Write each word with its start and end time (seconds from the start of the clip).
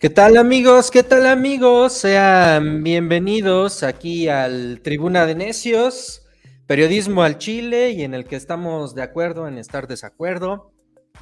¿Qué 0.00 0.10
tal 0.10 0.36
amigos? 0.36 0.92
¿Qué 0.92 1.02
tal 1.02 1.26
amigos? 1.26 1.92
Sean 1.92 2.84
bienvenidos 2.84 3.82
aquí 3.82 4.28
al 4.28 4.80
Tribuna 4.80 5.26
de 5.26 5.34
Necios, 5.34 6.22
periodismo 6.68 7.24
al 7.24 7.38
Chile 7.38 7.90
y 7.90 8.04
en 8.04 8.14
el 8.14 8.24
que 8.24 8.36
estamos 8.36 8.94
de 8.94 9.02
acuerdo 9.02 9.48
en 9.48 9.58
estar 9.58 9.88
desacuerdo. 9.88 10.70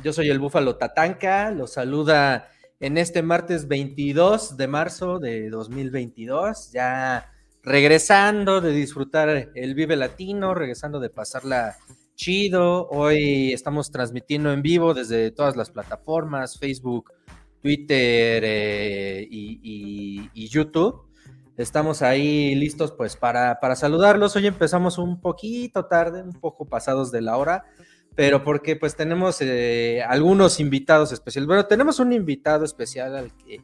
Yo 0.04 0.12
soy 0.12 0.28
el 0.28 0.40
Búfalo 0.40 0.76
Tatanca, 0.76 1.50
los 1.52 1.72
saluda 1.72 2.50
en 2.78 2.98
este 2.98 3.22
martes 3.22 3.66
22 3.66 4.58
de 4.58 4.68
marzo 4.68 5.20
de 5.20 5.48
2022, 5.48 6.70
ya 6.70 7.32
regresando 7.62 8.60
de 8.60 8.72
disfrutar 8.72 9.52
el 9.54 9.74
Vive 9.74 9.96
Latino, 9.96 10.52
regresando 10.52 11.00
de 11.00 11.08
pasarla 11.08 11.78
chido. 12.14 12.88
Hoy 12.90 13.54
estamos 13.54 13.90
transmitiendo 13.90 14.52
en 14.52 14.60
vivo 14.60 14.92
desde 14.92 15.30
todas 15.30 15.56
las 15.56 15.70
plataformas, 15.70 16.58
Facebook, 16.58 17.10
Twitter 17.66 18.44
eh, 18.46 19.26
y, 19.28 20.48
YouTube. 20.48 21.02
Estamos 21.56 22.00
ahí 22.00 22.54
listos 22.54 22.92
pues 22.92 23.16
para, 23.16 23.58
para 23.58 23.74
saludarlos. 23.74 24.36
Hoy 24.36 24.46
empezamos 24.46 24.98
un 24.98 25.20
poquito 25.20 25.86
tarde, 25.86 26.22
un 26.22 26.34
poco 26.34 26.66
pasados 26.66 27.10
de 27.10 27.22
la 27.22 27.36
hora, 27.36 27.64
pero 28.14 28.44
porque 28.44 28.76
pues 28.76 28.94
tenemos 28.94 29.38
eh, 29.40 30.00
algunos 30.06 30.60
invitados 30.60 31.10
especiales. 31.10 31.48
Bueno, 31.48 31.66
tenemos 31.66 31.98
un 31.98 32.12
invitado 32.12 32.64
especial 32.64 33.16
al 33.16 33.36
que 33.36 33.60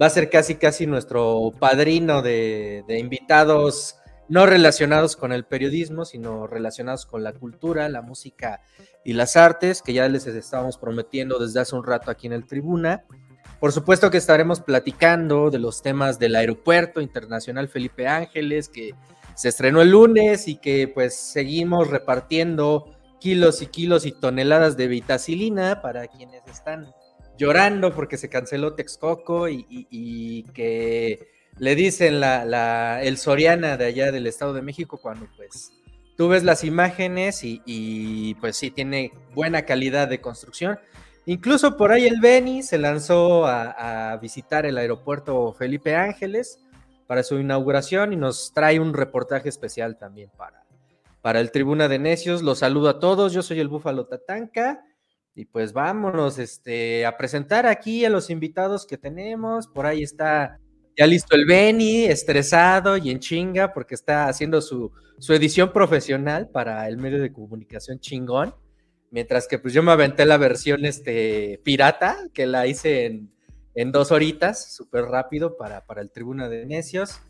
va 0.00 0.06
a 0.06 0.10
ser 0.10 0.28
casi 0.28 0.56
casi 0.56 0.86
nuestro 0.86 1.54
padrino 1.58 2.20
de, 2.20 2.84
de 2.86 2.98
invitados 2.98 3.96
no 4.28 4.44
relacionados 4.44 5.16
con 5.16 5.32
el 5.32 5.46
periodismo, 5.46 6.04
sino 6.04 6.46
relacionados 6.46 7.06
con 7.06 7.24
la 7.24 7.32
cultura, 7.32 7.88
la 7.88 8.02
música 8.02 8.60
y 9.06 9.14
las 9.14 9.36
artes, 9.36 9.80
que 9.80 9.94
ya 9.94 10.06
les 10.06 10.26
estábamos 10.26 10.76
prometiendo 10.76 11.38
desde 11.38 11.60
hace 11.60 11.74
un 11.74 11.86
rato 11.86 12.10
aquí 12.10 12.26
en 12.26 12.34
el 12.34 12.44
Tribuna. 12.44 13.04
Por 13.60 13.72
supuesto 13.72 14.10
que 14.10 14.18
estaremos 14.18 14.60
platicando 14.60 15.50
de 15.50 15.58
los 15.58 15.82
temas 15.82 16.18
del 16.20 16.36
Aeropuerto 16.36 17.00
Internacional 17.00 17.68
Felipe 17.68 18.06
Ángeles, 18.06 18.68
que 18.68 18.94
se 19.34 19.48
estrenó 19.48 19.82
el 19.82 19.90
lunes 19.90 20.46
y 20.46 20.56
que 20.56 20.86
pues 20.86 21.16
seguimos 21.16 21.88
repartiendo 21.88 22.94
kilos 23.20 23.60
y 23.62 23.66
kilos 23.66 24.06
y 24.06 24.12
toneladas 24.12 24.76
de 24.76 24.86
vitacilina 24.86 25.82
para 25.82 26.06
quienes 26.06 26.42
están 26.46 26.92
llorando 27.36 27.92
porque 27.92 28.16
se 28.16 28.28
canceló 28.28 28.74
Texcoco 28.74 29.48
y, 29.48 30.44
que 30.54 31.28
le 31.58 31.74
dicen 31.74 32.20
la, 32.20 33.00
el 33.02 33.18
Soriana 33.18 33.76
de 33.76 33.86
allá 33.86 34.12
del 34.12 34.28
Estado 34.28 34.52
de 34.52 34.62
México 34.62 34.98
cuando 34.98 35.26
pues 35.36 35.72
tú 36.16 36.28
ves 36.28 36.44
las 36.44 36.62
imágenes 36.62 37.42
y, 37.42 37.62
y 37.64 38.34
pues 38.36 38.56
sí 38.56 38.70
tiene 38.70 39.12
buena 39.34 39.62
calidad 39.62 40.06
de 40.06 40.20
construcción 40.20 40.78
Incluso 41.28 41.76
por 41.76 41.92
ahí 41.92 42.06
el 42.06 42.22
Beni 42.22 42.62
se 42.62 42.78
lanzó 42.78 43.46
a, 43.46 44.16
visitar 44.16 44.64
el 44.64 44.78
aeropuerto 44.78 45.52
Felipe 45.52 45.94
Ángeles 45.94 46.58
para 47.06 47.22
su 47.22 47.38
inauguración 47.38 48.14
y 48.14 48.16
nos 48.16 48.54
trae 48.54 48.80
un 48.80 48.94
reportaje 48.94 49.50
especial 49.50 49.98
también 49.98 50.30
para, 50.38 50.64
para 51.20 51.40
el 51.40 51.50
Tribuna 51.50 51.86
de 51.86 51.98
Necios. 51.98 52.40
Los 52.40 52.60
saludo 52.60 52.88
a 52.88 52.98
todos, 52.98 53.34
yo 53.34 53.42
soy 53.42 53.60
el 53.60 53.68
Búfalo 53.68 54.06
Tatanca 54.06 54.82
y 55.34 55.44
pues 55.44 55.74
vámonos 55.74 56.38
este, 56.38 57.04
a 57.04 57.18
presentar 57.18 57.66
aquí 57.66 58.06
a 58.06 58.10
los 58.10 58.30
invitados 58.30 58.86
que 58.86 58.96
tenemos. 58.96 59.68
Por 59.68 59.84
ahí 59.84 60.02
está 60.02 60.58
ya 60.96 61.06
listo 61.06 61.36
el 61.36 61.44
Beni, 61.44 62.06
estresado 62.06 62.96
y 62.96 63.10
en 63.10 63.18
chinga 63.18 63.74
porque 63.74 63.96
está 63.96 64.28
haciendo 64.28 64.62
su, 64.62 64.92
su 65.18 65.34
edición 65.34 65.74
profesional 65.74 66.48
para 66.48 66.88
el 66.88 66.96
medio 66.96 67.20
de 67.20 67.30
comunicación 67.34 68.00
chingón. 68.00 68.54
Mientras 69.10 69.48
que 69.48 69.58
pues 69.58 69.72
yo 69.74 69.82
me 69.82 69.92
aventé 69.92 70.26
la 70.26 70.36
versión 70.36 70.84
este, 70.84 71.60
pirata, 71.64 72.18
que 72.34 72.46
la 72.46 72.66
hice 72.66 73.06
en, 73.06 73.30
en 73.74 73.92
dos 73.92 74.12
horitas, 74.12 74.74
súper 74.74 75.04
rápido 75.04 75.56
para, 75.56 75.86
para 75.86 76.02
el 76.02 76.10
Tribuna 76.10 76.48
de 76.48 76.66
Necios. 76.66 77.20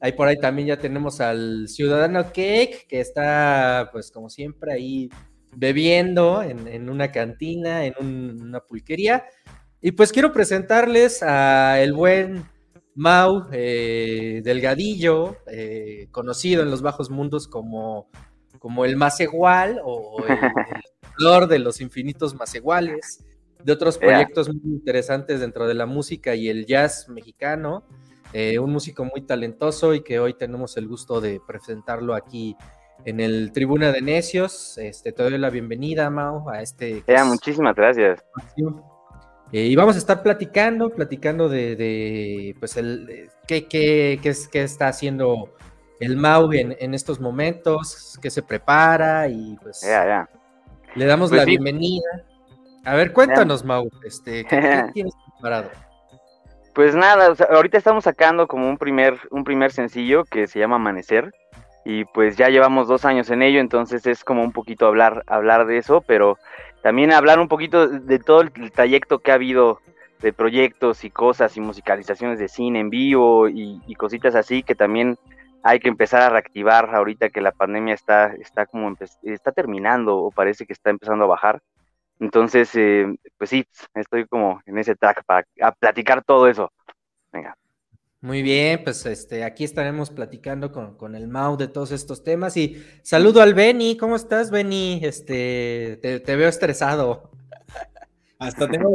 Ahí 0.00 0.12
por 0.12 0.26
ahí 0.26 0.36
también 0.36 0.66
ya 0.66 0.78
tenemos 0.78 1.20
al 1.20 1.68
Ciudadano 1.68 2.24
Cake, 2.32 2.86
que 2.88 3.00
está, 3.00 3.88
pues 3.92 4.10
como 4.10 4.28
siempre, 4.28 4.72
ahí 4.72 5.08
bebiendo 5.54 6.42
en, 6.42 6.90
una 6.90 7.12
cantina, 7.12 7.84
en 7.86 7.94
una 8.00 8.60
pulquería. 8.60 9.24
Y 9.80 9.92
pues 9.92 10.12
quiero 10.12 10.32
presentarles 10.32 11.22
a 11.22 11.80
el 11.80 11.92
buen 11.92 12.44
Mau 12.96 13.46
eh, 13.52 14.40
Delgadillo, 14.44 15.36
eh, 15.46 16.08
conocido 16.10 16.62
en 16.62 16.70
los 16.70 16.82
bajos 16.82 17.08
mundos 17.10 17.46
como, 17.46 18.08
como 18.58 18.84
el 18.84 18.96
más 18.96 19.20
igual 19.20 19.80
o 19.84 20.24
el 20.26 20.36
de 21.48 21.58
los 21.58 21.80
infinitos 21.80 22.34
más 22.34 22.54
iguales, 22.54 23.24
de 23.62 23.72
otros 23.72 23.98
proyectos 23.98 24.48
muy 24.48 24.74
interesantes 24.74 25.40
dentro 25.40 25.66
de 25.66 25.74
la 25.74 25.86
música 25.86 26.34
y 26.34 26.48
el 26.48 26.66
jazz 26.66 27.08
mexicano. 27.08 27.84
Eh, 28.32 28.58
un 28.58 28.72
músico 28.72 29.04
muy 29.04 29.22
talentoso 29.22 29.94
y 29.94 30.02
que 30.02 30.18
hoy 30.18 30.34
tenemos 30.34 30.76
el 30.76 30.88
gusto 30.88 31.20
de 31.20 31.40
presentarlo 31.46 32.14
aquí 32.14 32.56
en 33.04 33.20
el 33.20 33.52
Tribuna 33.52 33.92
de 33.92 34.00
Necios. 34.00 34.78
Este, 34.78 35.12
te 35.12 35.22
doy 35.22 35.36
la 35.38 35.50
bienvenida, 35.50 36.08
Mau, 36.10 36.48
a 36.48 36.62
este. 36.62 37.04
muchísimas 37.26 37.76
gracias. 37.76 38.24
Eh, 39.52 39.66
y 39.66 39.76
vamos 39.76 39.96
a 39.96 39.98
estar 39.98 40.22
platicando, 40.22 40.88
platicando 40.90 41.48
de, 41.48 42.56
pues, 42.58 42.78
el, 42.78 43.28
qué, 43.46 43.66
qué, 43.66 44.18
qué, 44.22 44.62
está 44.62 44.88
haciendo 44.88 45.54
el 46.00 46.16
Mau 46.16 46.50
en, 46.52 46.94
estos 46.94 47.20
momentos, 47.20 48.18
qué 48.22 48.30
se 48.30 48.42
prepara 48.42 49.28
y 49.28 49.56
pues. 49.62 49.84
Le 50.94 51.06
damos 51.06 51.30
pues 51.30 51.40
la 51.40 51.44
bienvenida. 51.44 52.24
A 52.84 52.94
ver, 52.94 53.12
cuéntanos, 53.12 53.64
Mau, 53.64 53.88
este, 54.04 54.44
¿qué, 54.44 54.56
tienes 54.94 55.14
preparado? 55.34 55.70
Pues 56.74 56.94
nada, 56.94 57.34
ahorita 57.50 57.78
estamos 57.78 58.04
sacando 58.04 58.46
como 58.46 58.68
un 58.68 58.78
primer, 58.78 59.18
un 59.30 59.44
primer 59.44 59.72
sencillo 59.72 60.24
que 60.24 60.46
se 60.46 60.58
llama 60.58 60.76
Amanecer. 60.76 61.32
Y 61.84 62.04
pues 62.06 62.36
ya 62.36 62.48
llevamos 62.48 62.86
dos 62.86 63.04
años 63.04 63.30
en 63.30 63.42
ello, 63.42 63.60
entonces 63.60 64.06
es 64.06 64.22
como 64.22 64.44
un 64.44 64.52
poquito 64.52 64.86
hablar, 64.86 65.24
hablar 65.26 65.66
de 65.66 65.78
eso, 65.78 66.00
pero 66.00 66.38
también 66.82 67.12
hablar 67.12 67.40
un 67.40 67.48
poquito 67.48 67.88
de 67.88 68.18
todo 68.20 68.42
el 68.42 68.52
trayecto 68.72 69.18
que 69.18 69.32
ha 69.32 69.34
habido 69.34 69.80
de 70.20 70.32
proyectos 70.32 71.02
y 71.04 71.10
cosas 71.10 71.56
y 71.56 71.60
musicalizaciones 71.60 72.38
de 72.38 72.48
cine 72.48 72.78
en 72.78 72.90
vivo 72.90 73.48
y, 73.48 73.80
y 73.88 73.94
cositas 73.96 74.36
así 74.36 74.62
que 74.62 74.76
también 74.76 75.18
hay 75.62 75.80
que 75.80 75.88
empezar 75.88 76.22
a 76.22 76.30
reactivar 76.30 76.94
ahorita 76.94 77.30
que 77.30 77.40
la 77.40 77.52
pandemia 77.52 77.94
está, 77.94 78.34
está 78.34 78.66
como 78.66 78.96
está 79.22 79.52
terminando 79.52 80.16
o 80.16 80.30
parece 80.30 80.66
que 80.66 80.72
está 80.72 80.90
empezando 80.90 81.24
a 81.24 81.28
bajar. 81.28 81.62
Entonces, 82.18 82.70
eh, 82.74 83.06
pues 83.38 83.50
sí, 83.50 83.66
estoy 83.94 84.26
como 84.26 84.60
en 84.66 84.78
ese 84.78 84.94
track 84.94 85.24
para 85.24 85.44
platicar 85.78 86.22
todo 86.24 86.48
eso. 86.48 86.72
Venga. 87.32 87.56
Muy 88.20 88.42
bien, 88.42 88.84
pues 88.84 89.04
este, 89.06 89.42
aquí 89.42 89.64
estaremos 89.64 90.10
platicando 90.10 90.70
con, 90.70 91.16
el 91.16 91.26
Mau 91.26 91.56
de 91.56 91.66
todos 91.66 91.90
estos 91.90 92.22
temas 92.22 92.56
y 92.56 92.80
saludo 93.02 93.42
al 93.42 93.52
Benny, 93.52 93.96
¿cómo 93.96 94.14
estás 94.14 94.52
Benny? 94.52 95.00
Este, 95.02 95.98
te 96.00 96.36
veo 96.36 96.48
estresado. 96.48 97.32
Hasta 98.42 98.68
tengo 98.68 98.90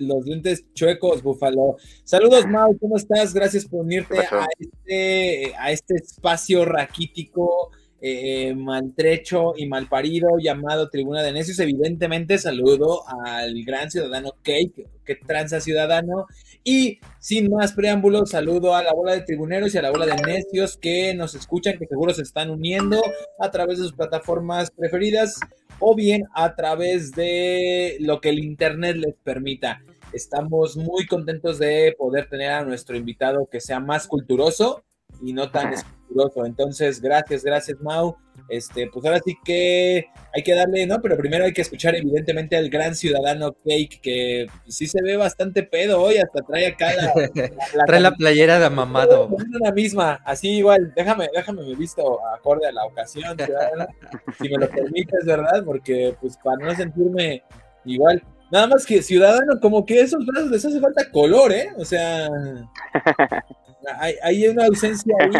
los 0.00 0.24
dientes, 0.24 0.64
chuecos, 0.72 1.22
Búfalo. 1.22 1.76
Saludos, 2.02 2.46
Mau, 2.46 2.78
¿cómo 2.78 2.96
estás? 2.96 3.34
Gracias 3.34 3.66
por 3.66 3.84
unirte 3.84 4.20
a 4.20 4.46
este, 4.58 5.54
a 5.58 5.70
este 5.70 5.96
espacio 5.96 6.64
raquítico, 6.64 7.72
eh, 8.00 8.54
maltrecho 8.54 9.54
y 9.56 9.66
malparido 9.66 10.28
llamado 10.38 10.90
Tribuna 10.90 11.22
de 11.22 11.32
Necios. 11.32 11.58
Evidentemente, 11.58 12.38
saludo 12.38 13.02
al 13.08 13.64
gran 13.64 13.90
ciudadano 13.90 14.32
Cake, 14.42 14.88
que 15.04 15.14
tranza 15.14 15.60
ciudadano. 15.60 16.26
Y 16.62 17.00
sin 17.20 17.50
más 17.50 17.72
preámbulos, 17.72 18.30
saludo 18.30 18.74
a 18.74 18.82
la 18.82 18.92
bola 18.92 19.12
de 19.12 19.22
tribuneros 19.22 19.74
y 19.74 19.78
a 19.78 19.82
la 19.82 19.90
bola 19.90 20.06
de 20.06 20.16
necios 20.22 20.76
que 20.76 21.14
nos 21.14 21.34
escuchan, 21.34 21.78
que 21.78 21.86
seguro 21.86 22.12
se 22.12 22.22
están 22.22 22.50
uniendo 22.50 23.00
a 23.38 23.50
través 23.50 23.78
de 23.78 23.84
sus 23.84 23.92
plataformas 23.92 24.70
preferidas 24.70 25.40
o 25.78 25.94
bien 25.94 26.24
a 26.34 26.54
través 26.54 27.12
de 27.12 27.96
lo 28.00 28.20
que 28.20 28.30
el 28.30 28.38
Internet 28.38 28.96
les 28.96 29.14
permita. 29.22 29.82
Estamos 30.12 30.76
muy 30.76 31.06
contentos 31.06 31.58
de 31.58 31.94
poder 31.98 32.28
tener 32.28 32.50
a 32.50 32.64
nuestro 32.64 32.96
invitado 32.96 33.48
que 33.50 33.60
sea 33.60 33.80
más 33.80 34.06
culturoso 34.06 34.84
y 35.22 35.32
no 35.32 35.50
tan 35.50 35.74
Entonces, 36.44 37.00
gracias, 37.00 37.44
gracias, 37.44 37.78
Mau. 37.80 38.16
Este, 38.48 38.88
pues 38.92 39.04
ahora 39.04 39.20
sí 39.24 39.34
que 39.44 40.06
hay 40.34 40.42
que 40.42 40.54
darle, 40.54 40.86
¿no? 40.86 41.00
Pero 41.00 41.16
primero 41.16 41.44
hay 41.44 41.52
que 41.52 41.62
escuchar 41.62 41.94
evidentemente 41.94 42.56
al 42.56 42.68
gran 42.70 42.94
ciudadano 42.94 43.52
Cake, 43.64 44.00
que 44.00 44.46
sí 44.68 44.86
se 44.86 45.02
ve 45.02 45.16
bastante 45.16 45.62
pedo 45.62 46.00
hoy, 46.00 46.18
hasta 46.18 46.42
trae 46.42 46.66
acá 46.66 46.94
la... 46.94 47.12
trae 47.86 48.00
la 48.00 48.12
playera 48.12 48.58
de 48.58 48.70
mamado. 48.70 49.28
La 49.60 49.72
misma, 49.72 50.20
así 50.24 50.58
igual, 50.58 50.92
déjame, 50.94 51.28
déjame 51.34 51.62
me 51.62 51.74
visto 51.74 52.18
acorde 52.34 52.68
a 52.68 52.72
la 52.72 52.84
ocasión, 52.84 53.36
si 54.38 54.48
me 54.48 54.58
lo 54.58 54.68
permites, 54.68 55.24
¿verdad? 55.24 55.64
Porque 55.64 56.14
pues 56.20 56.36
para 56.42 56.64
no 56.64 56.74
sentirme 56.74 57.42
igual. 57.84 58.22
Nada 58.52 58.68
más 58.68 58.86
que 58.86 59.02
ciudadano, 59.02 59.58
como 59.60 59.84
que 59.84 60.00
esos 60.00 60.24
brazos 60.24 60.50
les 60.50 60.64
hace 60.64 60.78
falta 60.78 61.10
color, 61.10 61.52
¿eh? 61.52 61.70
O 61.78 61.84
sea, 61.84 62.28
hay, 63.98 64.14
hay 64.22 64.48
una 64.48 64.66
ausencia 64.66 65.14
ahí 65.20 65.30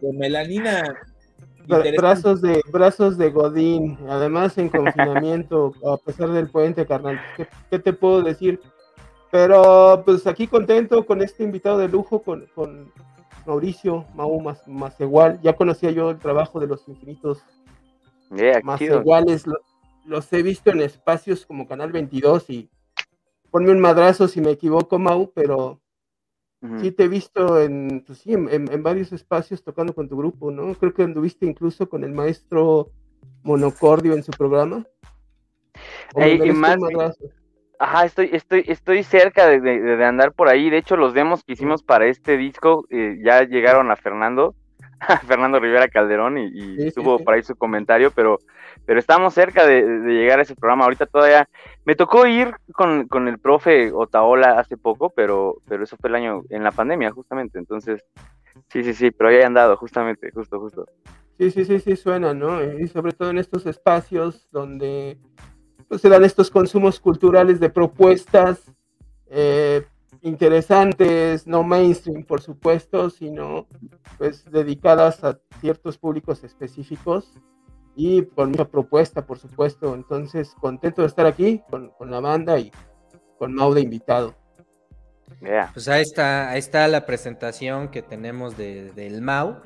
de 0.00 0.12
melanina 0.12 0.96
brazos 1.96 2.40
de 2.40 2.62
brazos 2.70 3.18
de 3.18 3.30
Godín, 3.30 3.98
además 4.08 4.56
en 4.58 4.68
confinamiento, 4.68 5.74
a 5.86 5.96
pesar 5.98 6.30
del 6.30 6.48
puente, 6.48 6.86
carnal. 6.86 7.20
¿Qué, 7.70 7.78
te 7.78 7.92
puedo 7.92 8.22
decir? 8.22 8.60
Pero 9.30 10.02
pues 10.04 10.26
aquí 10.26 10.46
contento 10.46 11.04
con 11.04 11.22
este 11.22 11.44
invitado 11.44 11.78
de 11.78 11.88
lujo, 11.88 12.22
con, 12.22 12.46
con 12.54 12.90
Mauricio 13.46 14.06
Mau 14.14 14.40
más, 14.40 14.66
más 14.66 14.98
igual. 15.00 15.38
Ya 15.42 15.54
conocía 15.54 15.90
yo 15.90 16.10
el 16.10 16.18
trabajo 16.18 16.60
de 16.60 16.66
los 16.66 16.88
infinitos 16.88 17.42
más 18.62 18.80
iguales. 18.80 19.44
los 20.06 20.32
he 20.32 20.42
visto 20.42 20.70
en 20.70 20.80
espacios 20.80 21.44
como 21.44 21.68
Canal 21.68 21.92
22 21.92 22.48
y 22.50 22.70
ponme 23.50 23.70
un 23.70 23.80
madrazo 23.80 24.28
si 24.28 24.40
me 24.40 24.50
equivoco, 24.50 24.98
Mau, 24.98 25.30
pero 25.34 25.80
sí 26.80 26.92
te 26.92 27.04
he 27.04 27.08
visto 27.08 27.60
en, 27.60 28.02
pues, 28.06 28.18
sí, 28.18 28.32
en, 28.32 28.82
varios 28.82 29.12
espacios 29.12 29.62
tocando 29.62 29.94
con 29.94 30.08
tu 30.08 30.16
grupo, 30.16 30.50
¿no? 30.50 30.74
Creo 30.74 30.92
que 30.92 31.02
anduviste 31.02 31.46
incluso 31.46 31.88
con 31.88 32.04
el 32.04 32.12
maestro 32.12 32.90
Monocordio 33.42 34.14
en 34.14 34.22
su 34.22 34.32
programa. 34.32 34.84
y 36.16 36.50
más, 36.52 36.76
Ajá, 37.80 38.04
estoy, 38.06 38.30
estoy, 38.32 38.64
estoy 38.66 39.04
cerca 39.04 39.46
de, 39.46 40.04
andar 40.04 40.32
por 40.32 40.48
ahí. 40.48 40.68
De 40.68 40.78
hecho, 40.78 40.96
los 40.96 41.14
demos 41.14 41.44
que 41.44 41.52
hicimos 41.52 41.84
para 41.84 42.06
este 42.06 42.36
disco 42.36 42.86
eh, 42.90 43.18
ya 43.24 43.44
llegaron 43.44 43.90
a 43.92 43.96
Fernando, 43.96 44.56
Fernando 45.26 45.60
Rivera 45.60 45.88
Calderón, 45.88 46.38
y, 46.38 46.90
tuvo 46.92 47.18
por 47.18 47.34
ahí 47.34 47.42
su 47.42 47.56
comentario, 47.56 48.10
pero, 48.10 48.38
pero 48.84 48.98
estamos 48.98 49.34
cerca 49.34 49.66
de, 49.66 49.82
llegar 50.06 50.38
a 50.38 50.42
ese 50.42 50.54
programa. 50.54 50.84
Ahorita 50.84 51.06
todavía 51.06 51.48
me 51.84 51.94
tocó 51.94 52.26
ir 52.26 52.54
con, 52.72 53.06
con, 53.08 53.28
el 53.28 53.38
profe 53.38 53.92
Otaola 53.92 54.58
hace 54.58 54.76
poco, 54.76 55.10
pero, 55.10 55.56
pero 55.68 55.84
eso 55.84 55.96
fue 55.96 56.08
el 56.10 56.16
año 56.16 56.42
en 56.50 56.64
la 56.64 56.72
pandemia, 56.72 57.10
justamente. 57.12 57.58
Entonces, 57.58 58.04
sí, 58.68 58.82
sí, 58.82 58.94
sí, 58.94 59.10
pero 59.10 59.30
ahí 59.30 59.36
he 59.36 59.44
andado, 59.44 59.76
justamente, 59.76 60.30
justo, 60.32 60.58
justo. 60.60 60.86
Sí, 61.38 61.50
sí, 61.52 61.64
sí, 61.64 61.78
sí, 61.78 61.96
suena, 61.96 62.34
¿no? 62.34 62.62
Y 62.78 62.88
sobre 62.88 63.12
todo 63.12 63.30
en 63.30 63.38
estos 63.38 63.66
espacios 63.66 64.48
donde 64.50 65.18
pues 65.86 66.02
se 66.02 66.08
dan 66.08 66.24
estos 66.24 66.50
consumos 66.50 67.00
culturales 67.00 67.60
de 67.60 67.70
propuestas 67.70 68.72
eh, 69.30 69.84
interesantes, 70.22 71.46
no 71.46 71.62
mainstream, 71.62 72.24
por 72.24 72.40
supuesto, 72.40 73.10
sino 73.10 73.66
pues 74.18 74.44
dedicadas 74.50 75.22
a 75.24 75.38
ciertos 75.60 75.98
públicos 75.98 76.44
específicos 76.44 77.32
y 77.96 78.22
con 78.22 78.50
mucha 78.50 78.66
propuesta, 78.66 79.26
por 79.26 79.38
supuesto. 79.38 79.94
Entonces, 79.94 80.54
contento 80.60 81.02
de 81.02 81.08
estar 81.08 81.26
aquí 81.26 81.62
con, 81.68 81.92
la 82.10 82.20
banda 82.20 82.58
y 82.58 82.70
con 83.38 83.54
Mau 83.54 83.74
de 83.74 83.80
invitado. 83.80 84.34
Pues 85.72 85.88
ahí 85.88 86.02
está, 86.02 86.50
ahí 86.50 86.58
está 86.58 86.88
la 86.88 87.06
presentación 87.06 87.88
que 87.88 88.02
tenemos 88.02 88.56
de, 88.56 88.92
del 88.92 89.20
Mau, 89.20 89.60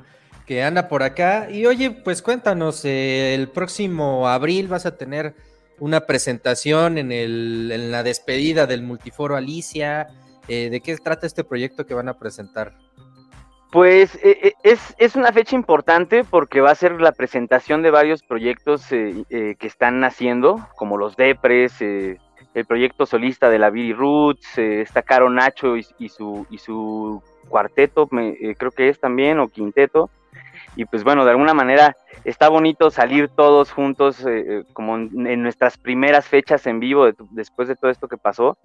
que 0.45 0.63
anda 0.63 0.87
por 0.87 1.03
acá. 1.03 1.49
Y 1.49 1.65
oye, 1.65 1.91
pues 1.91 2.21
cuéntanos, 2.21 2.83
eh, 2.85 3.35
el 3.35 3.49
próximo 3.49 4.27
abril 4.27 4.67
vas 4.67 4.85
a 4.85 4.97
tener 4.97 5.35
una 5.79 6.01
presentación 6.01 6.97
en, 6.97 7.11
el, 7.11 7.71
en 7.71 7.91
la 7.91 8.03
despedida 8.03 8.67
del 8.67 8.81
Multiforo 8.81 9.35
Alicia. 9.35 10.07
Eh, 10.47 10.69
¿De 10.69 10.81
qué 10.81 10.95
trata 10.97 11.25
este 11.25 11.43
proyecto 11.43 11.85
que 11.85 11.93
van 11.93 12.09
a 12.09 12.17
presentar? 12.17 12.73
Pues 13.71 14.15
eh, 14.15 14.37
eh, 14.43 14.53
es, 14.63 14.93
es, 14.97 15.15
una 15.15 15.31
fecha 15.31 15.55
importante 15.55 16.23
porque 16.23 16.61
va 16.61 16.71
a 16.71 16.75
ser 16.75 17.01
la 17.01 17.11
presentación 17.11 17.81
de 17.81 17.89
varios 17.89 18.21
proyectos 18.21 18.87
que 18.87 19.55
están 19.61 19.99
naciendo, 19.99 20.67
como 20.75 20.97
los 20.97 21.15
Depres, 21.15 21.81
el 21.81 22.65
proyecto 22.67 23.07
solista 23.07 23.49
de 23.49 23.57
la 23.57 23.71
Billy 23.71 23.93
Roots, 23.93 24.59
está 24.59 25.01
Caro 25.01 25.29
Nacho 25.29 25.75
y, 25.75 26.09
su, 26.09 26.45
y 26.51 26.59
su 26.59 27.23
cuarteto, 27.49 28.07
creo 28.07 28.71
que 28.71 28.89
es 28.89 28.99
también, 28.99 29.39
o 29.39 29.47
quinteto. 29.47 30.11
Y 30.75 30.85
pues 30.85 31.03
bueno, 31.03 31.23
de 31.25 31.31
alguna 31.31 31.53
manera 31.53 31.95
está 32.23 32.49
bonito 32.49 32.89
salir 32.89 33.29
todos 33.29 33.71
juntos 33.71 34.25
eh, 34.25 34.43
eh, 34.47 34.63
como 34.73 34.95
en, 34.95 35.43
nuestras 35.43 35.77
primeras 35.77 36.27
fechas 36.27 36.65
en 36.67 36.79
vivo 36.79 37.07
después 37.31 37.67
de 37.67 37.75
todo 37.75 37.91
esto 37.91 38.07
que 38.07 38.17
pasó 38.17 38.57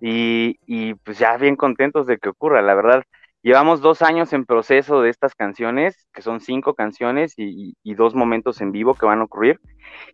y, 0.00 0.94
pues 1.04 1.18
ya 1.18 1.36
bien 1.36 1.56
contentos 1.56 2.06
de 2.06 2.18
que 2.18 2.30
ocurra, 2.30 2.62
la 2.62 2.74
verdad. 2.74 3.02
Llevamos 3.42 3.80
dos 3.80 4.02
años 4.02 4.34
en 4.34 4.44
proceso 4.44 5.00
de 5.00 5.08
estas 5.08 5.34
canciones, 5.34 6.06
que 6.12 6.20
son 6.20 6.40
cinco 6.40 6.74
canciones 6.74 7.34
y, 7.36 7.74
dos 7.94 8.14
momentos 8.14 8.60
en 8.60 8.72
vivo 8.72 8.94
que 8.94 9.06
van 9.06 9.20
a 9.20 9.24
ocurrir. 9.24 9.60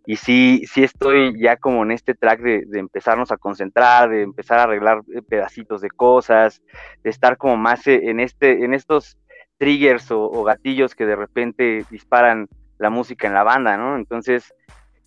Y 0.07 0.17
sí, 0.17 0.63
sí 0.73 0.85
estoy 0.85 1.41
ya 1.41 1.57
como 1.57 1.83
en 1.83 1.91
este 1.91 2.15
track 2.15 2.41
de, 2.41 2.63
de, 2.67 2.79
empezarnos 2.79 3.33
a 3.33 3.37
concentrar, 3.37 4.11
de 4.11 4.23
empezar 4.23 4.59
a 4.59 4.63
arreglar 4.65 5.03
eh, 5.15 5.23
pedacitos 5.23 5.81
de 5.81 5.91
cosas, 5.91 6.63
de 7.03 7.11
estar 7.11 7.37
como 7.37 7.57
más 7.57 7.87
en, 7.87 8.21
este, 8.21 8.65
en 8.65 8.75
estos 8.75 9.19
triggers 9.59 10.11
o 10.11 10.43
gatillos 10.45 10.95
que 10.95 11.07
de 11.07 11.17
repente 11.17 11.85
disparan 11.91 12.49
la 12.79 12.91
música 12.91 13.27
en 13.27 13.35
la 13.35 13.43
banda, 13.43 13.77
¿no? 13.77 13.97
Entonces, 13.97 14.53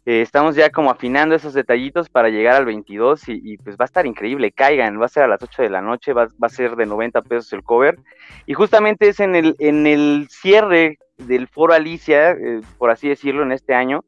eh, 0.05 0.21
estamos 0.21 0.55
ya 0.55 0.69
como 0.69 0.91
afinando 0.91 1.35
esos 1.35 1.53
detallitos 1.53 2.09
para 2.09 2.29
llegar 2.29 2.55
al 2.55 2.65
22 2.65 3.27
y, 3.27 3.57
pues 3.57 3.75
va 3.75 3.83
a 3.83 3.85
estar 3.85 4.05
increíble, 4.05 4.51
caigan, 4.51 4.99
va 4.99 5.05
a 5.05 5.09
ser 5.09 5.23
a 5.23 5.27
las 5.27 5.41
8 5.43 5.63
de 5.63 5.69
la 5.69 5.81
noche, 5.81 6.13
va, 6.13 6.29
a 6.41 6.49
ser 6.49 6.75
de 6.75 6.85
90 6.85 7.21
pesos 7.23 7.51
el 7.53 7.63
cover. 7.63 7.99
Y 8.45 8.53
justamente 8.53 9.09
es 9.09 9.19
en 9.19 9.35
el, 9.35 9.55
en 9.59 9.85
el 9.85 10.27
cierre 10.29 10.97
del 11.17 11.47
foro 11.47 11.73
Alicia, 11.73 12.31
eh, 12.31 12.61
por 12.77 12.91
así 12.91 13.09
decirlo, 13.09 13.43
en 13.43 13.51
este 13.51 13.73
año. 13.75 14.03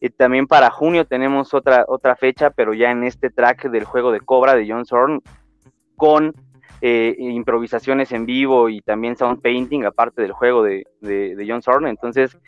Eh, 0.00 0.10
también 0.10 0.46
para 0.46 0.70
junio 0.70 1.06
tenemos 1.06 1.54
otra, 1.54 1.84
otra 1.86 2.16
fecha, 2.16 2.50
pero 2.50 2.74
ya 2.74 2.90
en 2.90 3.04
este 3.04 3.30
track 3.30 3.70
del 3.70 3.84
juego 3.84 4.10
de 4.12 4.20
Cobra 4.20 4.54
de 4.54 4.68
John 4.68 4.84
Zorn, 4.84 5.22
con 5.96 6.34
improvisaciones 6.80 8.12
en 8.12 8.24
vivo 8.24 8.68
y 8.68 8.82
también 8.82 9.16
sound 9.16 9.42
painting, 9.42 9.84
aparte 9.84 10.22
del 10.22 10.30
juego 10.30 10.62
de, 10.62 10.84
de, 11.00 11.34
de 11.34 11.46
John 11.48 11.60
Zorn. 11.60 11.88
Entonces, 11.88 12.38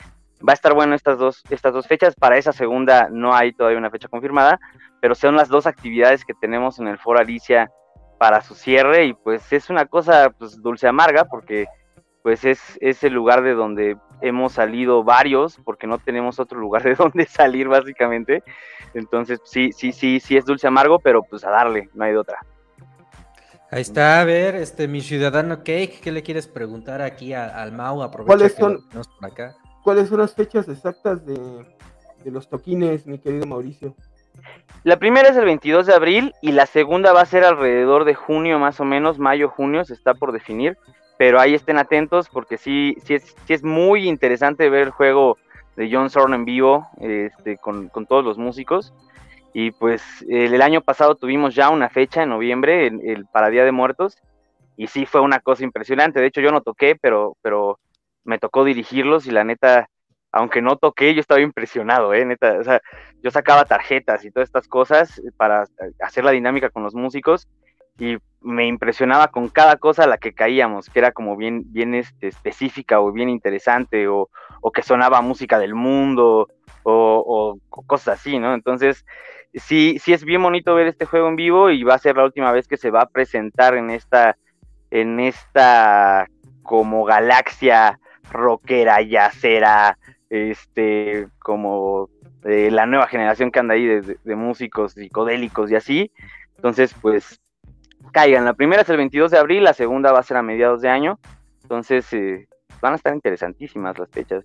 va 0.47 0.53
a 0.53 0.55
estar 0.55 0.75
bueno 0.75 0.95
estas 0.95 1.19
dos, 1.19 1.43
estas 1.51 1.73
dos 1.73 1.87
fechas. 1.87 2.15
Para 2.15 2.39
esa 2.39 2.53
segunda 2.53 3.09
no 3.11 3.35
hay 3.35 3.53
todavía 3.53 3.79
una 3.79 3.91
fecha 3.91 4.09
confirmada, 4.09 4.59
pero 5.01 5.15
son 5.15 5.37
las 5.37 5.49
dos 5.49 5.67
actividades 5.67 6.25
que 6.25 6.35
tenemos 6.35 6.79
en 6.79 6.89
el 6.89 6.99
Foro 6.99 7.21
Alicia 7.21 7.71
para 8.19 8.43
su 8.43 8.55
cierre 8.55 9.07
y 9.07 9.15
pues 9.15 9.53
es 9.53 9.71
una 9.71 9.87
cosa 9.87 10.31
pues 10.31 10.61
dulce 10.61 10.87
amarga 10.87 11.25
porque 11.25 11.67
pues 12.23 12.45
es, 12.45 12.61
es 12.81 13.03
el 13.03 13.15
lugar 13.15 13.43
de 13.43 13.55
donde 13.55 13.97
hemos 14.21 14.53
salido 14.53 15.03
varios 15.03 15.59
porque 15.65 15.87
no 15.87 15.99
tenemos 15.99 16.39
otro 16.39 16.59
lugar 16.59 16.83
de 16.85 16.95
donde 16.95 17.27
salir 17.27 17.69
básicamente. 17.69 18.43
Entonces 18.95 19.41
sí, 19.45 19.73
sí, 19.73 19.93
sí, 19.93 20.21
sí 20.21 20.37
es 20.37 20.45
dulce 20.45 20.67
amargo, 20.67 20.99
pero 20.99 21.23
pues 21.23 21.45
a 21.45 21.51
darle, 21.51 21.89
no 21.95 22.05
hay 22.05 22.13
de 22.13 22.19
otra. 22.19 22.39
Ahí 23.73 23.83
está, 23.83 24.21
a 24.21 24.25
ver, 24.25 24.57
este, 24.57 24.89
mi 24.89 25.01
ciudadano 25.01 25.59
Cake, 25.59 26.01
¿qué 26.03 26.11
le 26.11 26.25
quieres 26.25 26.49
preguntar 26.49 27.01
aquí 27.03 27.33
al 27.35 27.71
Mau? 27.71 28.03
Aprovecha 28.03 28.27
¿Cuáles 28.27 28.55
son, 28.55 28.81
por 28.91 29.31
acá. 29.31 29.57
¿Cuáles 29.83 30.09
son 30.09 30.19
las 30.19 30.35
fechas 30.35 30.69
exactas 30.69 31.25
de, 31.25 31.65
los 32.25 32.49
toquines, 32.49 33.07
mi 33.07 33.19
querido 33.19 33.47
Mauricio? 33.47 33.95
La 34.85 34.99
primera 34.99 35.29
es 35.29 35.37
el 35.37 35.45
22 35.45 35.87
de 35.87 35.95
abril 35.95 36.35
y 36.43 36.53
la 36.53 36.67
segunda 36.67 37.13
va 37.13 37.23
a 37.23 37.27
ser 37.27 37.45
alrededor 37.45 38.05
de 38.05 38.15
junio, 38.15 38.59
más 38.59 38.81
o 38.81 38.85
menos, 38.85 39.19
mayo, 39.19 39.49
junio, 39.49 39.85
se 39.85 39.95
está 39.95 40.15
por 40.15 40.33
definir. 40.33 40.77
Pero 41.19 41.39
ahí 41.39 41.55
estén 41.55 41.77
atentos 41.77 42.29
porque 42.31 42.57
sí, 42.57 42.97
sí, 43.05 43.15
es, 43.49 43.63
muy 43.63 44.09
interesante 44.09 44.71
ver 44.71 44.83
el 44.85 44.91
juego 44.91 45.37
de 45.77 45.91
John 45.93 46.09
Zorn 46.09 46.33
en 46.33 46.45
vivo 46.47 46.89
este, 46.99 47.59
con, 47.59 47.91
todos 48.09 48.25
los 48.25 48.39
músicos. 48.39 48.95
Y 49.53 49.71
pues 49.73 50.03
el, 50.29 50.63
año 50.63 50.81
pasado 50.81 51.15
tuvimos 51.17 51.55
ya 51.55 51.71
una 51.71 51.91
fecha 51.91 52.23
en 52.23 52.31
noviembre, 52.31 52.87
el, 52.87 53.27
para 53.27 53.51
Día 53.51 53.65
de 53.65 53.73
Muertos, 53.73 54.17
y 54.77 54.87
sí 54.87 55.05
fue 55.05 55.21
una 55.21 55.41
cosa 55.41 55.65
impresionante. 55.65 56.21
De 56.21 56.27
hecho, 56.27 56.41
yo 56.41 56.53
no 56.53 56.63
toqué, 56.63 56.97
pero, 56.97 57.37
pero 57.43 57.79
me 58.25 58.39
tocó 58.39 58.65
dirigirlos 58.65 59.27
y 59.27 59.31
la 59.31 59.45
neta, 59.45 59.89
aunque 60.33 60.63
no 60.63 60.77
toqué, 60.77 61.15
yo 61.15 61.21
estaba 61.21 61.41
impresionado, 61.41 62.15
¿eh? 62.15 62.25
Neta, 62.25 62.59
o 62.59 62.65
sea, 62.65 62.81
yo 63.23 63.31
sacaba 63.31 63.65
tarjetas 63.65 64.25
y 64.25 64.31
todas 64.31 64.49
estas 64.49 64.69
cosas 64.69 65.21
para 65.37 65.67
hacer 66.01 66.25
la 66.25 66.31
dinámica 66.31 66.71
con 66.71 66.83
los 66.83 66.95
músicos 66.95 67.49
y 67.99 68.17
me 68.41 68.67
impresionaba 68.67 69.29
con 69.29 69.49
cada 69.49 69.77
cosa 69.77 70.05
a 70.05 70.07
la 70.07 70.19
que 70.19 70.33
caíamos, 70.33 70.89
que 70.89 70.99
era 70.99 71.13
como 71.13 71.37
bien, 71.37 71.65
bien 71.67 71.95
este, 71.95 72.29
específica 72.29 73.01
o 73.01 73.13
bien 73.13 73.29
interesante 73.29 74.09
o, 74.09 74.31
o 74.63 74.73
que 74.73 74.83
sonaba 74.83 75.21
música 75.21 75.59
del 75.59 75.75
mundo 75.75 76.49
o, 76.83 77.59
o, 77.71 77.85
cosas 77.87 78.21
así, 78.21 78.39
¿no? 78.39 78.55
Entonces, 78.55 79.05
sí, 79.55 79.99
sí 79.99 80.15
es 80.15 80.25
bien 80.25 80.43
bonito 80.43 80.75
ver 80.75 80.87
este 80.87 81.05
juego 81.05 81.29
en 81.29 81.37
vivo 81.37 81.71
y 81.71 81.83
va 81.83 81.95
a 81.95 81.99
ser 81.99 82.17
la 82.17 82.25
última 82.25 82.51
vez 82.53 82.67
que 82.67 82.79
se 82.79 82.91
va 82.91 83.03
a 83.03 83.09
presentar 83.09 83.75
en 83.75 83.91
esta, 83.91 84.39
en 84.91 85.21
esta 85.21 86.27
como 86.63 87.05
galaxia 87.05 88.00
rockera, 88.31 89.03
yacera, 89.03 89.99
este, 90.29 91.29
como 91.39 92.09
eh, 92.45 92.71
la 92.71 92.87
nueva 92.87 93.07
generación 93.07 93.51
que 93.51 93.59
anda 93.59 93.75
ahí 93.75 93.85
de, 93.87 94.37
músicos 94.37 94.93
psicodélicos 94.93 95.71
y 95.71 95.77
así. 95.77 96.13
Entonces, 96.57 96.95
pues, 97.01 97.41
caigan. 98.13 98.45
La 98.45 98.55
primera 98.55 98.83
es 98.83 98.89
el 98.89 98.97
22 98.97 99.31
de 99.31 99.39
abril, 99.39 99.65
la 99.65 99.75
segunda 99.75 100.13
va 100.13 100.21
a 100.21 100.25
ser 100.25 100.37
a 100.37 100.43
mediados 100.43 100.81
de 100.81 100.89
año. 100.89 101.19
Entonces, 101.63 102.13
eh, 102.13 102.49
van 102.81 102.95
a 102.95 102.97
estar 102.97 103.15
interesantísimas 103.15 103.99
las 103.99 104.09
fechas. 104.11 104.45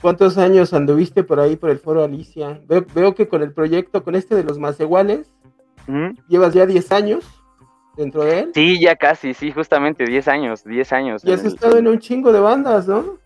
¿Cuántos 0.00 0.38
años 0.38 0.72
anduviste 0.72 1.24
por 1.24 1.40
ahí 1.40 1.56
por 1.56 1.70
el 1.70 1.78
foro 1.78 2.02
Alicia? 2.02 2.60
Veo, 2.66 3.14
que 3.14 3.28
con 3.28 3.42
el 3.42 3.52
proyecto, 3.52 4.02
con 4.02 4.14
este 4.14 4.34
de 4.34 4.44
los 4.44 4.58
más 4.58 4.80
iguales, 4.80 5.30
llevas 6.28 6.54
ya 6.54 6.64
10 6.64 6.92
años 6.92 7.39
dentro 8.00 8.24
de 8.24 8.40
él. 8.40 8.50
Sí, 8.54 8.80
ya 8.80 8.96
casi, 8.96 9.34
sí, 9.34 9.52
justamente 9.52 10.04
10 10.04 10.28
años, 10.28 10.64
10 10.64 10.92
años. 10.92 11.24
Y 11.24 11.32
has 11.32 11.44
estado 11.44 11.78
en 11.78 11.86
un 11.86 11.98
chingo 11.98 12.32
de 12.32 12.40
bandas, 12.40 12.88
¿no? 12.88 13.18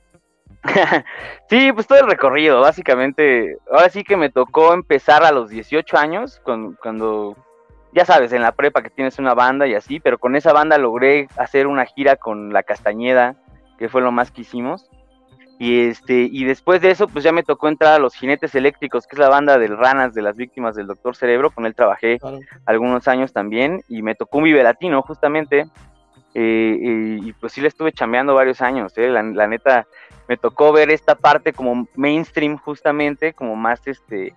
sí, 1.49 1.73
pues 1.73 1.87
todo 1.87 2.01
el 2.01 2.07
recorrido, 2.07 2.61
básicamente. 2.61 3.59
Ahora 3.71 3.89
sí 3.89 4.03
que 4.03 4.17
me 4.17 4.31
tocó 4.31 4.75
empezar 4.75 5.25
a 5.25 5.33
los 5.33 5.51
18 5.51 5.97
años, 5.97 6.41
cuando, 6.43 7.37
ya 7.93 8.05
sabes, 8.05 8.33
en 8.33 8.43
la 8.43 8.53
prepa 8.53 8.83
que 8.83 8.91
tienes 8.91 9.19
una 9.19 9.35
banda 9.35 9.67
y 9.67 9.75
así, 9.75 10.01
pero 10.01 10.19
con 10.19 10.37
esa 10.37 10.53
banda 10.53 10.77
logré 10.79 11.29
hacer 11.37 11.67
una 11.67 11.85
gira 11.87 12.17
con 12.17 12.53
La 12.53 12.63
Castañeda, 12.63 13.37
que 13.79 13.89
fue 13.89 14.03
lo 14.03 14.13
más 14.13 14.31
que 14.31 14.43
hicimos. 14.43 14.91
Y 15.59 15.87
este, 15.89 16.29
y 16.31 16.45
después 16.45 16.81
de 16.81 16.91
eso, 16.91 17.07
pues 17.07 17.25
ya 17.25 17.33
me 17.33 17.45
tocó 17.45 17.69
entrar 17.69 17.95
a 17.95 17.99
los 17.99 18.15
Jinetes 18.15 18.55
Eléctricos, 18.55 19.07
que 19.07 19.15
es 19.15 19.21
la 19.21 19.29
banda 19.29 19.57
del 19.57 19.77
Ranas 19.77 20.13
de 20.13 20.23
las 20.23 20.37
víctimas 20.37 20.75
del 20.75 20.89
Doctor 20.89 21.15
Cerebro, 21.15 21.51
con 21.51 21.65
él 21.65 21.75
trabajé 21.75 22.19
algunos 22.67 23.07
años 23.07 23.33
también, 23.33 23.83
y 23.89 24.03
me 24.03 24.17
tocó 24.17 24.39
un 24.39 24.45
Vive 24.45 24.65
Latino, 24.65 25.01
justamente, 25.03 25.67
eh, 26.35 27.19
y 27.23 27.33
pues 27.35 27.53
sí 27.53 27.61
le 27.61 27.69
estuve 27.69 27.93
chambeando 27.93 28.35
varios 28.35 28.61
años, 28.61 28.93
eh, 28.97 29.09
la, 29.09 29.47
neta, 29.47 29.87
me 30.29 30.37
tocó 30.37 30.73
ver 30.73 30.91
esta 30.91 31.15
parte 31.15 31.53
como 31.53 31.87
mainstream, 31.95 32.59
justamente, 32.59 33.33
como 33.33 33.55
más, 33.55 33.87
este, 33.87 34.35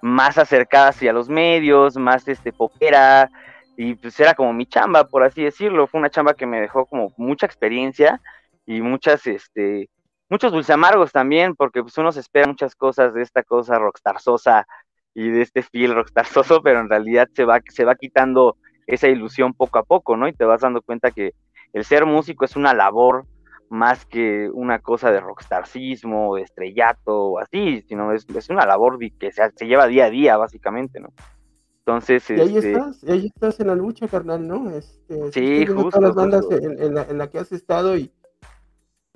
más 0.00 0.38
acercada 0.38 0.88
hacia 0.88 1.12
los 1.12 1.28
medios, 1.28 1.96
más, 1.98 2.26
este, 2.28 2.52
popera, 2.52 3.30
y 3.76 3.94
pues 3.94 4.18
era 4.18 4.32
como 4.32 4.54
mi 4.54 4.64
chamba, 4.64 5.04
por 5.04 5.22
así 5.22 5.42
decirlo, 5.42 5.86
fue 5.86 6.00
una 6.00 6.08
chamba 6.08 6.32
que 6.32 6.46
me 6.46 6.62
dejó 6.62 6.86
como 6.86 7.12
mucha 7.18 7.44
experiencia 7.44 8.22
y 8.64 8.80
muchas, 8.80 9.26
este, 9.26 9.90
muchos 10.28 10.52
dulce 10.52 10.72
amargos 10.72 11.12
también, 11.12 11.54
porque 11.54 11.82
pues 11.82 11.96
uno 11.98 12.12
se 12.12 12.20
espera 12.20 12.46
muchas 12.46 12.74
cosas 12.74 13.14
de 13.14 13.22
esta 13.22 13.42
cosa 13.42 13.78
rockstar 13.78 14.20
sosa 14.20 14.66
y 15.14 15.30
de 15.30 15.42
este 15.42 15.62
feel 15.62 15.94
rockstar 15.94 16.26
soso, 16.26 16.60
pero 16.64 16.80
en 16.80 16.88
realidad 16.88 17.28
se 17.34 17.44
va, 17.44 17.60
se 17.68 17.84
va 17.84 17.94
quitando 17.94 18.56
esa 18.86 19.08
ilusión 19.08 19.54
poco 19.54 19.78
a 19.78 19.84
poco, 19.84 20.16
¿no? 20.16 20.28
Y 20.28 20.32
te 20.32 20.44
vas 20.44 20.60
dando 20.60 20.82
cuenta 20.82 21.10
que 21.10 21.34
el 21.72 21.84
ser 21.84 22.06
músico 22.06 22.44
es 22.44 22.56
una 22.56 22.72
labor 22.72 23.26
más 23.68 24.06
que 24.06 24.48
una 24.52 24.78
cosa 24.78 25.10
de 25.10 25.20
rockstarcismo, 25.20 26.36
de 26.36 26.42
estrellato 26.42 27.30
o 27.30 27.38
así, 27.38 27.82
sino 27.88 28.12
es, 28.12 28.24
es 28.28 28.48
una 28.48 28.64
labor 28.64 28.98
que 29.18 29.32
se, 29.32 29.42
se, 29.56 29.66
lleva 29.66 29.88
día 29.88 30.04
a 30.04 30.10
día, 30.10 30.36
básicamente, 30.36 31.00
¿no? 31.00 31.08
Entonces, 31.86 32.28
y 32.30 32.34
ahí 32.34 32.56
este 32.56 32.72
estás, 32.72 33.04
ahí 33.04 33.26
estás 33.26 33.60
en 33.60 33.68
la 33.68 33.76
lucha, 33.76 34.08
carnal, 34.08 34.46
¿no? 34.46 34.70
Este, 34.70 35.32
sí, 35.32 35.66
justo. 35.66 36.00
Todas 36.00 36.02
las 36.02 36.14
bandas 36.14 36.46
En, 36.50 36.94
la, 36.94 37.04
en 37.04 37.18
la 37.18 37.30
que 37.30 37.38
has 37.38 37.52
estado 37.52 37.96
y, 37.96 38.12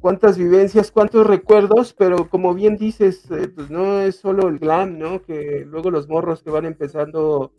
cuántas 0.00 0.38
vivencias, 0.38 0.90
cuántos 0.90 1.26
recuerdos, 1.26 1.92
pero 1.92 2.28
como 2.28 2.54
bien 2.54 2.76
dices, 2.76 3.30
eh, 3.30 3.48
pues 3.48 3.70
no 3.70 4.00
es 4.00 4.16
solo 4.16 4.48
el 4.48 4.58
glam, 4.58 4.98
¿no? 4.98 5.22
Que 5.22 5.64
luego 5.66 5.90
los 5.90 6.08
morros 6.08 6.42
que 6.42 6.50
van 6.50 6.64
empezando, 6.64 7.52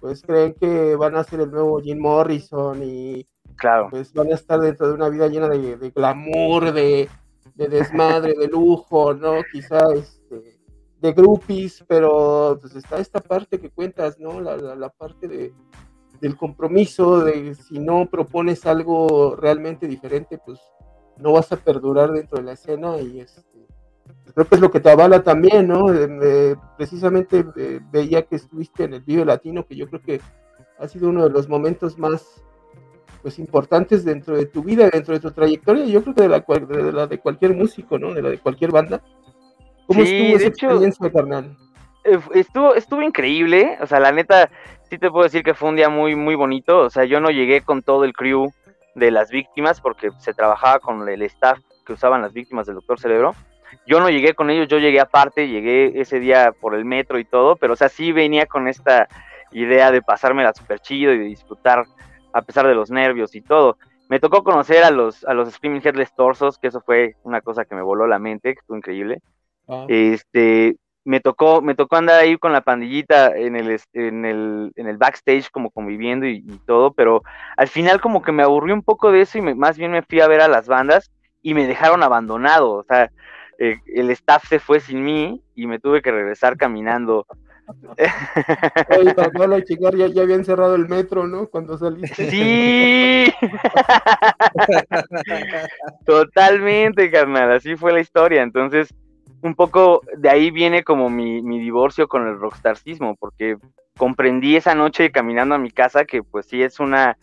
pues 0.00 0.22
creen 0.22 0.54
que 0.54 0.96
van 0.96 1.16
a 1.16 1.24
ser 1.24 1.40
el 1.40 1.50
nuevo 1.50 1.80
Jim 1.80 1.98
Morrison 1.98 2.82
y 2.82 3.26
claro. 3.56 3.88
pues 3.90 4.12
van 4.12 4.28
a 4.28 4.34
estar 4.34 4.60
dentro 4.60 4.88
de 4.88 4.94
una 4.94 5.08
vida 5.08 5.28
llena 5.28 5.48
de, 5.48 5.90
glamour, 5.94 6.72
de, 6.72 7.08
desmadre, 7.54 8.34
de 8.34 8.48
lujo, 8.48 9.12
¿no? 9.14 9.34
Quizá 9.52 9.80
este, 9.94 10.60
de 11.00 11.12
groupies, 11.12 11.84
pero 11.88 12.58
pues 12.60 12.76
está 12.76 12.98
esta 12.98 13.20
parte 13.20 13.58
que 13.58 13.70
cuentas, 13.70 14.18
¿no? 14.18 14.40
La, 14.40 14.56
la, 14.56 14.76
la 14.76 14.88
parte 14.90 15.26
de, 15.26 15.52
del 16.20 16.36
compromiso, 16.36 17.24
de 17.24 17.54
si 17.54 17.78
no 17.78 18.06
propones 18.08 18.64
algo 18.66 19.34
realmente 19.36 19.88
diferente, 19.88 20.38
pues 20.38 20.60
no 21.20 21.32
vas 21.32 21.52
a 21.52 21.56
perdurar 21.56 22.12
dentro 22.12 22.38
de 22.38 22.44
la 22.44 22.52
escena 22.52 22.98
y 22.98 23.20
este, 23.20 23.42
creo 24.34 24.46
que 24.46 24.54
es 24.54 24.60
lo 24.60 24.70
que 24.70 24.80
te 24.80 24.90
avala 24.90 25.22
también, 25.22 25.68
¿no? 25.68 25.86
precisamente 26.76 27.44
veía 27.90 28.22
que 28.22 28.36
estuviste 28.36 28.84
en 28.84 28.94
el 28.94 29.02
video 29.02 29.24
latino, 29.24 29.66
que 29.66 29.76
yo 29.76 29.88
creo 29.88 30.00
que 30.02 30.20
ha 30.78 30.88
sido 30.88 31.08
uno 31.08 31.24
de 31.24 31.30
los 31.30 31.48
momentos 31.48 31.98
más 31.98 32.42
pues 33.22 33.38
importantes 33.38 34.04
dentro 34.04 34.36
de 34.36 34.46
tu 34.46 34.62
vida, 34.62 34.88
dentro 34.90 35.12
de 35.12 35.20
tu 35.20 35.30
trayectoria, 35.30 35.84
yo 35.84 36.02
creo 36.02 36.14
que 36.14 36.22
de 36.22 36.28
la, 36.28 36.40
de, 36.40 36.92
la 36.92 37.06
de 37.06 37.18
cualquier 37.18 37.54
músico, 37.54 37.98
¿no? 37.98 38.14
De 38.14 38.22
la 38.22 38.30
de 38.30 38.38
cualquier 38.38 38.70
banda. 38.70 39.02
¿Cómo 39.86 40.02
estuvo 40.02 40.36
esa 40.36 40.46
experiencia, 40.46 41.12
carnal? 41.12 41.56
Eh, 42.04 42.18
estuvo, 42.34 42.74
estuvo 42.74 43.02
increíble, 43.02 43.76
o 43.82 43.86
sea, 43.86 44.00
la 44.00 44.12
neta, 44.12 44.50
sí 44.88 44.96
te 44.96 45.10
puedo 45.10 45.24
decir 45.24 45.42
que 45.42 45.52
fue 45.52 45.68
un 45.68 45.76
día 45.76 45.90
muy, 45.90 46.16
muy 46.16 46.34
bonito, 46.34 46.78
o 46.78 46.90
sea, 46.90 47.04
yo 47.04 47.20
no 47.20 47.30
llegué 47.30 47.60
con 47.60 47.82
todo 47.82 48.04
el 48.04 48.14
crew 48.14 48.50
de 48.94 49.10
las 49.10 49.30
víctimas 49.30 49.80
porque 49.80 50.10
se 50.18 50.34
trabajaba 50.34 50.80
con 50.80 51.08
el 51.08 51.22
staff 51.22 51.58
que 51.86 51.92
usaban 51.92 52.22
las 52.22 52.32
víctimas 52.32 52.66
del 52.66 52.76
doctor 52.76 53.00
Cerebro. 53.00 53.34
Yo 53.86 54.00
no 54.00 54.10
llegué 54.10 54.34
con 54.34 54.50
ellos, 54.50 54.68
yo 54.68 54.78
llegué 54.78 55.00
aparte, 55.00 55.48
llegué 55.48 56.00
ese 56.00 56.18
día 56.18 56.52
por 56.60 56.74
el 56.74 56.84
metro 56.84 57.18
y 57.18 57.24
todo, 57.24 57.56
pero 57.56 57.74
o 57.74 57.76
sea, 57.76 57.88
sí 57.88 58.12
venía 58.12 58.46
con 58.46 58.68
esta 58.68 59.08
idea 59.52 59.90
de 59.90 60.02
pasármela 60.02 60.52
súper 60.52 60.80
chido 60.80 61.12
y 61.12 61.18
de 61.18 61.24
disfrutar 61.24 61.84
a 62.32 62.42
pesar 62.42 62.66
de 62.66 62.74
los 62.74 62.90
nervios 62.90 63.34
y 63.34 63.40
todo. 63.40 63.76
Me 64.08 64.18
tocó 64.18 64.42
conocer 64.42 64.82
a 64.82 64.90
los, 64.90 65.24
a 65.24 65.34
los 65.34 65.52
Screaming 65.52 65.82
Headless 65.84 66.14
Torsos, 66.14 66.58
que 66.58 66.68
eso 66.68 66.80
fue 66.80 67.14
una 67.22 67.40
cosa 67.40 67.64
que 67.64 67.76
me 67.76 67.82
voló 67.82 68.06
la 68.06 68.18
mente, 68.18 68.54
que 68.54 68.62
fue 68.66 68.76
increíble. 68.76 69.22
Ah. 69.68 69.86
Este, 69.88 70.76
me 71.04 71.20
tocó, 71.20 71.62
me 71.62 71.74
tocó 71.74 71.96
andar 71.96 72.20
ahí 72.20 72.36
con 72.36 72.52
la 72.52 72.60
pandillita 72.60 73.36
en 73.36 73.56
el, 73.56 73.80
en 73.94 74.24
el, 74.24 74.72
en 74.76 74.86
el 74.86 74.98
backstage 74.98 75.50
como 75.50 75.70
conviviendo 75.70 76.26
y, 76.26 76.42
todo, 76.66 76.92
pero 76.92 77.22
al 77.56 77.68
final 77.68 78.00
como 78.00 78.22
que 78.22 78.32
me 78.32 78.42
aburrí 78.42 78.72
un 78.72 78.82
poco 78.82 79.10
de 79.10 79.22
eso 79.22 79.38
y 79.38 79.42
más 79.42 79.78
bien 79.78 79.92
me 79.92 80.02
fui 80.02 80.20
a 80.20 80.28
ver 80.28 80.40
a 80.40 80.48
las 80.48 80.66
bandas 80.66 81.10
y 81.42 81.54
me 81.54 81.66
dejaron 81.66 82.02
abandonado, 82.02 82.72
o 82.72 82.84
sea, 82.84 83.10
eh, 83.58 83.78
el 83.86 84.10
staff 84.10 84.46
se 84.48 84.58
fue 84.58 84.80
sin 84.80 85.04
mí 85.04 85.42
y 85.54 85.66
me 85.66 85.78
tuve 85.78 86.02
que 86.02 86.10
regresar 86.10 86.56
caminando. 86.56 87.26
Oye, 88.98 89.14
para 89.14 89.62
chicar, 89.62 89.94
ya, 89.94 90.08
ya 90.08 90.22
habían 90.22 90.44
cerrado 90.44 90.74
el 90.74 90.88
metro, 90.88 91.26
¿no? 91.26 91.46
Cuando 91.46 91.78
saliste. 91.78 92.30
Sí. 92.30 93.32
Totalmente, 96.06 97.10
carnal, 97.10 97.52
así 97.52 97.76
fue 97.76 97.92
la 97.92 98.00
historia. 98.00 98.42
Entonces, 98.42 98.92
un 99.42 99.54
poco 99.54 100.02
de 100.16 100.28
ahí 100.28 100.50
viene 100.50 100.84
como 100.84 101.10
mi, 101.10 101.40
divorcio 101.58 102.08
con 102.08 102.26
el 102.26 102.38
rockstarcismo, 102.38 103.16
porque 103.16 103.56
comprendí 103.96 104.56
esa 104.56 104.74
noche 104.74 105.10
caminando 105.10 105.54
a 105.54 105.58
mi 105.58 105.70
casa 105.70 106.04
que 106.04 106.22
pues 106.22 106.46
sí 106.46 106.62
es 106.62 106.80
una 106.80 107.18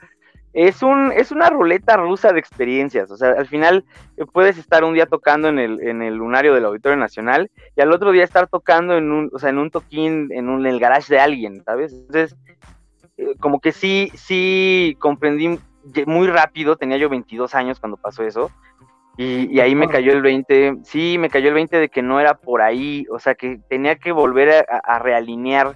es 0.53 0.81
un 0.81 1.11
es 1.11 1.31
una 1.31 1.49
ruleta 1.49 1.97
rusa 1.97 2.33
de 2.33 2.39
experiencias, 2.39 3.11
o 3.11 3.17
sea, 3.17 3.31
al 3.31 3.47
final 3.47 3.85
eh, 4.17 4.25
puedes 4.25 4.57
estar 4.57 4.83
un 4.83 4.93
día 4.93 5.05
tocando 5.05 5.49
en 5.49 5.59
el 5.59 5.81
en 5.81 6.01
el 6.01 6.15
lunario 6.15 6.53
del 6.53 6.65
Auditorio 6.65 6.97
Nacional 6.97 7.51
y 7.75 7.81
al 7.81 7.91
otro 7.91 8.11
día 8.11 8.23
estar 8.23 8.47
tocando 8.47 8.97
en 8.97 9.11
un 9.11 9.29
o 9.33 9.39
sea, 9.39 9.49
en 9.49 9.59
un 9.59 9.69
toquín 9.69 10.29
en 10.31 10.49
un 10.49 10.65
el 10.65 10.79
garage 10.79 11.13
de 11.13 11.19
alguien, 11.19 11.63
¿sabes? 11.63 11.93
Entonces, 11.93 12.35
eh, 13.17 13.35
como 13.39 13.59
que 13.59 13.71
sí 13.71 14.11
sí 14.15 14.95
comprendí 14.99 15.59
muy 16.05 16.27
rápido, 16.27 16.75
tenía 16.75 16.97
yo 16.97 17.09
22 17.09 17.55
años 17.55 17.79
cuando 17.79 17.97
pasó 17.97 18.23
eso 18.23 18.51
y, 19.17 19.59
ahí 19.59 19.73
me 19.73 19.87
cayó 19.87 20.13
el 20.13 20.21
20, 20.21 20.77
sí, 20.83 21.17
me 21.17 21.29
cayó 21.29 21.47
el 21.47 21.55
20 21.55 21.77
de 21.77 21.89
que 21.89 22.03
no 22.03 22.19
era 22.19 22.35
por 22.35 22.61
ahí, 22.61 23.05
o 23.09 23.17
sea, 23.17 23.33
que 23.33 23.59
tenía 23.67 23.95
que 23.95 24.11
volver 24.11 24.67
a, 24.69 24.99
realinear 24.99 25.75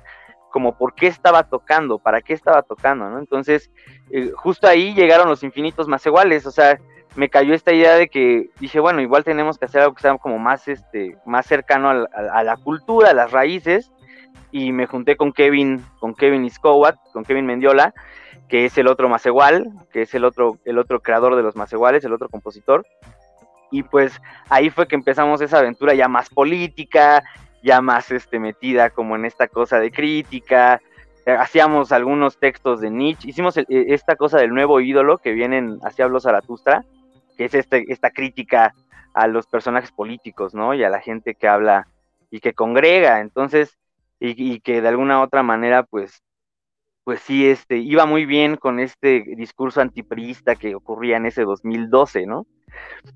como 0.52 0.78
por 0.78 0.94
qué 0.94 1.08
estaba 1.08 1.44
tocando, 1.44 1.98
para 1.98 2.22
qué 2.22 2.34
estaba 2.34 2.62
tocando, 2.62 3.10
¿no? 3.10 3.18
Entonces, 3.18 3.72
eh, 4.12 4.32
justo 4.36 4.68
ahí 4.68 4.94
llegaron 4.94 5.28
los 5.28 5.44
infinitos 5.44 5.88
más 5.88 6.06
iguales, 6.06 6.46
o 6.46 6.52
sea, 6.52 6.78
me 7.16 7.30
cayó 7.30 7.56
esta 7.56 7.74
idea 7.74 7.96
de 7.96 8.10
que 8.10 8.50
dije, 8.60 8.80
bueno, 8.80 9.02
igual 9.02 9.24
tenemos 9.24 9.58
que 9.58 9.66
hacer 9.66 9.82
algo 9.82 9.96
que 9.96 10.02
sea 10.02 10.18
como 10.18 10.38
más, 10.38 10.68
este, 10.68 11.18
más 11.26 11.48
cercano 11.48 11.90
a, 11.90 12.44
la 12.44 12.58
cultura, 12.58 13.10
a 13.10 13.14
las 13.16 13.32
raíces, 13.32 13.92
y 14.52 14.72
me 14.72 14.86
junté 14.86 15.18
con 15.18 15.34
Kevin, 15.34 15.84
con 16.00 16.14
Kevin 16.14 16.46
Iskowat, 16.46 16.96
con 17.12 17.24
Kevin 17.24 17.48
Mendiola, 17.48 17.94
que 18.48 18.66
es 18.66 18.78
el 18.78 18.88
otro 18.88 19.10
más 19.10 19.26
igual, 19.26 19.72
que 19.92 20.04
es 20.04 20.14
el 20.14 20.26
otro, 20.26 20.60
el 20.66 20.78
otro 20.78 21.02
creador 21.02 21.36
de 21.36 21.44
los 21.44 21.56
más 21.56 21.72
iguales, 21.74 22.04
el 22.04 22.14
otro 22.14 22.30
compositor, 22.30 22.86
y 23.72 23.84
pues 23.84 24.22
ahí 24.50 24.70
fue 24.70 24.88
que 24.88 24.96
empezamos 24.96 25.42
esa 25.42 25.60
aventura 25.60 25.94
ya 25.94 26.08
más 26.08 26.30
política, 26.30 27.24
ya 27.64 27.82
más 27.82 28.12
este, 28.12 28.38
metida 28.40 28.90
como 28.90 29.16
en 29.16 29.26
esta 29.26 29.48
cosa 29.48 29.80
de 29.80 29.92
crítica, 29.92 30.82
eh, 31.26 31.32
hacíamos 31.32 31.92
algunos 31.92 32.38
textos 32.38 32.82
de 32.82 32.90
Nietzsche, 32.90 33.30
hicimos 33.30 33.56
e, 33.58 33.66
esta 33.70 34.16
cosa 34.16 34.40
del 34.40 34.54
nuevo 34.54 34.82
ídolo 34.82 35.18
que 35.20 35.32
vienen 35.32 35.80
hacia 35.84 36.06
Hablo 36.06 36.20
Zaratustra, 36.20 36.84
que 37.38 37.46
es 37.46 37.54
este, 37.54 37.86
esta 37.92 38.12
crítica 38.12 38.74
a 39.14 39.28
los 39.28 39.48
personajes 39.48 39.92
políticos, 39.92 40.54
¿no? 40.54 40.74
Y 40.74 40.84
a 40.84 40.90
la 40.90 41.00
gente 41.00 41.36
que 41.36 41.48
habla 41.48 41.88
y 42.30 42.40
que 42.40 42.54
congrega, 42.54 43.20
entonces, 43.20 43.78
y, 44.20 44.54
y 44.54 44.60
que 44.62 44.82
de 44.82 44.88
alguna 44.88 45.22
otra 45.22 45.44
manera, 45.44 45.84
pues, 45.84 46.24
pues 47.04 47.20
sí, 47.22 47.48
este, 47.48 47.78
iba 47.78 48.06
muy 48.06 48.26
bien 48.26 48.58
con 48.58 48.80
este 48.80 49.24
discurso 49.36 49.82
antipriista 49.82 50.56
que 50.56 50.76
ocurría 50.76 51.18
en 51.18 51.26
ese 51.26 51.44
2012, 51.44 52.26
¿no? 52.26 52.46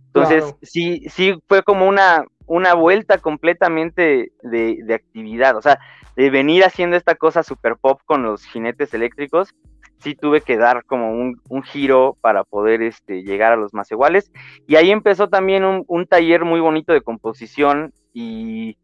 Entonces, 0.07 0.55
sí, 0.61 1.03
sí 1.09 1.35
fue 1.47 1.63
como 1.63 1.87
una, 1.87 2.25
una 2.47 2.73
vuelta 2.73 3.17
completamente 3.17 4.31
de, 4.41 4.93
actividad, 4.93 5.55
o 5.55 5.61
sea, 5.61 5.79
de 6.15 6.29
venir 6.29 6.63
haciendo 6.63 6.95
esta 6.95 7.15
cosa 7.15 7.43
super 7.43 7.75
pop 7.77 8.01
con 8.05 8.23
los 8.23 8.45
jinetes 8.45 8.93
eléctricos, 8.93 9.53
sí 9.99 10.15
tuve 10.15 10.41
que 10.41 10.57
dar 10.57 10.85
como 10.85 11.11
un, 11.11 11.63
giro 11.63 12.17
para 12.21 12.43
poder 12.43 12.81
este, 12.81 13.23
llegar 13.23 13.53
a 13.53 13.57
los 13.57 13.73
más 13.73 13.91
iguales. 13.91 14.31
Y 14.67 14.75
ahí 14.75 14.91
empezó 14.91 15.29
también 15.29 15.63
un, 15.65 16.07
taller 16.07 16.45
muy 16.45 16.59
bonito 16.59 16.93
de 16.93 17.01
composición 17.01 17.93
y, 18.13 18.77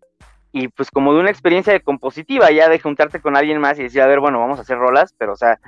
y, 0.51 0.67
pues 0.67 0.91
como 0.91 1.13
de 1.13 1.21
una 1.21 1.29
experiencia 1.29 1.73
de 1.73 1.81
compositiva, 1.81 2.51
ya 2.51 2.69
de 2.69 2.79
juntarte 2.79 3.21
con 3.21 3.37
alguien 3.37 3.59
más 3.59 3.79
y 3.79 3.83
decir, 3.83 4.01
a 4.01 4.07
ver, 4.07 4.19
bueno, 4.19 4.39
vamos 4.39 4.59
a 4.59 4.63
hacer 4.63 4.77
rolas, 4.77 5.13
pero 5.17 5.33
o 5.33 5.35
sea, 5.37 5.59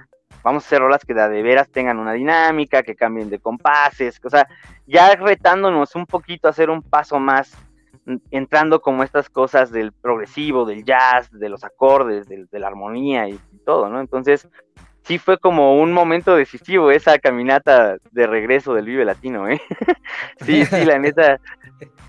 vamos 0.44 0.64
a 0.64 0.68
hacer 0.68 0.80
rolas 0.80 1.06
que 1.06 1.14
de 1.14 1.42
veras 1.42 1.70
tengan 1.70 2.00
una 2.00 2.14
dinámica, 2.14 2.84
que 2.84 2.96
cambien 2.96 3.30
de 3.30 3.40
compases, 3.40 4.20
o 4.24 4.30
sea, 4.30 4.48
ya 4.86 5.16
retándonos 5.16 5.96
un 5.96 6.06
poquito 6.06 6.48
a 6.48 6.52
hacer 6.52 6.70
un 6.70 6.82
paso 6.82 7.20
más, 7.20 7.58
entrando 8.32 8.82
como 8.82 9.04
estas 9.04 9.30
cosas 9.30 9.72
del 9.72 9.94
progresivo, 9.94 10.66
del 10.66 10.84
jazz, 10.84 11.32
de 11.32 11.48
los 11.48 11.64
acordes, 11.64 12.28
de 12.28 12.60
la 12.60 12.68
armonía 12.68 13.30
y, 13.30 13.40
todo, 13.66 13.88
¿no? 13.88 14.02
Entonces, 14.02 14.50
sí 15.04 15.18
fue 15.18 15.38
como 15.38 15.80
un 15.80 15.92
momento 15.92 16.36
decisivo 16.36 16.92
esa 16.92 17.20
caminata 17.20 17.98
de 18.12 18.28
regreso 18.28 18.74
del 18.74 18.86
Vive 18.86 19.06
Latino, 19.06 19.48
¿eh? 19.48 19.62
sí, 20.46 20.66
sí, 20.66 20.86
la 20.86 21.00
neta, 21.00 21.40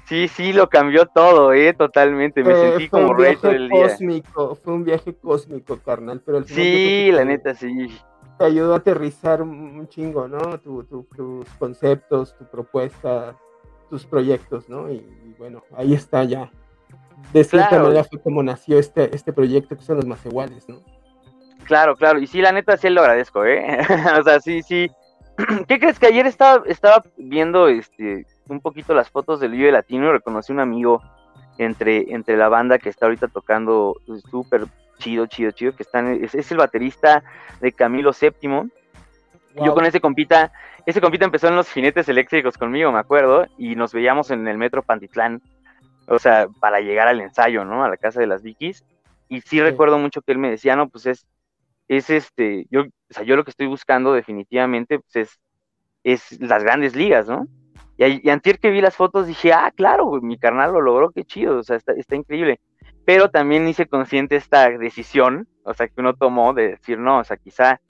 sí, 0.07 0.29
sí, 0.29 0.53
lo 0.53 0.69
cambió 0.69 1.07
todo, 1.07 1.53
¿eh? 1.53 1.75
Totalmente, 1.75 2.43
me 2.43 2.55
sentí 2.55 2.89
como 2.89 3.15
rey 3.15 3.37
todo 3.37 3.53
el 3.53 3.69
día. 3.69 3.89
Cósmico, 3.89 4.55
fue 4.57 4.75
un 4.75 4.85
viaje 4.85 5.15
cósmico, 5.15 5.79
carnal, 5.79 6.23
pero 6.25 6.43
Sí, 6.45 7.11
la 7.13 7.25
neta, 7.25 7.55
sí. 7.55 7.99
Te 8.39 8.45
ayudó 8.45 8.75
a 8.75 8.79
aterrizar 8.79 9.43
un 9.43 9.87
chingo, 9.89 10.27
¿no? 10.27 10.59
tus 10.59 11.49
conceptos, 11.59 12.37
tu 12.37 12.45
propuesta, 12.47 13.37
tus 13.89 14.05
proyectos, 14.07 14.69
¿no? 14.69 14.91
Y, 14.91 15.05
bueno, 15.39 15.63
ahí 15.77 15.95
está 15.95 16.25
ya. 16.25 16.51
De 17.33 17.45
cierta 17.45 17.81
manera 17.81 18.05
fue 18.05 18.21
como 18.21 18.43
nació 18.43 18.79
este, 18.79 19.15
este 19.15 19.33
proyecto 19.33 19.77
que 19.77 19.85
son 19.85 19.97
los 19.97 20.07
más 20.07 20.25
iguales, 20.27 20.69
¿no? 20.69 20.81
Claro, 21.65 21.97
claro, 21.97 22.19
y 22.19 22.27
sí, 22.27 22.41
la 22.41 22.53
neta 22.53 22.77
sí 22.77 22.89
lo 22.91 23.01
agradezco, 23.01 23.45
¿eh? 23.45 23.79
o 24.21 24.23
sea, 24.23 24.41
sí, 24.41 24.63
sí. 24.63 24.91
¿Qué 25.69 25.79
crees 25.79 25.99
que 25.99 26.07
ayer 26.07 26.27
estaba, 26.27 26.63
estaba 26.67 27.05
viendo 27.17 27.69
este 27.69 28.27
un 28.49 28.61
poquito 28.61 28.95
las 28.95 29.11
fotos 29.11 29.41
del 29.41 29.53
Vive 29.53 29.73
Latino 29.73 30.09
y 30.09 30.13
reconocí 30.13 30.53
un 30.53 30.61
amigo 30.61 31.03
entre, 31.59 32.13
entre 32.13 32.37
la 32.37 32.49
banda 32.49 32.79
que 32.79 32.89
está 32.89 33.07
ahorita 33.07 33.29
tocando 33.29 33.97
súper 34.31 34.67
chido, 34.99 35.27
chido, 35.27 35.51
chido, 35.53 35.75
que 35.75 35.83
están, 35.83 36.23
es, 36.23 36.35
es, 36.35 36.51
el 36.53 36.59
baterista 36.59 37.23
de 37.61 37.73
Camilo 37.73 38.13
VII. 38.13 38.71
Yo 39.65 39.73
con 39.73 39.87
ese 39.87 40.01
compita, 40.01 40.53
ese 40.85 41.01
compita 41.01 41.25
empezó 41.25 41.49
en 41.49 41.57
los 41.57 41.71
jinetes 41.71 42.09
eléctricos 42.09 42.59
conmigo, 42.59 42.91
me 42.91 42.99
acuerdo, 42.99 43.47
y 43.57 43.77
nos 43.77 43.93
veíamos 43.93 44.31
en 44.31 44.47
el 44.49 44.59
metro 44.59 44.83
Pantitlán, 44.83 45.41
o 46.09 46.19
sea, 46.19 46.49
para 46.61 46.81
llegar 46.81 47.09
al 47.09 47.21
ensayo, 47.21 47.65
¿no? 47.65 47.85
A 47.85 47.89
la 47.89 47.97
casa 47.97 48.21
de 48.21 48.27
las 48.27 48.43
Vikis. 48.43 48.85
Y 49.29 49.41
sí, 49.41 49.61
recuerdo 49.61 49.99
mucho 49.99 50.23
que 50.23 50.33
él 50.33 50.39
me 50.39 50.51
decía, 50.51 50.77
no, 50.77 50.89
pues 50.89 51.07
es, 51.07 51.27
es 51.89 52.11
este, 52.11 52.67
yo, 52.71 52.83
o 52.83 52.87
sea, 53.11 53.25
yo 53.25 53.37
lo 53.37 53.45
que 53.45 53.51
estoy 53.51 53.67
buscando 53.67 54.13
definitivamente 54.13 54.99
pues 54.99 55.17
es, 55.17 55.41
es 56.03 56.41
las 56.41 56.63
grandes 56.63 56.97
ligas, 56.97 57.29
¿no? 57.29 57.47
Y, 57.97 58.27
y 58.27 58.31
antier 58.31 58.59
que 58.59 58.71
vi 58.71 58.81
las 58.81 58.97
fotos 58.97 59.27
dije, 59.27 59.53
ah, 59.53 59.73
claro, 59.75 60.11
mi 60.21 60.39
carnal 60.39 60.73
lo 60.73 60.81
logró, 60.81 61.11
qué 61.11 61.25
chido, 61.25 61.59
o 61.59 61.63
sea, 61.63 61.77
está, 61.77 61.93
está 61.93 62.17
increíble. 62.17 62.61
Pero 63.05 63.31
también 63.31 63.69
hice 63.69 63.87
consciente 63.87 64.37
esta 64.37 64.69
decisión, 64.71 65.47
o 65.63 65.75
sea, 65.75 65.89
que 65.89 65.95
uno 66.01 66.15
tomó 66.15 66.55
de 66.55 66.71
decir, 66.71 66.99
no, 66.99 67.19
o 67.19 67.25
sea, 67.25 67.37
quizá, 67.37 67.81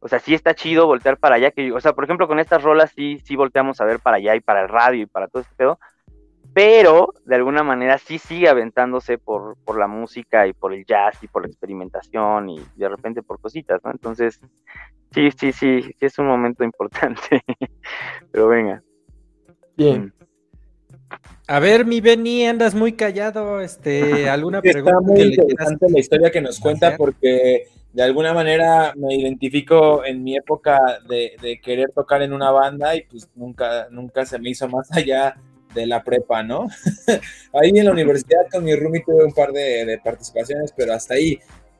o 0.00 0.08
sea, 0.08 0.18
sí 0.18 0.34
está 0.34 0.54
chido 0.54 0.86
voltear 0.86 1.18
para 1.18 1.36
allá, 1.36 1.50
que, 1.50 1.70
o 1.72 1.80
sea, 1.80 1.92
por 1.92 2.04
ejemplo, 2.04 2.26
con 2.26 2.40
estas 2.40 2.62
rolas 2.62 2.92
sí, 2.94 3.20
sí 3.24 3.36
volteamos 3.36 3.80
a 3.80 3.84
ver 3.84 4.00
para 4.00 4.16
allá 4.16 4.34
y 4.34 4.40
para 4.40 4.62
el 4.62 4.68
radio 4.68 5.02
y 5.02 5.06
para 5.06 5.28
todo 5.28 5.42
este 5.42 5.54
pedo, 5.54 5.78
pero 6.54 7.14
de 7.24 7.36
alguna 7.36 7.62
manera 7.62 7.98
sí 7.98 8.18
sigue 8.18 8.48
aventándose 8.48 9.18
por, 9.18 9.56
por 9.64 9.78
la 9.78 9.86
música 9.86 10.46
y 10.46 10.52
por 10.52 10.74
el 10.74 10.84
jazz 10.84 11.22
y 11.22 11.28
por 11.28 11.42
la 11.42 11.48
experimentación 11.48 12.50
y 12.50 12.60
de 12.76 12.88
repente 12.88 13.22
por 13.22 13.40
cositas, 13.40 13.80
¿no? 13.84 13.90
Entonces, 13.90 14.40
sí, 15.12 15.30
sí, 15.30 15.52
sí, 15.52 15.82
sí 15.82 15.94
es 16.00 16.18
un 16.18 16.26
momento 16.26 16.64
importante, 16.64 17.20
pero 18.32 18.48
venga. 18.48 18.82
Bien. 19.76 20.06
Mm. 20.06 20.12
A 21.46 21.58
ver, 21.58 21.84
mi 21.84 22.00
Benny, 22.00 22.46
andas 22.46 22.74
muy 22.74 22.92
callado, 22.92 23.60
este, 23.60 24.28
¿alguna 24.30 24.60
pregunta? 24.60 24.90
Está 24.90 25.00
muy 25.00 25.20
interesante 25.20 25.86
la 25.90 25.98
historia 25.98 26.30
que 26.30 26.40
nos 26.40 26.58
cuenta 26.58 26.96
porque 26.96 27.64
de 27.92 28.02
alguna 28.02 28.32
manera 28.32 28.94
me 28.96 29.14
identifico 29.14 30.04
en 30.04 30.22
mi 30.22 30.36
época 30.36 30.78
de, 31.08 31.36
de, 31.42 31.60
querer 31.60 31.90
tocar 31.92 32.22
en 32.22 32.32
una 32.32 32.50
banda 32.50 32.96
y 32.96 33.02
pues 33.02 33.28
nunca, 33.34 33.88
nunca 33.90 34.24
se 34.24 34.38
me 34.38 34.48
hizo 34.50 34.66
más 34.68 34.90
allá 34.92 35.36
de 35.74 35.86
la 35.86 36.02
prepa, 36.02 36.42
¿no? 36.42 36.68
ahí 37.52 37.70
en 37.70 37.84
la 37.84 37.92
universidad 37.92 38.48
con 38.50 38.64
mi 38.64 38.74
roomie 38.74 39.02
tuve 39.04 39.24
un 39.24 39.32
par 39.32 39.52
de, 39.52 40.00
participaciones, 40.02 40.72
pero 40.76 40.94
hasta 40.94 41.14
ahí. 41.14 41.38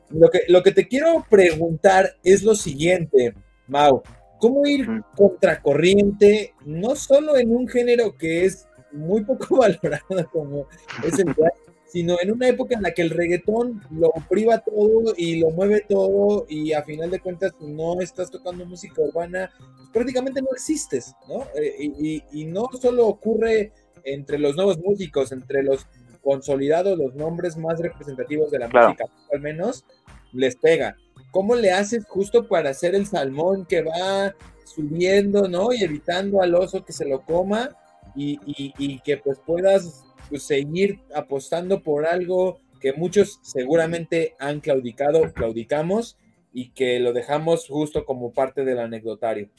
Lo 0.09 0.29
que, 0.29 0.41
lo 0.47 0.61
que 0.61 0.71
te 0.71 0.87
quiero 0.87 1.25
preguntar 1.29 2.15
es 2.23 2.43
lo 2.43 2.55
siguiente, 2.55 3.33
Mau. 3.67 4.03
¿Cómo 4.39 4.65
ir 4.67 4.87
contracorriente, 5.15 6.53
no 6.65 6.95
solo 6.95 7.37
en 7.37 7.55
un 7.55 7.67
género 7.67 8.17
que 8.17 8.45
es 8.45 8.67
muy 8.91 9.23
poco 9.23 9.57
valorado 9.57 10.29
como 10.31 10.67
es 11.03 11.17
el 11.19 11.27
jazz, 11.27 11.53
sino 11.93 12.19
en 12.19 12.31
una 12.31 12.47
época 12.47 12.75
en 12.75 12.81
la 12.81 12.91
que 12.91 13.03
el 13.03 13.11
reggaetón 13.11 13.81
lo 13.91 14.11
priva 14.27 14.57
todo 14.59 15.13
y 15.15 15.39
lo 15.39 15.51
mueve 15.51 15.85
todo 15.87 16.47
y 16.49 16.73
a 16.73 16.81
final 16.81 17.11
de 17.11 17.19
cuentas 17.19 17.53
no 17.59 18.01
estás 18.01 18.31
tocando 18.31 18.65
música 18.65 18.99
urbana, 18.99 19.51
pues 19.77 19.89
prácticamente 19.93 20.41
no 20.41 20.47
existes, 20.53 21.13
¿no? 21.27 21.43
Eh, 21.55 21.75
y, 21.79 22.23
y, 22.31 22.45
no 22.45 22.67
solo 22.81 23.05
ocurre 23.05 23.71
entre 24.03 24.39
los 24.39 24.55
nuevos 24.55 24.77
músicos, 24.79 25.31
entre 25.31 25.63
los 25.63 25.87
consolidados, 26.21 26.97
los 26.97 27.15
nombres 27.15 27.57
más 27.57 27.79
representativos 27.79 28.49
de 28.51 28.59
la 28.59 28.67
música, 28.67 29.05
al 29.31 29.41
menos, 29.41 29.85
les 30.31 30.55
pega. 30.55 30.95
¿Cómo 31.31 31.55
le 31.55 31.71
haces 31.71 32.05
justo 32.07 32.47
para 32.47 32.69
hacer 32.69 32.95
el 32.95 33.05
salmón 33.05 33.65
que 33.65 33.81
va 33.81 34.33
subiendo, 34.65 35.47
¿no? 35.47 35.73
Y 35.73 35.83
evitando 35.83 36.41
al 36.41 36.55
oso 36.55 36.85
que 36.85 36.93
se 36.93 37.05
lo 37.05 37.21
coma 37.21 37.69
y, 38.15 38.39
y, 38.45 38.99
que 38.99 39.17
pues 39.17 39.39
puedas 39.45 40.05
pues, 40.29 40.43
seguir 40.43 40.99
apostando 41.13 41.81
por 41.81 42.05
algo 42.05 42.59
que 42.79 42.93
muchos 42.93 43.39
seguramente 43.41 44.35
han 44.39 44.59
claudicado, 44.59 45.33
claudicamos 45.33 46.17
y 46.51 46.69
que 46.69 46.99
lo 46.99 47.13
dejamos 47.13 47.67
justo 47.67 48.05
como 48.05 48.31
parte 48.31 48.63
del 48.63 48.79
anecdotario. 48.79 49.49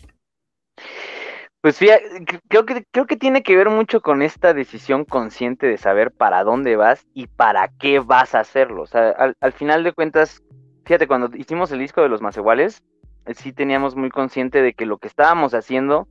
Pues 1.64 1.78
fíjate, 1.78 2.26
creo 2.48 2.66
que, 2.66 2.84
creo 2.90 3.06
que 3.06 3.16
tiene 3.16 3.42
que 3.42 3.56
ver 3.56 3.70
mucho 3.70 4.02
con 4.02 4.20
esta 4.20 4.52
decisión 4.52 5.06
consciente 5.06 5.66
de 5.66 5.78
saber 5.78 6.12
para 6.12 6.44
dónde 6.44 6.76
vas 6.76 7.06
y 7.14 7.26
para 7.26 7.68
qué 7.80 8.00
vas 8.00 8.34
a 8.34 8.40
hacerlo. 8.40 8.82
O 8.82 8.86
sea, 8.86 9.34
al, 9.40 9.52
final 9.54 9.82
de 9.82 9.94
cuentas, 9.94 10.42
fíjate, 10.84 11.06
cuando 11.06 11.34
hicimos 11.34 11.72
el 11.72 11.78
disco 11.78 12.02
de 12.02 12.10
los 12.10 12.20
más 12.20 12.36
iguales, 12.36 12.82
eh, 13.24 13.32
sí 13.32 13.54
teníamos 13.54 13.96
muy 13.96 14.10
consciente 14.10 14.60
de 14.60 14.74
que 14.74 14.84
lo 14.84 14.98
que 14.98 15.08
estábamos 15.08 15.54
haciendo 15.54 16.06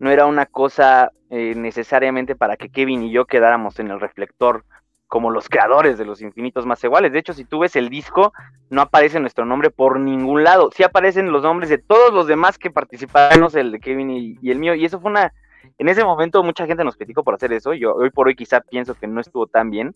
no 0.00 0.10
era 0.10 0.26
una 0.26 0.44
cosa 0.44 1.12
eh, 1.30 1.54
necesariamente 1.54 2.34
para 2.34 2.56
que 2.56 2.68
Kevin 2.68 3.04
y 3.04 3.12
yo 3.12 3.26
quedáramos 3.26 3.78
en 3.78 3.92
el 3.92 4.00
reflector 4.00 4.64
como 5.08 5.30
los 5.30 5.48
creadores 5.48 5.98
de 5.98 6.04
los 6.04 6.20
infinitos 6.20 6.66
más 6.66 6.82
iguales. 6.82 7.12
De 7.12 7.18
hecho, 7.18 7.32
si 7.32 7.44
tú 7.44 7.60
ves 7.60 7.76
el 7.76 7.88
disco, 7.88 8.32
no 8.70 8.82
aparece 8.82 9.20
nuestro 9.20 9.44
nombre 9.44 9.70
por 9.70 10.00
ningún 10.00 10.42
lado. 10.42 10.70
Sí 10.74 10.82
aparecen 10.82 11.30
los 11.30 11.42
nombres 11.42 11.70
de 11.70 11.78
todos 11.78 12.12
los 12.12 12.26
demás 12.26 12.58
que 12.58 12.70
participaron, 12.70 13.48
el 13.54 13.72
de 13.72 13.80
Kevin 13.80 14.10
y, 14.10 14.50
el 14.50 14.58
mío. 14.58 14.74
Y 14.74 14.84
eso 14.84 15.00
fue 15.00 15.10
una... 15.10 15.32
En 15.78 15.88
ese 15.88 16.04
momento 16.04 16.42
mucha 16.42 16.66
gente 16.66 16.84
nos 16.84 16.96
criticó 16.96 17.22
por 17.22 17.34
hacer 17.34 17.52
eso. 17.52 17.74
Yo 17.74 17.94
hoy 17.94 18.10
por 18.10 18.28
hoy 18.28 18.34
quizá 18.34 18.60
pienso 18.60 18.94
que 18.94 19.06
no 19.06 19.20
estuvo 19.20 19.46
tan 19.46 19.70
bien. 19.70 19.92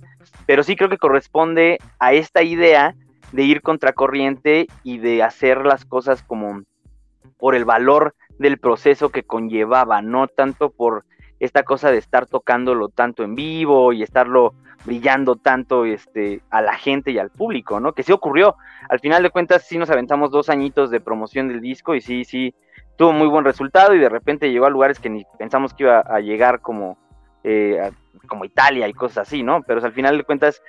Pero 0.47 0.63
sí 0.63 0.77
creo 0.77 0.91
que 0.91 0.99
corresponde 0.99 1.79
a 1.99 2.13
esta 2.13 2.43
idea 2.43 2.95
de 3.33 3.43
ir 3.43 3.63
contracorriente 3.63 4.67
y 4.83 4.99
de 4.99 5.23
hacer 5.23 5.65
las 5.65 5.85
cosas 5.85 6.23
como 6.23 6.63
por 7.39 7.55
el 7.55 7.65
valor 7.65 8.15
del 8.39 8.59
proceso 8.59 9.11
que 9.11 9.23
conllevaba, 9.23 10.03
no 10.03 10.27
tanto 10.29 10.71
por 10.71 11.05
esta 11.41 11.63
cosa 11.63 11.91
de 11.91 11.99
estar 11.99 12.27
tocándolo 12.27 12.89
tanto 12.89 13.25
en 13.25 13.35
vivo 13.35 13.93
y 13.93 14.03
estarlo 14.03 14.55
brillando 14.85 15.37
tanto 15.37 15.85
este, 15.85 16.43
a 16.51 16.63
la 16.63 16.75
gente 16.75 17.11
y 17.11 17.19
al 17.19 17.31
público, 17.31 17.81
¿no? 17.81 17.93
Que 17.93 18.03
sí 18.03 18.13
ocurrió. 18.13 18.57
Al 18.89 19.01
final 19.01 19.23
de 19.23 19.31
cuentas, 19.31 19.67
sí 19.67 19.79
nos 19.79 19.91
aventamos 19.91 20.31
dos 20.31 20.49
añitos 20.49 20.91
de 20.91 21.01
promoción 21.01 21.49
del 21.49 21.61
disco 21.61 21.95
y 21.95 22.01
sí, 22.01 22.25
sí, 22.25 22.55
tuvo 22.97 23.13
muy 23.13 23.29
buen 23.29 23.45
resultado 23.45 23.95
y 23.95 23.99
de 23.99 24.09
repente 24.09 24.51
llegó 24.51 24.67
a 24.67 24.71
lugares 24.71 24.99
que 24.99 25.11
ni 25.11 25.25
pensamos 25.39 25.75
que 25.75 25.85
iba 25.85 26.01
a 26.01 26.21
llegar 26.21 26.61
como, 26.61 26.99
eh, 27.43 27.91
como 28.27 28.45
Italia 28.45 28.89
y 28.89 28.93
cosas 28.93 29.29
así, 29.29 29.43
¿no? 29.43 29.63
Pero 29.63 29.83
al 29.83 29.93
final 29.93 30.19
de 30.19 30.25
cuentas, 30.25 30.63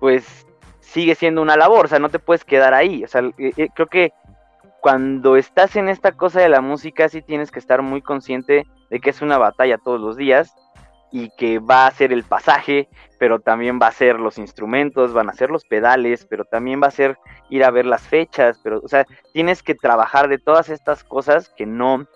pues 0.00 0.46
sigue 0.80 1.14
siendo 1.14 1.42
una 1.42 1.56
labor, 1.56 1.86
o 1.86 1.88
sea, 1.88 1.98
no 1.98 2.08
te 2.08 2.18
puedes 2.18 2.44
quedar 2.44 2.74
ahí. 2.74 3.04
O 3.04 3.08
sea, 3.08 3.22
eh, 3.38 3.52
eh, 3.56 3.68
creo 3.74 3.86
que 3.88 4.12
cuando 4.86 5.34
estás 5.34 5.74
en 5.74 5.88
esta 5.88 6.12
cosa 6.12 6.40
de 6.40 6.48
la 6.48 6.60
música, 6.60 7.08
sí 7.08 7.20
tienes 7.20 7.50
que 7.50 7.58
estar 7.58 7.82
muy 7.82 8.02
consciente 8.02 8.68
de 8.88 9.00
que 9.00 9.10
es 9.10 9.20
una 9.20 9.36
batalla 9.36 9.78
todos 9.78 10.00
los 10.00 10.16
días 10.16 10.54
y 11.10 11.28
que 11.36 11.58
va 11.58 11.88
a 11.88 11.90
ser 11.90 12.12
el 12.12 12.22
pasaje, 12.22 12.88
pero 13.18 13.40
también 13.40 13.80
va 13.82 13.88
a 13.88 13.90
ser 13.92 14.20
los 14.20 14.38
instrumentos, 14.38 15.12
van 15.12 15.28
a 15.28 15.32
ser 15.32 15.50
los 15.50 15.64
pedales, 15.64 16.24
pero 16.30 16.44
también 16.44 16.80
va 16.80 16.86
a 16.86 16.92
ser 16.92 17.18
ir 17.50 17.64
a 17.64 17.72
ver 17.72 17.84
las 17.84 18.02
fechas, 18.02 18.60
pero, 18.62 18.80
o 18.80 18.86
sea, 18.86 19.04
tienes 19.32 19.60
que 19.64 19.74
trabajar 19.74 20.28
de 20.28 20.38
todas 20.38 20.68
estas 20.68 21.02
cosas 21.02 21.48
que 21.48 21.66
no, 21.66 22.06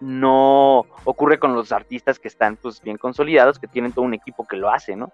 no 0.00 0.86
ocurre 1.04 1.38
con 1.38 1.54
los 1.54 1.72
artistas 1.72 2.18
que 2.18 2.28
están 2.28 2.56
pues 2.56 2.80
bien 2.80 2.96
consolidados, 2.96 3.58
que 3.58 3.68
tienen 3.68 3.92
todo 3.92 4.06
un 4.06 4.14
equipo 4.14 4.46
que 4.46 4.56
lo 4.56 4.70
hace, 4.70 4.96
¿no? 4.96 5.12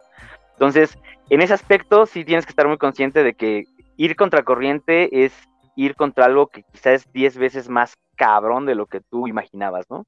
Entonces, 0.52 0.96
en 1.28 1.42
ese 1.42 1.54
aspecto 1.54 2.06
sí 2.06 2.24
tienes 2.24 2.46
que 2.46 2.52
estar 2.52 2.68
muy 2.68 2.78
consciente 2.78 3.24
de 3.24 3.34
que 3.34 3.64
ir 3.96 4.14
contra 4.14 4.44
corriente 4.44 5.24
es 5.24 5.32
ir 5.76 5.94
contra 5.94 6.26
algo 6.26 6.48
que 6.48 6.62
quizás 6.62 7.02
es 7.02 7.12
10 7.12 7.38
veces 7.38 7.68
más 7.68 7.94
cabrón 8.16 8.66
de 8.66 8.74
lo 8.74 8.86
que 8.86 9.00
tú 9.00 9.26
imaginabas, 9.26 9.86
¿no? 9.90 10.04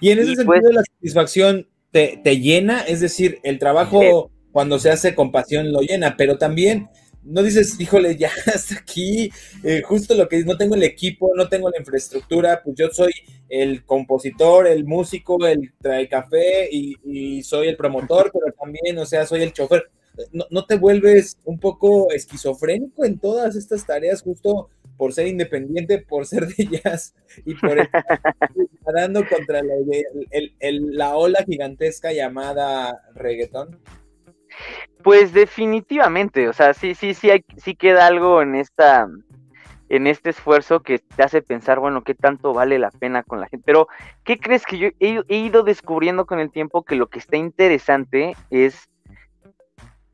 Y 0.00 0.10
en 0.10 0.18
ese 0.18 0.34
sentido 0.34 0.46
pues 0.46 0.62
la 0.74 0.82
satisfacción 0.82 1.68
te, 1.90 2.20
llena, 2.38 2.80
es 2.80 3.00
decir, 3.00 3.38
el 3.42 3.58
trabajo 3.58 4.30
cuando 4.52 4.78
se 4.78 4.90
hace 4.90 5.14
con 5.14 5.32
pasión 5.32 5.72
lo 5.72 5.80
llena, 5.80 6.16
pero 6.16 6.38
también 6.38 6.88
no 7.22 7.42
dices, 7.42 7.78
híjole, 7.78 8.16
ya 8.16 8.30
hasta 8.54 8.76
aquí, 8.76 9.30
eh, 9.64 9.82
justo 9.82 10.14
lo 10.14 10.28
que 10.28 10.42
no 10.44 10.56
tengo 10.56 10.74
el 10.74 10.82
equipo, 10.82 11.32
no 11.34 11.48
tengo 11.48 11.70
la 11.70 11.78
infraestructura, 11.78 12.62
pues 12.62 12.76
yo 12.76 12.88
soy 12.90 13.12
el 13.48 13.84
compositor, 13.84 14.66
el 14.66 14.84
músico, 14.84 15.46
el 15.46 15.72
trae 15.80 16.08
café 16.08 16.68
y, 16.70 17.42
soy 17.42 17.68
el 17.68 17.76
promotor, 17.76 18.30
pero 18.32 18.52
también, 18.58 18.98
o 18.98 19.06
sea, 19.06 19.26
soy 19.26 19.42
el 19.42 19.52
chofer. 19.52 19.90
No, 20.32 20.44
no, 20.50 20.64
te 20.66 20.76
vuelves 20.76 21.38
un 21.44 21.58
poco 21.58 22.10
esquizofrénico 22.12 23.04
en 23.04 23.18
todas 23.18 23.56
estas 23.56 23.86
tareas 23.86 24.22
justo 24.22 24.68
por 24.96 25.12
ser 25.12 25.26
independiente, 25.26 25.98
por 25.98 26.26
ser 26.26 26.46
de 26.46 26.66
jazz 26.66 27.14
y 27.44 27.54
por 27.54 27.78
estar 27.78 28.04
dando 28.94 29.26
contra 29.26 29.62
la, 29.62 29.74
la 30.60 31.16
ola 31.16 31.44
gigantesca 31.46 32.12
llamada 32.12 33.02
reggaetón? 33.14 33.80
Pues 35.02 35.32
definitivamente, 35.32 36.48
o 36.48 36.52
sea, 36.52 36.74
sí, 36.74 36.94
sí, 36.94 37.14
sí, 37.14 37.30
hay, 37.30 37.44
sí 37.56 37.74
queda 37.74 38.06
algo 38.06 38.42
en 38.42 38.54
esta, 38.54 39.08
en 39.90 40.06
este 40.06 40.30
esfuerzo 40.30 40.80
que 40.80 41.00
te 41.00 41.22
hace 41.22 41.42
pensar, 41.42 41.80
bueno, 41.80 42.02
qué 42.02 42.14
tanto 42.14 42.54
vale 42.54 42.78
la 42.78 42.90
pena 42.90 43.24
con 43.24 43.40
la 43.40 43.48
gente. 43.48 43.64
Pero, 43.66 43.88
¿qué 44.24 44.38
crees 44.38 44.64
que 44.64 44.78
yo 44.78 44.88
he, 45.00 45.36
ido 45.36 45.64
descubriendo 45.64 46.26
con 46.26 46.38
el 46.38 46.50
tiempo 46.50 46.84
que 46.84 46.94
lo 46.94 47.08
que 47.08 47.18
está 47.18 47.36
interesante 47.36 48.36
es 48.50 48.88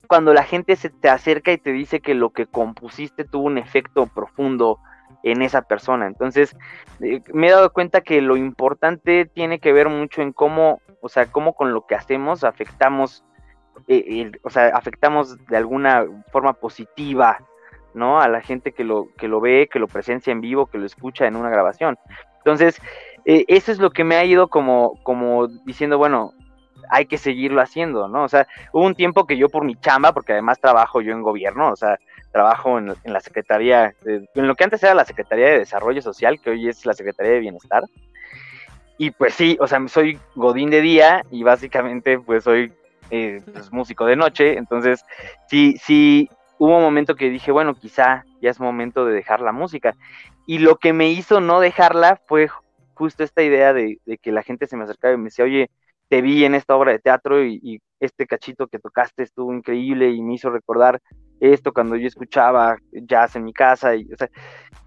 cuando 0.06 0.32
la 0.32 0.44
gente 0.44 0.76
se 0.76 0.90
te 0.90 1.08
acerca 1.08 1.52
y 1.52 1.58
te 1.58 1.72
dice 1.72 2.00
que 2.00 2.14
lo 2.14 2.30
que 2.30 2.46
compusiste 2.46 3.24
tuvo 3.24 3.44
un 3.44 3.58
efecto 3.58 4.06
profundo 4.06 4.78
en 5.22 5.42
esa 5.42 5.62
persona. 5.62 6.06
Entonces, 6.06 6.56
eh, 7.00 7.20
me 7.32 7.48
he 7.48 7.50
dado 7.50 7.72
cuenta 7.72 8.00
que 8.00 8.20
lo 8.20 8.36
importante 8.36 9.26
tiene 9.26 9.58
que 9.58 9.72
ver 9.72 9.88
mucho 9.88 10.22
en 10.22 10.32
cómo, 10.32 10.80
o 11.00 11.08
sea, 11.08 11.26
cómo 11.26 11.54
con 11.54 11.72
lo 11.72 11.86
que 11.86 11.94
hacemos 11.94 12.44
afectamos, 12.44 13.24
eh, 13.88 14.30
o 14.42 14.50
sea, 14.50 14.68
afectamos 14.68 15.36
de 15.46 15.56
alguna 15.56 16.04
forma 16.30 16.52
positiva 16.54 17.38
¿no? 17.96 18.20
A 18.20 18.28
la 18.28 18.42
gente 18.42 18.72
que 18.72 18.84
lo, 18.84 19.08
que 19.16 19.26
lo 19.26 19.40
ve, 19.40 19.68
que 19.72 19.78
lo 19.78 19.88
presencia 19.88 20.30
en 20.30 20.42
vivo, 20.42 20.66
que 20.66 20.78
lo 20.78 20.84
escucha 20.84 21.26
en 21.26 21.34
una 21.34 21.48
grabación. 21.48 21.98
Entonces, 22.38 22.80
eh, 23.24 23.44
eso 23.48 23.72
es 23.72 23.78
lo 23.78 23.90
que 23.90 24.04
me 24.04 24.16
ha 24.16 24.24
ido 24.24 24.48
como, 24.48 25.02
como 25.02 25.48
diciendo, 25.48 25.96
bueno, 25.98 26.34
hay 26.90 27.06
que 27.06 27.18
seguirlo 27.18 27.60
haciendo, 27.60 28.08
¿no? 28.08 28.24
O 28.24 28.28
sea, 28.28 28.46
hubo 28.72 28.84
un 28.84 28.94
tiempo 28.94 29.26
que 29.26 29.36
yo 29.36 29.48
por 29.48 29.64
mi 29.64 29.76
chamba, 29.76 30.12
porque 30.12 30.32
además 30.32 30.60
trabajo 30.60 31.00
yo 31.00 31.12
en 31.12 31.22
gobierno, 31.22 31.70
o 31.70 31.76
sea, 31.76 31.98
trabajo 32.32 32.78
en, 32.78 32.94
la 33.04 33.20
Secretaría, 33.20 33.94
en 34.04 34.46
lo 34.46 34.54
que 34.54 34.64
antes 34.64 34.82
era 34.82 34.94
la 34.94 35.04
Secretaría 35.04 35.46
de 35.48 35.58
Desarrollo 35.58 36.02
Social, 36.02 36.40
que 36.40 36.50
hoy 36.50 36.68
es 36.68 36.84
la 36.86 36.94
Secretaría 36.94 37.32
de 37.32 37.40
Bienestar. 37.40 37.84
Y 38.98 39.10
pues 39.10 39.34
sí, 39.34 39.56
o 39.60 39.66
sea, 39.66 39.86
soy 39.88 40.18
godín 40.34 40.70
de 40.70 40.80
día 40.80 41.22
y 41.30 41.42
básicamente 41.42 42.18
pues 42.18 42.44
soy 42.44 42.72
eh, 43.10 43.42
pues, 43.52 43.70
músico 43.72 44.06
de 44.06 44.16
noche, 44.16 44.56
entonces 44.56 45.04
sí, 45.48 45.76
sí, 45.82 46.30
hubo 46.58 46.76
un 46.76 46.82
momento 46.82 47.14
que 47.14 47.30
dije, 47.30 47.52
bueno, 47.52 47.74
quizá 47.74 48.24
ya 48.40 48.50
es 48.50 48.60
momento 48.60 49.04
de 49.04 49.14
dejar 49.14 49.40
la 49.40 49.52
música. 49.52 49.94
Y 50.46 50.58
lo 50.58 50.76
que 50.76 50.92
me 50.92 51.10
hizo 51.10 51.40
no 51.40 51.60
dejarla 51.60 52.20
fue 52.26 52.48
justo 52.94 53.22
esta 53.22 53.42
idea 53.42 53.72
de, 53.72 53.98
que 54.22 54.32
la 54.32 54.42
gente 54.42 54.66
se 54.66 54.76
me 54.76 54.84
acercaba 54.84 55.14
y 55.14 55.18
me 55.18 55.24
decía, 55.24 55.44
oye, 55.44 55.70
te 56.08 56.22
vi 56.22 56.44
en 56.44 56.54
esta 56.54 56.76
obra 56.76 56.92
de 56.92 56.98
teatro 56.98 57.44
y, 57.44 57.80
este 57.98 58.26
cachito 58.26 58.66
que 58.66 58.78
tocaste 58.78 59.22
estuvo 59.22 59.54
increíble 59.54 60.10
y 60.10 60.20
me 60.20 60.34
hizo 60.34 60.50
recordar 60.50 61.00
esto 61.40 61.72
cuando 61.72 61.96
yo 61.96 62.06
escuchaba 62.06 62.76
jazz 62.92 63.36
en 63.36 63.44
mi 63.44 63.54
casa. 63.54 63.96
Y, 63.96 64.06
o 64.12 64.16
sea, 64.18 64.28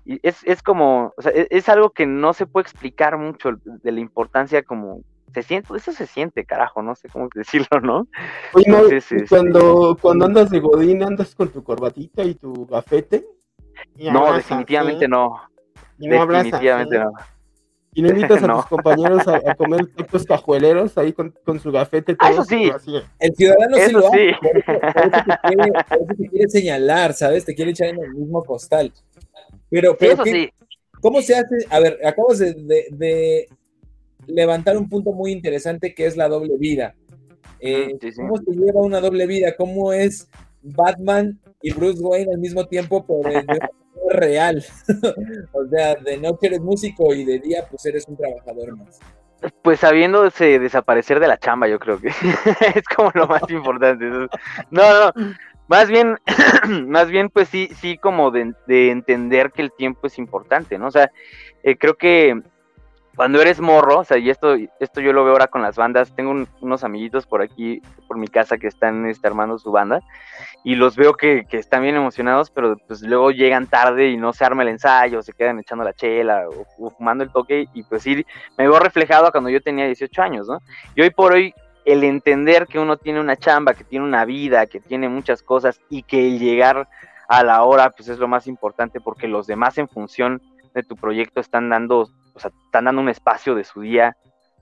y 0.06 0.20
es, 0.22 0.44
es, 0.44 0.62
como, 0.62 1.12
o 1.18 1.22
sea, 1.24 1.32
es, 1.32 1.48
es, 1.50 1.70
algo 1.70 1.90
que 1.90 2.06
no 2.06 2.34
se 2.34 2.46
puede 2.46 2.66
explicar 2.66 3.18
mucho 3.18 3.54
de 3.64 3.92
la 3.92 4.00
importancia 4.00 4.62
como 4.62 5.02
se 5.34 5.44
siente, 5.44 5.76
eso 5.76 5.92
se 5.92 6.06
siente, 6.08 6.46
carajo, 6.46 6.82
no 6.82 6.96
sé 6.96 7.10
cómo 7.10 7.30
decirlo, 7.36 7.80
¿no? 7.82 8.08
Oye, 8.54 8.98
este, 8.98 9.26
cuando, 9.28 9.98
cuando 10.00 10.26
andas 10.26 10.50
de 10.50 10.60
Godín, 10.60 11.04
andas 11.04 11.36
con 11.36 11.50
tu 11.50 11.64
corbatita 11.64 12.24
y 12.24 12.36
tu 12.36 12.66
gafete. 12.68 13.26
no, 13.96 14.34
definitivamente 14.34 15.08
no. 15.08 15.42
definitivamente 15.98 17.00
no. 17.00 17.12
Y 18.00 18.02
no 18.02 18.10
invitas 18.10 18.42
a 18.44 18.48
tus 18.56 18.66
compañeros 18.68 19.28
a, 19.28 19.56
comer 19.56 19.88
tipos 19.88 20.24
cajueleros 20.26 20.98
ahí 20.98 21.12
con, 21.12 21.34
su 21.60 21.72
gafete. 21.72 22.16
Ah, 22.20 22.32
eso 22.32 22.46
sí. 22.46 22.72
El 23.20 23.36
ciudadano 23.36 23.78
sí 23.78 23.92
lo 23.92 24.08
hace. 24.08 24.36
Por 24.66 26.16
te 26.16 26.30
quiere, 26.30 26.50
señalar, 26.50 27.14
¿sabes? 27.14 27.44
Te 27.44 27.54
quiere 27.54 27.72
echar 27.72 27.90
en 27.90 28.02
el 28.02 28.14
mismo 28.14 28.44
costal. 28.44 28.94
Pero, 29.70 29.98
pero 29.98 30.24
sí. 30.24 30.50
¿cómo 31.02 31.22
se 31.22 31.36
hace? 31.36 31.66
A 31.70 31.80
ver, 31.80 32.00
acabas 32.06 32.40
de 32.40 33.48
levantar 34.28 34.78
un 34.78 34.88
punto 34.88 35.12
muy 35.12 35.32
interesante 35.32 35.94
que 35.94 36.06
es 36.06 36.16
la 36.16 36.30
doble 36.30 36.58
vida. 36.58 36.96
Eh, 37.60 37.98
¿Cómo 38.16 38.38
se 38.38 38.52
lleva 38.52 38.82
una 38.82 39.02
doble 39.02 39.28
vida? 39.28 39.56
¿Cómo 39.58 39.92
es 39.92 40.30
Batman 40.62 41.40
y 41.62 41.74
Bruce 41.74 42.02
Wayne 42.02 42.34
al 42.34 42.40
mismo 42.40 42.66
tiempo 42.68 43.06
por 43.06 43.30
el 43.30 43.46
real? 44.10 44.64
o 45.54 45.66
sea, 45.68 45.96
de 45.96 46.18
noche 46.18 46.48
eres 46.48 46.62
músico 46.62 47.14
y 47.14 47.26
de 47.26 47.40
día 47.40 47.66
pues 47.70 47.86
eres 47.86 48.08
un 48.08 48.18
trabajador 48.18 48.78
más. 48.78 49.00
Pues 49.62 49.80
sabiéndose 49.80 50.60
desaparecer 50.60 51.20
de 51.20 51.28
la 51.28 51.38
chamba, 51.38 51.68
yo 51.68 51.80
creo 51.80 52.00
que 52.00 52.08
es 52.76 52.84
como 52.96 53.12
lo 53.14 53.28
más 53.28 53.50
importante. 53.50 54.06
No, 54.10 54.28
no, 54.72 55.14
más 55.70 55.88
bien, 55.88 56.18
más 56.88 57.10
bien, 57.10 57.30
pues 57.30 57.48
sí, 57.48 57.70
sí, 57.80 57.98
como 57.98 58.32
de, 58.32 58.54
entender 58.68 59.52
que 59.52 59.62
el 59.62 59.72
tiempo 59.72 60.08
es 60.08 60.18
importante, 60.18 60.80
¿no? 60.80 60.88
O 60.88 60.92
sea, 60.92 61.12
eh, 61.64 61.78
creo 61.78 61.96
que 61.96 62.42
cuando 63.16 63.42
eres 63.42 63.60
morro, 63.60 64.00
o 64.00 64.04
sea, 64.04 64.18
y 64.18 64.30
esto, 64.30 64.56
esto 64.80 65.02
yo 65.02 65.12
lo 65.12 65.24
veo 65.24 65.34
ahora 65.34 65.48
con 65.48 65.62
las 65.62 65.76
bandas, 65.76 66.16
tengo 66.16 66.46
unos 66.62 66.84
amiguitos 66.84 67.26
por 67.26 67.42
aquí, 67.42 67.82
por 68.08 68.18
mi 68.18 68.28
casa, 68.28 68.58
que 68.58 68.68
están 68.68 69.06
este, 69.08 69.28
armando 69.28 69.60
su 69.60 69.72
banda, 69.72 70.02
y 70.64 70.76
los 70.76 70.96
veo 70.96 71.14
que, 71.14 71.46
están 71.52 71.84
bien 71.84 71.96
emocionados, 71.96 72.50
pero 72.50 72.78
pues 72.88 73.02
luego 73.02 73.32
llegan 73.32 73.68
tarde 73.68 74.10
y 74.10 74.18
no 74.18 74.32
se 74.34 74.46
arma 74.46 74.64
el 74.64 74.70
ensayo, 74.70 75.22
se 75.22 75.34
quedan 75.34 75.60
echando 75.60 75.84
la 75.84 75.94
chela 75.94 76.46
o, 76.78 76.92
fumando 76.92 77.24
el 77.24 77.32
toque, 77.32 77.68
y 77.74 77.84
pues 77.84 78.04
sí, 78.04 78.26
me 78.58 78.68
veo 78.68 78.80
reflejado 78.80 79.32
cuando 79.32 79.50
yo 79.50 79.62
tenía 79.62 79.86
18 79.86 80.22
años, 80.22 80.48
¿no? 80.48 80.60
Y 80.96 81.02
hoy 81.02 81.10
por 81.10 81.34
hoy, 81.34 81.54
el 81.86 82.04
entender 82.04 82.68
que 82.68 82.80
uno 82.80 82.98
tiene 82.98 83.20
una 83.20 83.36
chamba, 83.36 83.74
que 83.74 83.84
tiene 83.84 84.06
una 84.06 84.24
vida, 84.26 84.68
que 84.68 84.80
tiene 84.80 85.10
muchas 85.10 85.44
cosas, 85.44 85.82
y 85.90 86.04
que 86.04 86.28
el 86.28 86.40
llegar 86.40 86.88
a 87.28 87.44
la 87.44 87.64
hora, 87.64 87.90
pues 87.92 88.10
es 88.10 88.18
lo 88.18 88.28
más 88.28 88.48
importante, 88.48 89.02
porque 89.02 89.28
los 89.28 89.46
demás 89.46 89.78
en 89.78 89.88
función 89.88 90.42
de 90.74 90.84
tu 90.84 90.96
proyecto 90.96 91.40
están 91.40 91.70
dando 91.70 92.10
o 92.40 92.42
sea, 92.42 92.52
están 92.66 92.86
dando 92.86 93.02
un 93.02 93.10
espacio 93.10 93.54
de 93.54 93.66
su 93.66 93.82
día 93.82 94.16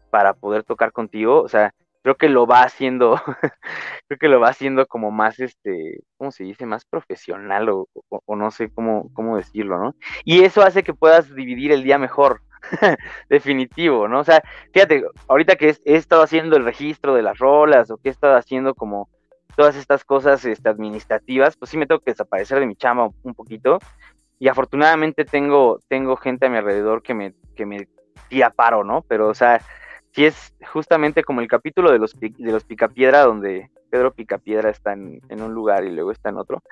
para 0.10 0.34
poder 0.34 0.64
tocar 0.64 0.92
contigo, 0.92 1.42
o 1.42 1.48
sea, 1.48 1.74
creo 2.02 2.16
que 2.16 2.30
lo 2.30 2.48
va 2.48 2.64
haciendo, 2.64 3.22
creo 4.08 4.20
que 4.20 4.28
lo 4.28 4.40
va 4.40 4.50
haciendo 4.50 4.88
como 4.88 5.12
más, 5.12 5.40
este, 5.40 6.00
¿cómo 6.18 6.32
se 6.32 6.44
dice? 6.44 6.66
Más 6.66 6.86
profesional 6.86 7.70
o, 7.70 7.88
no 8.36 8.52
sé 8.52 8.72
cómo, 8.74 9.10
cómo 9.14 9.38
decirlo, 9.38 9.78
¿no? 9.78 9.96
Y 10.26 10.44
eso 10.44 10.64
hace 10.64 10.84
que 10.84 10.94
puedas 10.94 11.34
dividir 11.36 11.72
el 11.72 11.84
día 11.84 12.00
mejor, 12.00 12.42
definitivo, 13.30 14.08
¿no? 14.08 14.22
O 14.22 14.24
sea, 14.24 14.42
fíjate, 14.74 15.04
ahorita 15.28 15.56
que 15.56 15.76
he, 15.86 15.96
estado 15.96 16.24
haciendo 16.24 16.58
el 16.58 16.66
registro 16.66 17.14
de 17.14 17.22
las 17.22 17.38
rolas 17.38 17.92
o 17.92 17.98
que 17.98 18.10
he 18.10 18.12
estado 18.12 18.36
haciendo 18.36 18.74
como 18.74 19.10
todas 19.56 19.76
estas 19.76 20.04
cosas 20.04 20.44
este, 20.46 20.70
administrativas, 20.70 21.58
pues 21.58 21.70
sí 21.70 21.78
me 21.78 21.86
tengo 21.86 22.00
que 22.00 22.12
desaparecer 22.12 22.60
de 22.60 22.66
mi 22.66 22.76
chamba 22.76 23.10
un 23.24 23.36
poquito 23.36 23.80
y 24.40 24.48
afortunadamente 24.48 25.26
tengo, 25.26 25.80
tengo 25.88 26.16
gente 26.16 26.46
a 26.46 26.50
mi 26.50 26.58
alrededor 26.58 27.02
que 27.02 27.14
me, 27.14 27.34
que 27.56 27.66
me 27.66 27.88
paro, 28.56 28.84
¿no? 28.84 29.02
Pero, 29.08 29.28
o 29.28 29.34
sea, 29.34 29.62
si 30.12 30.26
es 30.26 30.54
justamente 30.72 31.24
como 31.24 31.42
el 31.42 31.48
capítulo 31.48 31.92
de 31.92 32.00
los, 32.00 32.18
de 32.20 32.52
los 32.52 32.64
Picapiedra, 32.64 33.22
donde 33.22 33.70
Pedro 33.90 34.14
Picapiedra 34.14 34.70
está 34.70 34.94
en, 34.94 35.22
un 35.30 35.54
lugar 35.54 35.86
y 35.86 35.92
luego 35.92 36.12
está 36.12 36.30
en 36.30 36.38
otro, 36.38 36.64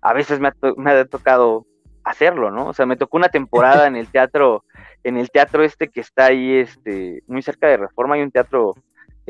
a 0.00 0.12
veces 0.12 0.40
me 0.40 0.48
ha, 0.48 0.54
me 0.76 0.92
ha 0.92 1.04
tocado 1.04 1.66
hacerlo, 2.04 2.50
¿no? 2.50 2.68
O 2.68 2.72
sea, 2.72 2.86
me 2.86 2.96
tocó 2.96 3.16
una 3.16 3.28
temporada 3.28 3.86
en 3.86 3.96
el 3.96 4.08
teatro, 4.08 4.64
en 5.04 5.16
el 5.16 5.30
teatro 5.30 5.62
este 5.62 5.88
que 5.88 6.00
está 6.00 6.26
ahí, 6.26 6.56
este, 6.56 7.22
muy 7.26 7.42
cerca 7.42 7.68
de 7.68 7.76
Reforma, 7.76 8.16
hay 8.16 8.22
un 8.22 8.32
teatro, 8.32 8.74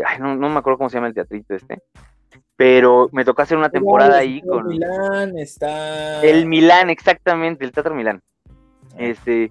ay, 0.04 0.18
no, 0.18 0.34
no 0.36 0.48
me 0.48 0.58
acuerdo 0.58 0.78
cómo 0.78 0.90
se 0.90 0.96
llama 0.96 1.08
el 1.08 1.14
teatrito 1.14 1.54
este, 1.54 1.82
pero 2.56 3.08
me 3.12 3.24
tocó 3.24 3.42
hacer 3.42 3.58
una 3.58 3.70
temporada 3.70 4.18
ahí 4.18 4.40
con... 4.42 4.60
El 4.60 4.78
Milán 4.78 5.38
está... 5.38 6.22
El 6.22 6.46
Milán, 6.46 6.90
exactamente, 6.90 7.64
el 7.64 7.72
Teatro 7.72 7.94
Milán. 7.94 8.22
Este, 8.96 9.50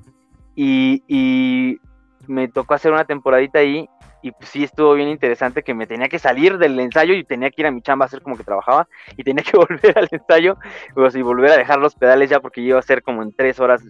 y, 0.55 1.03
y 1.07 1.79
me 2.27 2.47
tocó 2.47 2.73
hacer 2.73 2.91
una 2.91 3.05
temporadita 3.05 3.59
ahí 3.59 3.87
y 4.21 4.31
pues 4.31 4.49
sí 4.49 4.63
estuvo 4.63 4.93
bien 4.93 5.09
interesante 5.09 5.63
que 5.63 5.73
me 5.73 5.87
tenía 5.87 6.07
que 6.07 6.19
salir 6.19 6.57
del 6.57 6.79
ensayo 6.79 7.13
y 7.13 7.23
tenía 7.23 7.49
que 7.49 7.61
ir 7.61 7.67
a 7.67 7.71
mi 7.71 7.81
chamba 7.81 8.05
a 8.05 8.07
hacer 8.07 8.21
como 8.21 8.37
que 8.37 8.43
trabajaba 8.43 8.87
y 9.17 9.23
tenía 9.23 9.43
que 9.43 9.57
volver 9.57 9.97
al 9.97 10.07
ensayo 10.11 10.57
pues, 10.93 11.15
y 11.15 11.21
volver 11.21 11.51
a 11.51 11.57
dejar 11.57 11.79
los 11.79 11.95
pedales 11.95 12.29
ya 12.29 12.39
porque 12.39 12.61
iba 12.61 12.77
a 12.77 12.81
hacer 12.81 13.01
como 13.01 13.23
en 13.23 13.33
tres 13.33 13.59
horas 13.59 13.81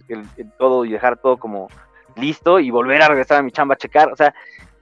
todo 0.58 0.84
y 0.84 0.92
dejar 0.92 1.18
todo 1.18 1.36
como 1.36 1.68
listo 2.16 2.60
y 2.60 2.70
volver 2.70 3.02
a 3.02 3.08
regresar 3.08 3.38
a 3.38 3.42
mi 3.42 3.50
chamba 3.50 3.74
a 3.74 3.78
checar, 3.78 4.12
o 4.12 4.16
sea, 4.16 4.34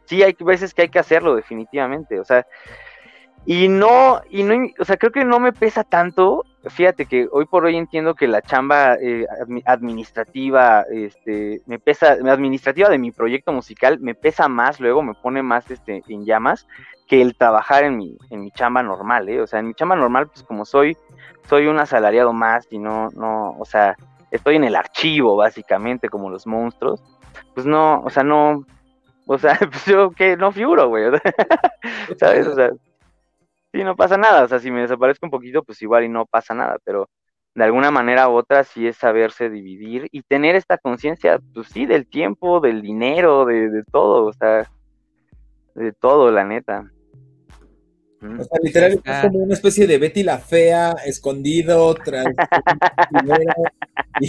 sí 0.05 0.23
hay 0.23 0.37
veces 0.41 0.75
que 0.75 0.83
hay 0.83 0.89
que 0.89 0.99
hacerlo 0.99 1.35
definitivamente, 1.37 2.19
o 2.19 2.25
sea, 2.25 2.47
y 3.47 3.69
no, 3.69 4.21
y 4.29 4.43
no, 4.43 4.55
o 4.79 4.85
sea, 4.85 4.97
creo 4.97 5.13
que 5.13 5.25
no 5.25 5.41
me 5.41 5.53
pesa 5.53 5.85
tanto. 5.85 6.45
Fíjate 6.67 7.07
que 7.07 7.27
hoy 7.33 7.47
por 7.47 7.65
hoy 7.65 7.77
entiendo 7.77 8.15
que 8.15 8.29
la 8.29 8.43
chamba 8.43 8.97
eh, 8.97 9.27
administrativa, 9.65 10.85
este, 10.93 11.63
me 11.67 11.79
pesa, 11.79 12.13
administrativa 12.13 12.91
de 12.91 12.99
mi 12.99 13.13
proyecto 13.13 13.51
musical 13.53 13.99
me 13.99 14.15
pesa 14.15 14.47
más, 14.49 14.79
luego 14.79 15.03
me 15.03 15.15
pone 15.15 15.43
más 15.43 15.71
este, 15.71 16.03
en 16.09 16.27
llamas 16.27 16.67
que 17.09 17.23
el 17.23 17.35
trabajar 17.35 17.85
en 17.85 17.97
mi, 17.97 18.19
en 18.29 18.43
mi 18.43 18.51
chamba 18.53 18.83
normal, 18.83 19.29
¿eh? 19.31 19.41
O 19.41 19.47
sea, 19.47 19.59
en 19.61 19.69
mi 19.69 19.75
chamba 19.75 19.97
normal, 19.97 20.29
pues 20.29 20.43
como 20.43 20.65
soy, 20.65 20.97
soy 21.49 21.67
un 21.67 21.79
asalariado 21.79 22.33
más 22.33 22.69
y 22.71 22.79
no, 22.79 23.09
no, 23.17 23.57
o 23.59 23.65
sea, 23.65 23.97
estoy 24.31 24.57
en 24.57 24.65
el 24.65 24.77
archivo 24.77 25.35
básicamente 25.35 26.09
como 26.09 26.31
los 26.31 26.47
monstruos, 26.47 27.03
pues 27.55 27.67
no, 27.67 28.01
o 28.03 28.11
sea, 28.11 28.23
no, 28.23 28.65
o 29.27 29.39
sea, 29.39 29.59
pues 29.59 29.85
yo 29.87 30.11
que 30.11 30.37
no 30.37 30.53
figuro, 30.53 30.89
güey, 30.89 31.05
¿sabes? 32.19 32.47
O 32.47 32.55
sea, 32.55 32.71
sí, 33.73 33.85
no 33.85 33.97
pasa 33.97 34.17
nada. 34.17 34.45
O 34.45 34.49
sea, 34.49 34.59
si 34.59 34.71
me 34.71 34.83
desaparezco 34.83 35.27
un 35.27 35.31
poquito, 35.31 35.63
pues 35.63 35.81
igual 35.83 36.05
y 36.05 36.09
no 36.09 36.27
pasa 36.27 36.55
nada, 36.55 36.79
pero 36.85 37.09
de 37.55 37.65
alguna 37.65 37.91
manera 37.91 38.29
u 38.29 38.35
otra 38.37 38.65
sí 38.65 38.87
es 38.87 38.97
saberse 38.97 39.51
dividir 39.51 40.09
y 40.13 40.23
tener 40.23 40.55
esta 40.55 40.79
conciencia, 40.79 41.41
pues 41.53 41.69
sí, 41.69 41.87
del 41.87 42.07
tiempo, 42.07 42.61
del 42.61 42.81
dinero, 42.81 43.45
de, 43.45 43.83
todo, 43.91 44.27
o 44.27 44.33
sea, 44.33 44.71
de 45.75 45.93
todo, 45.93 46.31
la 46.31 46.45
neta. 46.45 46.91
O 48.23 48.45
sea, 48.45 48.59
literal, 48.63 49.01
es 49.03 49.21
como 49.23 49.39
una 49.39 49.55
especie 49.55 49.87
de 49.87 49.99
Betty 49.99 50.23
la 50.23 50.39
Fea, 50.39 50.95
escondido, 51.07 51.95
tras 51.95 52.27
y, 54.21 54.29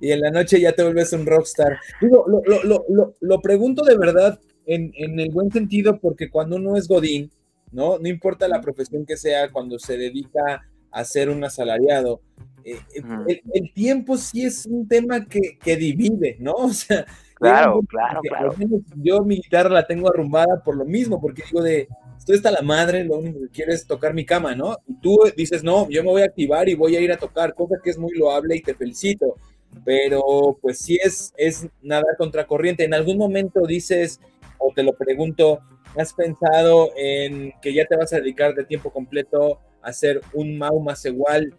y, 0.00 0.12
en 0.12 0.20
la 0.20 0.30
noche 0.30 0.58
ya 0.58 0.72
te 0.72 0.82
vuelves 0.82 1.12
un 1.12 1.26
rockstar. 1.26 1.78
Digo, 2.00 2.24
lo, 2.26 2.42
lo, 2.64 2.84
lo, 2.88 3.14
lo 3.20 3.40
pregunto 3.42 3.84
de 3.84 3.96
verdad 3.96 4.40
en, 4.64 4.92
en, 4.96 5.20
el 5.20 5.30
buen 5.30 5.50
sentido, 5.52 5.98
porque 6.00 6.30
cuando 6.30 6.56
uno 6.56 6.76
es 6.76 6.88
Godín, 6.88 7.30
¿no? 7.72 7.98
No 7.98 8.08
importa 8.08 8.48
la 8.48 8.60
profesión 8.60 9.06
que 9.06 9.16
sea, 9.16 9.50
cuando 9.50 9.78
se 9.78 9.96
dedica 9.96 10.66
a 10.90 11.04
ser 11.04 11.30
un 11.30 11.44
asalariado, 11.44 12.20
eh, 12.64 12.78
eh, 12.94 13.42
el, 13.54 13.72
tiempo 13.72 14.16
sí 14.16 14.44
es 14.44 14.66
un 14.66 14.86
tema 14.86 15.24
que, 15.24 15.58
que 15.62 15.76
divide, 15.76 16.36
¿no? 16.40 16.54
O 16.58 16.72
sea, 16.72 17.06
claro, 17.34 17.80
claro, 17.88 18.20
claro. 18.20 18.54
Yo 18.96 19.20
mi 19.22 19.36
guitarra 19.36 19.70
la 19.70 19.86
tengo 19.86 20.08
arrumbada 20.10 20.62
por 20.62 20.76
lo 20.76 20.84
mismo, 20.84 21.20
porque 21.20 21.42
digo 21.46 21.62
de, 21.62 21.88
estoy 22.18 22.36
hasta 22.36 22.50
la 22.50 22.62
madre, 22.62 23.04
lo 23.04 23.16
único 23.16 23.40
que 23.40 23.48
quiero 23.48 23.72
es 23.72 23.86
tocar 23.86 24.12
mi 24.12 24.26
cama, 24.26 24.54
¿no? 24.54 24.76
Y 24.86 24.94
tú 25.00 25.18
dices, 25.36 25.64
no, 25.64 25.88
yo 25.88 26.02
me 26.04 26.10
voy 26.10 26.22
a 26.22 26.26
activar 26.26 26.68
y 26.68 26.74
voy 26.74 26.96
a 26.96 27.00
ir 27.00 27.12
a 27.12 27.16
tocar, 27.16 27.54
cosa 27.54 27.76
que 27.82 27.90
es 27.90 27.98
muy 27.98 28.12
loable 28.12 28.56
y 28.56 28.60
te 28.60 28.74
felicito, 28.74 29.36
pero 29.84 30.58
pues 30.60 30.78
sí 30.78 30.98
es, 31.02 31.32
es 31.36 31.66
nada 31.80 32.04
contracorriente. 32.18 32.84
En 32.84 32.94
algún 32.94 33.16
momento 33.16 33.60
dices, 33.66 34.20
o 34.58 34.72
te 34.74 34.82
lo 34.82 34.92
pregunto, 34.92 35.60
¿has 35.98 36.12
pensado 36.12 36.90
en 36.96 37.52
que 37.60 37.72
ya 37.72 37.84
te 37.84 37.96
vas 37.96 38.12
a 38.12 38.16
dedicar 38.16 38.54
de 38.54 38.64
tiempo 38.64 38.90
completo 38.90 39.60
a 39.82 39.88
hacer 39.88 40.20
un 40.32 40.58
Mau 40.58 40.80
más 40.80 41.04
igual 41.04 41.54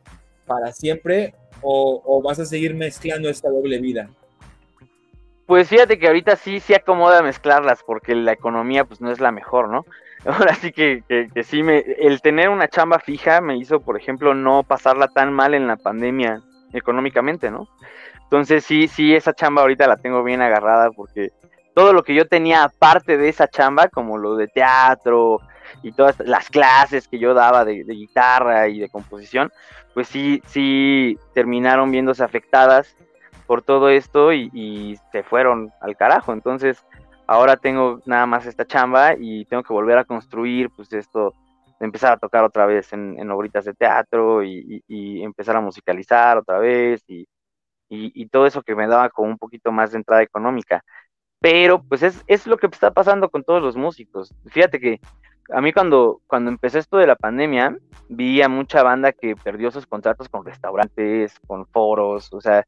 para 0.46 0.72
siempre 0.72 1.34
o, 1.62 2.22
vas 2.24 2.40
a 2.40 2.46
seguir 2.46 2.74
mezclando 2.74 3.30
esta 3.30 3.50
doble 3.50 3.80
vida? 3.80 4.10
Pues 5.46 5.68
fíjate 5.68 6.00
que 6.00 6.08
ahorita 6.08 6.36
sí 6.36 6.60
se 6.60 6.76
acomoda 6.76 7.22
mezclarlas 7.22 7.84
porque 7.86 8.16
la 8.16 8.32
economía 8.32 8.86
pues 8.86 9.02
no 9.02 9.12
es 9.12 9.20
la 9.20 9.32
mejor, 9.32 9.70
¿no? 9.70 9.86
Ahora 10.26 10.56
sí 10.56 10.72
que, 10.72 11.04
que, 11.08 11.44
sí 11.44 11.64
me 11.64 11.80
el 11.80 12.22
tener 12.22 12.50
una 12.50 12.68
chamba 12.68 13.00
fija 13.00 13.42
me 13.42 13.58
hizo, 13.58 13.80
por 13.80 13.98
ejemplo, 13.98 14.34
no 14.34 14.64
pasarla 14.64 15.08
tan 15.08 15.34
mal 15.34 15.54
en 15.54 15.68
la 15.68 15.78
pandemia 15.78 16.42
económicamente, 16.74 17.52
¿no? 17.52 17.68
Entonces 18.24 18.64
sí, 18.64 18.88
sí, 18.88 19.14
esa 19.14 19.34
chamba 19.34 19.62
ahorita 19.62 19.88
la 19.88 19.98
tengo 19.98 20.24
bien 20.24 20.42
agarrada 20.42 20.92
porque 20.92 21.32
todo 21.74 21.94
lo 21.94 22.04
que 22.04 22.16
yo 22.16 22.28
tenía 22.28 22.64
aparte 22.64 23.18
de 23.18 23.30
esa 23.30 23.48
chamba, 23.48 23.88
como 23.88 24.18
lo 24.18 24.36
de 24.36 24.48
teatro 24.48 25.40
y 25.84 25.92
todas 25.92 26.20
las 26.20 26.50
clases 26.50 27.08
que 27.08 27.20
yo 27.20 27.34
daba 27.34 27.64
de, 27.66 27.84
guitarra 27.84 28.68
y 28.68 28.80
de 28.80 28.90
composición, 28.90 29.52
pues 29.94 30.08
sí, 30.08 30.42
sí 30.46 31.18
terminaron 31.34 31.92
viéndose 31.92 32.24
afectadas 32.24 32.96
por 33.48 33.62
todo 33.62 33.90
esto 33.90 34.34
y, 34.34 34.98
se 35.12 35.24
fueron 35.24 35.72
al 35.82 35.96
carajo. 35.98 36.34
Entonces, 36.34 36.86
ahora 37.28 37.58
tengo 37.58 38.02
nada 38.06 38.26
más 38.26 38.46
esta 38.46 38.66
chamba 38.66 39.16
y 39.18 39.46
tengo 39.46 39.64
que 39.64 39.74
volver 39.74 39.98
a 39.98 40.06
construir, 40.06 40.70
pues 40.76 40.92
esto, 40.94 41.34
empezar 41.80 42.14
a 42.14 42.18
tocar 42.18 42.44
otra 42.44 42.66
vez 42.66 42.94
en, 42.94 43.20
en 43.20 43.32
obritas 43.32 43.66
de 43.66 43.74
teatro 43.74 44.44
y, 44.44 44.84
empezar 45.24 45.56
a 45.56 45.62
musicalizar 45.62 46.38
otra 46.38 46.60
vez 46.60 47.04
y, 47.08 47.28
todo 48.32 48.46
eso 48.46 48.62
que 48.62 48.76
me 48.76 48.88
daba 48.88 49.10
como 49.10 49.30
un 49.30 49.38
poquito 49.38 49.72
más 49.72 49.92
de 49.92 49.98
entrada 49.98 50.24
económica. 50.24 50.82
Pero 51.42 51.82
pues 51.84 52.04
es, 52.04 52.24
es 52.28 52.46
lo 52.46 52.58
que 52.58 52.68
está 52.68 52.92
pasando 52.92 53.30
con 53.30 53.44
todos 53.44 53.62
los 53.62 53.76
músicos. 53.76 54.34
Fíjate 54.46 54.80
que 54.80 55.02
a 55.52 55.60
mí 55.60 55.74
cuando, 55.74 56.22
cuando 56.28 56.52
empecé 56.52 56.80
esto 56.80 56.98
de 56.98 57.08
la 57.08 57.16
pandemia, 57.16 57.76
vi 58.08 58.42
a 58.42 58.48
mucha 58.48 58.84
banda 58.84 59.12
que 59.12 59.36
perdió 59.36 59.72
sus 59.72 59.88
contratos 59.88 60.30
con 60.30 60.46
restaurantes, 60.46 61.40
con 61.48 61.66
foros, 61.66 62.32
o 62.32 62.40
sea, 62.40 62.66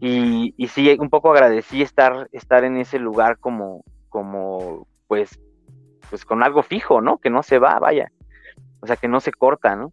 y, 0.00 0.54
y 0.56 0.68
sí, 0.68 0.96
un 0.98 1.10
poco 1.10 1.32
agradecí 1.32 1.82
estar, 1.82 2.28
estar 2.32 2.64
en 2.64 2.76
ese 2.76 2.98
lugar 2.98 3.38
como, 3.38 3.82
como, 4.08 4.86
pues, 5.08 5.40
pues 6.08 6.24
con 6.24 6.42
algo 6.42 6.62
fijo, 6.62 7.00
¿no? 7.00 7.18
Que 7.18 7.30
no 7.30 7.42
se 7.42 7.58
va, 7.58 7.78
vaya. 7.78 8.12
O 8.80 8.86
sea, 8.86 8.96
que 8.96 9.08
no 9.08 9.20
se 9.20 9.32
corta, 9.32 9.74
¿no? 9.74 9.92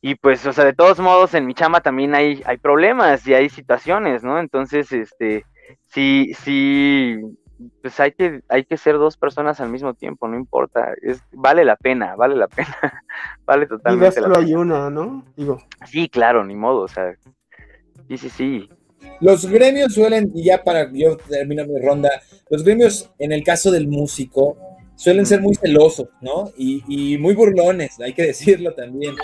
Y 0.00 0.14
pues, 0.14 0.46
o 0.46 0.52
sea, 0.52 0.64
de 0.64 0.72
todos 0.72 0.98
modos, 1.00 1.34
en 1.34 1.44
mi 1.44 1.54
chama 1.54 1.82
también 1.82 2.14
hay, 2.14 2.42
hay 2.46 2.56
problemas 2.56 3.26
y 3.26 3.34
hay 3.34 3.50
situaciones, 3.50 4.24
¿no? 4.24 4.38
Entonces, 4.38 4.90
este, 4.92 5.44
sí, 5.86 6.32
sí, 6.42 7.18
pues 7.82 7.98
hay 8.00 8.12
que, 8.12 8.42
hay 8.48 8.64
que 8.64 8.76
ser 8.76 8.96
dos 8.96 9.16
personas 9.16 9.60
al 9.60 9.70
mismo 9.70 9.94
tiempo, 9.94 10.28
no 10.28 10.36
importa, 10.36 10.92
es, 11.02 11.22
vale 11.32 11.64
la 11.64 11.76
pena, 11.76 12.16
vale 12.16 12.36
la 12.36 12.48
pena, 12.48 12.76
vale 13.44 13.66
totalmente. 13.66 14.20
Y 14.20 14.22
la 14.22 14.38
hay 14.38 14.54
una, 14.54 14.90
¿no? 14.90 15.24
Digo. 15.36 15.58
Sí, 15.86 16.08
claro, 16.08 16.44
ni 16.44 16.54
modo, 16.54 16.82
o 16.82 16.88
sea, 16.88 17.14
sí, 18.08 18.18
sí, 18.18 18.28
sí. 18.28 18.68
Los 19.20 19.46
gremios 19.46 19.94
suelen, 19.94 20.30
y 20.34 20.44
ya 20.44 20.62
para 20.62 20.90
yo 20.92 21.16
termino 21.16 21.64
mi 21.66 21.78
ronda, 21.80 22.10
los 22.48 22.64
gremios, 22.64 23.10
en 23.18 23.32
el 23.32 23.42
caso 23.42 23.70
del 23.70 23.88
músico, 23.88 24.56
suelen 24.94 25.24
ser 25.24 25.40
muy 25.40 25.54
celosos, 25.54 26.08
¿no? 26.20 26.50
Y, 26.56 26.84
y 26.86 27.18
muy 27.18 27.34
burlones, 27.34 27.98
hay 28.00 28.12
que 28.12 28.22
decirlo 28.26 28.74
también. 28.74 29.14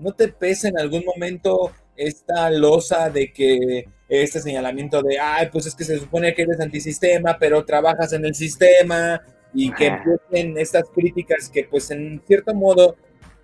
¿No 0.00 0.12
te 0.12 0.28
pesa 0.28 0.68
en 0.68 0.78
algún 0.78 1.04
momento 1.04 1.70
esta 1.96 2.50
losa 2.50 3.10
de 3.10 3.32
que 3.32 3.86
este 4.20 4.40
señalamiento 4.40 5.00
de, 5.02 5.18
ay, 5.18 5.48
pues 5.50 5.66
es 5.66 5.74
que 5.74 5.84
se 5.84 5.98
supone 5.98 6.34
que 6.34 6.42
eres 6.42 6.60
antisistema, 6.60 7.38
pero 7.40 7.64
trabajas 7.64 8.12
en 8.12 8.26
el 8.26 8.34
sistema 8.34 9.22
y 9.54 9.72
que 9.72 9.86
empiecen 9.86 10.58
estas 10.58 10.84
críticas 10.94 11.48
que 11.48 11.64
pues 11.64 11.90
en 11.90 12.20
cierto 12.26 12.54
modo, 12.54 12.96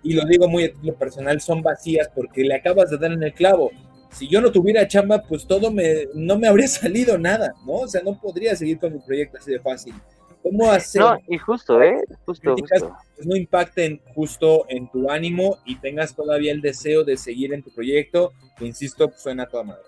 y 0.03 0.13
lo 0.13 0.25
digo 0.25 0.47
muy 0.47 0.65
a 0.65 0.71
título 0.71 0.95
personal, 0.95 1.41
son 1.41 1.63
vacías 1.63 2.09
porque 2.13 2.43
le 2.43 2.53
acabas 2.53 2.91
de 2.91 2.97
dar 2.99 3.11
en 3.11 3.23
el 3.23 3.33
clavo. 3.33 3.71
Si 4.11 4.27
yo 4.27 4.41
no 4.41 4.51
tuviera 4.51 4.87
chamba, 4.87 5.23
pues 5.27 5.47
todo 5.47 5.71
me, 5.71 6.07
no 6.13 6.37
me 6.37 6.47
habría 6.47 6.67
salido 6.67 7.17
nada, 7.17 7.53
¿no? 7.65 7.73
O 7.73 7.87
sea, 7.87 8.01
no 8.03 8.19
podría 8.19 8.55
seguir 8.55 8.79
con 8.79 8.93
mi 8.93 8.99
proyecto 8.99 9.37
así 9.37 9.51
de 9.51 9.59
fácil. 9.59 9.95
¿Cómo 10.43 10.71
hacer? 10.71 11.01
No, 11.01 11.17
y 11.27 11.37
justo, 11.37 11.81
¿eh? 11.81 11.97
Justo, 12.25 12.55
justo. 12.55 12.95
Pues, 13.15 13.27
no 13.27 13.35
impacten 13.35 14.01
justo 14.13 14.65
en 14.69 14.89
tu 14.89 15.09
ánimo 15.09 15.57
y 15.65 15.75
tengas 15.77 16.15
todavía 16.15 16.51
el 16.51 16.61
deseo 16.61 17.03
de 17.03 17.17
seguir 17.17 17.53
en 17.53 17.61
tu 17.61 17.71
proyecto, 17.71 18.31
que 18.57 18.65
insisto, 18.65 19.11
suena 19.17 19.43
a 19.43 19.47
toda 19.47 19.63
madre. 19.63 19.81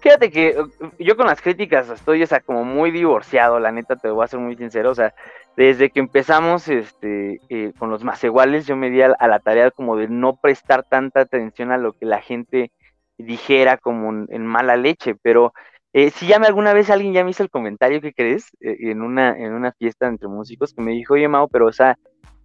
Fíjate 0.00 0.30
que 0.30 0.56
uh, 0.58 0.90
yo 0.98 1.16
con 1.16 1.26
las 1.26 1.40
críticas 1.40 1.88
estoy, 1.88 2.22
o 2.22 2.26
como 2.44 2.64
muy 2.64 2.90
divorciado, 2.90 3.58
la 3.58 3.72
neta, 3.72 3.96
te 3.96 4.08
voy 4.08 4.24
a 4.24 4.28
ser 4.28 4.40
muy 4.40 4.56
sincero, 4.56 4.90
o 4.90 4.94
sea, 4.94 5.14
desde 5.56 5.90
que 5.90 6.00
empezamos 6.00 6.68
este, 6.68 7.40
eh, 7.48 7.72
con 7.78 7.90
los 7.90 8.02
más 8.04 8.22
iguales, 8.24 8.66
yo 8.66 8.76
me 8.76 8.90
di 8.90 9.02
a, 9.02 9.08
la 9.08 9.38
tarea 9.38 9.70
como 9.70 9.96
de 9.96 10.08
no 10.08 10.36
prestar 10.36 10.84
tanta 10.84 11.20
atención 11.20 11.70
a 11.70 11.78
lo 11.78 11.92
que 11.92 12.06
la 12.06 12.20
gente 12.20 12.72
dijera 13.16 13.76
como 13.76 14.26
en 14.28 14.46
mala 14.46 14.76
leche, 14.76 15.14
pero 15.14 15.52
eh, 15.94 16.10
si 16.10 16.26
ya 16.26 16.40
me 16.40 16.48
alguna 16.48 16.72
vez 16.72 16.90
alguien 16.90 17.12
ya 17.12 17.22
me 17.22 17.30
hizo 17.30 17.44
el 17.44 17.50
comentario, 17.50 18.00
¿qué 18.00 18.12
crees? 18.12 18.48
Eh, 18.60 18.90
en, 18.90 19.00
una, 19.00 19.38
en 19.38 19.52
una 19.52 19.70
fiesta 19.70 20.08
entre 20.08 20.26
músicos, 20.26 20.74
que 20.74 20.82
me 20.82 20.90
dijo, 20.90 21.14
oye, 21.14 21.28
Mao, 21.28 21.46
pero 21.46 21.66
o 21.66 21.72
sea, 21.72 21.96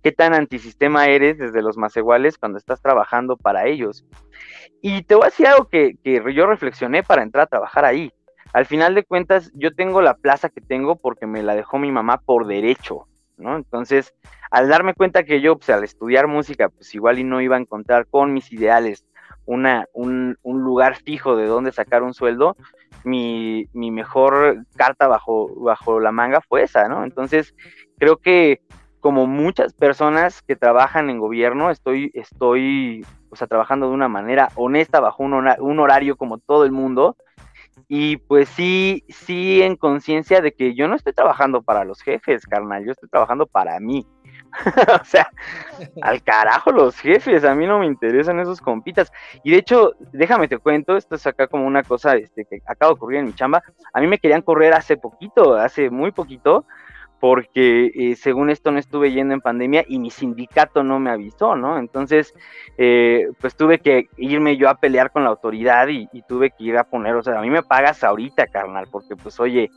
¿qué 0.03 0.11
tan 0.11 0.35
antisistema 0.35 1.07
eres 1.07 1.39
desde 1.39 1.63
los 1.63 1.75
más 1.75 1.97
iguales 1.97 2.37
cuando 2.37 2.59
estás 2.59 2.79
trabajando 2.79 3.37
para 3.37 3.65
ellos? 3.65 4.05
Y 4.83 5.01
te 5.01 5.15
voy 5.15 5.23
a 5.23 5.29
decir 5.29 5.47
algo 5.47 5.67
que, 5.67 5.95
que 6.03 6.21
yo 6.31 6.45
reflexioné 6.45 7.01
para 7.01 7.23
entrar 7.23 7.45
a 7.45 7.47
trabajar 7.47 7.85
ahí. 7.85 8.13
Al 8.53 8.67
final 8.67 8.93
de 8.93 9.03
cuentas, 9.03 9.51
yo 9.55 9.73
tengo 9.73 10.03
la 10.03 10.13
plaza 10.13 10.49
que 10.49 10.61
tengo 10.61 10.95
porque 10.95 11.25
me 11.25 11.41
la 11.41 11.55
dejó 11.55 11.79
mi 11.79 11.91
mamá 11.91 12.21
por 12.23 12.45
derecho, 12.45 13.07
¿no? 13.37 13.55
Entonces, 13.55 14.13
al 14.51 14.69
darme 14.69 14.93
cuenta 14.93 15.23
que 15.23 15.41
yo, 15.41 15.57
pues 15.57 15.71
al 15.71 15.83
estudiar 15.83 16.27
música, 16.27 16.69
pues 16.69 16.93
igual 16.93 17.17
y 17.17 17.23
no 17.23 17.41
iba 17.41 17.55
a 17.55 17.59
encontrar 17.59 18.05
con 18.05 18.31
mis 18.31 18.53
ideales 18.53 19.05
una, 19.45 19.85
un, 19.93 20.37
un 20.43 20.61
lugar 20.61 20.95
fijo 20.95 21.35
de 21.35 21.47
donde 21.47 21.71
sacar 21.71 22.03
un 22.03 22.13
sueldo, 22.13 22.55
mi, 23.03 23.65
mi 23.73 23.91
mejor 23.91 24.65
carta 24.75 25.07
bajo, 25.07 25.53
bajo 25.61 25.99
la 25.99 26.11
manga 26.11 26.41
fue 26.41 26.63
esa, 26.63 26.87
¿no? 26.87 27.03
Entonces, 27.03 27.55
creo 27.97 28.17
que 28.17 28.61
como 28.99 29.27
muchas 29.27 29.73
personas 29.73 30.41
que 30.41 30.55
trabajan 30.55 31.09
en 31.09 31.19
gobierno, 31.19 31.69
estoy, 31.69 32.11
estoy, 32.13 33.05
o 33.29 33.35
sea, 33.35 33.47
trabajando 33.47 33.87
de 33.87 33.93
una 33.93 34.09
manera 34.09 34.49
honesta 34.55 34.99
bajo 34.99 35.23
un, 35.23 35.33
un 35.33 35.79
horario 35.79 36.17
como 36.17 36.37
todo 36.37 36.65
el 36.65 36.71
mundo. 36.71 37.15
Y 37.87 38.17
pues 38.17 38.49
sí, 38.49 39.05
sí 39.07 39.61
en 39.61 39.77
conciencia 39.77 40.41
de 40.41 40.51
que 40.51 40.75
yo 40.75 40.87
no 40.87 40.95
estoy 40.95 41.13
trabajando 41.13 41.61
para 41.61 41.85
los 41.85 42.01
jefes, 42.01 42.45
carnal, 42.45 42.85
yo 42.85 42.91
estoy 42.91 43.09
trabajando 43.09 43.47
para 43.47 43.79
mí. 43.79 44.05
o 45.01 45.05
sea, 45.05 45.31
al 46.01 46.23
carajo 46.23 46.71
los 46.71 46.97
jefes, 46.99 47.43
a 47.43 47.55
mí 47.55 47.65
no 47.65 47.79
me 47.79 47.85
interesan 47.85 48.39
esos 48.39 48.61
compitas. 48.61 49.11
Y 49.43 49.51
de 49.51 49.57
hecho, 49.57 49.93
déjame 50.11 50.47
te 50.47 50.57
cuento, 50.57 50.97
esto 50.97 51.15
es 51.15 51.25
acá 51.27 51.47
como 51.47 51.65
una 51.65 51.83
cosa 51.83 52.15
este, 52.15 52.45
que 52.45 52.61
acaba 52.65 52.89
de 52.89 52.95
ocurrir 52.95 53.19
en 53.19 53.25
mi 53.25 53.33
chamba. 53.33 53.63
A 53.93 54.01
mí 54.01 54.07
me 54.07 54.19
querían 54.19 54.41
correr 54.41 54.73
hace 54.73 54.97
poquito, 54.97 55.55
hace 55.55 55.89
muy 55.89 56.11
poquito, 56.11 56.65
porque 57.19 57.91
eh, 57.93 58.15
según 58.15 58.49
esto 58.49 58.71
no 58.71 58.79
estuve 58.79 59.11
yendo 59.11 59.33
en 59.33 59.41
pandemia 59.41 59.83
y 59.87 59.99
mi 59.99 60.09
sindicato 60.09 60.83
no 60.83 60.99
me 60.99 61.09
avisó, 61.09 61.55
¿no? 61.55 61.77
Entonces, 61.77 62.33
eh, 62.77 63.27
pues 63.41 63.55
tuve 63.55 63.79
que 63.79 64.07
irme 64.17 64.57
yo 64.57 64.69
a 64.69 64.75
pelear 64.75 65.11
con 65.11 65.23
la 65.23 65.29
autoridad 65.29 65.87
y, 65.89 66.07
tuve 66.27 66.51
que 66.51 66.63
ir 66.63 66.77
a 66.77 66.83
poner, 66.83 67.15
o 67.15 67.23
sea, 67.23 67.39
a 67.39 67.41
mí 67.41 67.49
me 67.49 67.63
pagas 67.63 68.03
ahorita, 68.03 68.47
carnal, 68.47 68.87
porque 68.91 69.15
pues 69.15 69.39
oye, 69.39 69.69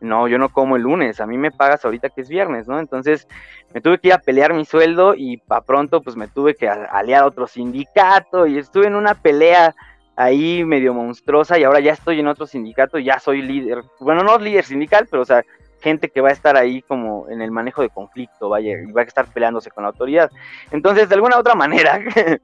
no, 0.00 0.26
yo 0.26 0.38
no 0.38 0.48
como 0.48 0.76
el 0.76 0.82
lunes, 0.82 1.20
a 1.20 1.26
mí 1.26 1.36
me 1.36 1.50
pagas 1.50 1.84
ahorita 1.84 2.08
que 2.08 2.22
es 2.22 2.28
viernes, 2.28 2.66
¿no? 2.66 2.80
Entonces, 2.80 3.28
me 3.74 3.80
tuve 3.80 3.98
que 3.98 4.08
ir 4.08 4.14
a 4.14 4.18
pelear 4.18 4.54
mi 4.54 4.64
sueldo 4.64 5.14
y 5.14 5.36
para 5.36 5.60
pronto 5.60 6.02
pues 6.02 6.16
me 6.16 6.28
tuve 6.28 6.54
que 6.54 6.68
aliar 6.68 7.24
a 7.24 7.26
otro 7.26 7.46
sindicato 7.46 8.46
y 8.46 8.58
estuve 8.58 8.86
en 8.86 8.94
una 8.94 9.14
pelea 9.14 9.74
ahí 10.16 10.64
medio 10.64 10.94
monstruosa 10.94 11.58
y 11.58 11.64
ahora 11.64 11.80
ya 11.80 11.92
estoy 11.92 12.18
en 12.18 12.26
otro 12.26 12.46
sindicato, 12.46 12.98
ya 12.98 13.20
soy 13.20 13.42
líder, 13.42 13.82
bueno, 14.00 14.24
no 14.24 14.38
líder 14.38 14.64
sindical, 14.64 15.06
pero 15.08 15.22
o 15.22 15.26
sea, 15.26 15.44
gente 15.80 16.10
que 16.10 16.20
va 16.20 16.30
a 16.30 16.32
estar 16.32 16.56
ahí 16.56 16.82
como 16.82 17.28
en 17.28 17.40
el 17.40 17.50
manejo 17.50 17.82
de 17.82 17.90
conflicto, 17.90 18.48
vaya, 18.48 18.72
y 18.80 18.92
va 18.92 19.02
a 19.02 19.04
estar 19.04 19.26
peleándose 19.26 19.70
con 19.70 19.82
la 19.82 19.90
autoridad. 19.90 20.30
Entonces, 20.70 21.08
de 21.08 21.14
alguna 21.14 21.38
otra 21.38 21.54
manera, 21.54 22.00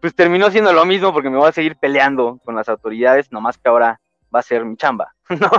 pues 0.00 0.14
terminó 0.14 0.50
siendo 0.50 0.72
lo 0.72 0.84
mismo 0.84 1.12
porque 1.12 1.30
me 1.30 1.38
voy 1.38 1.48
a 1.48 1.52
seguir 1.52 1.76
peleando 1.76 2.38
con 2.44 2.56
las 2.56 2.68
autoridades, 2.68 3.30
nomás 3.30 3.58
que 3.58 3.68
ahora 3.68 4.00
va 4.34 4.40
a 4.40 4.42
ser 4.42 4.64
mi 4.64 4.76
chamba, 4.76 5.14
¿no? 5.40 5.50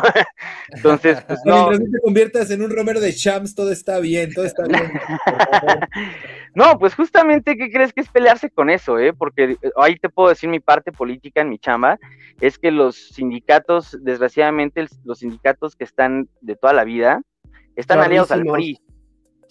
Entonces, 0.70 1.22
pues 1.28 1.40
no. 1.46 1.70
Mientras 1.70 1.92
te 1.92 2.00
conviertas 2.00 2.52
en 2.52 2.62
un 2.62 2.72
Romero 2.72 3.00
de 3.00 3.14
Champs, 3.14 3.56
todo 3.56 3.72
está 3.72 4.00
bien, 4.00 4.34
todo 4.34 4.46
está 4.46 4.64
bien. 4.64 4.92
no, 6.56 6.78
pues 6.80 6.96
justamente, 6.96 7.58
¿qué 7.58 7.72
crees 7.72 7.94
que 7.94 8.02
es 8.02 8.10
pelearse 8.10 8.50
con 8.50 8.70
eso, 8.70 9.00
eh? 9.00 9.14
Porque 9.14 9.58
eh, 9.62 9.72
ahí 9.78 9.98
te 9.98 10.10
puedo 10.10 10.30
decir 10.30 10.50
mi 10.50 10.60
parte 10.60 10.92
política 10.92 11.42
en 11.42 11.50
mi 11.50 11.60
chamba, 11.60 12.00
es 12.42 12.58
que 12.58 12.72
los 12.72 12.96
sindicatos, 12.96 13.98
desgraciadamente, 14.02 14.86
los 15.04 15.20
sindicatos 15.20 15.76
que 15.76 15.84
están 15.84 16.28
de 16.42 16.56
toda 16.56 16.74
la 16.74 16.84
vida, 16.84 17.22
están 17.76 18.00
aliados 18.00 18.32
al 18.32 18.44
PRI. 18.44 18.80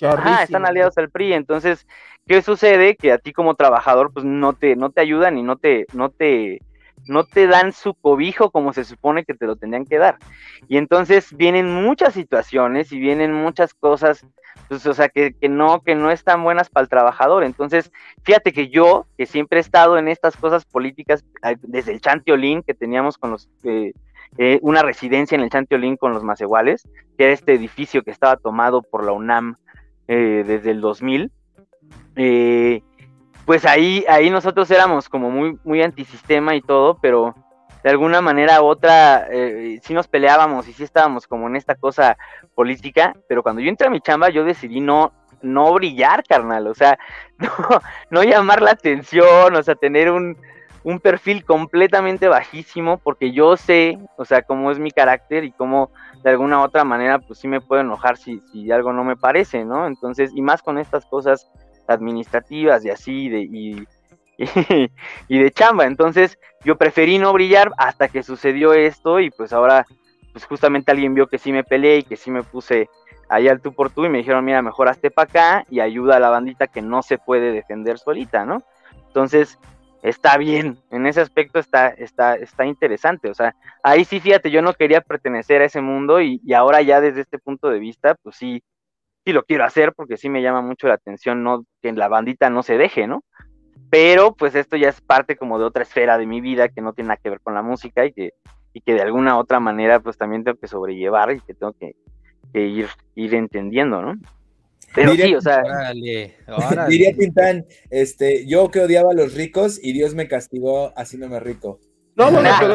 Ajá, 0.00 0.42
están 0.42 0.66
aliados 0.66 0.98
al 0.98 1.10
PRI, 1.10 1.32
entonces, 1.32 1.86
¿qué 2.26 2.42
sucede? 2.42 2.96
Que 2.96 3.12
a 3.12 3.18
ti 3.18 3.32
como 3.32 3.54
trabajador, 3.54 4.12
pues 4.12 4.24
no 4.24 4.52
te, 4.52 4.74
no 4.74 4.90
te 4.90 5.00
ayudan 5.00 5.38
y 5.38 5.42
no 5.42 5.56
te, 5.56 5.86
no 5.92 6.10
te, 6.10 6.60
no 7.06 7.24
te 7.24 7.46
dan 7.46 7.72
su 7.72 7.94
cobijo 7.94 8.50
como 8.50 8.72
se 8.72 8.84
supone 8.84 9.24
que 9.24 9.34
te 9.34 9.46
lo 9.46 9.56
tendrían 9.56 9.84
que 9.84 9.98
dar. 9.98 10.18
Y 10.68 10.76
entonces 10.76 11.36
vienen 11.36 11.72
muchas 11.72 12.14
situaciones 12.14 12.92
y 12.92 12.98
vienen 12.98 13.32
muchas 13.32 13.74
cosas, 13.74 14.26
pues, 14.68 14.86
o 14.86 14.94
sea, 14.94 15.08
que, 15.08 15.34
no, 15.48 15.80
que 15.82 15.94
no 15.94 16.10
están 16.10 16.42
buenas 16.44 16.70
para 16.70 16.84
el 16.84 16.88
trabajador. 16.88 17.44
Entonces, 17.44 17.92
fíjate 18.22 18.52
que 18.52 18.68
yo, 18.68 19.06
que 19.16 19.26
siempre 19.26 19.58
he 19.58 19.60
estado 19.60 19.98
en 19.98 20.08
estas 20.08 20.36
cosas 20.36 20.64
políticas, 20.64 21.24
desde 21.62 21.92
el 21.92 22.00
Chantiolín 22.00 22.62
que 22.62 22.74
teníamos 22.74 23.18
con 23.18 23.32
los... 23.32 23.48
Eh, 23.64 23.92
eh, 24.38 24.58
una 24.62 24.82
residencia 24.82 25.36
en 25.36 25.42
el 25.42 25.50
Chantiolín 25.50 25.98
con 25.98 26.14
los 26.14 26.24
Maceguales, 26.24 26.88
que 27.18 27.24
era 27.24 27.32
este 27.34 27.52
edificio 27.52 28.02
que 28.02 28.10
estaba 28.10 28.36
tomado 28.36 28.80
por 28.82 29.04
la 29.04 29.12
UNAM 29.12 29.56
eh, 30.08 30.42
desde 30.46 30.70
el 30.70 30.80
2000. 30.80 31.30
Eh, 32.16 32.82
pues 33.44 33.64
ahí, 33.64 34.04
ahí 34.08 34.30
nosotros 34.30 34.70
éramos 34.70 35.08
como 35.08 35.30
muy, 35.30 35.58
muy 35.64 35.82
antisistema 35.82 36.54
y 36.54 36.60
todo, 36.60 36.98
pero 37.00 37.34
de 37.82 37.90
alguna 37.90 38.20
manera 38.20 38.62
u 38.62 38.66
otra 38.66 39.26
eh, 39.30 39.80
sí 39.82 39.92
nos 39.92 40.06
peleábamos 40.06 40.68
y 40.68 40.72
sí 40.72 40.84
estábamos 40.84 41.26
como 41.26 41.48
en 41.48 41.56
esta 41.56 41.74
cosa 41.74 42.16
política, 42.54 43.16
pero 43.28 43.42
cuando 43.42 43.60
yo 43.60 43.68
entré 43.68 43.88
a 43.88 43.90
mi 43.90 44.00
chamba 44.00 44.30
yo 44.30 44.44
decidí 44.44 44.80
no, 44.80 45.12
no 45.42 45.72
brillar, 45.74 46.22
carnal, 46.24 46.68
o 46.68 46.74
sea, 46.74 46.98
no, 47.38 47.50
no 48.10 48.22
llamar 48.22 48.62
la 48.62 48.72
atención, 48.72 49.56
o 49.56 49.62
sea, 49.62 49.74
tener 49.74 50.10
un, 50.10 50.36
un 50.84 51.00
perfil 51.00 51.44
completamente 51.44 52.28
bajísimo, 52.28 52.98
porque 52.98 53.32
yo 53.32 53.56
sé, 53.56 53.98
o 54.16 54.24
sea, 54.24 54.42
cómo 54.42 54.70
es 54.70 54.78
mi 54.78 54.90
carácter 54.90 55.44
y 55.44 55.52
cómo 55.52 55.90
de 56.22 56.30
alguna 56.30 56.60
u 56.60 56.62
otra 56.62 56.84
manera, 56.84 57.18
pues 57.18 57.40
sí 57.40 57.48
me 57.48 57.60
puedo 57.60 57.80
enojar 57.80 58.16
si, 58.16 58.40
si 58.52 58.70
algo 58.70 58.92
no 58.92 59.02
me 59.02 59.16
parece, 59.16 59.64
¿no? 59.64 59.86
Entonces, 59.86 60.30
y 60.34 60.42
más 60.42 60.62
con 60.62 60.78
estas 60.78 61.04
cosas 61.06 61.48
administrativas 61.92 62.84
y 62.84 62.90
así, 62.90 63.28
de, 63.28 63.40
y, 63.42 63.86
y, 65.28 65.38
de 65.38 65.50
chamba. 65.50 65.86
Entonces 65.86 66.38
yo 66.64 66.76
preferí 66.76 67.18
no 67.18 67.32
brillar 67.32 67.72
hasta 67.76 68.08
que 68.08 68.22
sucedió 68.22 68.72
esto 68.72 69.20
y 69.20 69.30
pues 69.30 69.52
ahora, 69.52 69.86
pues 70.32 70.44
justamente 70.44 70.90
alguien 70.90 71.14
vio 71.14 71.26
que 71.26 71.38
sí 71.38 71.52
me 71.52 71.64
peleé 71.64 71.98
y 71.98 72.02
que 72.02 72.16
sí 72.16 72.30
me 72.30 72.42
puse 72.42 72.88
ahí 73.28 73.48
al 73.48 73.60
tú 73.60 73.72
por 73.72 73.90
tú 73.90 74.04
y 74.04 74.08
me 74.08 74.18
dijeron, 74.18 74.44
mira, 74.44 74.62
mejor 74.62 74.88
hazte 74.88 75.10
para 75.10 75.30
acá 75.30 75.66
y 75.70 75.80
ayuda 75.80 76.16
a 76.16 76.20
la 76.20 76.30
bandita 76.30 76.66
que 76.66 76.82
no 76.82 77.02
se 77.02 77.18
puede 77.18 77.52
defender 77.52 77.98
solita, 77.98 78.44
¿no? 78.44 78.62
Entonces, 79.06 79.58
está 80.02 80.36
bien, 80.36 80.78
en 80.90 81.06
ese 81.06 81.20
aspecto 81.20 81.58
está, 81.58 81.88
está, 81.88 82.34
está 82.34 82.66
interesante, 82.66 83.30
o 83.30 83.34
sea, 83.34 83.54
ahí 83.82 84.04
sí, 84.04 84.20
fíjate, 84.20 84.50
yo 84.50 84.60
no 84.60 84.74
quería 84.74 85.00
pertenecer 85.00 85.62
a 85.62 85.66
ese 85.66 85.80
mundo 85.80 86.20
y 86.20 86.40
ahora 86.52 86.82
ya 86.82 87.00
desde 87.00 87.22
este 87.22 87.38
punto 87.38 87.70
de 87.70 87.78
vista, 87.78 88.16
pues 88.22 88.36
sí, 88.36 88.62
sí 89.24 89.32
lo 89.32 89.44
quiero 89.44 89.64
hacer 89.64 89.92
porque 89.94 90.16
sí 90.16 90.28
me 90.28 90.42
llama 90.42 90.62
mucho 90.62 90.88
la 90.88 90.94
atención 90.94 91.42
no 91.42 91.64
que 91.80 91.92
la 91.92 92.08
bandita 92.08 92.50
no 92.50 92.62
se 92.62 92.78
deje, 92.78 93.06
¿no? 93.06 93.24
Pero 93.90 94.34
pues 94.34 94.54
esto 94.54 94.76
ya 94.76 94.88
es 94.88 95.00
parte 95.00 95.36
como 95.36 95.58
de 95.58 95.64
otra 95.64 95.82
esfera 95.82 96.18
de 96.18 96.26
mi 96.26 96.40
vida 96.40 96.68
que 96.68 96.80
no 96.80 96.92
tiene 96.92 97.08
nada 97.08 97.20
que 97.22 97.30
ver 97.30 97.40
con 97.40 97.54
la 97.54 97.62
música 97.62 98.06
y 98.06 98.12
que, 98.12 98.32
y 98.72 98.80
que 98.80 98.94
de 98.94 99.02
alguna 99.02 99.38
otra 99.38 99.60
manera 99.60 100.00
pues 100.00 100.16
también 100.16 100.44
tengo 100.44 100.58
que 100.58 100.66
sobrellevar 100.66 101.30
y 101.32 101.40
que 101.40 101.54
tengo 101.54 101.74
que, 101.74 101.94
ir, 102.54 102.88
ir 103.14 103.34
entendiendo, 103.34 104.00
¿no? 104.00 104.14
Pero 104.94 105.14
sí, 105.14 105.34
o 105.34 105.40
sea. 105.40 105.62
Diría 106.88 107.14
Tintán, 107.16 107.66
este, 107.90 108.46
yo 108.46 108.70
que 108.70 108.80
odiaba 108.80 109.12
a 109.12 109.14
los 109.14 109.34
ricos 109.34 109.78
y 109.82 109.92
Dios 109.92 110.14
me 110.14 110.28
castigó 110.28 110.92
haciéndome 110.96 111.40
rico. 111.40 111.80
No, 112.14 112.30
bueno, 112.30 112.48
pero 112.60 112.74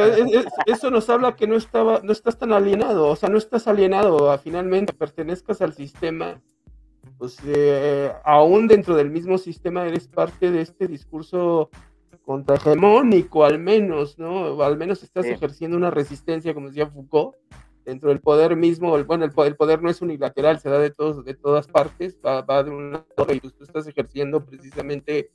eso 0.65 0.89
nos 0.91 1.09
habla 1.09 1.35
que 1.35 1.47
no 1.47 1.55
estaba, 1.55 2.01
no 2.03 2.11
estás 2.11 2.37
tan 2.37 2.53
alienado, 2.53 3.07
o 3.07 3.15
sea, 3.15 3.29
no 3.29 3.37
estás 3.37 3.67
alienado, 3.67 4.31
a, 4.31 4.37
finalmente 4.37 4.93
pertenezcas 4.93 5.61
al 5.61 5.73
sistema, 5.73 6.41
pues 7.17 7.37
eh, 7.45 8.11
aún 8.23 8.67
dentro 8.67 8.95
del 8.95 9.09
mismo 9.09 9.37
sistema 9.37 9.85
eres 9.87 10.07
parte 10.07 10.51
de 10.51 10.61
este 10.61 10.87
discurso 10.87 11.69
contrahegemónico, 12.23 13.45
al 13.45 13.59
menos, 13.59 14.19
¿no? 14.19 14.55
O 14.55 14.63
al 14.63 14.77
menos 14.77 15.01
estás 15.03 15.25
ejerciendo 15.25 15.77
una 15.77 15.91
resistencia, 15.91 16.53
como 16.53 16.67
decía 16.67 16.87
Foucault, 16.87 17.35
dentro 17.85 18.09
del 18.09 18.19
poder 18.19 18.57
mismo, 18.57 19.01
bueno, 19.05 19.23
el, 19.23 19.31
poder 19.31 19.81
no 19.81 19.89
es 19.89 20.01
unilateral, 20.01 20.59
se 20.59 20.69
da 20.69 20.77
de 20.77 20.89
todos, 20.89 21.23
de 21.23 21.35
todas 21.35 21.67
partes, 21.67 22.19
va, 22.23 22.41
va 22.41 22.61
de 22.61 22.71
una 22.71 23.05
y 23.33 23.39
tú 23.39 23.63
estás 23.63 23.87
ejerciendo 23.87 24.45
precisamente 24.45 25.31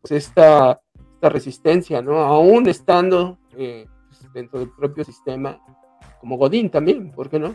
pues, 0.00 0.12
esta 0.12 0.80
resistencia, 1.28 2.02
¿no? 2.02 2.18
Aún 2.18 2.68
estando 2.68 3.38
eh, 3.56 3.86
pues, 4.08 4.32
dentro 4.32 4.58
del 4.60 4.70
propio 4.70 5.04
sistema, 5.04 5.58
como 6.20 6.36
Godín 6.36 6.70
también, 6.70 7.10
¿por 7.12 7.28
qué 7.28 7.38
no? 7.38 7.54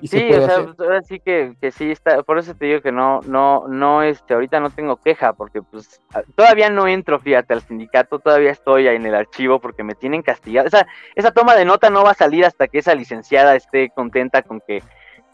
Y 0.00 0.08
sí, 0.08 0.28
o 0.32 0.44
sea, 0.44 0.66
ahora 0.78 1.02
sí 1.02 1.20
que, 1.20 1.54
que, 1.60 1.70
sí 1.70 1.90
está, 1.90 2.22
por 2.24 2.38
eso 2.38 2.54
te 2.54 2.66
digo 2.66 2.82
que 2.82 2.92
no, 2.92 3.20
no, 3.22 3.66
no, 3.68 4.02
este, 4.02 4.34
ahorita 4.34 4.60
no 4.60 4.68
tengo 4.68 4.96
queja, 4.96 5.32
porque 5.32 5.62
pues 5.62 6.00
todavía 6.34 6.68
no 6.68 6.86
entro, 6.86 7.18
fíjate, 7.20 7.54
al 7.54 7.62
sindicato, 7.62 8.18
todavía 8.18 8.50
estoy 8.50 8.88
ahí 8.88 8.96
en 8.96 9.06
el 9.06 9.14
archivo 9.14 9.60
porque 9.60 9.82
me 9.82 9.94
tienen 9.94 10.22
castigado. 10.22 10.66
Esa, 10.66 10.86
esa 11.14 11.30
toma 11.30 11.54
de 11.54 11.64
nota 11.64 11.90
no 11.90 12.02
va 12.02 12.10
a 12.10 12.14
salir 12.14 12.44
hasta 12.44 12.68
que 12.68 12.78
esa 12.80 12.94
licenciada 12.94 13.54
esté 13.54 13.90
contenta 13.94 14.42
con 14.42 14.60
que, 14.66 14.82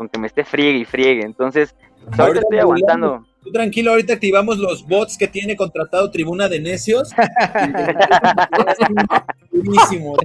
con 0.01 0.09
que 0.09 0.19
me 0.19 0.29
esté 0.29 0.47
friegue 0.47 0.79
y 0.79 0.87
friegue. 0.87 1.27
Entonces, 1.27 1.77
ahorita 2.17 2.41
estoy 2.41 2.59
aguantando. 2.59 3.23
Tú 3.43 3.53
tranquilo, 3.53 3.91
ahorita 3.91 4.15
activamos 4.15 4.57
los 4.57 4.89
bots 4.89 5.19
que 5.19 5.29
tiene 5.29 5.57
contratado 5.57 6.11
Tribuna 6.11 6.49
de 6.49 6.59
Necios. 6.59 7.11
Buenísimo. 9.53 10.17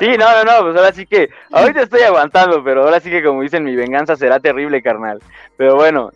Sí, 0.00 0.08
no, 0.18 0.32
no, 0.32 0.44
no, 0.44 0.62
pues 0.62 0.76
ahora 0.76 0.92
sí 0.92 1.06
que, 1.06 1.28
ahorita 1.52 1.82
estoy 1.82 2.00
aguantando, 2.00 2.64
pero 2.64 2.82
ahora 2.82 2.98
sí 2.98 3.10
que 3.10 3.22
como 3.22 3.42
dicen, 3.42 3.62
mi 3.62 3.76
venganza 3.76 4.16
será 4.16 4.40
terrible, 4.40 4.82
carnal. 4.82 5.20
Pero 5.56 5.76
bueno, 5.76 6.10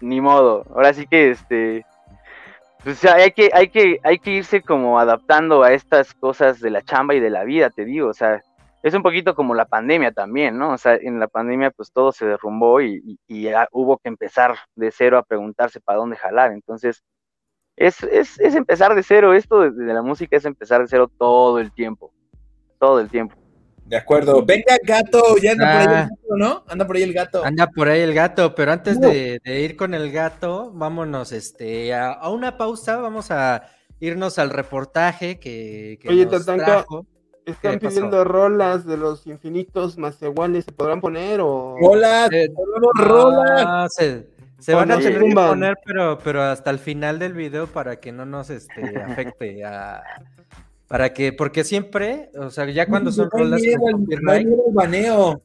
ni 0.00 0.20
modo. 0.20 0.64
Ahora 0.72 0.94
sí 0.94 1.04
que 1.08 1.32
este 1.32 1.84
pues 2.84 3.04
hay 3.04 3.32
que, 3.32 3.50
hay 3.52 3.68
que, 3.68 3.98
hay 4.04 4.18
que 4.18 4.30
irse 4.30 4.62
como 4.62 5.00
adaptando 5.00 5.64
a 5.64 5.72
estas 5.72 6.14
cosas 6.14 6.60
de 6.60 6.70
la 6.70 6.82
chamba 6.82 7.14
y 7.14 7.20
de 7.20 7.30
la 7.30 7.42
vida, 7.42 7.70
te 7.70 7.84
digo, 7.84 8.08
o 8.08 8.14
sea, 8.14 8.42
es 8.82 8.94
un 8.94 9.02
poquito 9.02 9.34
como 9.34 9.54
la 9.54 9.66
pandemia 9.66 10.12
también, 10.12 10.58
¿no? 10.58 10.72
O 10.72 10.78
sea, 10.78 10.96
en 10.96 11.20
la 11.20 11.28
pandemia 11.28 11.70
pues 11.70 11.92
todo 11.92 12.10
se 12.10 12.26
derrumbó 12.26 12.80
y, 12.80 13.18
hubo 13.70 13.98
que 13.98 14.08
empezar 14.08 14.56
de 14.74 14.90
cero 14.90 15.18
a 15.18 15.22
preguntarse 15.22 15.80
para 15.80 15.98
dónde 15.98 16.16
jalar. 16.16 16.52
Entonces, 16.52 17.04
es, 17.76 18.02
es, 18.02 18.38
es 18.40 18.54
empezar 18.54 18.94
de 18.94 19.02
cero, 19.02 19.34
esto 19.34 19.70
de, 19.70 19.94
la 19.94 20.02
música 20.02 20.36
es 20.36 20.44
empezar 20.44 20.82
de 20.82 20.88
cero 20.88 21.10
todo 21.16 21.60
el 21.60 21.72
tiempo, 21.72 22.12
todo 22.78 23.00
el 23.00 23.08
tiempo. 23.08 23.36
De 23.84 23.96
acuerdo. 23.96 24.44
Venga, 24.44 24.76
gato, 24.82 25.36
ya 25.38 25.52
anda 25.52 25.66
por 25.66 25.76
ahí 25.76 25.84
el 25.84 25.94
ah. 25.94 26.08
gato, 26.08 26.36
¿no? 26.36 26.64
Anda 26.68 26.86
por 26.86 26.96
ahí 26.96 27.02
el 27.02 27.12
gato. 27.12 27.44
Anda 27.44 27.66
por 27.68 27.88
ahí 27.88 28.00
el 28.00 28.14
gato, 28.14 28.54
pero 28.54 28.72
antes 28.72 29.00
de, 29.00 29.40
ir 29.44 29.76
con 29.76 29.94
el 29.94 30.10
gato, 30.10 30.72
vámonos 30.72 31.30
este, 31.32 31.94
a, 31.94 32.28
una 32.30 32.56
pausa, 32.56 32.96
vamos 32.96 33.30
a 33.30 33.68
irnos 34.00 34.38
al 34.40 34.50
reportaje 34.50 35.38
que, 35.38 35.98
que 36.00 36.08
Oye, 36.08 36.26
nos 36.26 36.44
trajo. 36.44 37.06
Están 37.46 37.78
pidiendo 37.78 38.24
rolas 38.24 38.86
de 38.86 38.96
los 38.96 39.26
infinitos 39.26 39.98
más 39.98 40.20
iguales, 40.22 40.64
¿se 40.64 40.72
podrán 40.72 41.00
poner 41.00 41.40
o...? 41.40 41.76
¡Rolas! 41.80 42.30
Eh, 42.32 42.48
rolas! 42.94 43.92
se, 44.58 44.74
van 44.74 44.90
a 44.92 44.98
tener 44.98 45.20
que 45.20 45.34
poner, 45.34 45.76
pero, 45.84 46.18
pero 46.22 46.42
hasta 46.42 46.70
el 46.70 46.78
final 46.78 47.18
del 47.18 47.32
video 47.32 47.66
para 47.66 47.96
que 47.96 48.12
no 48.12 48.24
nos 48.24 48.50
este, 48.50 48.96
afecte 49.02 49.64
a... 49.64 50.02
Para 50.86 51.12
que, 51.12 51.32
porque 51.32 51.64
siempre, 51.64 52.30
o 52.38 52.50
sea, 52.50 52.68
ya 52.70 52.86
cuando 52.86 53.10
son 53.10 53.30
rolas... 53.30 53.60
baneo. 54.72 55.42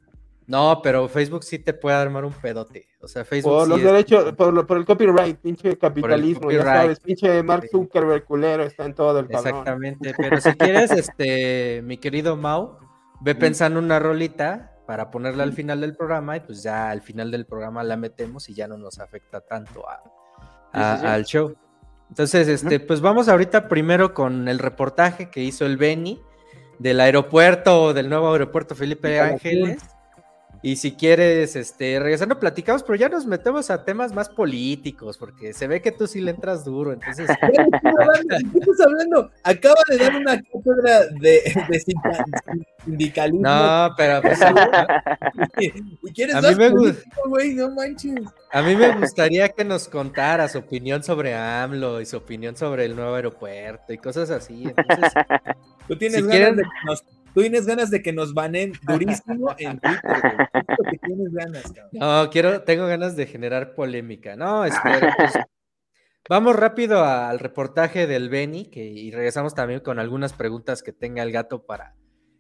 No, 0.48 0.80
pero 0.82 1.10
Facebook 1.10 1.44
sí 1.44 1.60
te 1.60 1.74
puede 1.74 1.98
armar 1.98 2.24
un 2.24 2.32
pedote. 2.32 2.88
O 3.02 3.08
sea, 3.08 3.26
Facebook. 3.26 3.52
Por 3.52 3.68
los 3.68 3.82
derechos, 3.82 4.34
por, 4.34 4.78
el 4.78 4.86
copyright, 4.86 5.38
pinche 5.40 5.78
capitalismo, 5.78 6.50
ya 6.50 6.64
sabes, 6.64 7.02
pinche 7.02 7.44
Mark 7.44 7.68
Zuckerberg 7.70 8.24
culero 8.24 8.64
está 8.64 8.86
en 8.86 8.94
todo 8.94 9.20
el 9.20 9.28
cabrón. 9.28 9.48
Exactamente, 9.48 10.14
pero 10.18 10.40
si 10.40 10.52
quieres, 10.54 10.92
este, 10.92 11.82
mi 11.84 11.98
querido 11.98 12.38
Mau, 12.38 12.78
ve 13.20 13.36
pensando 13.36 13.78
una 13.80 14.00
rolita 14.00 14.74
para 14.88 15.12
ponerla 15.12 15.44
al 15.44 15.52
final 15.52 15.82
del 15.82 15.98
programa 15.98 16.38
y 16.38 16.40
pues 16.40 16.64
ya 16.64 16.92
al 16.92 17.02
final 17.02 17.30
del 17.30 17.46
programa 17.46 17.84
la 17.84 17.98
metemos 17.98 18.48
y 18.48 18.54
ya 18.54 18.70
no 18.70 18.78
nos 18.78 19.00
afecta 19.00 19.42
tanto 19.42 19.84
al 20.72 21.26
show. 21.26 21.54
Entonces, 22.08 22.48
este, 22.48 22.80
pues 22.80 23.02
vamos 23.02 23.28
ahorita 23.28 23.68
primero 23.68 24.14
con 24.14 24.48
el 24.48 24.60
reportaje 24.60 25.30
que 25.30 25.44
hizo 25.44 25.66
el 25.66 25.76
Beni 25.76 26.22
del 26.80 27.02
aeropuerto, 27.02 27.94
del 27.94 28.08
nuevo 28.08 28.32
aeropuerto 28.32 28.76
Felipe 28.76 29.20
Ángeles. 29.20 29.97
Y 30.62 30.76
si 30.78 30.94
quieres, 30.94 31.56
este, 31.56 32.00
regresando, 32.00 32.40
platicamos, 32.40 32.84
pero 32.84 32.96
ya 32.96 33.10
nos 33.10 33.26
metemos 33.26 33.70
a 33.70 33.84
temas 33.86 34.14
más 34.14 34.30
políticos, 34.30 35.18
porque 35.18 35.54
se 35.54 35.68
ve 35.68 35.82
que 35.82 35.92
tú 35.92 36.08
sí 36.08 36.20
le 36.20 36.32
entras 36.32 36.66
duro, 36.66 36.94
entonces. 36.94 37.28
¿Qué 37.42 38.60
estás 38.60 38.82
hablando? 38.86 39.30
Acaba 39.44 39.76
de 39.90 39.98
dar 39.98 40.16
una 40.16 40.42
cátedra 40.42 41.06
de, 41.20 41.42
de 41.70 41.84
sindicalismo. 42.86 43.42
No, 43.42 43.90
pero 43.96 44.22
pues. 44.22 44.40
¿Y 45.60 46.12
quieres 46.14 46.36
a 46.36 46.42
mí 46.42 46.56
me 46.56 46.70
güey? 47.28 47.54
No 47.54 47.70
manches. 47.72 48.16
A 48.52 48.62
mí 48.62 48.76
me 48.76 48.96
gustaría 48.96 49.50
que 49.50 49.64
nos 49.64 49.88
contara 49.88 50.48
su 50.48 50.60
opinión 50.60 51.04
sobre 51.04 51.36
AMLO 51.36 52.02
y 52.02 52.06
su 52.06 52.18
opinión 52.18 52.56
sobre 52.56 52.86
el 52.86 52.96
nuevo 52.96 53.16
aeropuerto 53.16 53.94
y 53.94 53.98
cosas 53.98 54.30
así. 54.32 54.64
Entonces, 54.64 55.14
tú 55.88 55.98
tienes 55.98 56.26
ganas 56.26 56.56
de 56.56 56.64
que 56.64 56.70
nos 56.86 57.04
Tú 57.38 57.44
tienes 57.44 57.68
ganas 57.68 57.92
de 57.92 58.02
que 58.02 58.14
nos 58.14 58.34
banen 58.34 58.74
durísimo 58.82 59.54
en 59.60 59.80
Twitter. 59.80 60.02
No, 61.92 62.28
quiero, 62.32 62.64
tengo 62.64 62.88
ganas 62.88 63.16
de 63.16 63.28
generar 63.28 63.76
polémica. 63.76 64.36
No, 64.36 64.66
espera. 64.66 65.16
Pues, 65.16 65.34
vamos 66.28 66.56
rápido 66.56 67.06
al 67.06 67.38
reportaje 67.38 68.08
del 68.08 68.30
Beni 68.30 68.72
que, 68.72 68.84
y 68.84 69.12
regresamos 69.12 69.54
también 69.54 69.82
con 69.82 70.00
algunas 70.00 70.34
preguntas 70.34 70.82
que 70.82 70.94
tenga 70.94 71.22
el 71.22 71.32
gato 71.32 71.64
para 71.64 71.94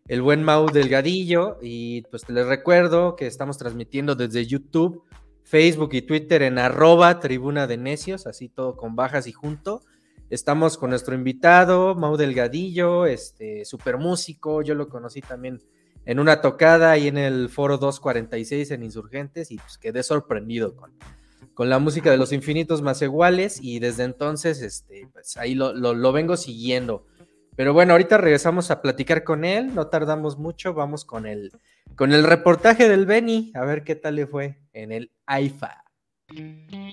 el 0.07 0.23
buen 0.23 0.41
Mau 0.41 0.65
Delgadillo. 0.71 1.59
Y 1.61 2.01
pues 2.09 2.27
les 2.27 2.47
recuerdo 2.47 3.15
que 3.15 3.27
estamos 3.27 3.59
transmitiendo 3.59 4.15
desde 4.15 4.47
YouTube, 4.47 5.03
Facebook 5.43 5.91
y 5.93 6.01
Twitter 6.01 6.41
en 6.41 6.57
arroba 6.57 7.19
tribuna 7.19 7.67
de 7.67 7.77
necios, 7.77 8.25
así 8.25 8.49
todo 8.49 8.75
con 8.75 8.95
bajas 8.95 9.27
y 9.27 9.31
junto. 9.31 9.83
Estamos 10.29 10.77
con 10.77 10.89
nuestro 10.89 11.15
invitado, 11.15 11.95
Mau 11.95 12.17
Delgadillo, 12.17 13.05
este 13.05 13.63
super 13.63 13.97
músico. 13.97 14.61
Yo 14.61 14.75
lo 14.75 14.89
conocí 14.89 15.21
también 15.21 15.61
en 16.05 16.19
una 16.19 16.41
tocada 16.41 16.91
ahí 16.91 17.07
en 17.07 17.17
el 17.17 17.47
Foro 17.47 17.77
246 17.77 18.71
en 18.71 18.83
Insurgentes 18.83 19.51
y 19.51 19.57
pues 19.57 19.77
quedé 19.77 20.03
sorprendido 20.03 20.75
con, 20.75 20.91
con 21.53 21.69
la 21.69 21.79
música 21.79 22.11
de 22.11 22.17
los 22.17 22.33
infinitos 22.33 22.81
más 22.81 23.01
iguales 23.01 23.59
y 23.61 23.79
desde 23.79 24.03
entonces 24.03 24.61
este, 24.61 25.07
pues 25.13 25.37
ahí 25.37 25.55
lo, 25.55 25.73
lo, 25.73 26.11
vengo 26.11 26.35
siguiendo. 26.35 27.05
Pero 27.55 27.73
bueno, 27.73 27.93
ahorita 27.93 28.17
regresamos 28.17 28.69
a 28.69 28.81
platicar 28.81 29.23
con 29.23 29.45
él, 29.45 29.73
no 29.73 29.87
tardamos 29.87 30.37
mucho, 30.37 30.73
vamos 30.73 31.05
con 31.05 31.25
el, 31.25 31.53
con 31.95 32.11
el 32.11 32.25
reportaje 32.25 32.89
del 32.89 33.05
Beni, 33.05 33.53
a 33.55 33.63
ver 33.63 33.85
qué 33.85 33.95
tal 33.95 34.15
le 34.15 34.27
fue 34.27 34.59
en 34.73 34.91
el 34.91 35.11
AIFA. 35.25 35.86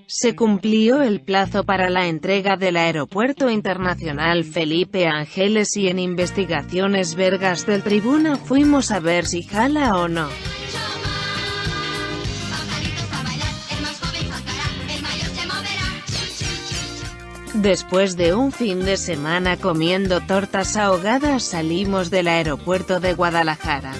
Se 0.06 0.36
cumplió 0.36 1.02
el 1.02 1.20
plazo 1.20 1.64
para 1.64 1.90
la 1.90 2.06
entrega 2.06 2.56
del 2.56 2.76
Aeropuerto 2.76 3.50
Internacional 3.50 4.44
Felipe 4.44 5.08
Ángeles 5.08 5.76
y 5.76 5.88
en 5.88 5.98
investigaciones 5.98 7.16
vergas 7.16 7.66
del 7.66 7.82
Tribuna 7.82 8.36
fuimos 8.36 8.92
a 8.92 9.00
ver 9.00 9.26
si 9.26 9.42
jala 9.42 9.96
o 9.96 10.06
no. 10.06 10.28
Después 17.54 18.16
de 18.16 18.34
un 18.34 18.52
fin 18.52 18.84
de 18.84 18.96
semana 18.96 19.56
comiendo 19.56 20.20
tortas 20.20 20.76
ahogadas 20.76 21.42
salimos 21.42 22.10
del 22.10 22.28
aeropuerto 22.28 23.00
de 23.00 23.14
Guadalajara. 23.14 23.94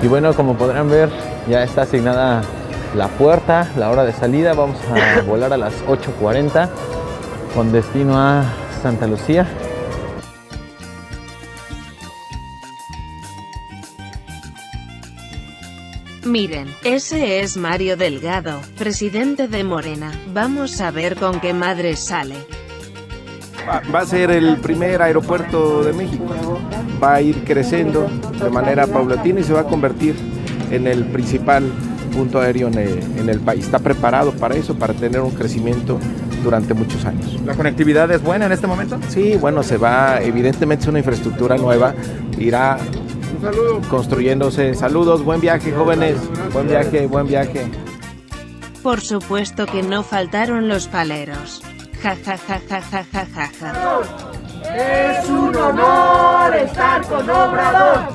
Y 0.00 0.06
bueno, 0.06 0.32
como 0.34 0.56
podrán 0.56 0.88
ver, 0.88 1.10
ya 1.48 1.64
está 1.64 1.82
asignada 1.82 2.42
la 2.94 3.08
puerta, 3.08 3.70
la 3.76 3.90
hora 3.90 4.04
de 4.04 4.12
salida. 4.12 4.54
Vamos 4.54 4.78
a 4.88 5.22
volar 5.26 5.52
a 5.52 5.56
las 5.56 5.84
8.40 5.86 6.68
con 7.54 7.72
destino 7.72 8.18
a 8.18 8.44
Santa 8.82 9.06
Lucía. 9.06 9.46
Miren, 16.24 16.68
ese 16.84 17.40
es 17.40 17.56
Mario 17.56 17.96
Delgado, 17.96 18.60
presidente 18.78 19.48
de 19.48 19.64
Morena. 19.64 20.12
Vamos 20.32 20.80
a 20.80 20.90
ver 20.90 21.16
con 21.16 21.40
qué 21.40 21.52
madre 21.52 21.96
sale. 21.96 22.36
Va 23.94 24.00
a 24.00 24.06
ser 24.06 24.30
el 24.30 24.56
primer 24.58 25.02
aeropuerto 25.02 25.82
de 25.82 25.92
México. 25.92 26.24
Va 27.02 27.14
a 27.14 27.20
ir 27.20 27.44
creciendo 27.44 28.08
de 28.40 28.50
manera 28.50 28.86
paulatina 28.86 29.40
y 29.40 29.44
se 29.44 29.52
va 29.52 29.60
a 29.60 29.64
convertir 29.64 30.14
en 30.70 30.86
el 30.86 31.04
principal 31.06 31.70
punto 32.12 32.40
aéreo 32.40 32.68
en 32.68 33.28
el, 33.28 33.40
país. 33.40 33.64
Está 33.64 33.78
preparado 33.78 34.32
para 34.32 34.54
eso, 34.54 34.74
para 34.74 34.94
tener 34.94 35.20
un 35.20 35.30
crecimiento 35.30 35.98
durante 36.44 36.74
muchos 36.74 37.04
años. 37.04 37.40
¿La 37.44 37.54
conectividad 37.54 38.10
es 38.10 38.22
buena 38.22 38.46
en 38.46 38.52
este 38.52 38.66
momento? 38.66 38.98
Sí, 39.08 39.36
bueno, 39.40 39.62
se 39.62 39.76
va, 39.76 40.20
evidentemente 40.20 40.84
es 40.84 40.88
una 40.88 40.98
infraestructura 40.98 41.56
nueva, 41.56 41.94
irá 42.38 42.78
construyéndose. 43.88 44.74
Saludos, 44.74 45.24
buen 45.24 45.40
viaje 45.40 45.72
jóvenes, 45.72 46.16
buen 46.52 46.68
viaje, 46.68 47.06
buen 47.06 47.26
viaje. 47.26 47.66
Por 48.82 49.00
supuesto 49.00 49.66
que 49.66 49.82
no 49.82 50.02
faltaron 50.02 50.68
los 50.68 50.88
paleros. 50.88 51.62
Ja 52.02 52.16
ja 52.16 52.36
ja 52.36 52.60
ja 52.68 52.80
ja 52.80 53.04
ja 53.12 53.26
ja 53.34 53.50
ja. 53.60 54.41
Es 54.74 55.28
un 55.28 55.54
honor 55.56 56.56
estar 56.56 57.02
con 57.06 57.28
Obrador. 57.28 58.08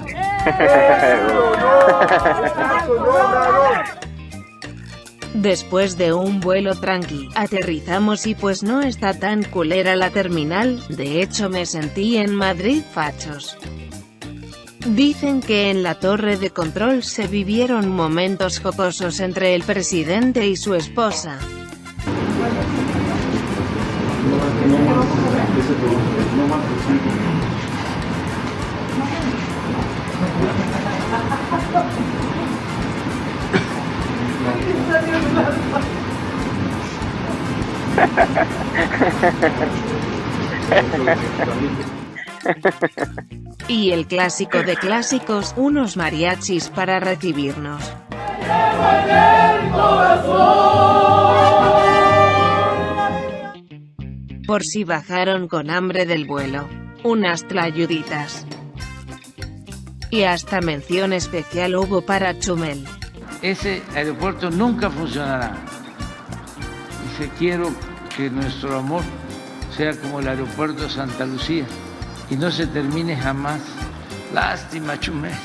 Después 5.34 5.98
de 5.98 6.14
un 6.14 6.40
vuelo 6.40 6.74
tranqui, 6.74 7.30
aterrizamos 7.36 8.26
y 8.26 8.34
pues 8.34 8.64
no 8.64 8.82
está 8.82 9.14
tan 9.14 9.44
culera 9.44 9.96
la 9.96 10.10
terminal, 10.10 10.82
de 10.90 11.22
hecho 11.22 11.50
me 11.50 11.66
sentí 11.66 12.18
en 12.18 12.34
Madrid 12.34 12.82
fachos. 12.92 13.58
Dicen 14.88 15.42
que 15.42 15.70
en 15.70 15.84
la 15.84 15.96
torre 15.96 16.38
de 16.38 16.50
control 16.50 17.04
se 17.04 17.28
vivieron 17.28 17.90
momentos 17.90 18.60
jocosos 18.60 19.20
entre 19.20 19.54
el 19.54 19.64
presidente 19.64 20.48
y 20.48 20.56
su 20.56 20.76
esposa. 20.76 21.40
y 43.68 43.92
el 43.92 44.08
clásico 44.08 44.64
de 44.64 44.78
clásicos, 44.78 45.54
unos 45.58 45.98
mariachis 45.98 46.70
para 46.70 47.00
recibirnos. 47.00 47.94
Por 54.48 54.64
si 54.64 54.86
bajaron 54.86 55.50
con 55.50 55.70
hambre 55.70 56.06
del 56.06 56.26
vuelo. 56.26 56.70
Unas 57.04 57.46
tlayuditas. 57.50 58.46
Y 60.10 60.24
hasta 60.24 60.62
mención 60.62 61.12
especial 61.12 61.76
hubo 61.76 62.02
para 62.02 62.40
Chumel. 62.40 62.86
Ese 63.42 63.84
aeropuerto 63.94 64.50
nunca 64.50 64.90
funcionará. 64.90 65.54
Dice, 67.04 67.30
quiero 67.38 67.70
que 68.16 68.30
nuestro 68.30 68.78
amor 68.80 69.04
sea 69.76 69.92
como 70.00 70.22
el 70.22 70.30
aeropuerto 70.30 70.88
Santa 70.88 71.26
Lucía 71.26 71.66
y 72.30 72.38
no 72.38 72.50
se 72.50 72.68
termine 72.68 73.18
jamás. 73.18 73.60
Lástima, 74.34 74.98
Chumel. 74.98 75.36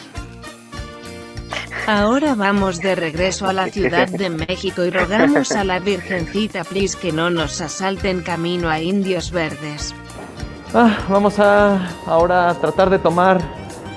Ahora 1.87 2.35
vamos 2.37 2.79
de 2.79 2.95
regreso 2.95 3.47
a 3.47 3.53
la 3.53 3.67
Ciudad 3.69 4.09
de 4.09 4.31
México 4.49 4.85
y 4.85 4.91
rogamos 4.91 5.51
a 5.53 5.65
la 5.65 5.81
Virgencita 5.81 6.63
please 6.65 6.97
que 6.97 7.11
no 7.13 7.29
nos 7.29 7.61
asalten 7.61 8.23
camino 8.23 8.69
a 8.69 8.81
Indios 8.81 9.33
Verdes. 9.33 9.95
Ah, 10.75 10.99
vamos 11.09 11.39
a 11.39 11.91
ahora 12.07 12.55
tratar 12.61 12.89
de 12.89 12.99
tomar 12.99 13.41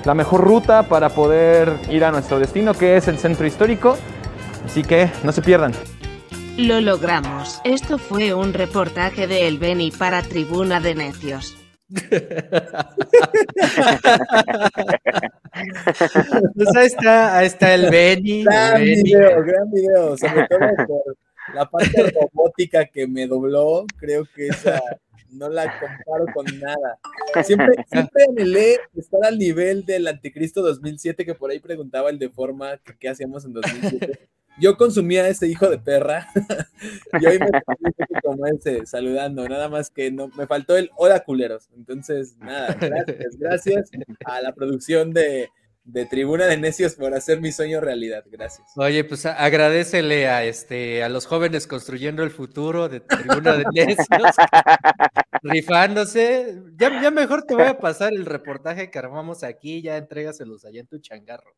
la 0.04 0.14
mejor 0.14 0.42
ruta 0.42 0.82
para 0.82 1.10
poder 1.10 1.72
ir 1.88 2.04
a 2.04 2.10
nuestro 2.10 2.38
destino, 2.38 2.74
que 2.74 2.96
es 2.96 3.08
el 3.08 3.18
centro 3.18 3.46
histórico. 3.46 3.96
Así 4.64 4.82
que 4.82 5.10
no 5.22 5.32
se 5.32 5.42
pierdan. 5.42 5.72
Lo 6.56 6.80
logramos. 6.80 7.60
Esto 7.64 7.98
fue 7.98 8.34
un 8.34 8.52
reportaje 8.52 9.26
de 9.26 9.46
El 9.46 9.58
Beni 9.58 9.90
para 9.90 10.22
Tribuna 10.22 10.80
de 10.80 10.94
Necios. 10.94 11.56
Pues 16.54 16.76
ahí 16.76 16.86
está, 16.86 17.38
ahí 17.38 17.46
está 17.46 17.74
el 17.74 17.90
Benny. 17.90 18.44
Gran 18.44 18.82
video, 18.82 19.44
gran 19.44 19.70
video, 19.70 20.16
sobre 20.16 20.48
todo 20.48 20.58
por 20.86 21.16
la 21.54 21.70
parte 21.70 22.12
robótica 22.12 22.84
que 22.86 23.06
me 23.06 23.26
dobló, 23.26 23.86
creo 23.98 24.26
que 24.34 24.48
esa 24.48 24.80
no 25.30 25.48
la 25.48 25.78
comparo 25.78 26.26
con 26.34 26.46
nada. 26.58 26.98
Siempre, 27.44 27.74
siempre 27.90 28.24
anhelé 28.28 28.78
estar 28.96 29.24
al 29.24 29.38
nivel 29.38 29.84
del 29.84 30.08
Anticristo 30.08 30.62
2007, 30.62 31.24
que 31.24 31.34
por 31.34 31.50
ahí 31.50 31.60
preguntaba 31.60 32.10
el 32.10 32.18
de 32.18 32.30
forma 32.30 32.78
que 32.78 32.96
qué 32.98 33.08
hacíamos 33.08 33.44
en 33.44 33.52
2007. 33.52 34.28
Yo 34.58 34.76
consumía 34.76 35.24
a 35.24 35.28
ese 35.28 35.46
hijo 35.46 35.68
de 35.68 35.78
perra 35.78 36.28
y 37.20 37.26
hoy 37.26 37.38
me 37.38 37.50
como 38.22 38.46
ese, 38.46 38.86
saludando, 38.86 39.48
nada 39.48 39.68
más 39.68 39.90
que 39.90 40.10
no, 40.10 40.28
me 40.36 40.46
faltó 40.46 40.76
el 40.76 40.90
hola 40.96 41.20
culeros. 41.20 41.68
Entonces, 41.76 42.36
nada, 42.38 42.74
gracias, 42.74 43.36
gracias 43.38 43.90
a 44.24 44.40
la 44.40 44.54
producción 44.54 45.12
de, 45.12 45.48
de 45.86 46.04
Tribuna 46.04 46.46
de 46.46 46.56
Necios 46.56 46.96
por 46.96 47.14
hacer 47.14 47.40
mi 47.40 47.52
sueño 47.52 47.80
realidad. 47.80 48.24
Gracias. 48.26 48.72
Oye, 48.76 49.04
pues 49.04 49.24
agradecele 49.24 50.28
a 50.28 50.44
este 50.44 51.02
a 51.02 51.08
los 51.08 51.26
jóvenes 51.26 51.66
construyendo 51.66 52.24
el 52.24 52.30
futuro 52.30 52.88
de 52.88 53.00
Tribuna 53.00 53.56
de 53.56 53.64
Necios, 53.72 54.06
rifándose. 55.42 56.60
Ya, 56.76 57.00
ya 57.00 57.10
mejor 57.10 57.44
te 57.44 57.54
voy 57.54 57.66
a 57.66 57.78
pasar 57.78 58.12
el 58.12 58.26
reportaje 58.26 58.90
que 58.90 58.98
armamos 58.98 59.44
aquí, 59.44 59.80
ya 59.80 59.96
entrégaselos 59.96 60.64
allá 60.64 60.80
en 60.80 60.88
tu 60.88 60.98
changarro. 60.98 61.54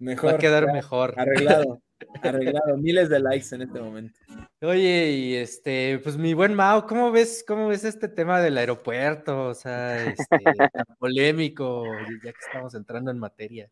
Mejor. 0.00 0.32
Va 0.32 0.34
a 0.36 0.38
quedar 0.38 0.72
mejor. 0.72 1.14
Arreglado, 1.16 1.82
arreglado. 2.22 2.76
Miles 2.78 3.10
de 3.10 3.20
likes 3.20 3.54
en 3.54 3.62
este 3.62 3.80
momento. 3.80 4.18
Oye, 4.62 5.10
y 5.10 5.36
este, 5.36 6.00
pues 6.02 6.16
mi 6.16 6.32
buen 6.32 6.54
Mao, 6.54 6.86
¿cómo 6.86 7.12
ves, 7.12 7.44
cómo 7.46 7.68
ves 7.68 7.84
este 7.84 8.08
tema 8.08 8.40
del 8.40 8.56
aeropuerto? 8.56 9.48
O 9.48 9.54
sea, 9.54 10.02
este, 10.06 10.24
tan 10.72 10.96
polémico, 10.98 11.84
ya 12.24 12.32
que 12.32 12.38
estamos 12.46 12.74
entrando 12.74 13.10
en 13.10 13.18
materia. 13.18 13.70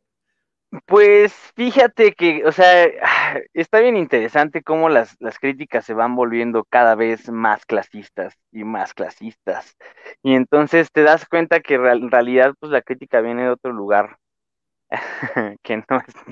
Pues 0.85 1.33
fíjate 1.57 2.13
que, 2.13 2.45
o 2.45 2.53
sea, 2.53 2.85
está 3.55 3.81
bien 3.81 3.97
interesante 3.97 4.63
cómo 4.63 4.91
las, 4.91 5.17
las 5.19 5.39
críticas 5.39 5.87
se 5.87 5.95
van 5.95 6.15
volviendo 6.15 6.65
cada 6.69 6.95
vez 6.95 7.31
más 7.31 7.65
clasistas 7.65 8.35
y 8.53 8.65
más 8.65 8.93
clasistas. 8.93 9.77
Y 10.23 10.35
entonces 10.35 10.93
te 10.93 11.03
das 11.03 11.25
cuenta 11.27 11.61
que 11.61 11.75
en 11.75 12.11
realidad, 12.11 12.53
pues 12.61 12.71
la 12.71 12.83
crítica 12.83 13.23
viene 13.23 13.45
de 13.45 13.51
otro 13.51 13.73
lugar 13.73 14.19
que 15.63 15.77
no, 15.79 15.85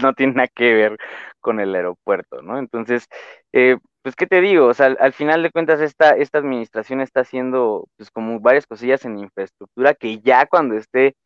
no 0.03 0.15
tiene 0.15 0.35
nada 0.35 0.49
que 0.49 0.75
ver 0.75 0.97
con 1.41 1.61
el 1.61 1.75
aeropuerto, 1.75 2.43
¿no? 2.43 2.59
Entonces, 2.59 3.07
eh, 3.53 3.77
pues, 4.03 4.17
¿qué 4.17 4.27
te 4.27 4.41
digo? 4.41 4.67
O 4.67 4.75
sea, 4.75 4.87
al, 4.87 5.13
final 5.13 5.43
de 5.43 5.51
cuentas, 5.51 5.81
esta, 5.81 6.11
esta 6.17 6.39
administración 6.39 7.01
está 7.01 7.21
haciendo, 7.21 7.89
pues, 7.97 8.11
como 8.11 8.41
varias 8.41 8.67
cosillas 8.67 9.05
en 9.05 9.19
infraestructura 9.19 9.95
que 9.95 10.21
ya 10.21 10.47
cuando 10.47 10.77
esté 10.77 11.17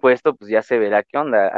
puesto, 0.00 0.34
pues 0.34 0.50
ya 0.50 0.62
se 0.62 0.78
verá 0.78 1.02
qué 1.02 1.18
onda. 1.18 1.52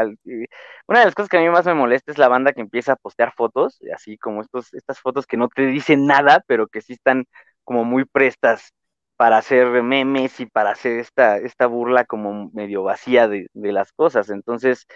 una 0.87 0.99
de 1.01 1.05
las 1.07 1.15
cosas 1.15 1.29
que 1.31 1.39
a 1.39 1.41
mí 1.41 1.49
más 1.49 1.67
me 1.67 1.75
molesta 1.75 2.13
es 2.13 2.19
la 2.19 2.29
banda 2.29 2.53
que 2.53 2.61
empieza 2.61 2.93
a 2.95 2.97
postear 2.97 3.33
fotos, 3.35 3.81
así 3.95 4.19
como 4.19 4.43
estos, 4.43 4.75
estas 4.75 5.01
fotos 5.01 5.27
que 5.27 5.37
no 5.37 5.49
te 5.49 5.67
dicen 5.67 6.07
nada, 6.07 6.43
pero 6.47 6.67
que 6.69 6.81
sí 6.81 6.95
están 6.95 7.27
como 7.65 7.85
muy 7.85 8.05
prestas 8.05 8.73
para 9.17 9.39
hacer 9.39 9.83
memes 9.83 10.41
y 10.41 10.47
para 10.47 10.71
hacer 10.73 10.99
esta, 10.99 11.37
esta 11.39 11.67
burla 11.67 12.05
como 12.05 12.51
medio 12.53 12.83
vacía 12.83 13.29
de, 13.29 13.47
de 13.53 13.73
las 13.73 13.93
cosas. 13.93 14.31
Entonces, 14.31 14.87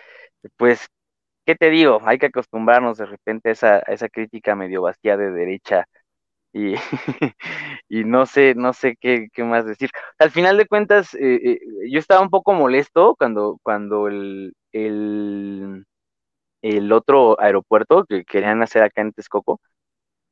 pues 0.57 0.89
¿qué 1.47 1.55
te 1.57 1.71
digo? 1.71 2.01
Hay 2.05 2.19
que 2.19 2.27
acostumbrarnos 2.27 2.99
de 2.99 3.07
repente 3.07 3.51
a 3.51 3.79
esa, 3.89 4.09
crítica 4.11 4.57
medio 4.57 4.83
vacía 4.83 5.17
de 5.17 5.31
derecha 5.33 5.87
y, 6.53 6.75
no 8.05 8.27
sé, 8.27 8.55
no 8.57 8.73
sé 8.73 8.97
qué, 9.01 9.29
más 9.39 9.67
decir. 9.67 9.91
Al 10.19 10.31
final 10.31 10.59
de 10.59 10.67
cuentas, 10.67 11.15
eh, 11.15 11.41
eh, 11.45 11.61
yo 11.91 11.99
estaba 11.99 12.23
un 12.23 12.31
poco 12.31 12.55
molesto 12.55 13.15
cuando, 13.19 13.59
cuando 13.63 14.09
el, 14.09 14.55
el, 14.73 15.87
el, 16.63 16.93
otro 16.93 17.41
aeropuerto 17.41 18.05
que 18.07 18.25
querían 18.25 18.63
hacer 18.63 18.83
acá 18.83 19.03
en 19.03 19.13
Texcoco, 19.13 19.61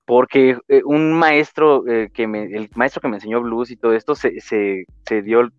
porque 0.07 0.59
eh, 0.68 0.82
un 0.84 1.12
maestro 1.14 1.84
que 2.12 2.26
me, 2.26 2.44
el 2.44 2.70
maestro 2.74 3.00
que 3.02 3.09
me 3.09 3.16
enseñó 3.18 3.40
blues 3.42 3.70
y 3.70 3.76
todo 3.76 3.94
esto 3.94 4.14
se, 4.14 4.40
se, 4.40 4.86
se 5.07 5.22
dio, 5.22 5.50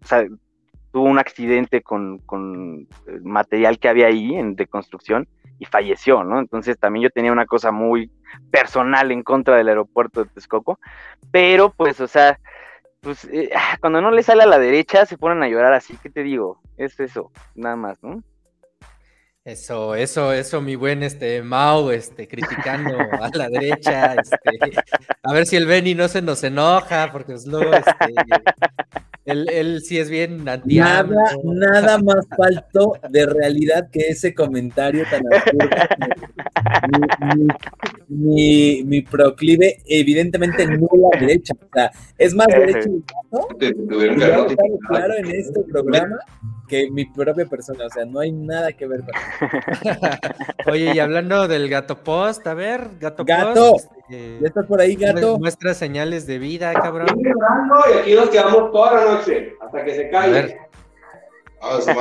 tuvo 0.96 1.10
un 1.10 1.20
accidente 1.20 1.82
con, 1.82 2.20
con 2.20 2.88
material 3.22 3.80
que 3.80 3.90
había 3.90 4.08
ahí 4.08 4.34
en, 4.34 4.56
de 4.56 4.66
construcción 4.66 5.28
y 5.60 5.66
falleció, 5.66 6.24
¿no? 6.24 6.40
Entonces 6.40 6.80
también 6.80 7.04
yo 7.04 7.10
tenía 7.10 7.34
una 7.34 7.46
cosa 7.46 7.74
muy 7.74 8.10
personal 8.50 9.12
en 9.12 9.22
contra 9.22 9.58
del 9.58 9.68
aeropuerto 9.68 10.24
de 10.24 10.30
Texcoco, 10.30 10.80
pero 11.32 11.70
pues, 11.70 12.00
o 12.00 12.08
sea, 12.08 12.40
pues 13.02 13.26
eh, 13.26 13.50
cuando 13.82 14.00
no 14.00 14.10
le 14.10 14.24
sale 14.24 14.44
a 14.44 14.46
la 14.46 14.58
derecha 14.58 15.06
se 15.06 15.18
ponen 15.18 15.44
a 15.44 15.50
llorar 15.50 15.74
así, 15.74 15.98
¿qué 16.02 16.10
te 16.10 16.24
digo? 16.24 16.62
Es 16.78 16.98
eso, 16.98 17.30
nada 17.56 17.76
más, 17.76 18.02
¿no? 18.02 18.24
Eso, 19.46 19.94
eso, 19.94 20.34
eso, 20.34 20.60
mi 20.60 20.76
buen 20.76 21.04
este 21.04 21.44
Mau, 21.44 21.92
este, 21.92 22.28
criticando 22.28 22.98
a 22.98 23.30
la 23.32 23.48
derecha, 23.48 24.16
este, 24.16 24.82
a 25.22 25.34
ver 25.34 25.46
si 25.46 25.56
el 25.56 25.68
Benny 25.68 25.94
no 25.94 26.08
se 26.08 26.24
nos 26.24 26.44
enoja, 26.44 27.12
porque 27.12 27.34
pues 27.34 27.46
luego 27.46 27.72
este, 27.76 28.16
él, 29.26 29.48
él 29.52 29.84
sí 29.84 30.00
es 30.00 30.10
bien 30.10 30.50
anti 30.50 30.80
Nada, 30.80 31.08
nada 31.44 32.00
más 32.00 32.28
faltó 32.36 32.94
de 33.08 33.28
realidad 33.28 33.88
que 33.92 34.08
ese 34.10 34.34
comentario 34.34 35.04
tan 35.12 35.22
absurdo. 35.32 35.70
mi, 38.08 38.84
mi, 38.84 39.02
proclive, 39.04 39.84
evidentemente 39.86 40.66
no 40.66 40.88
la 40.92 41.20
derecha. 41.20 41.54
O 41.54 41.70
sea, 41.72 41.92
es 42.18 42.34
más 42.34 42.48
derecho 42.48 42.90
¿no? 43.32 43.48
claro 44.88 45.14
en 45.18 45.28
este 45.28 45.62
programa 45.72 46.18
que 46.68 46.90
mi 46.90 47.06
propia 47.06 47.46
persona. 47.46 47.86
O 47.86 47.90
sea, 47.90 48.06
no 48.06 48.20
hay 48.20 48.32
nada 48.32 48.72
que 48.74 48.88
ver 48.88 49.02
con 49.02 49.14
Oye, 50.74 50.94
y 50.96 51.00
hablando 51.00 51.48
del 51.48 51.70
gato 51.70 52.04
post, 52.04 52.46
a 52.48 52.54
ver, 52.54 52.90
gato, 53.00 53.24
gato 53.26 53.54
post. 53.54 53.92
Este, 54.10 54.40
¿Ya 54.40 54.48
estás 54.48 54.66
por 54.66 54.82
ahí, 54.82 54.96
gato? 54.96 55.40
Muestra 55.40 55.74
señales 55.74 56.28
de 56.28 56.38
vida, 56.40 56.74
cabrón. 56.74 57.08
Y 57.20 57.98
aquí 58.00 58.14
nos 58.14 58.30
quedamos 58.30 58.72
toda 58.72 58.94
la 58.94 59.14
noche 59.16 59.54
hasta 59.62 59.84
que 59.84 59.96
se 59.96 60.10
caiga. 60.10 60.65
Ah, 61.62 61.80
su 61.82 61.94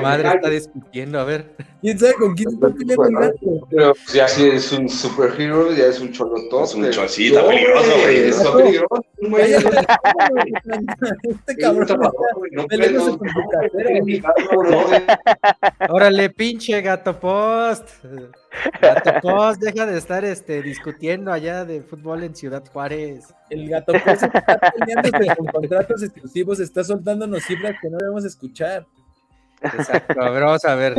madre, 0.00 0.28
está 0.34 0.50
discutiendo, 0.50 1.20
a 1.20 1.24
ver. 1.24 1.54
¿Quién 1.82 1.98
sabe 1.98 2.14
con 2.14 2.34
quién 2.34 2.48
está 2.50 2.68
peleando 2.70 3.04
el 3.04 3.14
gato? 3.14 3.68
Pero 3.70 3.92
ya 4.14 4.28
si 4.28 4.48
es 4.48 4.72
un 4.72 4.88
superhero, 4.88 5.72
ya 5.72 5.86
es 5.86 6.00
un 6.00 6.12
cholotón. 6.12 6.64
Es 6.64 6.74
un 6.74 6.90
chocito 6.90 7.46
peligroso, 7.46 7.92
güey. 8.02 8.16
Es 8.16 8.36
peligroso. 8.36 9.04
Este 11.22 11.56
cabrón 11.56 11.86
Órale, 15.88 16.30
pinche 16.30 16.80
gato 16.80 17.18
post. 17.18 17.88
Gato 18.80 19.20
post, 19.20 19.60
deja 19.60 19.86
de 19.86 19.98
estar 19.98 20.24
este, 20.24 20.62
discutiendo 20.62 21.32
allá 21.32 21.64
de 21.64 21.82
fútbol 21.82 22.24
en 22.24 22.34
Ciudad 22.34 22.64
Juárez. 22.72 23.34
El 23.50 23.68
gato 23.68 23.92
post 23.92 24.22
está 24.22 24.72
peleándose 24.76 25.36
con 25.36 25.46
contratos 25.46 26.02
exclusivos, 26.02 26.60
está 26.60 26.82
soltándonos 26.82 27.42
cifras 27.44 27.76
que 27.80 27.88
no 27.88 27.98
debemos 27.98 28.24
escuchar. 28.24 28.86
Exacto, 29.60 30.20
a 30.20 30.30
ver, 30.30 30.42
vamos 30.42 30.64
a 30.64 30.74
ver. 30.74 30.94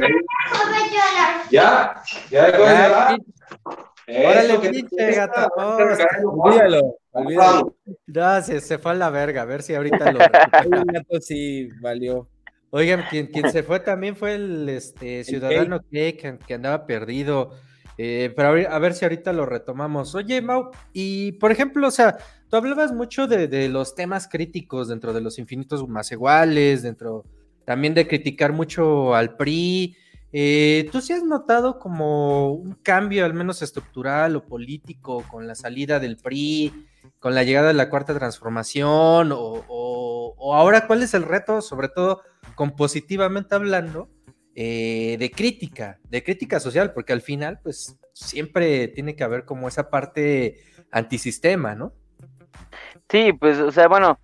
Ya, 1.52 2.02
ya, 2.30 2.52
ya. 2.52 3.18
Órale, 4.08 4.60
pinche 4.60 5.12
gato. 5.12 5.50
Olvídalo, 5.58 6.98
olvídalo. 7.12 7.76
Gracias, 8.08 8.64
se 8.64 8.78
fue 8.78 8.92
a 8.92 8.96
la 8.96 9.10
verga, 9.10 9.42
a 9.42 9.46
ver 9.46 9.62
si 9.62 9.76
ahorita 9.76 10.12
lo. 10.12 10.20
El 10.22 10.86
gato 10.86 11.22
sí 11.22 11.70
valió. 11.82 12.28
Oigan, 12.70 13.04
quien, 13.10 13.28
quien 13.28 13.50
se 13.52 13.64
fue 13.64 13.80
también 13.80 14.16
fue 14.16 14.36
el 14.36 14.68
este, 14.70 15.24
ciudadano 15.24 15.82
que, 15.90 16.18
que 16.46 16.54
andaba 16.54 16.86
perdido. 16.86 17.52
Eh, 17.98 18.32
pero 18.36 18.50
a 18.70 18.80
ver 18.80 18.94
si 18.94 19.06
ahorita 19.06 19.34
lo 19.34 19.46
retomamos. 19.46 20.14
Oye, 20.16 20.42
Mau, 20.42 20.70
y 20.94 21.34
por 21.34 21.52
ejemplo, 21.52 21.88
o 21.88 21.92
sea, 21.92 22.18
tú 22.50 22.58
hablabas 22.58 22.92
mucho 22.94 23.28
de, 23.28 23.70
los 23.70 23.96
temas 23.96 24.28
críticos 24.28 24.88
dentro 24.88 25.14
de 25.14 25.22
los 25.22 25.40
infinitos 25.40 25.88
más 25.88 26.12
iguales, 26.12 26.84
dentro 26.84 27.24
también 27.66 27.94
de 27.94 28.08
criticar 28.08 28.54
mucho 28.54 29.16
al 29.16 29.36
PRI. 29.36 29.96
Eh, 30.32 30.90
¿Tú 30.92 31.02
sí 31.02 31.14
has 31.14 31.24
notado 31.24 31.80
como 31.80 32.52
un 32.52 32.74
cambio, 32.76 33.26
al 33.26 33.34
menos 33.34 33.62
estructural 33.62 34.36
o 34.36 34.46
político, 34.46 35.24
con 35.30 35.48
la 35.48 35.56
salida 35.56 36.00
del 36.00 36.18
PRI, 36.18 36.74
con 37.20 37.36
la 37.36 37.44
llegada 37.44 37.70
de 37.70 37.74
la 37.74 37.90
cuarta 37.90 38.14
transformación? 38.14 39.32
o 39.34 40.54
ahora 40.56 40.88
cuál 40.88 41.04
es 41.04 41.14
el 41.14 41.24
reto, 41.24 41.62
sobre 41.62 41.90
todo 41.90 42.22
compositivamente 42.56 43.56
hablando, 43.56 44.10
eh, 44.60 45.18
de 45.20 45.30
crítica, 45.30 46.00
de 46.10 46.24
crítica 46.24 46.60
social, 46.60 46.92
porque 46.92 47.14
al 47.14 47.22
final, 47.22 47.60
pues 47.62 47.96
siempre 48.14 48.88
tiene 48.88 49.16
que 49.16 49.24
haber 49.24 49.46
como 49.46 49.68
esa 49.68 49.92
parte 49.92 50.58
antisistema, 50.90 51.76
¿no? 51.76 51.94
Sí, 53.10 53.34
pues, 53.34 53.60
o 53.60 53.72
sea, 53.72 53.88
bueno, 53.88 54.20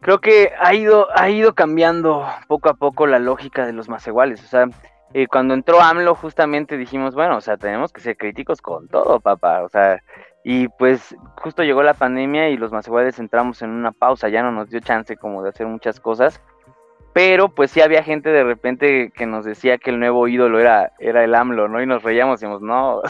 creo 0.00 0.20
que 0.20 0.52
ha 0.58 0.74
ido, 0.74 1.08
ha 1.14 1.28
ido 1.30 1.54
cambiando 1.54 2.26
poco 2.48 2.68
a 2.70 2.74
poco 2.74 3.06
la 3.06 3.18
lógica 3.18 3.66
de 3.66 3.72
los 3.72 3.88
más 3.88 4.06
iguales, 4.06 4.42
o 4.42 4.46
sea, 4.46 4.66
eh, 5.12 5.26
cuando 5.26 5.54
entró 5.54 5.80
AMLO 5.80 6.14
justamente 6.14 6.76
dijimos, 6.76 7.14
bueno, 7.14 7.36
o 7.36 7.40
sea, 7.40 7.56
tenemos 7.56 7.92
que 7.92 8.00
ser 8.00 8.16
críticos 8.16 8.62
con 8.62 8.88
todo, 8.88 9.20
papá, 9.20 9.62
o 9.62 9.68
sea, 9.68 10.02
y 10.44 10.68
pues 10.68 11.14
justo 11.42 11.62
llegó 11.62 11.82
la 11.82 11.94
pandemia 11.94 12.48
y 12.48 12.56
los 12.56 12.72
más 12.72 12.86
iguales 12.86 13.18
entramos 13.18 13.60
en 13.62 13.70
una 13.70 13.92
pausa, 13.92 14.28
ya 14.28 14.42
no 14.42 14.52
nos 14.52 14.70
dio 14.70 14.80
chance 14.80 15.16
como 15.16 15.42
de 15.42 15.50
hacer 15.50 15.66
muchas 15.66 16.00
cosas, 16.00 16.40
pero 17.12 17.48
pues 17.48 17.72
sí 17.72 17.80
había 17.80 18.02
gente 18.02 18.30
de 18.30 18.44
repente 18.44 19.10
que 19.10 19.26
nos 19.26 19.44
decía 19.44 19.78
que 19.78 19.90
el 19.90 19.98
nuevo 19.98 20.28
ídolo 20.28 20.60
era, 20.60 20.92
era 21.00 21.24
el 21.24 21.34
AMLO, 21.34 21.68
¿no? 21.68 21.82
Y 21.82 21.86
nos 21.86 22.02
reíamos 22.02 22.34
y 22.40 22.46
decíamos, 22.46 22.62
no, 22.62 23.02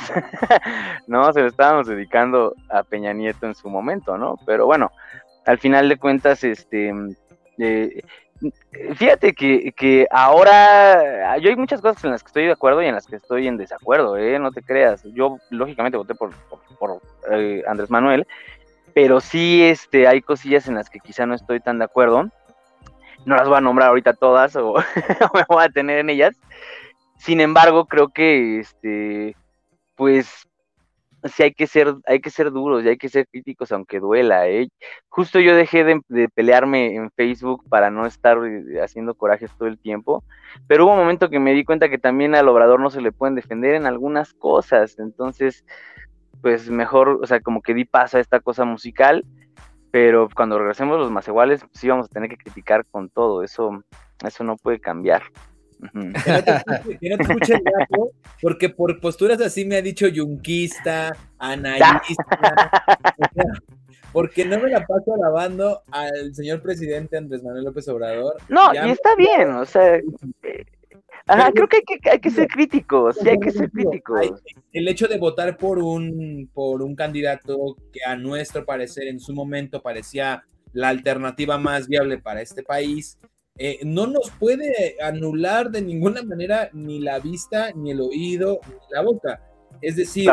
no, 1.07 1.32
se 1.32 1.42
lo 1.42 1.48
estábamos 1.48 1.86
dedicando 1.86 2.55
a 2.70 2.82
Peña 2.82 3.12
Nieto 3.12 3.46
en 3.46 3.55
su 3.55 3.68
momento, 3.68 4.16
¿no? 4.16 4.38
Pero 4.46 4.64
bueno, 4.64 4.90
al 5.44 5.59
final 5.59 5.88
de 5.88 5.98
cuentas, 5.98 6.42
este, 6.44 6.94
eh, 7.59 8.03
fíjate 8.94 9.34
que, 9.34 9.72
que, 9.72 10.07
ahora 10.11 11.36
yo 11.38 11.51
hay 11.51 11.57
muchas 11.57 11.82
cosas 11.82 12.03
en 12.05 12.12
las 12.12 12.22
que 12.22 12.28
estoy 12.28 12.46
de 12.46 12.53
acuerdo 12.53 12.82
y 12.82 12.86
en 12.86 12.94
las 12.94 13.07
que 13.07 13.16
estoy 13.16 13.48
en 13.48 13.59
desacuerdo, 13.59 14.16
¿eh? 14.16 14.38
No 14.38 14.51
te 14.51 14.62
creas. 14.62 15.05
Yo 15.12 15.38
lógicamente 15.51 15.98
voté 15.98 16.14
por, 16.14 16.30
por, 16.78 17.03
eh, 17.30 17.62
Andrés 17.66 17.90
Manuel, 17.90 18.26
pero 18.94 19.20
sí 19.20 19.62
este, 19.62 20.09
hay 20.09 20.22
cosillas 20.22 20.68
en 20.68 20.76
las 20.76 20.88
que 20.88 21.01
quizá 21.01 21.26
no 21.26 21.34
estoy 21.34 21.61
tan 21.61 21.78
de 21.78 21.84
acuerdo 21.84 22.30
no 23.25 23.37
las 23.37 23.49
voy 23.49 23.59
a 23.59 23.61
nombrar 23.61 23.89
ahorita 23.89 24.14
todas 24.14 24.57
o, 24.57 24.75
me 25.35 25.45
voy 25.49 25.64
a 25.64 25.68
tener 25.68 25.99
en 25.99 26.11
ellas. 26.11 26.37
Sin 27.18 27.41
embargo, 27.41 27.87
creo 27.87 28.09
que 28.09 28.61
este, 28.61 29.37
pues 29.95 30.49
sí 31.25 31.43
hay 31.43 31.53
que 31.53 31.66
ser, 31.66 31.95
hay 32.07 32.21
que 32.21 32.31
ser 32.31 32.51
duros 32.51 32.85
y 32.85 32.89
hay 32.89 32.97
que 32.97 33.09
ser 33.09 33.27
críticos 33.29 33.73
aunque 33.73 34.01
duela, 34.01 34.49
¿eh? 34.49 34.68
Justo 35.09 35.39
yo 35.39 35.55
dejé 35.55 35.85
de, 35.85 36.29
pelearme 36.29 36.95
en 36.95 37.11
Facebook 37.11 37.64
para 37.68 37.91
no 37.91 38.07
estar 38.07 38.39
eh, 38.47 38.81
haciendo 38.83 39.14
corajes 39.14 39.51
todo 39.59 39.68
el 39.68 39.79
tiempo, 39.79 40.25
pero 40.66 40.85
hubo 40.85 40.93
un 40.93 41.01
momento 41.01 41.29
que 41.29 41.39
me 41.39 41.53
di 41.53 41.64
cuenta 41.64 41.89
que 41.89 41.99
también 41.99 42.35
al 42.35 42.49
obrador 42.49 42.81
no 42.81 42.91
se 42.91 43.03
le 43.03 43.12
pueden 43.12 43.35
defender 43.35 43.75
en 43.75 43.87
algunas 43.87 44.33
cosas, 44.33 44.99
entonces, 44.99 45.64
pues 46.41 46.71
mejor, 46.71 47.21
o 47.23 47.27
sea, 47.27 47.41
como 47.41 47.61
que 47.61 47.75
di 47.75 47.85
paso 47.85 48.16
a 48.16 48.21
esta 48.21 48.41
cosa 48.41 48.64
musical 48.64 49.25
pero 49.91 50.28
cuando 50.34 50.59
regresemos 50.59 50.99
los 50.99 51.11
más 51.11 51.26
iguales, 51.28 51.64
sí 51.72 51.88
vamos 51.88 52.07
a 52.07 52.09
tener 52.09 52.28
que 52.28 52.36
criticar 52.36 52.84
con 52.86 53.09
todo, 53.09 53.43
eso, 53.43 53.84
eso 54.24 54.45
no 54.45 54.57
puede 54.57 54.80
cambiar. 54.80 55.22
Que 55.93 57.09
no 57.09 57.16
te 57.16 57.22
escuche, 57.22 57.55
el 57.55 57.62
gato, 57.62 58.11
porque 58.43 58.68
por 58.68 59.01
posturas 59.01 59.41
así 59.41 59.64
me 59.64 59.76
ha 59.76 59.82
dicho 59.82 60.07
yunquista, 60.07 61.16
analista, 61.38 62.03
porque 64.12 64.45
no 64.45 64.59
me 64.61 64.68
la 64.68 64.84
paso 64.84 65.14
alabando 65.14 65.82
al 65.91 66.34
señor 66.34 66.61
presidente 66.61 67.16
Andrés 67.16 67.43
Manuel 67.43 67.64
López 67.64 67.88
Obrador. 67.88 68.36
No, 68.51 68.74
y 68.74 68.91
está 68.91 69.14
bien, 69.16 69.53
o 69.53 69.64
sea, 69.64 70.01
Ajá, 71.26 71.53
creo 71.53 71.68
que 71.68 71.76
hay, 71.76 71.99
que 72.01 72.11
hay 72.11 72.18
que 72.18 72.30
ser 72.30 72.49
críticos, 72.49 73.16
sí 73.16 73.28
hay 73.28 73.38
que 73.38 73.51
ser 73.51 73.70
críticos. 73.70 74.20
El 74.72 74.88
hecho 74.88 75.07
de 75.07 75.18
votar 75.18 75.57
por 75.57 75.78
un, 75.78 76.51
por 76.53 76.82
un 76.82 76.97
candidato 76.97 77.76
que 77.93 78.01
a 78.05 78.16
nuestro 78.16 78.64
parecer 78.64 79.07
en 79.07 79.20
su 79.20 79.32
momento 79.32 79.80
parecía 79.80 80.45
la 80.72 80.88
alternativa 80.88 81.59
más 81.59 81.86
viable 81.86 82.18
para 82.18 82.41
este 82.41 82.62
país, 82.62 83.18
eh, 83.59 83.78
no 83.84 84.07
nos 84.07 84.30
puede 84.38 84.97
anular 85.03 85.70
de 85.70 85.82
ninguna 85.82 86.22
manera 86.22 86.70
ni 86.72 86.99
la 87.01 87.18
vista, 87.18 87.72
ni 87.74 87.91
el 87.91 88.01
oído, 88.01 88.61
ni 88.66 88.74
la 88.91 89.03
boca. 89.03 89.41
Es 89.82 89.97
decir, 89.97 90.30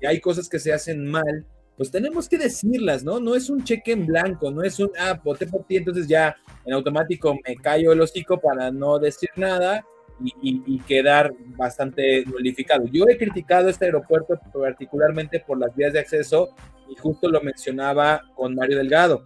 que 0.00 0.06
hay 0.06 0.20
cosas 0.20 0.48
que 0.48 0.58
se 0.58 0.72
hacen 0.72 1.04
mal, 1.06 1.46
pues 1.76 1.90
tenemos 1.90 2.28
que 2.28 2.38
decirlas, 2.38 3.04
¿no? 3.04 3.20
No 3.20 3.34
es 3.34 3.50
un 3.50 3.62
cheque 3.64 3.92
en 3.92 4.06
blanco, 4.06 4.50
no 4.50 4.62
es 4.62 4.80
un, 4.80 4.90
ah, 4.98 5.20
voté 5.22 5.46
por 5.46 5.64
ti, 5.64 5.76
entonces 5.76 6.08
ya 6.08 6.36
en 6.64 6.72
automático 6.72 7.36
me 7.46 7.56
callo 7.56 7.92
el 7.92 8.00
hocico 8.00 8.40
para 8.40 8.70
no 8.70 8.98
decir 8.98 9.30
nada 9.36 9.84
y, 10.20 10.78
quedar 10.80 11.32
bastante 11.56 12.24
nulificado. 12.24 12.86
Yo 12.86 13.04
he 13.08 13.16
criticado 13.16 13.68
este 13.68 13.86
aeropuerto 13.86 14.38
particularmente 14.52 15.40
por 15.40 15.58
las 15.58 15.74
vías 15.74 15.92
de 15.92 16.00
acceso 16.00 16.54
y 16.90 16.96
justo 16.96 17.28
lo 17.28 17.40
mencionaba 17.40 18.22
con 18.34 18.54
Mario 18.54 18.78
Delgado. 18.78 19.24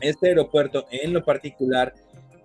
Este 0.00 0.28
aeropuerto 0.28 0.86
en 0.90 1.12
lo 1.12 1.24
particular, 1.24 1.94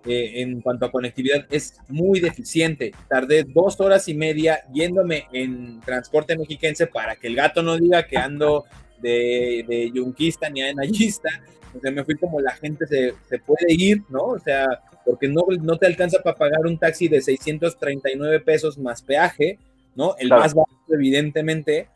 eh, 0.04 0.40
en 0.40 0.60
cuanto 0.60 0.86
a 0.86 0.90
conectividad, 0.90 1.46
es 1.50 1.78
muy 1.88 2.20
deficiente. 2.20 2.92
Tardé 3.08 3.44
dos 3.44 3.80
horas 3.80 4.08
y 4.08 4.14
media 4.14 4.60
yéndome 4.72 5.26
en 5.32 5.80
transporte 5.80 6.36
mexiquense 6.36 6.86
para 6.86 7.16
que 7.16 7.28
el 7.28 7.36
gato 7.36 7.62
no 7.62 7.76
diga 7.76 8.06
que 8.06 8.16
ando 8.16 8.64
de, 9.00 9.64
de 9.68 9.90
yunquista 9.92 10.48
ni 10.50 10.62
anayista. 10.62 11.28
O 11.76 11.80
sea, 11.80 11.90
me 11.90 12.04
fui 12.04 12.14
como 12.16 12.40
la 12.40 12.52
gente 12.52 12.86
se, 12.86 13.14
se 13.28 13.38
puede 13.38 13.66
ir, 13.68 14.02
¿no? 14.08 14.22
O 14.22 14.38
sea, 14.38 14.66
porque 15.06 15.28
no, 15.28 15.42
no 15.62 15.78
te 15.78 15.86
alcanza 15.86 16.20
para 16.22 16.36
pagar 16.36 16.66
un 16.66 16.78
taxi 16.78 17.06
de 17.06 17.22
639 17.22 18.40
pesos 18.40 18.76
más 18.76 19.02
peaje, 19.02 19.58
¿no? 19.94 20.16
El 20.18 20.28
más 20.30 20.52
bajo, 20.52 20.68
evidentemente. 20.92 21.88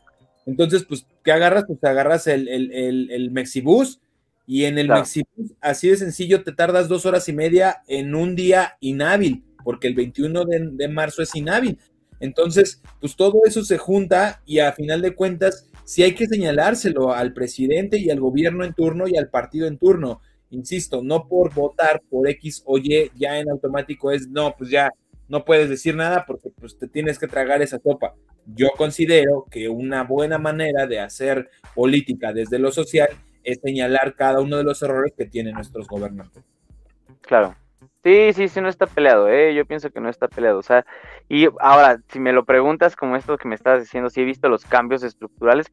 Entonces, 0.45 0.85
pues, 0.85 1.05
¿qué 1.23 1.33
agarras? 1.33 1.65
Pues 1.67 1.83
agarras 1.83 2.25
el, 2.27 2.47
el, 2.47 3.11
el, 3.11 3.31
Mexibus 3.31 3.99
y 4.47 4.63
en 4.63 4.79
el 4.79 4.87
Mexibus, 4.87 5.53
así 5.59 5.89
de 5.89 5.97
sencillo, 5.97 6.43
te 6.43 6.53
tardas 6.53 6.87
dos 6.87 7.05
horas 7.05 7.27
y 7.27 7.33
media 7.33 7.83
en 7.87 8.15
un 8.15 8.35
día 8.35 8.77
inhábil, 8.79 9.43
porque 9.63 9.87
el 9.87 9.93
21 9.93 10.45
de, 10.45 10.69
de 10.71 10.87
marzo 10.87 11.21
es 11.21 11.35
inhábil. 11.35 11.77
Entonces, 12.21 12.81
pues 13.01 13.15
todo 13.17 13.41
eso 13.45 13.63
se 13.63 13.77
junta 13.77 14.41
y 14.45 14.59
a 14.59 14.71
final 14.71 15.01
de 15.01 15.15
cuentas, 15.15 15.67
sí 15.83 16.01
hay 16.03 16.15
que 16.15 16.27
señalárselo 16.27 17.13
al 17.13 17.33
presidente 17.33 17.97
y 17.97 18.09
al 18.09 18.21
gobierno 18.21 18.63
en 18.63 18.73
turno 18.73 19.07
y 19.07 19.17
al 19.17 19.29
partido 19.29 19.67
en 19.67 19.77
turno 19.77 20.21
insisto, 20.51 21.01
no 21.01 21.27
por 21.27 21.53
votar 21.53 22.01
por 22.09 22.29
X 22.29 22.61
o 22.65 22.77
Y, 22.77 23.11
ya 23.15 23.39
en 23.39 23.49
automático 23.49 24.11
es, 24.11 24.27
no, 24.27 24.53
pues 24.55 24.69
ya 24.69 24.91
no 25.27 25.45
puedes 25.45 25.69
decir 25.69 25.95
nada 25.95 26.25
porque 26.27 26.49
pues 26.49 26.77
te 26.77 26.87
tienes 26.87 27.17
que 27.17 27.27
tragar 27.27 27.61
esa 27.61 27.79
sopa. 27.79 28.13
Yo 28.45 28.69
considero 28.77 29.45
que 29.49 29.69
una 29.69 30.03
buena 30.03 30.37
manera 30.37 30.87
de 30.87 30.99
hacer 30.99 31.49
política 31.73 32.33
desde 32.33 32.59
lo 32.59 32.71
social 32.71 33.09
es 33.43 33.59
señalar 33.63 34.15
cada 34.15 34.41
uno 34.41 34.57
de 34.57 34.63
los 34.63 34.81
errores 34.81 35.13
que 35.17 35.25
tienen 35.25 35.55
nuestros 35.55 35.87
gobernantes. 35.87 36.43
Claro. 37.21 37.55
Sí, 38.03 38.33
sí, 38.33 38.47
sí, 38.47 38.59
no 38.61 38.67
está 38.67 38.87
peleado, 38.87 39.29
¿eh? 39.29 39.53
Yo 39.53 39.63
pienso 39.65 39.91
que 39.91 39.99
no 39.99 40.09
está 40.09 40.27
peleado. 40.27 40.57
O 40.57 40.63
sea, 40.63 40.85
y 41.29 41.47
ahora, 41.59 41.99
si 42.07 42.19
me 42.19 42.33
lo 42.33 42.45
preguntas 42.45 42.95
como 42.95 43.15
esto 43.15 43.37
que 43.37 43.47
me 43.47 43.53
estás 43.53 43.81
diciendo, 43.81 44.09
si 44.09 44.21
he 44.21 44.25
visto 44.25 44.49
los 44.49 44.65
cambios 44.65 45.03
estructurales, 45.03 45.71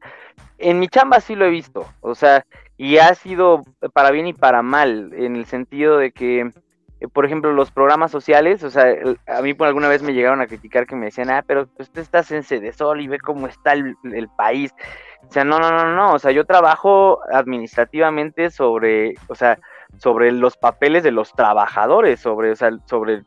en 0.59 0.77
mi 0.79 0.87
chamba 0.89 1.21
sí 1.21 1.35
lo 1.35 1.45
he 1.45 1.49
visto. 1.49 1.87
O 2.01 2.13
sea, 2.13 2.45
y 2.77 2.97
ha 2.97 3.15
sido 3.15 3.63
para 3.93 4.11
bien 4.11 4.27
y 4.27 4.33
para 4.33 4.61
mal, 4.61 5.11
en 5.13 5.35
el 5.35 5.45
sentido 5.45 5.97
de 5.97 6.11
que, 6.11 6.51
eh, 6.99 7.07
por 7.07 7.25
ejemplo, 7.25 7.51
los 7.51 7.71
programas 7.71 8.11
sociales, 8.11 8.63
o 8.63 8.69
sea, 8.69 8.85
a 9.25 9.41
mí 9.41 9.55
por 9.55 9.67
alguna 9.67 9.87
vez 9.87 10.03
me 10.03 10.13
llegaron 10.13 10.41
a 10.41 10.47
criticar 10.47 10.85
que 10.85 10.95
me 10.95 11.07
decían, 11.07 11.31
ah, 11.31 11.43
pero 11.47 11.67
usted 11.79 12.01
está 12.01 12.23
en 12.29 12.61
de 12.61 12.73
Sol 12.73 13.01
y 13.01 13.07
ve 13.07 13.19
cómo 13.19 13.47
está 13.47 13.73
el, 13.73 13.95
el, 14.03 14.29
país. 14.29 14.71
O 15.27 15.31
sea, 15.31 15.43
no, 15.43 15.57
no, 15.57 15.71
no, 15.71 15.95
no, 15.95 16.13
o 16.13 16.19
sea, 16.19 16.31
yo 16.31 16.45
trabajo 16.45 17.21
administrativamente 17.33 18.51
sobre, 18.51 19.15
o 19.27 19.33
sea, 19.33 19.57
sobre 19.97 20.31
los 20.31 20.57
papeles 20.57 21.03
de 21.03 21.11
los 21.11 21.33
trabajadores, 21.33 22.19
sobre, 22.19 22.51
o 22.51 22.55
sea, 22.55 22.71
sobre 22.85 23.23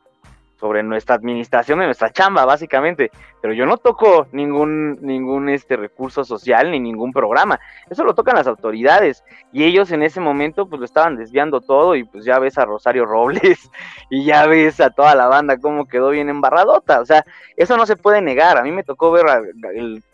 sobre 0.63 0.85
nuestra 0.85 1.17
administración 1.17 1.81
de 1.81 1.87
nuestra 1.87 2.13
chamba, 2.13 2.45
básicamente. 2.45 3.11
Pero 3.41 3.53
yo 3.53 3.67
no 3.67 3.79
toco 3.79 4.29
ningún, 4.31 4.97
ningún 5.03 5.49
este 5.49 5.77
recurso 5.77 6.23
social 6.23 6.71
ni 6.71 6.79
ningún 6.79 7.13
programa. 7.13 7.59
Eso 7.91 8.05
lo 8.05 8.15
tocan 8.15 8.37
las 8.37 8.47
autoridades. 8.47 9.25
Y 9.53 9.65
ellos 9.65 9.91
en 9.91 10.05
ese 10.05 10.21
momento 10.21 10.69
pues 10.69 10.79
lo 10.79 10.85
estaban 10.85 11.17
desviando 11.17 11.63
todo 11.63 11.97
y 11.97 12.05
pues 12.05 12.25
ya 12.25 12.39
ves 12.39 12.59
a 12.59 12.65
Rosario 12.65 13.07
Robles 13.07 13.69
y 14.11 14.25
ya 14.25 14.47
ves 14.47 14.81
a 14.81 14.91
toda 14.91 15.17
la 15.17 15.27
banda 15.27 15.59
cómo 15.59 15.87
quedó 15.87 16.11
bien 16.11 16.29
embarradota. 16.29 17.01
O 17.01 17.07
sea, 17.07 17.25
eso 17.57 17.77
no 17.77 17.85
se 17.85 17.97
puede 17.97 18.23
negar. 18.23 18.57
A 18.57 18.63
mí 18.63 18.71
me 18.71 18.85
tocó 18.85 19.11
ver 19.11 19.25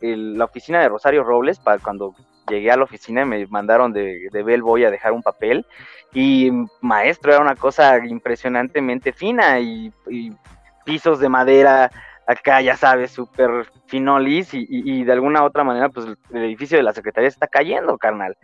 la 0.00 0.44
oficina 0.46 0.80
de 0.80 0.88
Rosario 0.88 1.24
Robles 1.24 1.60
para 1.60 1.78
cuando 1.78 2.14
llegué 2.48 2.70
a 2.70 2.76
la 2.76 2.84
oficina 2.84 3.22
y 3.22 3.24
me 3.24 3.46
mandaron 3.46 3.92
de, 3.92 4.28
de 4.30 4.42
Bell 4.42 4.62
a 4.86 4.90
dejar 4.90 5.12
un 5.12 5.22
papel 5.22 5.66
y 6.12 6.50
maestro, 6.80 7.32
era 7.32 7.42
una 7.42 7.56
cosa 7.56 8.04
impresionantemente 8.04 9.12
fina 9.12 9.60
y, 9.60 9.92
pisos 10.84 11.20
de 11.20 11.28
madera 11.28 11.90
acá, 12.26 12.62
ya 12.62 12.76
sabes, 12.76 13.10
súper 13.10 13.66
finolis 13.86 14.54
y, 14.54 14.66
y, 14.68 15.04
de 15.04 15.12
alguna 15.12 15.44
otra 15.44 15.64
manera, 15.64 15.90
pues 15.90 16.06
el 16.06 16.44
edificio 16.44 16.78
de 16.78 16.82
la 16.82 16.94
Secretaría 16.94 17.28
está 17.28 17.46
cayendo, 17.46 17.98
carnal, 17.98 18.36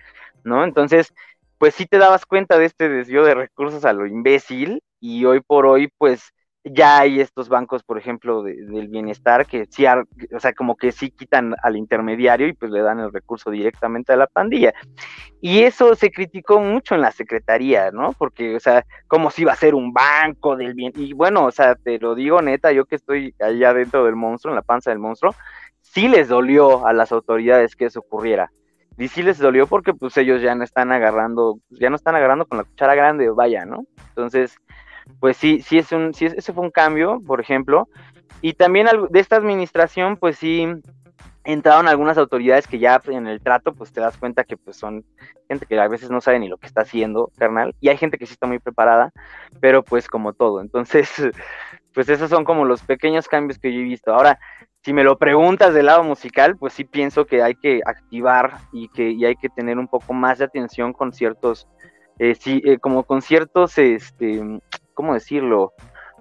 ¿no? 0.42 0.62
Entonces, 0.62 1.14
pues 1.58 1.74
sí 1.74 1.86
te 1.86 1.96
dabas 1.96 2.26
cuenta 2.26 2.58
de 2.58 2.66
este 2.66 2.90
desvío 2.90 3.24
de 3.24 3.34
recursos 3.34 3.84
a 3.86 3.94
lo 3.94 4.06
imbécil 4.06 4.82
y 5.00 5.24
hoy 5.24 5.40
por 5.40 5.64
hoy, 5.64 5.88
pues 5.96 6.34
ya 6.64 7.00
hay 7.00 7.20
estos 7.20 7.50
bancos, 7.50 7.82
por 7.82 7.98
ejemplo, 7.98 8.42
del 8.42 8.88
bienestar, 8.88 9.46
que 9.46 9.66
sí, 9.66 9.84
o 9.86 10.40
sea, 10.40 10.54
como 10.54 10.76
que 10.76 10.92
sí 10.92 11.10
quitan 11.10 11.54
al 11.62 11.76
intermediario 11.76 12.48
y 12.48 12.54
pues 12.54 12.72
le 12.72 12.80
dan 12.80 13.00
el 13.00 13.12
recurso 13.12 13.50
directamente 13.50 14.14
a 14.14 14.16
la 14.16 14.26
pandilla. 14.26 14.72
Y 15.42 15.60
eso 15.62 15.94
se 15.94 16.10
criticó 16.10 16.60
mucho 16.60 16.94
en 16.94 17.02
la 17.02 17.12
secretaría, 17.12 17.90
¿no? 17.90 18.12
Porque, 18.12 18.56
o 18.56 18.60
sea, 18.60 18.86
como 19.08 19.30
si 19.30 19.42
iba 19.42 19.52
a 19.52 19.56
ser 19.56 19.74
un 19.74 19.92
banco 19.92 20.56
del 20.56 20.72
bien. 20.72 20.92
Y 20.96 21.12
bueno, 21.12 21.44
o 21.44 21.50
sea, 21.50 21.74
te 21.74 21.98
lo 21.98 22.14
digo 22.14 22.40
neta, 22.40 22.72
yo 22.72 22.86
que 22.86 22.96
estoy 22.96 23.34
allá 23.40 23.74
dentro 23.74 24.04
del 24.06 24.16
monstruo, 24.16 24.52
en 24.52 24.56
la 24.56 24.62
panza 24.62 24.90
del 24.90 25.00
monstruo, 25.00 25.34
sí 25.82 26.08
les 26.08 26.28
dolió 26.28 26.86
a 26.86 26.94
las 26.94 27.12
autoridades 27.12 27.76
que 27.76 27.86
eso 27.86 28.00
ocurriera. 28.00 28.50
Y 28.96 29.08
sí 29.08 29.22
les 29.22 29.38
dolió 29.38 29.66
porque 29.66 29.92
pues 29.92 30.16
ellos 30.16 30.40
ya 30.40 30.54
no 30.54 30.64
están 30.64 30.92
agarrando, 30.92 31.58
ya 31.68 31.90
no 31.90 31.96
están 31.96 32.14
agarrando 32.14 32.46
con 32.46 32.58
la 32.58 32.64
cuchara 32.64 32.94
grande, 32.94 33.28
vaya, 33.28 33.66
¿no? 33.66 33.84
Entonces, 34.08 34.56
pues 35.20 35.36
sí, 35.36 35.60
sí 35.60 35.78
es 35.78 35.92
un, 35.92 36.14
sí 36.14 36.26
ese 36.26 36.52
fue 36.52 36.64
un 36.64 36.70
cambio, 36.70 37.20
por 37.26 37.40
ejemplo. 37.40 37.88
Y 38.40 38.54
también 38.54 38.86
de 39.10 39.20
esta 39.20 39.36
administración, 39.36 40.16
pues 40.16 40.36
sí, 40.36 40.66
entraron 41.44 41.88
algunas 41.88 42.16
autoridades 42.18 42.66
que 42.66 42.78
ya 42.78 43.00
en 43.06 43.26
el 43.26 43.40
trato 43.40 43.74
pues 43.74 43.92
te 43.92 44.00
das 44.00 44.16
cuenta 44.16 44.44
que 44.44 44.56
pues 44.56 44.76
son 44.76 45.04
gente 45.48 45.66
que 45.66 45.78
a 45.78 45.88
veces 45.88 46.10
no 46.10 46.20
sabe 46.20 46.38
ni 46.38 46.48
lo 46.48 46.56
que 46.56 46.66
está 46.66 46.82
haciendo, 46.82 47.30
carnal, 47.36 47.74
y 47.80 47.90
hay 47.90 47.98
gente 47.98 48.18
que 48.18 48.26
sí 48.26 48.32
está 48.32 48.46
muy 48.46 48.58
preparada, 48.58 49.12
pero 49.60 49.82
pues 49.82 50.08
como 50.08 50.32
todo, 50.32 50.60
entonces 50.60 51.10
pues 51.94 52.08
esos 52.08 52.30
son 52.30 52.44
como 52.44 52.64
los 52.64 52.82
pequeños 52.82 53.28
cambios 53.28 53.58
que 53.58 53.72
yo 53.72 53.80
he 53.80 53.84
visto. 53.84 54.12
Ahora, 54.12 54.38
si 54.82 54.92
me 54.92 55.04
lo 55.04 55.18
preguntas 55.18 55.72
del 55.74 55.86
lado 55.86 56.02
musical, 56.02 56.56
pues 56.56 56.72
sí 56.72 56.84
pienso 56.84 57.26
que 57.26 57.42
hay 57.42 57.54
que 57.54 57.80
activar 57.84 58.58
y 58.72 58.88
que 58.88 59.10
y 59.10 59.24
hay 59.24 59.36
que 59.36 59.48
tener 59.48 59.78
un 59.78 59.88
poco 59.88 60.12
más 60.12 60.38
de 60.38 60.46
atención 60.46 60.92
con 60.92 61.12
ciertos, 61.12 61.68
eh, 62.18 62.34
sí, 62.34 62.62
eh, 62.64 62.78
como 62.78 63.04
con 63.04 63.22
ciertos, 63.22 63.76
este, 63.78 64.42
¿cómo 64.94 65.14
decirlo? 65.14 65.72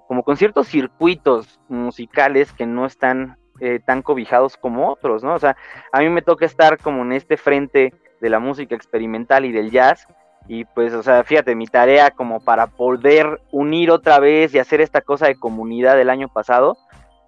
Como 0.08 0.24
con 0.24 0.38
ciertos 0.38 0.68
circuitos 0.68 1.60
musicales 1.70 2.52
que 2.52 2.66
no 2.66 2.86
están 2.86 3.38
eh, 3.60 3.80
tan 3.86 4.02
cobijados 4.02 4.58
como 4.58 4.90
otros, 4.92 5.24
¿no? 5.24 5.34
O 5.36 5.40
sea, 5.40 5.56
a 5.92 6.00
mí 6.00 6.10
me 6.10 6.22
toca 6.22 6.46
estar 6.46 6.78
como 6.78 7.04
en 7.04 7.14
este 7.14 7.38
frente 7.38 7.94
de 8.20 8.30
la 8.30 8.40
música 8.40 8.76
experimental 8.76 9.46
y 9.46 9.52
del 9.52 9.72
jazz, 9.72 10.08
y 10.48 10.66
pues, 10.66 10.94
o 10.94 11.04
sea, 11.04 11.24
fíjate, 11.24 11.56
mi 11.56 11.68
tarea 11.68 12.12
como 12.12 12.42
para 12.42 12.68
poder 12.68 13.40
unir 13.52 13.92
otra 13.92 14.20
vez 14.20 14.54
y 14.54 14.60
hacer 14.60 14.82
esta 14.82 15.02
cosa 15.02 15.28
de 15.28 15.36
comunidad 15.36 15.96
del 15.96 16.10
año 16.10 16.28
pasado 16.28 16.78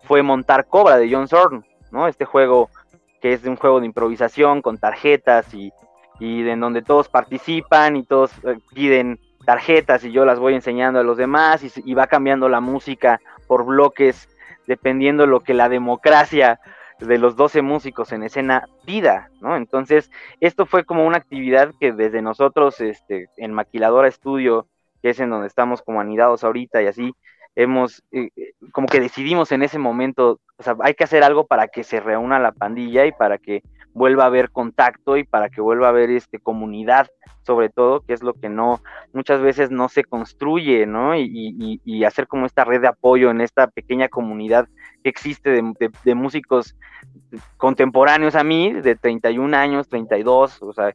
fue 0.04 0.22
montar 0.22 0.68
Cobra 0.68 0.98
de 0.98 1.12
John 1.12 1.28
Zorn, 1.28 1.66
¿no? 1.92 2.08
Este 2.08 2.26
juego 2.26 2.70
que 3.22 3.34
es 3.34 3.44
un 3.46 3.56
juego 3.56 3.80
de 3.80 3.88
improvisación 3.88 4.62
con 4.62 4.78
tarjetas 4.78 5.54
y, 5.54 5.72
y 6.20 6.48
en 6.48 6.60
donde 6.60 6.82
todos 6.82 7.10
participan 7.10 7.96
y 7.96 8.04
todos 8.04 8.32
eh, 8.44 8.58
piden 8.74 9.20
tarjetas 9.46 10.04
y 10.04 10.12
yo 10.12 10.26
las 10.26 10.40
voy 10.40 10.56
enseñando 10.56 11.00
a 11.00 11.04
los 11.04 11.18
demás 11.18 11.64
y, 11.64 11.94
va 11.94 12.08
cambiando 12.08 12.50
la 12.50 12.60
música 12.60 13.22
por 13.48 13.66
bloques 13.66 14.28
dependiendo 14.68 15.28
lo 15.28 15.42
que 15.42 15.54
la 15.54 15.70
democracia 15.70 16.60
de 17.00 17.18
los 17.18 17.36
12 17.36 17.62
músicos 17.62 18.12
en 18.12 18.24
escena 18.24 18.68
pida, 18.86 19.30
¿no? 19.42 19.58
Entonces, 19.58 20.10
esto 20.40 20.66
fue 20.66 20.86
como 20.86 21.06
una 21.06 21.18
actividad 21.18 21.74
que 21.80 21.92
desde 21.92 22.22
nosotros, 22.22 22.80
este, 22.80 23.28
en 23.38 23.54
Maquiladora 23.54 24.08
Estudio, 24.08 24.68
que 25.02 25.10
es 25.10 25.20
en 25.20 25.30
donde 25.30 25.48
estamos 25.48 25.82
como 25.82 26.00
anidados 26.00 26.44
ahorita 26.44 26.82
y 26.82 26.88
así, 26.88 27.14
hemos, 27.56 28.04
eh, 28.12 28.30
como 28.72 28.88
que 28.88 29.00
decidimos 29.00 29.52
en 29.52 29.64
ese 29.64 29.78
momento, 29.78 30.40
o 30.58 30.64
sea, 30.64 30.76
hay 30.82 30.94
que 30.94 31.04
hacer 31.04 31.24
algo 31.24 31.46
para 31.48 31.68
que 31.68 31.84
se 31.84 32.00
reúna 32.00 32.40
la 32.40 32.54
pandilla 32.54 33.06
y 33.06 33.12
para 33.12 33.38
que 33.38 33.62
vuelva 33.96 34.24
a 34.24 34.28
haber 34.28 34.52
contacto 34.52 35.16
y 35.16 35.24
para 35.24 35.50
que 35.50 35.62
vuelva 35.62 35.88
a 35.88 35.90
haber 35.92 36.12
este 36.12 36.38
comunidad, 36.38 37.08
sobre 37.44 37.70
todo, 37.70 38.02
que 38.02 38.12
es 38.14 38.22
lo 38.22 38.34
que 38.34 38.50
no, 38.50 38.82
muchas 39.14 39.42
veces 39.42 39.72
no 39.72 39.88
se 39.88 40.04
construye, 40.04 40.86
¿no? 40.86 41.16
Y, 41.16 41.80
y, 41.84 42.04
hacer 42.04 42.28
como 42.28 42.46
esta 42.46 42.66
red 42.66 42.82
de 42.82 42.90
apoyo 42.90 43.32
en 43.32 43.40
esta 43.40 43.68
pequeña 43.68 44.10
comunidad 44.10 44.68
que 45.02 45.10
existe 45.10 45.50
de, 45.50 45.92
de, 46.04 46.16
músicos 46.16 46.76
contemporáneos 47.56 48.36
a 48.36 48.44
mí, 48.44 48.74
de 48.74 48.96
31 48.96 49.56
años, 49.56 49.88
32, 49.88 50.62
o 50.62 50.74
sea, 50.74 50.94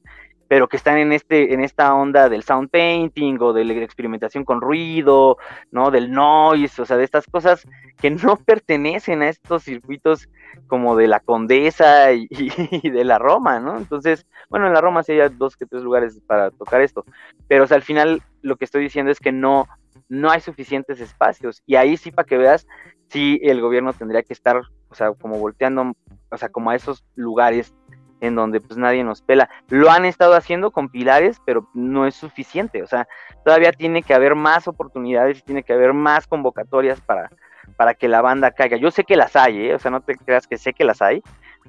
pero 0.50 0.66
que 0.66 0.76
están 0.76 0.98
en 0.98 1.12
este 1.12 1.54
en 1.54 1.62
esta 1.62 1.94
onda 1.94 2.28
del 2.28 2.42
sound 2.42 2.70
painting 2.70 3.38
o 3.40 3.52
de 3.52 3.64
la 3.64 3.72
experimentación 3.74 4.44
con 4.44 4.60
ruido, 4.60 5.36
¿no? 5.70 5.92
Del 5.92 6.10
noise, 6.10 6.82
o 6.82 6.84
sea, 6.84 6.96
de 6.96 7.04
estas 7.04 7.24
cosas 7.26 7.68
que 7.98 8.10
no 8.10 8.34
pertenecen 8.44 9.22
a 9.22 9.28
estos 9.28 9.62
circuitos 9.62 10.28
como 10.66 10.96
de 10.96 11.06
la 11.06 11.20
Condesa 11.20 12.10
y, 12.12 12.90
de 12.90 13.04
la 13.04 13.20
Roma, 13.20 13.60
¿no? 13.60 13.78
Entonces, 13.78 14.26
bueno, 14.48 14.66
en 14.66 14.72
la 14.72 14.80
Roma 14.80 15.04
sí 15.04 15.12
hay 15.12 15.28
dos 15.28 15.56
que 15.56 15.66
tres 15.66 15.84
lugares 15.84 16.20
para 16.26 16.50
tocar 16.50 16.80
esto, 16.80 17.04
pero 17.46 17.64
al 17.70 17.82
final 17.82 18.20
lo 18.42 18.56
que 18.56 18.64
estoy 18.64 18.82
diciendo 18.82 19.12
es 19.12 19.20
que 19.20 19.30
no 19.30 19.68
no 20.08 20.32
hay 20.32 20.40
suficientes 20.40 21.00
espacios 21.00 21.62
y 21.64 21.76
ahí 21.76 21.96
sí 21.96 22.10
para 22.10 22.26
que 22.26 22.38
veas 22.38 22.66
sí 23.06 23.38
el 23.44 23.60
gobierno 23.60 23.92
tendría 23.92 24.24
que 24.24 24.32
estar, 24.32 24.60
o 24.88 24.94
sea, 24.96 25.12
como 25.12 25.38
volteando, 25.38 25.92
o 26.28 26.36
sea, 26.36 26.48
como 26.48 26.70
a 26.70 26.74
esos 26.74 27.04
lugares 27.14 27.72
en 28.20 28.34
donde 28.34 28.60
pues 28.60 28.76
nadie 28.78 29.04
nos 29.04 29.22
pela. 29.22 29.48
Lo 29.68 29.90
han 29.90 30.04
estado 30.04 30.34
haciendo 30.34 30.70
con 30.70 30.88
pilares, 30.88 31.40
pero 31.44 31.68
no 31.74 32.06
es 32.06 32.14
suficiente, 32.14 32.82
o 32.82 32.86
sea, 32.86 33.08
todavía 33.44 33.72
tiene 33.72 34.02
que 34.02 34.14
haber 34.14 34.34
más 34.34 34.68
oportunidades, 34.68 35.44
tiene 35.44 35.62
que 35.62 35.72
haber 35.72 35.92
más 35.92 36.26
convocatorias 36.26 37.00
para, 37.00 37.30
para 37.76 37.94
que 37.94 38.08
la 38.08 38.20
banda 38.20 38.50
caiga. 38.50 38.76
Yo 38.76 38.90
sé 38.90 39.04
que 39.04 39.16
las 39.16 39.36
hay, 39.36 39.68
¿eh? 39.68 39.74
o 39.74 39.78
sea, 39.78 39.90
no 39.90 40.00
te 40.00 40.16
creas 40.16 40.46
que 40.46 40.58
sé 40.58 40.72
que 40.72 40.84
las 40.84 41.02
hay, 41.02 41.22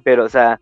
pero 0.04 0.24
o 0.24 0.28
sea, 0.28 0.60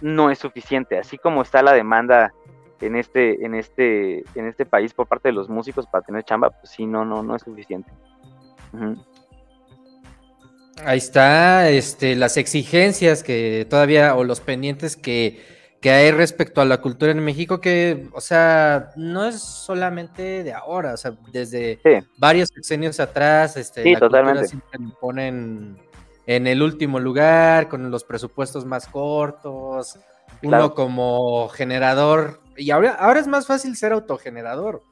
no 0.00 0.30
es 0.30 0.38
suficiente, 0.38 0.98
así 0.98 1.18
como 1.18 1.42
está 1.42 1.62
la 1.62 1.72
demanda 1.72 2.32
en 2.80 2.96
este 2.96 3.44
en 3.44 3.54
este 3.54 4.24
en 4.34 4.46
este 4.46 4.66
país 4.66 4.92
por 4.92 5.06
parte 5.06 5.28
de 5.28 5.34
los 5.34 5.48
músicos 5.48 5.86
para 5.86 6.04
tener 6.04 6.24
chamba, 6.24 6.50
pues 6.50 6.70
sí, 6.70 6.86
no 6.86 7.04
no 7.04 7.22
no 7.22 7.36
es 7.36 7.42
suficiente. 7.42 7.92
Ahí 10.84 10.98
está, 10.98 11.68
este, 11.70 12.16
las 12.16 12.36
exigencias 12.36 13.22
que 13.22 13.66
todavía, 13.68 14.14
o 14.16 14.24
los 14.24 14.40
pendientes 14.40 14.96
que, 14.96 15.40
hay 15.84 16.10
respecto 16.12 16.60
a 16.60 16.64
la 16.64 16.80
cultura 16.80 17.12
en 17.12 17.18
México, 17.20 17.60
que, 17.60 18.08
o 18.12 18.20
sea, 18.20 18.92
no 18.96 19.24
es 19.24 19.40
solamente 19.40 20.44
de 20.44 20.52
ahora, 20.52 20.94
o 20.94 20.96
sea, 20.96 21.14
desde 21.32 21.80
varios 22.18 22.50
sexenios 22.54 23.00
atrás, 23.00 23.56
este, 23.56 23.92
la 23.92 24.00
cultura 24.00 24.44
siempre 24.44 24.78
me 24.78 24.92
ponen 25.00 25.76
en 26.26 26.46
el 26.46 26.62
último 26.62 27.00
lugar, 27.00 27.68
con 27.68 27.90
los 27.90 28.04
presupuestos 28.04 28.64
más 28.64 28.86
cortos, 28.86 29.98
uno 30.42 30.74
como 30.74 31.48
generador, 31.48 32.40
y 32.56 32.70
ahora, 32.70 32.94
ahora 32.94 33.20
es 33.20 33.26
más 33.26 33.46
fácil 33.46 33.76
ser 33.76 33.92
autogenerador, 33.92 34.82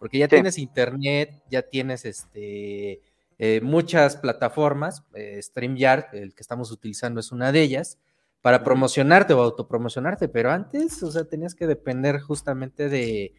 porque 0.00 0.18
ya 0.18 0.26
tienes 0.26 0.58
internet, 0.58 1.42
ya 1.48 1.62
tienes 1.62 2.04
este 2.04 3.00
eh, 3.42 3.62
muchas 3.62 4.18
plataformas, 4.18 5.02
eh, 5.14 5.40
StreamYard, 5.40 6.14
el 6.14 6.34
que 6.34 6.42
estamos 6.42 6.70
utilizando 6.70 7.20
es 7.20 7.32
una 7.32 7.52
de 7.52 7.62
ellas, 7.62 7.98
para 8.42 8.62
promocionarte 8.62 9.32
o 9.32 9.40
autopromocionarte, 9.40 10.28
pero 10.28 10.50
antes, 10.50 11.02
o 11.02 11.10
sea, 11.10 11.24
tenías 11.24 11.54
que 11.54 11.66
depender 11.66 12.20
justamente 12.20 12.90
de, 12.90 13.32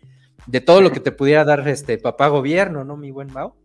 todo 0.65 0.81
lo 0.81 0.91
que 0.91 1.01
te 1.01 1.11
pudiera 1.11 1.45
dar 1.45 1.67
este 1.67 1.99
papá 1.99 2.29
gobierno, 2.29 2.83
¿no, 2.83 2.97
mi 2.97 3.11
buen 3.11 3.31
Mao? 3.31 3.55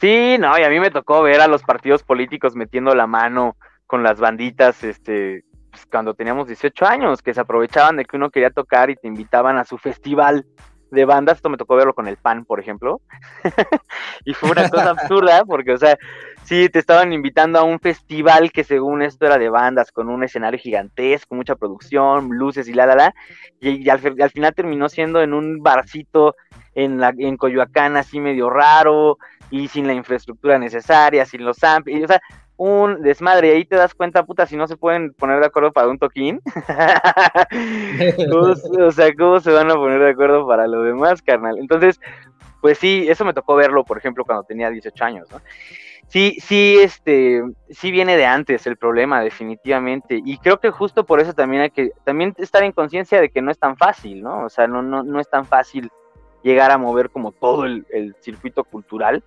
Sí, 0.00 0.38
no, 0.38 0.58
y 0.58 0.62
a 0.62 0.70
mí 0.70 0.80
me 0.80 0.90
tocó 0.90 1.22
ver 1.22 1.42
a 1.42 1.46
los 1.46 1.62
partidos 1.62 2.02
políticos 2.02 2.56
metiendo 2.56 2.94
la 2.94 3.06
mano 3.06 3.58
con 3.86 4.02
las 4.02 4.18
banditas, 4.18 4.82
este, 4.82 5.44
pues, 5.70 5.84
cuando 5.84 6.14
teníamos 6.14 6.46
18 6.46 6.86
años, 6.86 7.20
que 7.20 7.34
se 7.34 7.40
aprovechaban 7.42 7.98
de 7.98 8.06
que 8.06 8.16
uno 8.16 8.30
quería 8.30 8.48
tocar 8.48 8.88
y 8.88 8.96
te 8.96 9.08
invitaban 9.08 9.58
a 9.58 9.66
su 9.66 9.76
festival 9.76 10.46
de 10.90 11.04
bandas, 11.04 11.36
esto 11.36 11.48
me 11.48 11.56
tocó 11.56 11.76
verlo 11.76 11.94
con 11.94 12.08
el 12.08 12.16
PAN, 12.16 12.44
por 12.44 12.60
ejemplo, 12.60 13.00
y 14.24 14.34
fue 14.34 14.50
una 14.50 14.68
cosa 14.68 14.90
absurda, 14.90 15.44
porque, 15.44 15.72
o 15.72 15.78
sea, 15.78 15.98
sí, 16.44 16.68
te 16.68 16.78
estaban 16.78 17.12
invitando 17.12 17.58
a 17.58 17.64
un 17.64 17.80
festival 17.80 18.52
que 18.52 18.64
según 18.64 19.02
esto 19.02 19.26
era 19.26 19.38
de 19.38 19.48
bandas, 19.48 19.90
con 19.92 20.08
un 20.08 20.24
escenario 20.24 20.58
gigantesco, 20.58 21.34
mucha 21.34 21.56
producción, 21.56 22.28
luces 22.30 22.68
y 22.68 22.72
la, 22.72 22.86
la, 22.86 22.94
la, 22.94 23.14
y, 23.60 23.88
al, 23.88 24.00
final 24.00 24.54
terminó 24.54 24.88
siendo 24.88 25.20
en 25.20 25.34
un 25.34 25.62
barcito 25.62 26.36
en, 26.74 26.98
la, 27.00 27.12
en 27.16 27.36
Coyoacán, 27.36 27.96
así 27.96 28.20
medio 28.20 28.50
raro, 28.50 29.18
y 29.50 29.68
sin 29.68 29.86
la 29.86 29.94
infraestructura 29.94 30.58
necesaria, 30.58 31.24
sin 31.24 31.44
los 31.44 31.62
amps, 31.62 31.90
o 32.04 32.06
sea, 32.06 32.20
un 32.56 33.02
desmadre. 33.02 33.48
Y 33.48 33.50
ahí 33.52 33.64
te 33.64 33.76
das 33.76 33.94
cuenta, 33.94 34.24
puta, 34.24 34.46
si 34.46 34.56
no 34.56 34.66
se 34.66 34.76
pueden 34.76 35.12
poner 35.14 35.40
de 35.40 35.46
acuerdo 35.46 35.72
para 35.72 35.88
un 35.88 35.98
toquín. 35.98 36.40
o 38.32 38.90
sea, 38.90 39.14
¿cómo 39.14 39.40
se 39.40 39.52
van 39.52 39.70
a 39.70 39.74
poner 39.74 40.00
de 40.00 40.10
acuerdo 40.10 40.46
para 40.46 40.66
lo 40.66 40.82
demás, 40.82 41.22
carnal? 41.22 41.58
Entonces, 41.58 42.00
pues 42.60 42.78
sí, 42.78 43.06
eso 43.08 43.24
me 43.24 43.34
tocó 43.34 43.54
verlo, 43.54 43.84
por 43.84 43.98
ejemplo, 43.98 44.24
cuando 44.24 44.44
tenía 44.44 44.70
18 44.70 45.04
años, 45.04 45.28
¿no? 45.30 45.40
Sí, 46.08 46.36
sí, 46.40 46.78
este, 46.80 47.42
sí 47.68 47.90
viene 47.90 48.16
de 48.16 48.26
antes 48.26 48.66
el 48.66 48.76
problema, 48.76 49.20
definitivamente. 49.20 50.20
Y 50.24 50.38
creo 50.38 50.60
que 50.60 50.70
justo 50.70 51.04
por 51.04 51.20
eso 51.20 51.32
también 51.32 51.62
hay 51.62 51.70
que, 51.70 51.90
también 52.04 52.32
estar 52.38 52.62
en 52.62 52.72
conciencia 52.72 53.20
de 53.20 53.28
que 53.28 53.42
no 53.42 53.50
es 53.50 53.58
tan 53.58 53.76
fácil, 53.76 54.22
¿no? 54.22 54.44
O 54.44 54.48
sea, 54.48 54.68
no, 54.68 54.82
no, 54.82 55.02
no 55.02 55.18
es 55.20 55.28
tan 55.28 55.44
fácil 55.46 55.90
llegar 56.44 56.70
a 56.70 56.78
mover 56.78 57.10
como 57.10 57.32
todo 57.32 57.64
el, 57.64 57.84
el 57.90 58.14
circuito 58.20 58.62
cultural, 58.62 59.24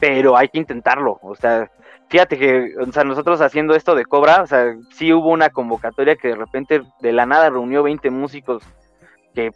pero 0.00 0.36
hay 0.36 0.48
que 0.48 0.58
intentarlo. 0.58 1.18
O 1.22 1.34
sea, 1.34 1.70
fíjate 2.08 2.38
que, 2.38 2.74
o 2.78 2.92
sea, 2.92 3.04
nosotros 3.04 3.40
haciendo 3.40 3.74
esto 3.74 3.94
de 3.94 4.04
Cobra, 4.04 4.42
o 4.42 4.46
sea, 4.46 4.74
sí 4.90 5.12
hubo 5.12 5.30
una 5.30 5.50
convocatoria 5.50 6.16
que 6.16 6.28
de 6.28 6.36
repente 6.36 6.82
de 7.00 7.12
la 7.12 7.26
nada 7.26 7.50
reunió 7.50 7.82
20 7.82 8.10
músicos 8.10 8.62
que, 9.34 9.50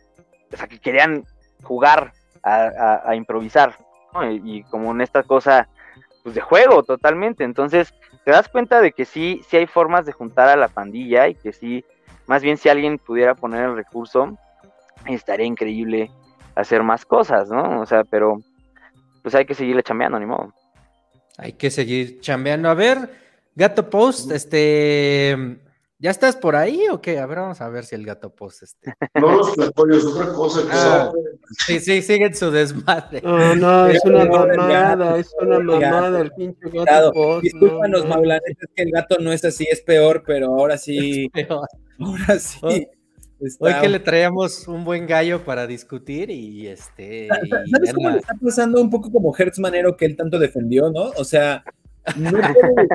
o 0.53 0.57
sea, 0.57 0.67
que 0.67 0.79
querían 0.79 1.25
jugar 1.63 2.13
a, 2.43 3.15
improvisar, 3.15 3.77
¿no? 4.15 4.31
y, 4.31 4.63
como 4.71 4.93
en 4.93 5.03
esta 5.03 5.23
cosa, 5.23 5.69
pues 6.23 6.35
de 6.35 6.41
juego 6.41 6.83
totalmente. 6.83 7.45
Entonces, 7.45 7.93
te 8.25 8.31
das 8.31 8.49
cuenta 8.49 8.81
de 8.81 8.93
que 8.93 9.05
sí, 9.05 9.43
sí 9.49 9.57
hay 9.57 9.67
formas 9.67 10.07
de 10.07 10.13
juntar 10.13 10.49
a 10.49 10.57
la 10.57 10.69
pandilla 10.69 11.29
y 11.29 11.35
que 11.35 11.53
sí, 11.53 11.85
más 12.27 12.43
bien 12.43 12.57
si 12.57 12.69
alguien 12.69 12.99
pudiera 12.99 13.35
poner 13.35 13.65
el 13.65 13.77
recurso, 13.77 14.37
estaría 15.07 15.47
increíble 15.47 16.11
hacer 16.55 16.83
más 16.83 17.05
cosas, 17.05 17.51
¿no? 17.51 17.81
O 17.81 17.87
sea, 17.87 18.05
pero 18.05 18.41
pues 19.23 19.35
hay 19.35 19.45
que 19.45 19.55
seguirle 19.55 19.83
chambeando, 19.83 20.19
ni 20.19 20.27
modo. 20.27 20.53
Hay 21.37 21.53
que 21.53 21.71
seguir 21.71 22.21
chambeando. 22.21 22.69
A 22.69 22.75
ver, 22.75 23.11
Gato 23.55 23.89
Post, 23.89 24.33
este, 24.33 25.59
¿Ya 26.01 26.13
estás 26.13 26.37
por 26.37 26.55
ahí 26.55 26.87
o 26.93 27.01
qué? 27.01 27.19
A 27.19 27.27
ver, 27.27 27.39
vamos 27.39 27.61
a 27.61 27.69
ver 27.69 27.85
si 27.85 27.97
el 27.97 28.07
gato 28.07 28.31
post 28.31 28.63
este. 28.63 28.95
No 29.21 29.33
los 29.33 29.49
es 29.59 30.05
otra 30.05 30.33
cosa. 30.33 30.61
Ah, 30.71 31.13
sí, 31.67 31.81
sí, 31.81 32.03
siguen 32.03 32.33
su 32.37 32.53
desmadre. 32.53 33.21
No, 33.21 33.57
no, 33.57 33.89
es 33.89 34.05
una 34.05 34.25
mamada, 34.25 35.19
es 35.19 35.35
una 35.41 35.59
mamada 35.59 36.21
el 36.21 36.31
pinche 36.31 36.71
gato 36.71 37.13
post. 37.13 37.43
Discúlpanos, 37.43 38.05
no, 38.05 38.23
es 38.23 38.57
que 38.77 38.83
el 38.85 38.93
gato 38.93 39.17
no 39.19 39.33
es 39.33 39.45
así, 39.45 39.67
es 39.69 39.81
peor, 39.81 40.23
pero 40.25 40.47
ahora 40.47 40.79
sí. 40.79 41.29
Es 41.35 41.47
peor. 41.47 41.67
Ahora 41.99 42.39
sí. 42.39 42.89
Hoy 43.61 43.73
que 43.81 43.89
le 43.89 44.01
traíamos 44.01 44.67
un 44.67 44.85
buen 44.85 45.07
gallo 45.07 45.45
para 45.45 45.67
discutir 45.67 46.31
y 46.31 46.67
este. 46.67 47.29
¿Sabes 47.71 47.93
cómo 47.95 48.11
le 48.11 48.19
está 48.19 48.35
pasando 48.35 48.81
un 48.81 48.91
poco 48.91 49.13
como 49.13 49.35
Hertz 49.37 49.59
Manero 49.61 49.97
que 49.97 50.07
él 50.07 50.17
tanto 50.17 50.39
defendió, 50.39 50.91
no? 50.91 51.11
O 51.17 51.25
sea, 51.25 51.63
no 52.17 52.31
puede 52.31 52.89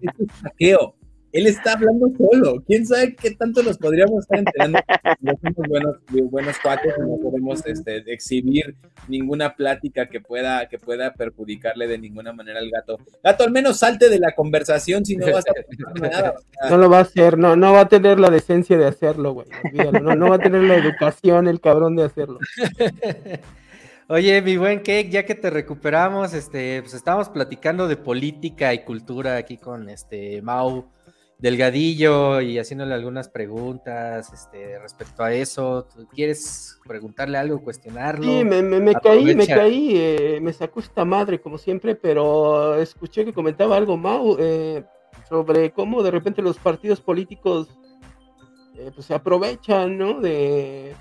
decir 0.00 0.14
es 0.20 0.40
saqueo 0.40 0.94
él 1.32 1.46
está 1.46 1.72
hablando 1.72 2.10
solo. 2.16 2.62
¿Quién 2.66 2.86
sabe 2.86 3.14
qué 3.14 3.32
tanto 3.32 3.62
nos 3.62 3.78
podríamos 3.78 4.20
estar 4.20 4.38
enterando? 4.38 4.78
No 5.20 5.32
somos 5.42 5.68
buenos, 5.68 5.96
buenos 6.30 6.58
cuates 6.58 6.94
y 6.96 7.00
no 7.00 7.16
podemos 7.16 7.64
este, 7.66 7.96
exhibir 8.12 8.76
ninguna 9.08 9.54
plática 9.54 10.08
que 10.08 10.20
pueda, 10.20 10.68
que 10.68 10.78
pueda 10.78 11.14
perjudicarle 11.14 11.86
de 11.86 11.98
ninguna 11.98 12.32
manera 12.32 12.60
al 12.60 12.70
gato. 12.70 12.98
Gato, 13.24 13.44
al 13.44 13.50
menos 13.50 13.78
salte 13.78 14.08
de 14.08 14.18
la 14.18 14.32
conversación 14.32 15.04
si 15.04 15.16
no 15.16 15.26
vas 15.32 15.44
a 15.46 16.00
nada. 16.00 16.34
No 16.68 16.76
lo 16.76 16.90
va 16.90 16.98
a 16.98 17.02
hacer, 17.02 17.38
no, 17.38 17.56
no 17.56 17.72
va 17.72 17.82
a 17.82 17.88
tener 17.88 18.20
la 18.20 18.30
decencia 18.30 18.76
de 18.78 18.86
hacerlo, 18.86 19.32
güey. 19.32 19.48
No, 19.72 20.14
no 20.14 20.28
va 20.28 20.36
a 20.36 20.40
tener 20.40 20.62
la 20.62 20.76
educación 20.76 21.48
el 21.48 21.60
cabrón 21.60 21.96
de 21.96 22.04
hacerlo. 22.04 22.38
Oye, 24.08 24.40
mi 24.40 24.56
buen 24.56 24.78
Cake, 24.78 25.10
ya 25.10 25.24
que 25.24 25.34
te 25.34 25.50
recuperamos, 25.50 26.32
este, 26.32 26.80
pues 26.82 26.94
estábamos 26.94 27.28
platicando 27.28 27.88
de 27.88 27.96
política 27.96 28.72
y 28.72 28.84
cultura 28.84 29.36
aquí 29.36 29.56
con 29.56 29.88
este 29.88 30.40
Mau 30.42 30.86
Delgadillo 31.38 32.40
y 32.40 32.58
haciéndole 32.58 32.94
algunas 32.94 33.28
preguntas 33.28 34.32
este, 34.32 34.78
respecto 34.78 35.22
a 35.22 35.34
eso. 35.34 35.86
¿Tú 35.94 36.06
quieres 36.08 36.78
preguntarle 36.86 37.36
algo, 37.36 37.62
cuestionarlo? 37.62 38.24
Sí, 38.24 38.44
me, 38.44 38.94
caí, 38.94 39.34
me 39.34 39.46
caí, 39.46 39.90
eh, 39.96 40.38
me 40.40 40.54
sacó 40.54 40.80
esta 40.80 41.04
madre 41.04 41.40
como 41.40 41.58
siempre, 41.58 41.94
pero 41.94 42.76
escuché 42.76 43.24
que 43.24 43.34
comentaba 43.34 43.76
algo, 43.76 43.98
Mau, 43.98 44.36
eh, 44.38 44.82
sobre 45.28 45.72
cómo 45.72 46.02
de 46.02 46.10
repente 46.10 46.40
los 46.40 46.56
partidos 46.56 47.02
políticos 47.02 47.68
eh, 48.78 48.90
pues 48.94 49.06
se 49.06 49.14
aprovechan, 49.14 49.98
¿no? 49.98 50.20
De, 50.20 50.94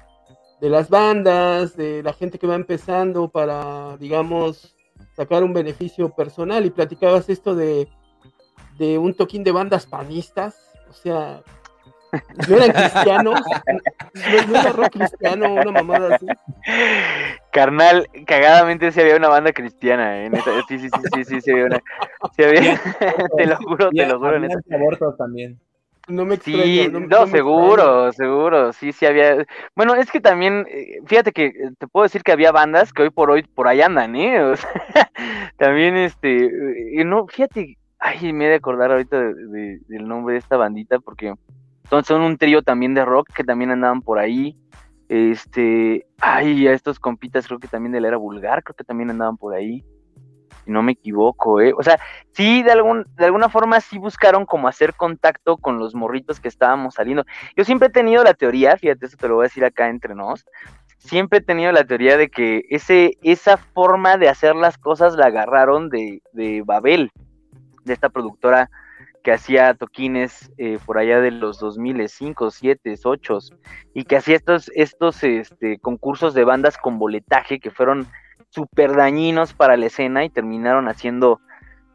de 0.60 0.70
las 0.70 0.90
bandas, 0.90 1.78
de 1.78 2.04
la 2.04 2.12
gente 2.12 2.40
que 2.40 2.48
va 2.48 2.56
empezando 2.56 3.30
para, 3.30 3.96
digamos, 3.98 4.76
sacar 5.16 5.44
un 5.44 5.54
beneficio 5.54 6.10
personal. 6.10 6.66
Y 6.66 6.72
platicabas 6.72 7.30
esto 7.30 7.56
de 7.56 7.88
de 8.78 8.98
un 8.98 9.14
toquín 9.14 9.44
de 9.44 9.52
bandas 9.52 9.86
panistas, 9.86 10.72
o 10.90 10.94
sea, 10.94 11.42
no 12.50 12.58
eran 12.58 12.72
cristianos, 12.72 13.42
no, 14.48 14.60
era 14.60 14.72
rock 14.72 14.90
cristiano, 14.92 15.54
una 15.54 15.72
mamada 15.72 16.16
así. 16.16 16.26
Carnal, 17.52 18.08
cagadamente 18.26 18.92
sí 18.92 19.02
había 19.02 19.16
una 19.16 19.30
banda 19.30 19.52
cristiana, 19.52 20.24
¿eh? 20.24 20.32
sí, 20.68 20.80
sí, 20.80 20.90
sí, 20.90 21.02
sí, 21.14 21.24
sí, 21.24 21.42
sí 21.42 21.52
había 21.52 21.66
una, 21.66 21.82
sí 22.36 22.44
había, 22.44 22.62
te 23.38 23.46
lo 23.46 23.58
juro, 23.58 23.90
te 23.90 24.06
lo 24.06 24.20
juro. 24.20 24.36
En 24.36 24.74
abortos 24.74 25.18
también. 25.18 25.60
No 26.08 26.24
me 26.24 26.36
extraño, 26.36 26.64
Sí, 26.64 26.90
no, 26.92 27.26
seguro, 27.26 28.12
seguro, 28.12 28.74
sí, 28.74 28.92
sí 28.92 29.08
había. 29.08 29.44
Bueno, 29.76 29.96
es 29.96 30.12
que 30.12 30.22
también, 30.22 30.68
eh, 30.70 31.00
fíjate 31.08 31.32
que 31.32 31.48
eh, 31.48 31.72
te 31.80 31.88
puedo 31.88 32.04
decir 32.04 32.22
que 32.22 32.32
había 32.32 32.52
bandas 32.52 32.94
que 32.94 33.02
hoy 33.02 33.10
por 33.10 33.32
hoy 33.32 33.42
por 33.42 33.68
ahí 33.68 33.82
andan, 33.82 34.16
¿eh? 34.16 34.40
O 34.44 34.56
sea, 34.56 34.70
también, 35.58 35.98
este, 35.98 36.52
no, 37.04 37.26
fíjate, 37.26 37.80
Ay, 38.08 38.34
me 38.34 38.46
he 38.46 38.50
de 38.50 38.56
acordar 38.56 38.92
ahorita 38.92 39.18
del 39.20 40.08
nombre 40.08 40.34
de 40.34 40.40
esta 40.40 40.58
bandita 40.58 41.00
porque 41.00 41.34
son, 41.90 42.04
son 42.04 42.22
un 42.22 42.38
trío 42.38 42.62
también 42.62 42.94
de 42.94 43.04
rock 43.04 43.30
que 43.34 43.44
también 43.44 43.72
andaban 43.72 44.04
por 44.04 44.20
ahí. 44.20 44.56
Este, 45.10 46.06
ay, 46.20 46.68
a 46.68 46.74
estos 46.74 47.00
compitas 47.00 47.48
creo 47.48 47.58
que 47.58 47.68
también 47.68 47.94
de 47.94 48.02
la 48.02 48.10
era 48.10 48.18
vulgar, 48.18 48.62
creo 48.64 48.76
que 48.76 48.84
también 48.84 49.10
andaban 49.10 49.38
por 49.38 49.56
ahí. 49.56 49.84
Si 50.64 50.72
no 50.72 50.84
me 50.84 50.92
equivoco, 50.92 51.60
¿eh? 51.62 51.74
O 51.76 51.82
sea, 51.82 52.00
sí, 52.34 52.62
de, 52.62 52.74
algún, 52.74 53.08
de 53.18 53.26
alguna 53.26 53.50
forma 53.50 53.82
sí 53.82 53.98
buscaron 53.98 54.46
como 54.46 54.68
hacer 54.68 54.94
contacto 54.94 55.58
con 55.58 55.80
los 55.80 55.96
morritos 55.96 56.40
que 56.40 56.48
estábamos 56.48 56.94
saliendo. 56.94 57.26
Yo 57.58 57.64
siempre 57.64 57.88
he 57.88 57.92
tenido 57.92 58.24
la 58.24 58.36
teoría, 58.36 58.78
fíjate, 58.78 59.08
eso 59.08 59.18
te 59.18 59.28
lo 59.28 59.36
voy 59.36 59.46
a 59.46 59.50
decir 59.50 59.66
acá 59.66 59.90
entre 59.90 60.14
nos, 60.14 60.46
siempre 61.00 61.40
he 61.40 61.42
tenido 61.42 61.72
la 61.72 61.86
teoría 61.86 62.18
de 62.18 62.30
que 62.30 62.66
ese, 62.70 63.18
esa 63.24 63.58
forma 63.58 64.18
de 64.18 64.30
hacer 64.30 64.56
las 64.56 64.78
cosas 64.78 65.16
la 65.16 65.26
agarraron 65.26 65.90
de, 65.90 66.22
de 66.34 66.62
Babel 66.64 67.12
de 67.86 67.94
esta 67.94 68.10
productora 68.10 68.70
que 69.24 69.32
hacía 69.32 69.74
toquines 69.74 70.52
eh, 70.58 70.78
por 70.86 71.00
allá 71.00 71.20
de 71.20 71.32
los 71.32 71.60
2005, 71.60 72.52
7, 72.52 72.96
8 73.04 73.40
y 73.96 74.04
que 74.04 74.18
hacía 74.18 74.36
estos, 74.36 74.70
estos 74.76 75.24
este, 75.24 75.80
concursos 75.80 76.34
de 76.36 76.44
bandas 76.44 76.78
con 76.78 77.00
boletaje 77.00 77.60
que 77.60 77.72
fueron 77.72 78.08
súper 78.50 78.96
dañinos 78.96 79.54
para 79.54 79.78
la 79.78 79.88
escena 79.88 80.24
y 80.24 80.30
terminaron 80.30 80.88
haciendo, 80.88 81.42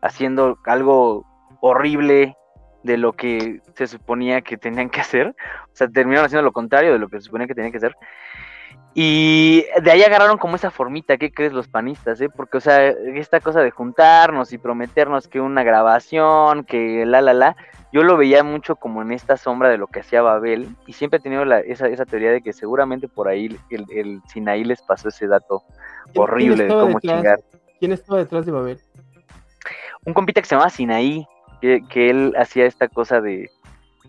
haciendo 0.02 0.58
algo 0.64 1.24
horrible 1.60 2.36
de 2.82 2.96
lo 2.96 3.12
que 3.12 3.60
se 3.76 3.86
suponía 3.86 4.40
que 4.42 4.56
tenían 4.56 4.90
que 4.90 5.00
hacer. 5.00 5.28
O 5.72 5.74
sea, 5.76 5.88
terminaron 5.88 6.26
haciendo 6.26 6.42
lo 6.42 6.52
contrario 6.52 6.92
de 6.92 6.98
lo 6.98 7.08
que 7.08 7.18
se 7.18 7.26
suponía 7.26 7.46
que 7.46 7.54
tenían 7.54 7.70
que 7.70 7.78
hacer. 7.78 7.96
Y 8.92 9.66
de 9.82 9.90
ahí 9.90 10.02
agarraron 10.02 10.36
como 10.36 10.56
esa 10.56 10.70
formita, 10.70 11.16
¿qué 11.16 11.32
crees 11.32 11.52
los 11.52 11.68
panistas? 11.68 12.20
Eh? 12.20 12.28
Porque, 12.28 12.58
o 12.58 12.60
sea, 12.60 12.88
esta 12.88 13.40
cosa 13.40 13.60
de 13.60 13.70
juntarnos 13.70 14.52
y 14.52 14.58
prometernos 14.58 15.28
que 15.28 15.40
una 15.40 15.62
grabación, 15.62 16.64
que 16.64 17.06
la, 17.06 17.20
la, 17.20 17.32
la, 17.32 17.56
yo 17.92 18.02
lo 18.02 18.16
veía 18.16 18.42
mucho 18.42 18.76
como 18.76 19.02
en 19.02 19.12
esta 19.12 19.36
sombra 19.36 19.68
de 19.68 19.78
lo 19.78 19.86
que 19.86 20.00
hacía 20.00 20.22
Babel 20.22 20.68
y 20.86 20.92
siempre 20.92 21.18
he 21.18 21.22
tenido 21.22 21.44
esa, 21.60 21.86
esa 21.86 22.04
teoría 22.04 22.32
de 22.32 22.42
que 22.42 22.52
seguramente 22.52 23.06
por 23.06 23.28
ahí 23.28 23.56
el, 23.70 23.84
el 23.90 24.20
Sinaí 24.26 24.64
les 24.64 24.82
pasó 24.82 25.08
ese 25.08 25.28
dato 25.28 25.62
horrible 26.16 26.64
de 26.64 26.70
cómo 26.70 27.00
chingar. 27.00 27.40
¿Quién 27.78 27.92
estaba 27.92 28.18
detrás 28.18 28.44
de 28.44 28.52
Babel? 28.52 28.80
Un 30.04 30.14
compita 30.14 30.40
que 30.40 30.48
se 30.48 30.54
llamaba 30.56 30.70
Sinaí, 30.70 31.26
que, 31.60 31.82
que 31.88 32.10
él 32.10 32.34
hacía 32.36 32.66
esta 32.66 32.88
cosa 32.88 33.20
de, 33.20 33.50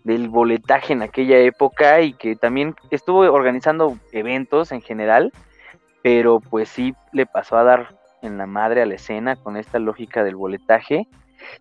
del 0.03 0.29
boletaje 0.29 0.93
en 0.93 1.01
aquella 1.01 1.37
época 1.37 2.01
y 2.01 2.13
que 2.13 2.35
también 2.35 2.75
estuvo 2.89 3.19
organizando 3.19 3.97
eventos 4.11 4.71
en 4.71 4.81
general, 4.81 5.31
pero 6.01 6.39
pues 6.39 6.69
sí 6.69 6.93
le 7.11 7.25
pasó 7.25 7.57
a 7.57 7.63
dar 7.63 7.95
en 8.21 8.37
la 8.37 8.45
madre 8.45 8.81
a 8.81 8.85
la 8.85 8.95
escena 8.95 9.35
con 9.35 9.57
esta 9.57 9.79
lógica 9.79 10.23
del 10.23 10.35
boletaje 10.35 11.07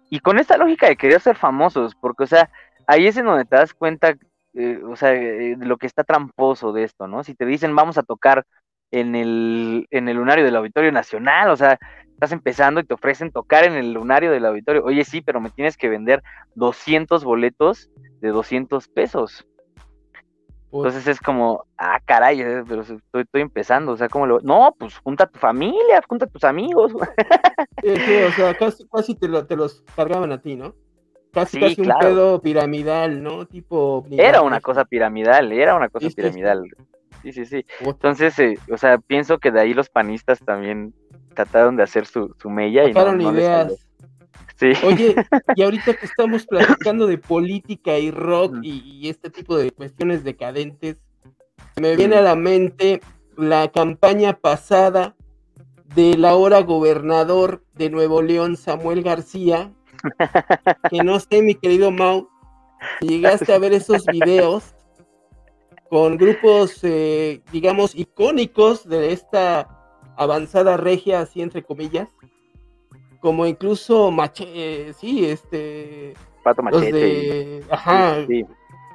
y 0.08 0.20
con 0.20 0.38
esta 0.38 0.56
lógica 0.56 0.88
de 0.88 0.96
querer 0.96 1.20
ser 1.20 1.36
famosos, 1.36 1.94
porque 1.94 2.24
o 2.24 2.26
sea, 2.26 2.50
ahí 2.86 3.06
es 3.06 3.16
en 3.16 3.26
donde 3.26 3.44
te 3.44 3.56
das 3.56 3.74
cuenta, 3.74 4.14
eh, 4.54 4.80
o 4.86 4.96
sea, 4.96 5.10
de 5.10 5.56
lo 5.60 5.76
que 5.76 5.86
está 5.86 6.04
tramposo 6.04 6.72
de 6.72 6.84
esto, 6.84 7.06
¿no? 7.06 7.24
Si 7.24 7.34
te 7.34 7.46
dicen 7.46 7.74
vamos 7.74 7.98
a 7.98 8.02
tocar 8.02 8.44
en 8.90 9.14
el, 9.14 9.86
en 9.90 10.08
el 10.08 10.16
lunario 10.16 10.44
del 10.44 10.56
Auditorio 10.56 10.92
Nacional, 10.92 11.50
o 11.50 11.56
sea, 11.56 11.78
estás 12.12 12.32
empezando 12.32 12.80
y 12.80 12.84
te 12.84 12.94
ofrecen 12.94 13.30
tocar 13.30 13.64
en 13.64 13.74
el 13.74 13.92
lunario 13.92 14.30
del 14.30 14.44
auditorio, 14.44 14.84
oye 14.84 15.04
sí, 15.04 15.22
pero 15.22 15.40
me 15.40 15.50
tienes 15.50 15.76
que 15.76 15.88
vender 15.88 16.22
200 16.54 17.24
boletos 17.24 17.90
de 18.20 18.28
200 18.28 18.88
pesos. 18.88 19.46
Entonces 20.72 21.06
es 21.08 21.20
como, 21.20 21.64
ah, 21.76 21.98
caray, 22.04 22.40
eh, 22.40 22.62
pero 22.68 22.82
estoy, 22.82 23.22
estoy 23.22 23.40
empezando, 23.40 23.92
o 23.92 23.96
sea, 23.96 24.08
como 24.08 24.26
lo... 24.26 24.40
No, 24.40 24.74
pues 24.78 24.96
junta 24.98 25.24
a 25.24 25.26
tu 25.26 25.38
familia, 25.38 26.00
junta 26.08 26.26
a 26.26 26.28
tus 26.28 26.44
amigos. 26.44 26.92
Sí, 27.82 28.14
o 28.28 28.32
sea, 28.32 28.54
casi, 28.92 29.14
te, 29.14 29.28
te, 29.44 29.56
los 29.56 29.82
cargaban 29.96 30.32
a 30.32 30.42
ti, 30.42 30.54
¿no? 30.54 30.74
Casi, 31.32 31.58
casi 31.58 31.80
un 31.80 31.92
pedo 31.98 32.42
piramidal, 32.42 33.22
¿no? 33.22 33.46
Tipo... 33.46 34.04
Era 34.10 34.42
una 34.42 34.60
cosa 34.60 34.84
piramidal, 34.84 35.50
era 35.52 35.74
una 35.74 35.88
cosa 35.88 36.08
piramidal. 36.14 36.64
Sí, 37.22 37.32
sí, 37.32 37.46
sí. 37.46 37.66
Entonces, 37.80 38.38
eh, 38.38 38.58
o 38.70 38.76
sea, 38.76 38.98
pienso 38.98 39.38
que 39.38 39.50
de 39.50 39.60
ahí 39.60 39.72
los 39.72 39.88
panistas 39.88 40.40
también 40.40 40.94
trataron 41.34 41.76
de 41.76 41.84
hacer 41.84 42.06
su, 42.06 42.34
su 42.38 42.50
mella 42.50 42.84
y 42.84 42.92
no, 42.92 43.32
ideas. 43.32 43.89
Oye, 44.84 45.14
y 45.56 45.62
ahorita 45.62 45.94
que 45.94 46.06
estamos 46.06 46.46
platicando 46.46 47.06
de 47.06 47.18
política 47.18 47.98
y 47.98 48.10
rock 48.10 48.56
y, 48.62 49.08
este 49.08 49.30
tipo 49.30 49.56
de 49.56 49.70
cuestiones 49.70 50.22
decadentes, 50.22 50.98
me 51.76 51.96
viene 51.96 52.16
a 52.16 52.22
la 52.22 52.36
mente 52.36 53.00
la 53.36 53.68
campaña 53.68 54.34
pasada 54.34 55.16
del 55.94 56.24
ahora 56.24 56.60
gobernador 56.60 57.64
de 57.74 57.90
Nuevo 57.90 58.22
León, 58.22 58.56
Samuel 58.56 59.02
García, 59.02 59.72
que 60.90 61.02
no 61.02 61.18
sé, 61.20 61.42
mi 61.42 61.54
querido 61.54 61.90
Mau, 61.90 62.28
si 63.00 63.08
llegaste 63.08 63.52
a 63.52 63.58
ver 63.58 63.72
esos 63.72 64.04
videos 64.06 64.74
con 65.88 66.16
grupos, 66.16 66.78
eh, 66.82 67.42
digamos, 67.50 67.94
icónicos 67.94 68.88
de 68.88 69.12
esta 69.12 69.68
avanzada 70.16 70.76
regia, 70.76 71.20
así 71.20 71.42
entre 71.42 71.64
comillas, 71.64 72.08
como 73.20 73.46
incluso 73.46 74.10
Machete, 74.10 74.92
sí, 74.94 75.24
este... 75.24 76.14
Pato 76.42 76.62
Machete. 76.62 76.92
De, 76.92 77.64
ajá, 77.70 78.16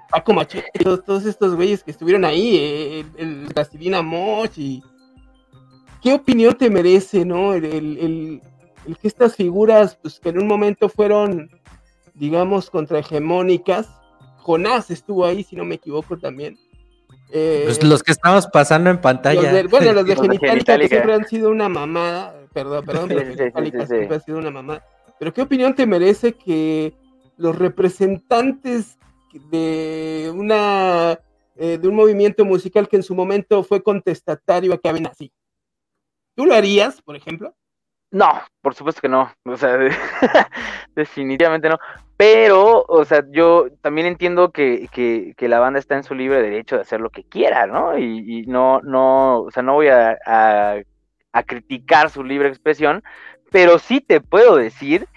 Paco 0.09 0.33
Machete, 0.33 0.83
todos, 0.83 1.25
estos 1.25 1.55
güeyes 1.55 1.83
que 1.83 1.91
estuvieron 1.91 2.25
ahí, 2.25 2.57
eh, 2.57 3.05
el, 3.17 3.47
el 3.55 4.03
Moch 4.03 4.57
y... 4.57 4.83
¿Qué 6.01 6.13
opinión 6.13 6.55
te 6.55 6.69
merece, 6.69 7.25
no? 7.25 7.55
El, 7.55 7.65
el, 7.65 8.41
el, 8.85 8.97
que 8.97 9.07
estas 9.07 9.35
figuras, 9.35 9.97
pues 9.99 10.19
que 10.19 10.29
en 10.29 10.39
un 10.39 10.47
momento 10.47 10.87
fueron, 10.87 11.49
digamos, 12.13 12.69
contrahegemónicas, 12.69 13.89
Jonás 14.37 14.91
estuvo 14.91 15.25
ahí, 15.25 15.43
si 15.43 15.55
no 15.55 15.65
me 15.65 15.75
equivoco 15.75 16.17
también. 16.19 16.59
Pues 17.35 17.83
los 17.83 18.01
que 18.01 18.13
estamos 18.13 18.47
pasando 18.47 18.89
en 18.89 18.99
pantalla. 19.01 19.63
bueno, 19.67 19.91
los 19.91 20.05
de 20.05 20.15
Genitalica, 20.15 20.77
que 20.77 20.87
siempre 20.87 21.13
han 21.13 21.27
sido 21.27 21.49
una 21.49 21.67
mamada, 21.67 22.33
perdón, 22.53 22.85
perdón, 22.85 23.09
pero 23.09 23.35
Genitalica 23.35 23.85
siempre 23.85 24.15
ha 24.15 24.19
sido 24.21 24.37
una 24.37 24.51
mamada. 24.51 24.85
Pero 25.19 25.33
¿qué 25.33 25.41
opinión 25.41 25.75
te 25.75 25.85
merece 25.85 26.33
que 26.33 26.93
los 27.37 27.57
representantes 27.57 28.97
de 29.51 30.31
una 30.33 31.19
eh, 31.57 31.77
de 31.77 31.87
un 31.87 31.95
movimiento 31.95 32.45
musical 32.45 32.87
que 32.87 32.95
en 32.95 33.03
su 33.03 33.13
momento 33.15 33.63
fue 33.63 33.83
contestatario 33.83 34.73
acaben 34.73 35.07
así? 35.07 35.31
¿Tú 36.35 36.45
lo 36.45 36.53
harías, 36.53 37.01
por 37.01 37.15
ejemplo? 37.15 37.53
No, 38.11 38.29
por 38.61 38.75
supuesto 38.75 39.01
que 39.01 39.09
no. 39.09 39.33
O 39.43 39.57
sea, 39.57 39.77
definitivamente 40.95 41.67
no. 41.67 41.77
Pero, 42.17 42.85
o 42.87 43.03
sea, 43.03 43.25
yo 43.29 43.67
también 43.81 44.07
entiendo 44.07 44.51
que, 44.51 44.87
que, 44.91 45.47
la 45.49 45.59
banda 45.59 45.79
está 45.79 45.95
en 45.95 46.03
su 46.03 46.15
libre 46.15 46.41
derecho 46.41 46.75
de 46.75 46.83
hacer 46.83 47.01
lo 47.01 47.09
que 47.09 47.25
quiera, 47.25 47.67
¿no? 47.67 47.97
Y, 47.97 48.45
no, 48.47 48.79
no, 48.81 49.41
o 49.41 49.51
sea, 49.51 49.63
no 49.63 49.73
voy 49.73 49.89
a, 49.89 50.17
a, 50.25 51.43
criticar 51.43 52.09
su 52.09 52.23
libre 52.23 52.47
expresión, 52.47 53.03
pero 53.51 53.79
sí 53.79 53.99
te 53.99 54.21
puedo 54.21 54.55
decir 54.55 55.07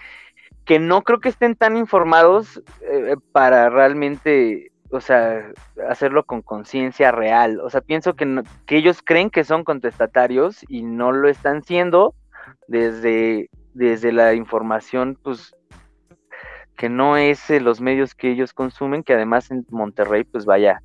que 0.64 0.80
no 0.80 1.02
creo 1.02 1.20
que 1.20 1.28
estén 1.28 1.54
tan 1.54 1.76
informados 1.76 2.60
eh, 2.82 3.14
para 3.30 3.70
realmente, 3.70 4.72
o 4.90 5.00
sea, 5.00 5.52
hacerlo 5.88 6.24
con 6.24 6.42
conciencia 6.42 7.12
real. 7.12 7.60
O 7.60 7.70
sea, 7.70 7.80
pienso 7.80 8.14
que, 8.14 8.42
que 8.66 8.76
ellos 8.76 9.02
creen 9.04 9.30
que 9.30 9.44
son 9.44 9.62
contestatarios 9.62 10.64
y 10.68 10.82
no 10.82 11.12
lo 11.12 11.28
están 11.28 11.62
siendo 11.62 12.14
desde, 12.66 13.50
desde 13.72 14.12
la 14.12 14.34
información, 14.34 15.16
pues, 15.22 15.54
que 16.78 16.88
no 16.88 17.16
es 17.16 17.50
eh, 17.50 17.60
los 17.60 17.80
medios 17.80 18.14
que 18.14 18.30
ellos 18.30 18.54
consumen, 18.54 19.02
que 19.02 19.12
además 19.12 19.50
en 19.50 19.66
Monterrey, 19.68 20.22
pues 20.22 20.46
vaya, 20.46 20.80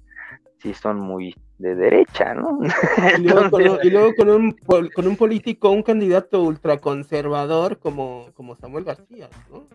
sí 0.57 0.73
son 0.73 0.99
muy 0.99 1.35
de 1.59 1.75
derecha, 1.75 2.33
¿no? 2.33 2.59
Y 3.19 3.89
luego, 3.89 4.15
con, 4.15 4.29
un, 4.29 4.51
con, 4.65 5.07
un, 5.07 5.15
político, 5.15 5.69
un 5.69 5.83
candidato 5.83 6.41
ultraconservador 6.41 7.77
como, 7.77 8.25
como 8.33 8.55
Samuel 8.55 8.85
García, 8.85 9.29
¿no? 9.51 9.67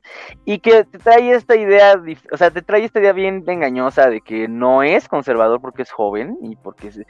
Y 0.45 0.59
que 0.59 0.85
te 0.85 0.99
trae 0.99 1.31
esta 1.31 1.55
idea, 1.55 1.95
o 2.33 2.37
sea, 2.37 2.51
te 2.51 2.63
trae 2.63 2.85
esta 2.85 2.99
idea 2.99 3.13
bien 3.13 3.45
engañosa 3.47 4.11
de 4.11 4.21
que 4.21 4.49
no 4.49 4.83
es 4.83 5.09
conservador 5.09 5.61
porque 5.61 5.83
es 5.83 5.93
joven 5.93 6.37
y 6.43 6.57
porque 6.57 6.89
es, 6.89 7.01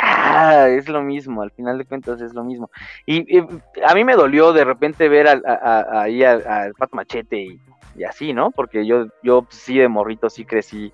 ah, 0.00 0.68
es 0.68 0.88
lo 0.88 1.02
mismo, 1.02 1.42
al 1.42 1.50
final 1.50 1.76
de 1.76 1.84
cuentas 1.84 2.20
es 2.20 2.32
lo 2.34 2.44
mismo. 2.44 2.70
Y, 3.04 3.38
a 3.84 3.94
mí 3.94 4.04
me 4.04 4.14
dolió 4.14 4.52
de 4.52 4.64
repente 4.64 5.08
ver 5.08 5.26
ahí 5.26 6.22
al 6.22 6.72
Pat 6.78 6.92
Machete 6.92 7.42
y, 7.42 7.60
y, 7.96 8.04
así, 8.04 8.32
¿no? 8.32 8.50
Porque 8.50 8.86
yo, 8.86 9.06
yo 9.22 9.46
sí 9.50 9.78
de 9.78 9.88
morrito 9.88 10.30
sí 10.30 10.44
crecí 10.44 10.92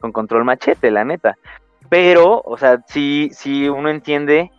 con 0.00 0.12
control 0.12 0.44
machete, 0.44 0.90
la 0.90 1.04
neta. 1.04 1.36
Pero, 1.88 2.42
o 2.44 2.56
sea, 2.56 2.82
sí, 2.86 3.30
sí 3.32 3.68
uno 3.68 3.90
entiende 3.90 4.50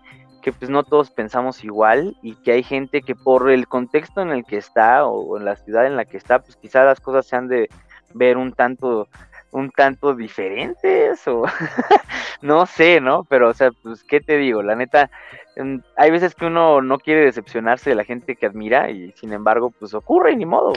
que 0.41 0.51
pues 0.51 0.69
no 0.69 0.83
todos 0.83 1.11
pensamos 1.11 1.63
igual 1.63 2.17
y 2.21 2.35
que 2.35 2.51
hay 2.51 2.63
gente 2.63 3.01
que 3.01 3.15
por 3.15 3.49
el 3.49 3.67
contexto 3.67 4.21
en 4.21 4.31
el 4.31 4.43
que 4.43 4.57
está 4.57 5.05
o 5.05 5.37
en 5.37 5.45
la 5.45 5.55
ciudad 5.55 5.85
en 5.85 5.95
la 5.95 6.05
que 6.05 6.17
está, 6.17 6.39
pues 6.39 6.55
quizás 6.57 6.85
las 6.85 6.99
cosas 6.99 7.27
se 7.27 7.35
han 7.35 7.47
de 7.47 7.69
ver 8.13 8.37
un 8.37 8.51
tanto 8.51 9.07
un 9.51 9.69
tanto 9.69 10.15
diferentes 10.15 11.27
o 11.27 11.43
no 12.41 12.65
sé, 12.65 13.01
¿no? 13.01 13.25
Pero 13.25 13.49
o 13.49 13.53
sea, 13.53 13.71
pues 13.83 14.03
qué 14.03 14.21
te 14.21 14.37
digo, 14.37 14.63
la 14.63 14.75
neta 14.75 15.09
mm, 15.57 15.77
hay 15.97 16.11
veces 16.11 16.35
que 16.35 16.45
uno 16.45 16.81
no 16.81 16.97
quiere 16.97 17.25
decepcionarse 17.25 17.89
de 17.89 17.95
la 17.95 18.03
gente 18.03 18.35
que 18.35 18.45
admira 18.45 18.89
y 18.89 19.11
sin 19.13 19.33
embargo, 19.33 19.71
pues 19.71 19.93
ocurre 19.93 20.35
ni 20.35 20.45
modo. 20.45 20.73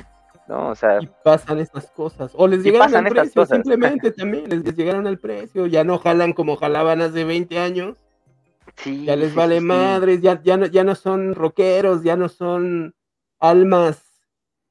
¿No? 0.49 0.71
O 0.71 0.75
sea, 0.75 1.01
y 1.01 1.09
pasan 1.23 1.59
estas 1.59 1.91
cosas. 1.91 2.33
O 2.35 2.47
les 2.47 2.63
llegaron 2.63 2.95
al 2.95 3.05
precio, 3.13 3.47
simplemente 3.47 4.11
también 4.13 4.49
les, 4.49 4.77
llegaron 4.77 5.07
al 5.07 5.19
precio, 5.19 5.67
ya 5.67 5.85
no 5.85 5.99
jalan 5.99 6.33
como 6.33 6.57
jalaban 6.57 7.01
hace 7.03 7.25
20 7.25 7.59
años. 7.59 7.97
Sí, 8.77 9.05
ya 9.05 9.15
les 9.15 9.35
vale 9.35 9.61
madres, 9.61 10.21
ya, 10.21 10.43
ya, 10.43 10.57
no, 10.57 10.67
ya 10.67 10.83
no 10.83 10.95
son 10.95 11.35
rockeros, 11.35 12.03
ya 12.03 12.17
no 12.17 12.29
son 12.29 12.95
almas 13.39 14.04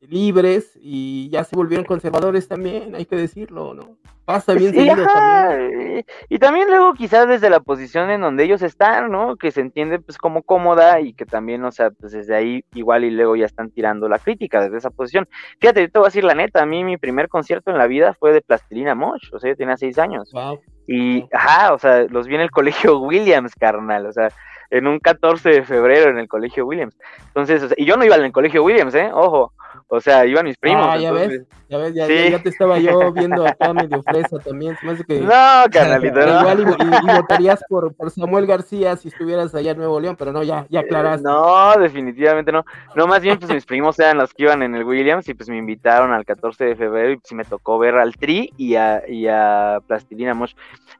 libres 0.09 0.77
y 0.81 1.29
ya 1.29 1.43
se 1.43 1.55
volvieron 1.55 1.85
conservadores 1.85 2.47
también, 2.47 2.95
hay 2.95 3.05
que 3.05 3.15
decirlo, 3.15 3.73
¿no? 3.73 3.97
Pasa 4.25 4.53
bien 4.53 4.73
seguido 4.73 5.05
también. 5.05 6.05
Y 6.29 6.39
también 6.39 6.69
luego 6.69 6.93
quizás 6.93 7.27
desde 7.27 7.49
la 7.49 7.59
posición 7.59 8.09
en 8.09 8.21
donde 8.21 8.45
ellos 8.45 8.61
están, 8.61 9.11
¿no? 9.11 9.35
Que 9.35 9.51
se 9.51 9.59
entiende 9.59 9.99
pues 9.99 10.17
como 10.17 10.43
cómoda 10.43 11.01
y 11.01 11.13
que 11.13 11.25
también, 11.25 11.63
o 11.65 11.71
sea, 11.71 11.91
pues 11.91 12.13
desde 12.13 12.33
ahí 12.33 12.63
igual 12.73 13.03
y 13.03 13.11
luego 13.11 13.35
ya 13.35 13.45
están 13.45 13.69
tirando 13.69 14.07
la 14.07 14.19
crítica 14.19 14.61
desde 14.61 14.77
esa 14.77 14.91
posición. 14.91 15.27
Fíjate, 15.59 15.89
te 15.89 15.99
voy 15.99 16.05
a 16.05 16.09
decir 16.09 16.23
la 16.23 16.35
neta, 16.35 16.61
a 16.61 16.65
mí 16.65 16.85
mi 16.85 16.97
primer 16.97 17.27
concierto 17.27 17.69
en 17.69 17.77
la 17.77 17.87
vida 17.87 18.13
fue 18.13 18.31
de 18.31 18.41
Plastilina 18.41 18.95
Mosh, 18.95 19.29
o 19.33 19.39
sea, 19.39 19.51
yo 19.51 19.57
tenía 19.57 19.75
seis 19.75 19.99
años. 19.99 20.31
Y, 20.87 21.25
ajá, 21.33 21.73
o 21.73 21.79
sea, 21.79 22.03
los 22.03 22.27
vi 22.27 22.35
en 22.35 22.41
el 22.41 22.51
colegio 22.51 22.99
Williams, 22.99 23.55
carnal, 23.55 24.05
o 24.05 24.13
sea, 24.13 24.29
en 24.69 24.87
un 24.87 24.99
14 24.99 25.49
de 25.49 25.63
febrero 25.63 26.09
en 26.09 26.17
el 26.17 26.27
colegio 26.27 26.65
Williams. 26.65 26.97
Entonces, 27.27 27.61
o 27.63 27.67
sea, 27.67 27.75
y 27.77 27.85
yo 27.85 27.97
no 27.97 28.05
iba 28.05 28.15
el 28.15 28.31
colegio 28.31 28.63
Williams, 28.63 28.95
¿eh? 28.95 29.09
Ojo, 29.13 29.53
o 29.87 29.99
sea, 29.99 30.25
iban 30.25 30.45
mis 30.45 30.57
primos. 30.57 30.85
Ah, 30.87 30.97
ya 30.97 31.11
ves, 31.11 31.43
ya 31.69 31.77
ves, 31.77 31.93
ya, 31.93 32.07
ya, 32.07 32.41
te 32.41 32.49
estaba 32.49 32.79
yo 32.79 33.11
viendo 33.13 33.45
acá 33.45 33.73
medio 33.73 34.01
fresa 34.03 34.39
también. 34.39 34.77
que, 35.07 35.19
no, 35.21 35.65
canalito, 35.71 36.19
no. 36.25 36.39
Igual 36.39 36.59
y, 36.61 37.15
votarías 37.15 37.63
por, 37.67 37.93
por, 37.95 38.11
Samuel 38.11 38.45
García 38.45 38.95
si 38.95 39.07
estuvieras 39.09 39.53
allá 39.55 39.71
en 39.71 39.77
Nuevo 39.77 39.99
León, 39.99 40.15
pero 40.17 40.31
no, 40.31 40.43
ya, 40.43 40.65
ya 40.69 40.81
aclaraste. 40.81 41.27
No, 41.27 41.73
definitivamente 41.77 42.51
no. 42.51 42.63
No, 42.95 43.07
más 43.07 43.21
bien, 43.21 43.39
pues 43.39 43.51
mis 43.51 43.65
primos 43.65 43.99
eran 43.99 44.17
los 44.17 44.33
que 44.33 44.43
iban 44.43 44.63
en 44.63 44.75
el 44.75 44.83
Williams 44.83 45.27
y 45.29 45.33
pues 45.33 45.49
me 45.49 45.57
invitaron 45.57 46.11
al 46.11 46.25
14 46.25 46.65
de 46.65 46.75
febrero 46.75 47.11
y 47.11 47.17
pues 47.17 47.33
me 47.33 47.45
tocó 47.45 47.77
ver 47.77 47.95
al 47.95 48.15
Tri 48.15 48.51
y 48.57 48.75
a, 48.75 49.03
y 49.07 49.27
a 49.27 49.79
Plastilina 49.87 50.33
Mosh. 50.33 50.53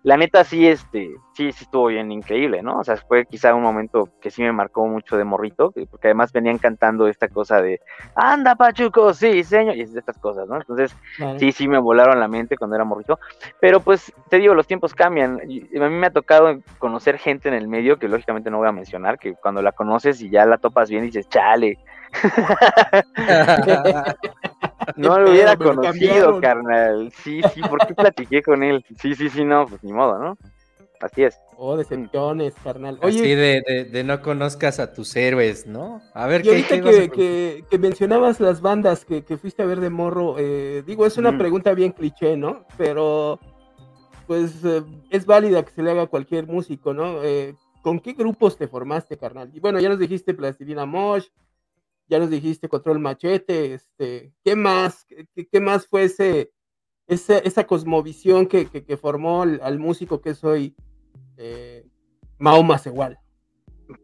La 0.03 0.17
neta, 0.17 0.43
sí, 0.43 0.67
este, 0.67 1.11
sí, 1.33 1.51
sí 1.51 1.63
estuvo 1.63 1.87
bien 1.87 2.11
increíble, 2.11 2.61
¿no? 2.61 2.79
O 2.79 2.83
sea, 2.83 2.97
fue 2.97 3.25
quizá 3.25 3.53
un 3.53 3.63
momento 3.63 4.09
que 4.21 4.31
sí 4.31 4.41
me 4.41 4.51
marcó 4.51 4.87
mucho 4.87 5.17
de 5.17 5.23
morrito, 5.23 5.71
porque 5.71 6.07
además 6.07 6.31
venían 6.31 6.57
cantando 6.57 7.07
esta 7.07 7.27
cosa 7.27 7.61
de, 7.61 7.79
anda, 8.15 8.55
Pachuco, 8.63 9.13
sí, 9.13 9.43
señor, 9.43 9.75
y 9.75 9.81
estas 9.81 10.17
cosas, 10.19 10.47
¿no? 10.47 10.55
Entonces, 10.55 10.95
sí, 11.37 11.51
sí 11.51 11.67
me 11.67 11.79
volaron 11.79 12.17
la 12.17 12.29
mente 12.29 12.55
cuando 12.55 12.77
era 12.77 12.85
morrito, 12.85 13.19
pero 13.59 13.81
pues, 13.81 14.13
te 14.29 14.37
digo, 14.37 14.53
los 14.53 14.67
tiempos 14.67 14.93
cambian, 14.93 15.41
a 15.41 15.45
mí 15.45 15.95
me 15.95 16.07
ha 16.07 16.11
tocado 16.11 16.61
conocer 16.79 17.17
gente 17.17 17.49
en 17.49 17.55
el 17.55 17.67
medio, 17.67 17.99
que 17.99 18.07
lógicamente 18.07 18.49
no 18.49 18.59
voy 18.59 18.69
a 18.69 18.71
mencionar, 18.71 19.19
que 19.19 19.33
cuando 19.33 19.61
la 19.61 19.73
conoces 19.73 20.21
y 20.21 20.29
ya 20.29 20.45
la 20.45 20.57
topas 20.57 20.89
bien, 20.89 21.03
dices, 21.03 21.27
chale. 21.27 21.77
no 24.95 25.19
lo 25.19 25.31
hubiera 25.31 25.57
conocido, 25.57 26.39
carnal. 26.39 27.11
Sí, 27.17 27.41
sí, 27.53 27.59
¿por 27.63 27.85
qué 27.85 27.93
platiqué 27.93 28.41
con 28.41 28.63
él? 28.63 28.85
Sí, 28.97 29.13
sí, 29.13 29.27
sí, 29.27 29.43
no, 29.43 29.67
pues 29.67 29.83
ni 29.83 29.91
modo, 29.91 30.17
¿no? 30.19 30.37
Así 31.03 31.21
es. 31.21 31.37
Oh, 31.57 31.75
decepciones, 31.75 32.53
carnal. 32.63 32.97
Oye, 33.01 33.19
Así 33.19 33.35
de, 33.35 33.89
de, 33.91 34.03
no 34.05 34.21
conozcas 34.21 34.79
a 34.79 34.93
tus 34.93 35.13
héroes, 35.17 35.67
¿no? 35.67 36.01
A 36.13 36.27
ver, 36.27 36.45
y 36.45 36.49
ahorita 36.49 36.81
que, 36.81 37.09
que, 37.09 37.65
que, 37.69 37.77
mencionabas 37.77 38.39
las 38.39 38.61
bandas 38.61 39.03
que, 39.03 39.21
fuiste 39.37 39.61
a 39.61 39.65
ver 39.65 39.81
de 39.81 39.89
morro, 39.89 40.35
eh, 40.39 40.81
digo, 40.87 41.05
es 41.05 41.17
una 41.17 41.37
pregunta 41.37 41.73
bien 41.73 41.91
cliché, 41.91 42.37
¿no? 42.37 42.65
Pero, 42.77 43.37
pues, 44.27 44.63
eh, 44.63 44.81
es 45.09 45.25
válida 45.25 45.65
que 45.65 45.73
se 45.73 45.83
le 45.83 45.91
haga 45.91 46.03
a 46.03 46.07
cualquier 46.07 46.47
músico, 46.47 46.93
¿no? 46.93 47.21
Eh, 47.21 47.53
¿Con 47.81 47.99
qué 47.99 48.13
grupos 48.13 48.57
te 48.57 48.69
formaste, 48.69 49.17
carnal? 49.17 49.51
Y 49.53 49.59
bueno, 49.59 49.81
ya 49.81 49.89
nos 49.89 49.99
dijiste 49.99 50.33
Plastilina 50.33 50.85
Mosh, 50.85 51.27
ya 52.07 52.17
nos 52.17 52.29
dijiste 52.29 52.69
Control 52.69 52.99
Machete, 52.99 53.73
este, 53.73 54.31
¿qué 54.41 54.55
más? 54.55 55.05
¿Qué, 55.05 55.49
qué 55.51 55.59
más 55.59 55.85
fue 55.85 56.05
ese, 56.05 56.53
esa, 57.07 57.39
esa 57.39 57.67
cosmovisión 57.67 58.47
que, 58.47 58.97
formó 59.01 59.41
al, 59.41 59.59
al 59.61 59.79
músico 59.79 60.21
que 60.21 60.29
es 60.29 60.41
hoy 60.45 60.77
eh, 61.43 61.85
más 62.39 62.85
igual. 62.85 63.19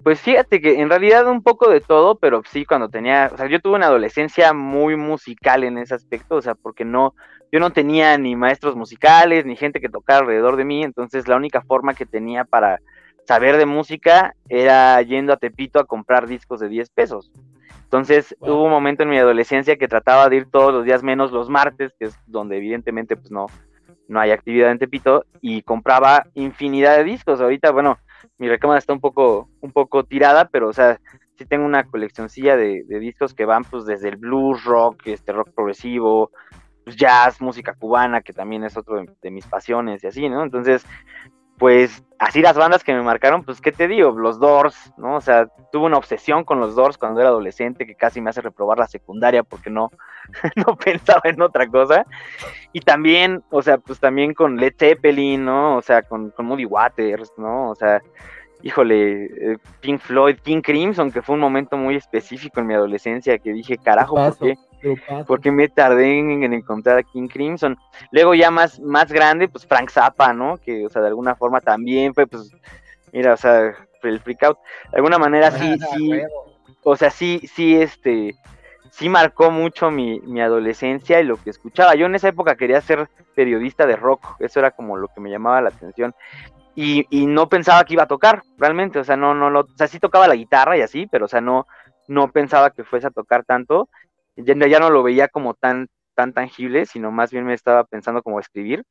Pues 0.04 0.20
fíjate 0.20 0.60
que 0.60 0.82
en 0.82 0.90
realidad 0.90 1.26
un 1.28 1.42
poco 1.42 1.70
de 1.70 1.80
todo, 1.80 2.20
pero 2.20 2.42
sí 2.52 2.66
cuando 2.66 2.90
tenía, 2.90 3.32
o 3.34 3.38
sea, 3.38 3.48
yo 3.48 3.62
tuve 3.62 3.76
una 3.76 3.88
adolescencia 3.88 4.54
muy 4.54 4.98
musical 4.98 5.64
en 5.64 5.78
ese 5.78 5.96
aspecto, 5.96 6.36
o 6.36 6.42
sea, 6.42 6.54
porque 6.54 6.84
no, 6.84 7.16
yo 7.50 7.62
no 7.62 7.72
tenía 7.72 8.18
ni 8.18 8.36
maestros 8.36 8.76
musicales, 8.76 9.46
ni 9.46 9.56
gente 9.56 9.80
que 9.80 9.88
tocara 9.88 10.20
alrededor 10.20 10.58
de 10.58 10.66
mí, 10.66 10.84
entonces 10.84 11.30
la 11.30 11.38
única 11.38 11.62
forma 11.62 11.94
que 11.94 12.06
tenía 12.06 12.44
para 12.44 12.80
saber 13.26 13.56
de 13.58 13.66
música 13.66 14.36
era 14.50 15.02
yendo 15.02 15.32
a 15.32 15.38
Tepito 15.38 15.80
a 15.80 15.86
comprar 15.86 16.28
discos 16.28 16.60
de 16.60 16.68
10 16.68 16.90
pesos. 16.90 17.32
Entonces 17.84 18.36
hubo 18.40 18.66
un 18.66 18.72
momento 18.72 19.04
en 19.04 19.10
mi 19.10 19.18
adolescencia 19.18 19.78
que 19.78 19.88
trataba 19.88 20.30
de 20.30 20.36
ir 20.36 20.52
todos 20.52 20.74
los 20.74 20.84
días 20.84 21.04
menos 21.04 21.32
los 21.32 21.50
martes, 21.50 21.94
que 21.98 22.06
es 22.06 22.20
donde 22.28 22.58
evidentemente 22.58 23.16
pues 23.16 23.32
no, 23.32 23.48
no 24.10 24.20
hay 24.20 24.32
actividad 24.32 24.72
en 24.72 24.80
Tepito 24.80 25.26
y 25.40 25.62
compraba 25.62 26.26
infinidad 26.34 26.98
de 26.98 27.04
discos. 27.06 27.40
Ahorita, 27.40 27.72
bueno, 27.72 28.00
mi 28.38 28.50
recámara 28.50 28.80
está 28.80 28.92
un 28.92 29.00
poco, 29.00 29.50
un 29.62 29.72
poco 29.72 30.04
tirada, 30.04 30.50
pero 30.50 30.68
o 30.68 30.74
sea, 30.74 31.00
sí 31.38 31.46
tengo 31.46 31.66
una 31.66 31.86
coleccioncilla 31.86 32.58
de, 32.58 32.84
discos 32.88 33.34
que 33.34 33.46
van 33.46 33.64
pues 33.64 33.86
desde 33.86 34.10
el 34.10 34.18
blues, 34.18 34.64
rock, 34.66 35.08
este 35.08 35.32
rock 35.32 35.52
progresivo, 35.52 36.32
pues, 36.84 36.96
jazz, 36.96 37.40
música 37.40 37.76
cubana, 37.76 38.22
que 38.22 38.34
también 38.34 38.64
es 38.64 38.76
otro 38.76 39.06
de, 39.22 39.32
mis 39.32 39.46
pasiones 39.46 40.04
y 40.04 40.08
así, 40.08 40.28
¿no? 40.28 40.44
Entonces, 40.44 40.84
pues 41.60 42.04
así 42.20 42.42
las 42.42 42.56
bandas 42.56 42.84
que 42.84 42.94
me 42.94 43.02
marcaron, 43.02 43.44
pues 43.44 43.60
qué 43.62 43.72
te 43.72 43.88
digo, 43.88 44.12
los 44.12 44.40
Doors, 44.40 44.94
¿no? 44.98 45.18
O 45.18 45.22
sea, 45.22 45.48
tuve 45.72 45.86
una 45.86 45.98
obsesión 45.98 46.46
con 46.46 46.60
los 46.60 46.74
Doors 46.74 46.98
cuando 46.98 47.20
era 47.20 47.30
adolescente 47.30 47.86
que 47.86 47.96
casi 47.96 48.22
me 48.22 48.30
hace 48.30 48.42
reprobar 48.42 48.80
la 48.80 48.88
secundaria 48.88 49.44
porque 49.44 49.70
no, 49.70 49.92
no 50.56 50.76
pensaba 50.78 51.22
en 51.26 51.42
otra 51.42 51.68
cosa. 51.68 52.06
Y 52.72 52.80
también, 52.80 53.44
o 53.52 53.62
sea, 53.62 53.78
pues 53.78 54.00
también 54.00 54.34
con 54.34 54.56
Led 54.56 54.74
Zeppelin, 54.78 55.44
¿no? 55.44 55.78
O 55.78 55.82
sea, 55.82 56.02
con, 56.02 56.32
con 56.32 56.46
Moody 56.46 56.66
Waters, 56.66 57.34
¿no? 57.38 57.70
O 57.72 57.76
sea, 57.76 58.02
híjole, 58.64 59.26
eh, 59.26 59.58
Pink 59.82 60.00
Floyd, 60.00 60.38
King 60.42 60.62
Crimson, 60.62 61.12
que 61.12 61.22
fue 61.22 61.36
un 61.36 61.42
momento 61.42 61.76
muy 61.76 61.96
específico 61.96 62.62
en 62.62 62.68
mi 62.68 62.74
adolescencia 62.74 63.38
que 63.38 63.52
dije, 63.52 63.78
carajo, 63.78 64.16
¿por 64.16 64.38
qué? 64.38 64.56
Porque 65.28 65.52
me 65.52 65.68
tardé 65.68 66.20
en, 66.20 66.54
encontrar 66.54 66.98
a 67.00 67.04
King 67.04 67.28
Crimson. 67.28 67.78
Luego 68.12 68.34
ya 68.34 68.52
más, 68.52 68.80
más 68.80 69.12
grande, 69.12 69.48
pues 69.48 69.66
Frank 69.66 69.90
Zappa, 69.90 70.34
¿no? 70.34 70.58
Que, 70.58 70.86
o 70.86 70.90
sea, 70.90 71.02
de 71.02 71.10
alguna 71.10 71.36
forma 71.36 71.62
también 71.62 72.14
fue, 72.14 72.28
pues, 72.28 72.52
mira, 73.12 73.34
o 73.34 73.38
sea, 73.38 73.74
el 74.04 74.20
freak 74.20 74.44
out. 74.44 74.58
De 74.92 74.98
alguna 74.98 75.18
manera 75.18 75.52
sí, 75.52 75.76
sí, 75.94 76.22
o 76.84 76.96
sea, 76.96 77.10
sí, 77.10 77.42
sí, 77.54 77.76
este, 77.76 78.36
sí 78.92 79.10
marcó 79.10 79.52
mucho 79.52 79.92
mi, 79.92 80.20
mi 80.22 80.42
adolescencia 80.42 81.20
y 81.20 81.26
lo 81.26 81.38
que 81.38 81.50
escuchaba. 81.50 81.96
Yo 81.96 82.06
en 82.06 82.16
esa 82.16 82.30
época 82.30 82.56
quería 82.56 82.82
ser 82.82 83.10
periodista 83.36 83.86
de 83.86 83.96
rock, 83.96 84.36
eso 84.40 84.60
era 84.60 84.72
como 84.72 84.98
lo 84.98 85.08
que 85.08 85.22
me 85.22 85.30
llamaba 85.30 85.62
la 85.62 85.70
atención. 85.70 86.16
Y, 86.76 87.06
y 87.10 87.26
no 87.26 87.50
pensaba 87.50 87.84
que 87.84 87.94
iba 87.94 88.04
a 88.04 88.08
tocar, 88.08 88.44
realmente, 88.58 89.00
o 89.00 89.04
sea, 89.04 89.18
no, 89.18 89.34
no, 89.34 89.50
lo, 89.50 89.62
o 89.62 89.68
sea, 89.76 89.88
sí 89.88 90.00
tocaba 90.00 90.28
la 90.28 90.36
guitarra 90.36 90.78
y 90.78 90.82
así, 90.82 91.08
pero, 91.08 91.26
o 91.26 91.28
sea, 91.28 91.42
no, 91.42 91.68
no 92.08 92.32
pensaba 92.32 92.72
que 92.72 92.84
fuese 92.84 93.08
a 93.08 93.12
tocar 93.12 93.44
tanto 93.44 93.90
ya, 94.46 94.80
no 94.80 94.90
lo 94.90 95.04
veía 95.04 95.28
como 95.28 95.54
tan, 95.54 95.88
tan 96.16 96.34
tangible, 96.34 96.86
sino 96.86 97.12
más 97.12 97.32
bien 97.32 97.46
me 97.46 97.54
estaba 97.54 97.84
pensando 97.84 98.22
como 98.22 98.40
escribir. 98.40 98.84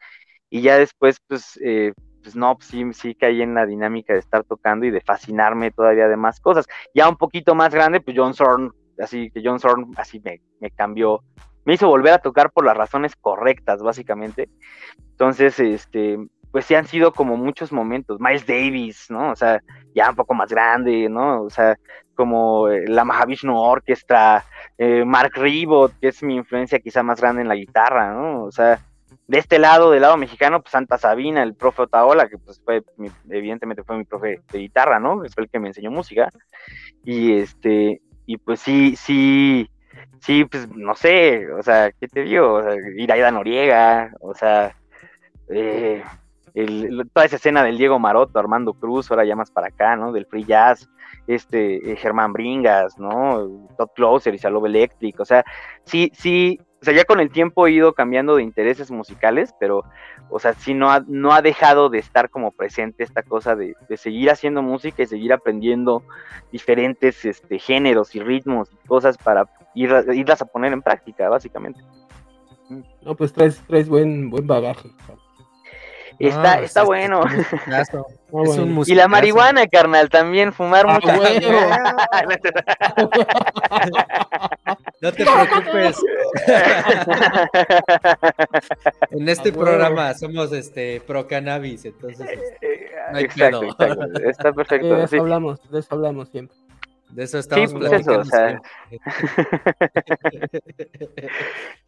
Y 0.50 0.62
ya 0.62 0.78
después, 0.78 1.18
pues, 1.26 1.58
eh, 1.62 1.92
pues 2.22 2.34
no, 2.34 2.56
pues 2.56 2.68
sí, 2.68 2.84
sí 2.92 3.14
caí 3.14 3.42
en 3.42 3.54
la 3.54 3.66
dinámica 3.66 4.12
de 4.12 4.18
estar 4.18 4.44
tocando 4.44 4.86
y 4.86 4.90
de 4.90 5.00
fascinarme 5.00 5.70
todavía 5.70 6.08
de 6.08 6.16
más 6.16 6.40
cosas. 6.40 6.66
Ya 6.94 7.08
un 7.08 7.16
poquito 7.16 7.54
más 7.54 7.74
grande, 7.74 8.00
pues 8.00 8.16
John 8.16 8.34
Zorn, 8.34 8.72
así 8.98 9.30
que 9.30 9.42
John 9.44 9.60
Zorn 9.60 9.92
así 9.96 10.20
me, 10.20 10.40
me 10.60 10.70
cambió, 10.70 11.22
me 11.64 11.74
hizo 11.74 11.88
volver 11.88 12.14
a 12.14 12.18
tocar 12.18 12.50
por 12.50 12.64
las 12.64 12.76
razones 12.76 13.14
correctas, 13.16 13.82
básicamente. 13.82 14.48
Entonces, 15.10 15.58
este, 15.60 16.18
pues 16.50 16.64
sí 16.64 16.74
han 16.74 16.86
sido 16.86 17.12
como 17.12 17.36
muchos 17.36 17.72
momentos. 17.72 18.18
Miles 18.20 18.46
Davis, 18.46 19.06
¿no? 19.10 19.32
O 19.32 19.36
sea, 19.36 19.62
ya 19.94 20.10
un 20.10 20.16
poco 20.16 20.34
más 20.34 20.50
grande, 20.50 21.08
¿no? 21.08 21.42
O 21.42 21.50
sea, 21.50 21.78
como 22.14 22.68
eh, 22.68 22.84
la 22.88 23.04
Mahavishnu 23.04 23.56
Orchestra, 23.56 24.44
eh, 24.76 25.04
Mark 25.04 25.32
Ribot, 25.34 25.92
que 26.00 26.08
es 26.08 26.22
mi 26.22 26.36
influencia 26.36 26.80
quizá 26.80 27.02
más 27.02 27.20
grande 27.20 27.42
en 27.42 27.48
la 27.48 27.54
guitarra, 27.54 28.12
¿no? 28.12 28.44
O 28.44 28.50
sea, 28.50 28.80
de 29.26 29.38
este 29.38 29.58
lado, 29.58 29.90
del 29.90 30.02
lado 30.02 30.16
mexicano, 30.16 30.60
pues 30.60 30.72
Santa 30.72 30.98
Sabina, 30.98 31.42
el 31.42 31.54
profe 31.54 31.82
Otaola, 31.82 32.28
que 32.28 32.38
pues 32.38 32.60
fue, 32.64 32.82
evidentemente 33.30 33.82
fue 33.82 33.98
mi 33.98 34.04
profe 34.04 34.40
de 34.50 34.58
guitarra, 34.58 34.98
¿no? 34.98 35.18
Fue 35.34 35.44
el 35.44 35.50
que 35.50 35.58
me 35.58 35.68
enseñó 35.68 35.90
música. 35.90 36.30
Y 37.04 37.34
este, 37.34 38.00
y 38.26 38.36
pues 38.38 38.60
sí, 38.60 38.96
sí, 38.96 39.70
sí, 40.20 40.44
pues 40.44 40.68
no 40.70 40.94
sé, 40.94 41.50
o 41.52 41.62
sea, 41.62 41.92
¿qué 41.92 42.08
te 42.08 42.22
digo? 42.22 42.54
O 42.54 42.62
sea, 42.62 42.74
Iraida 42.96 43.30
Noriega, 43.30 44.12
o 44.20 44.34
sea, 44.34 44.74
eh, 45.48 46.02
toda 47.12 47.26
esa 47.26 47.36
escena 47.36 47.62
del 47.62 47.78
Diego 47.78 47.98
Maroto, 47.98 48.38
Armando 48.38 48.74
Cruz, 48.74 49.10
ahora 49.10 49.24
ya 49.24 49.36
más 49.36 49.50
para 49.50 49.68
acá, 49.68 49.96
¿no? 49.96 50.12
Del 50.12 50.26
free 50.26 50.44
jazz, 50.44 50.88
este, 51.26 51.92
eh, 51.92 51.96
Germán 51.96 52.32
Bringas, 52.32 52.98
¿no? 52.98 53.68
Todd 53.76 53.90
Closer 53.94 54.34
y 54.34 54.38
Salove 54.38 54.68
Electric, 54.68 55.18
o 55.20 55.24
sea, 55.24 55.44
sí, 55.84 56.10
sí, 56.14 56.58
o 56.80 56.84
sea, 56.84 56.94
ya 56.94 57.04
con 57.04 57.18
el 57.18 57.30
tiempo 57.30 57.66
he 57.66 57.72
ido 57.72 57.92
cambiando 57.92 58.36
de 58.36 58.44
intereses 58.44 58.90
musicales, 58.90 59.52
pero, 59.58 59.82
o 60.30 60.38
sea, 60.38 60.52
sí 60.52 60.74
no 60.74 60.90
ha, 60.90 61.04
no 61.08 61.32
ha 61.32 61.42
dejado 61.42 61.88
de 61.88 61.98
estar 61.98 62.30
como 62.30 62.52
presente 62.52 63.02
esta 63.02 63.22
cosa 63.22 63.56
de, 63.56 63.74
seguir 63.96 64.30
haciendo 64.30 64.62
música 64.62 65.02
y 65.02 65.06
seguir 65.06 65.32
aprendiendo 65.32 66.04
diferentes 66.52 67.24
este, 67.24 67.58
géneros 67.58 68.14
y 68.14 68.20
ritmos 68.20 68.70
y 68.72 68.86
cosas 68.86 69.18
para 69.18 69.46
ir, 69.74 69.90
irlas 70.14 70.40
a 70.40 70.46
poner 70.46 70.72
en 70.72 70.82
práctica, 70.82 71.28
básicamente. 71.28 71.80
No, 73.02 73.16
pues 73.16 73.32
traes, 73.32 73.60
traes 73.66 73.88
buen, 73.88 74.30
buen 74.30 74.46
bagaje. 74.46 74.90
Está, 76.18 76.54
ah, 76.54 76.62
está 76.62 76.82
bueno. 76.84 77.20
y 78.86 78.94
la 78.94 79.08
marihuana, 79.08 79.66
carnal, 79.68 80.10
también 80.10 80.52
fumar 80.52 80.84
ah, 80.88 80.94
mucho. 80.94 81.08
no 85.00 85.12
te 85.12 85.24
preocupes. 85.24 85.96
en 89.10 89.28
este 89.28 89.52
programa 89.52 90.12
somos 90.14 90.50
este 90.52 91.00
pro 91.06 91.28
cannabis, 91.28 91.84
entonces 91.84 92.28
este, 92.28 92.90
no 93.12 93.18
hay 93.18 93.24
exacto, 93.24 93.62
Está 94.28 94.52
perfecto. 94.52 94.96
De 94.96 95.04
eso 95.04 95.20
hablamos, 95.20 95.60
de 95.70 95.78
eso 95.78 95.94
hablamos 95.94 96.28
siempre. 96.30 96.56
De 97.10 97.24
eso 97.24 97.38
estamos 97.38 97.70
sí, 97.70 97.76
pues 97.76 97.92
eso, 97.92 98.18
o 98.18 98.24
sea... 98.24 98.60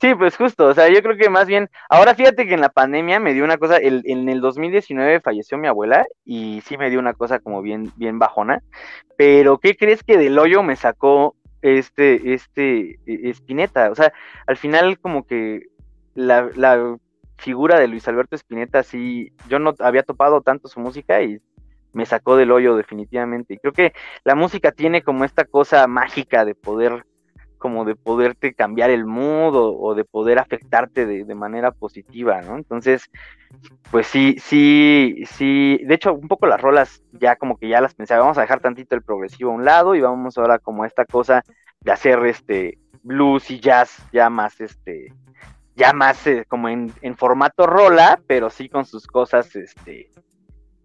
sí, 0.01 0.15
pues 0.15 0.37
justo, 0.37 0.67
o 0.67 0.75
sea, 0.75 0.89
yo 0.89 1.03
creo 1.03 1.17
que 1.17 1.29
más 1.29 1.47
bien, 1.47 1.69
ahora 1.91 2.15
fíjate 2.15 2.47
que 2.47 2.55
en 2.55 2.61
la 2.61 2.71
pandemia 2.71 3.21
me 3.21 3.35
dio 3.35 3.45
una 3.45 3.59
cosa, 3.59 3.77
el, 3.77 4.03
en 4.07 4.29
el 4.29 4.41
2019 4.41 5.21
falleció 5.21 5.59
mi 5.59 5.69
abuela 5.69 6.07
y 6.25 6.63
sí 6.63 6.79
me 6.79 6.89
dio 6.89 6.99
una 6.99 7.13
cosa 7.13 7.39
como 7.39 7.61
bien, 7.61 7.93
bien 7.97 8.19
bajona, 8.19 8.63
pero 9.17 9.59
¿qué 9.59 9.77
crees 9.77 10.03
que 10.03 10.17
del 10.17 10.39
hoyo 10.39 10.63
me 10.63 10.77
sacó 10.77 11.37
este, 11.61 12.33
este, 12.33 12.99
Espineta? 13.05 13.91
O 13.91 13.95
sea, 13.95 14.13
al 14.47 14.57
final 14.57 14.99
como 14.99 15.27
que 15.27 15.67
la, 16.15 16.49
la 16.57 16.97
figura 17.37 17.79
de 17.79 17.89
Luis 17.89 18.07
Alberto 18.09 18.37
Espineta, 18.37 18.83
sí, 18.83 19.33
yo 19.49 19.59
no 19.59 19.75
había 19.81 20.03
topado 20.03 20.41
tanto 20.41 20.69
su 20.69 20.81
música 20.81 21.23
y 21.23 21.41
me 21.93 22.07
sacó 22.07 22.37
del 22.37 22.53
hoyo 22.53 22.77
definitivamente. 22.77 23.55
Y 23.55 23.59
creo 23.59 23.73
que 23.73 23.93
la 24.25 24.35
música 24.35 24.73
tiene 24.73 25.03
como 25.03 25.25
esta 25.25 25.45
cosa 25.45 25.87
mágica 25.87 26.45
de 26.45 26.55
poder, 26.55 27.05
como 27.59 27.85
de 27.85 27.97
poderte 27.97 28.55
cambiar 28.55 28.91
el 28.91 29.05
mood 29.05 29.55
o, 29.55 29.95
de 29.95 30.05
poder 30.05 30.39
afectarte 30.39 31.07
de, 31.07 31.35
manera 31.35 31.73
positiva, 31.73 32.41
¿no? 32.43 32.57
Entonces, 32.57 33.11
pues 33.91 34.07
sí, 34.07 34.37
sí, 34.39 35.25
sí, 35.27 35.81
de 35.85 35.95
hecho 35.95 36.15
un 36.15 36.29
poco 36.29 36.47
las 36.47 36.61
rolas 36.61 37.03
ya 37.13 37.37
como 37.37 37.57
que 37.57 37.69
ya 37.69 37.81
las 37.81 37.95
pensé, 37.95 38.17
vamos 38.17 38.39
a 38.39 38.43
dejar 38.43 38.61
tantito 38.61 38.95
el 38.95 39.03
progresivo 39.03 39.51
a 39.51 39.55
un 39.55 39.65
lado 39.65 39.95
y 39.95 40.01
vamos 40.01 40.39
ahora 40.39 40.59
como 40.59 40.85
a 40.85 40.87
esta 40.87 41.05
cosa 41.05 41.43
de 41.81 41.93
hacer 41.93 42.25
este 42.27 42.79
blues 43.03 43.51
y 43.51 43.61
jazz 43.61 44.07
ya 44.13 44.29
más 44.29 44.61
este 44.61 45.13
ya 45.75 45.93
más 45.95 46.27
eh, 46.27 46.45
como 46.47 46.69
en, 46.69 46.93
en 47.01 47.17
formato 47.17 47.67
rola, 47.67 48.21
pero 48.27 48.51
sí 48.51 48.69
con 48.69 48.85
sus 48.85 49.07
cosas 49.07 49.57
este 49.57 50.11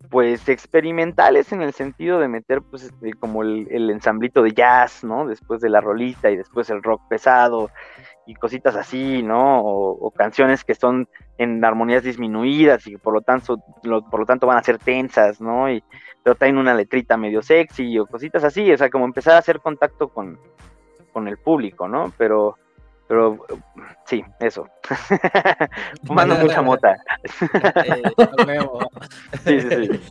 pues 0.09 0.47
experimentales 0.49 1.51
en 1.51 1.61
el 1.61 1.73
sentido 1.73 2.19
de 2.19 2.27
meter 2.27 2.61
pues 2.61 2.83
este, 2.83 3.13
como 3.13 3.43
el, 3.43 3.89
ensamblito 3.89 4.41
de 4.41 4.51
jazz, 4.51 5.03
¿no? 5.03 5.27
Después 5.27 5.61
de 5.61 5.69
la 5.69 5.81
rolita 5.81 6.29
y 6.31 6.37
después 6.37 6.69
el 6.69 6.83
rock 6.83 7.01
pesado 7.09 7.69
y 8.25 8.35
cositas 8.35 8.75
así, 8.75 9.21
¿no? 9.23 9.61
O, 9.61 10.11
canciones 10.11 10.63
que 10.63 10.75
son 10.75 11.07
en 11.37 11.63
armonías 11.63 12.03
disminuidas 12.03 12.87
y 12.87 12.91
que 12.91 12.97
por 12.97 13.13
lo 13.13 13.21
tanto, 13.21 13.57
por 13.83 14.19
lo 14.19 14.25
tanto 14.25 14.47
van 14.47 14.57
a 14.57 14.63
ser 14.63 14.77
tensas, 14.77 15.41
¿no? 15.41 15.69
Y 15.69 15.83
pero 16.23 16.35
traen 16.35 16.57
una 16.57 16.73
letrita 16.73 17.17
medio 17.17 17.41
sexy 17.41 17.99
o 17.99 18.07
cositas 18.07 18.43
así, 18.43 18.71
o 18.71 18.77
sea, 18.77 18.89
como 18.89 19.05
empezar 19.05 19.35
a 19.35 19.39
hacer 19.39 19.59
contacto 19.59 20.09
con, 20.09 20.39
con 21.13 21.27
el 21.27 21.37
público, 21.37 21.87
¿no? 21.87 22.11
Pero 22.17 22.57
pero 23.07 23.45
sí, 24.05 24.23
eso. 24.39 24.67
Fumando 26.05 26.35
mucha 26.35 26.61
mota. 26.61 26.97
sí, 29.43 29.61
sí, 29.61 29.69
sí. 29.69 30.01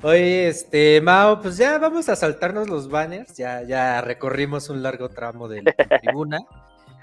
Oye, 0.00 0.48
este, 0.48 1.00
Mao, 1.00 1.40
pues 1.40 1.58
ya 1.58 1.78
vamos 1.78 2.08
a 2.08 2.16
saltarnos 2.16 2.68
los 2.68 2.88
banners, 2.88 3.36
ya, 3.36 3.62
ya 3.62 4.00
recorrimos 4.00 4.70
un 4.70 4.82
largo 4.82 5.10
tramo 5.10 5.48
de 5.48 5.62
la 5.62 5.98
tribuna. 6.00 6.38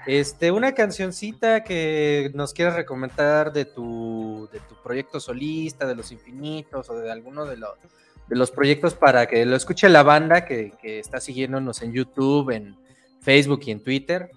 Este, 0.06 0.50
una 0.50 0.72
cancioncita 0.72 1.62
que 1.62 2.30
nos 2.34 2.52
quieras 2.52 2.74
recomendar 2.74 3.52
de 3.52 3.66
tu, 3.66 4.48
de 4.52 4.58
tu 4.60 4.74
proyecto 4.82 5.20
solista, 5.20 5.86
de 5.86 5.94
los 5.94 6.10
infinitos 6.10 6.90
o 6.90 6.98
de 6.98 7.12
alguno 7.12 7.44
de 7.44 7.58
los, 7.58 7.70
de 8.26 8.36
los 8.36 8.50
proyectos 8.50 8.94
para 8.94 9.26
que 9.26 9.44
lo 9.46 9.56
escuche 9.56 9.88
la 9.88 10.02
banda 10.02 10.44
que, 10.44 10.72
que 10.80 10.98
está 10.98 11.20
siguiéndonos 11.20 11.82
en 11.82 11.92
YouTube, 11.92 12.50
en 12.50 12.76
Facebook 13.20 13.60
y 13.66 13.70
en 13.70 13.82
Twitter. 13.82 14.30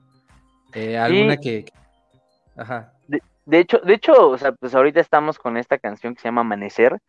Eh, 0.74 0.98
¿Alguna 0.98 1.38
que, 1.38 1.66
Ajá. 2.56 2.94
De, 3.46 3.60
hecho, 3.60 3.80
de 3.80 3.94
hecho, 3.94 4.30
o 4.30 4.38
sea, 4.38 4.54
pues 4.54 4.74
ahorita 4.74 5.00
estamos 5.00 5.38
con 5.38 5.58
esta 5.58 5.78
canción 5.78 6.16
que 6.16 6.22
se 6.22 6.28
llama 6.28 6.42
Amanecer, 6.42 7.00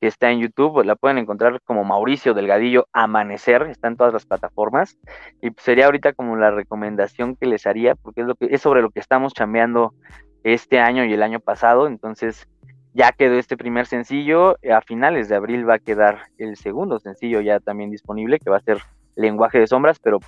que 0.00 0.08
está 0.08 0.30
en 0.30 0.40
YouTube, 0.40 0.84
la 0.84 0.96
pueden 0.96 1.18
encontrar 1.18 1.60
como 1.62 1.84
Mauricio 1.84 2.34
Delgadillo 2.34 2.88
Amanecer, 2.92 3.62
está 3.62 3.88
en 3.88 3.96
todas 3.96 4.12
las 4.12 4.26
plataformas, 4.26 4.98
y 5.40 5.50
pues 5.50 5.64
sería 5.64 5.86
ahorita 5.86 6.12
como 6.12 6.36
la 6.36 6.50
recomendación 6.50 7.36
que 7.36 7.46
les 7.46 7.66
haría, 7.66 7.94
porque 7.94 8.22
es, 8.22 8.26
lo 8.26 8.34
que, 8.34 8.48
es 8.50 8.60
sobre 8.60 8.82
lo 8.82 8.90
que 8.90 9.00
estamos 9.00 9.32
chambeando 9.32 9.94
este 10.42 10.80
año 10.80 11.04
y 11.04 11.12
el 11.12 11.22
año 11.22 11.40
pasado, 11.40 11.86
entonces 11.86 12.48
ya 12.92 13.12
quedó 13.12 13.34
este 13.34 13.56
primer 13.56 13.86
sencillo, 13.86 14.56
a 14.70 14.80
finales 14.80 15.28
de 15.28 15.36
abril 15.36 15.68
va 15.68 15.74
a 15.74 15.78
quedar 15.78 16.22
el 16.38 16.56
segundo 16.56 16.98
sencillo 16.98 17.40
ya 17.40 17.60
también 17.60 17.90
disponible, 17.90 18.38
que 18.38 18.50
va 18.50 18.56
a 18.56 18.62
ser 18.62 18.78
Lenguaje 19.14 19.58
de 19.58 19.66
Sombras, 19.66 19.98
pero 19.98 20.18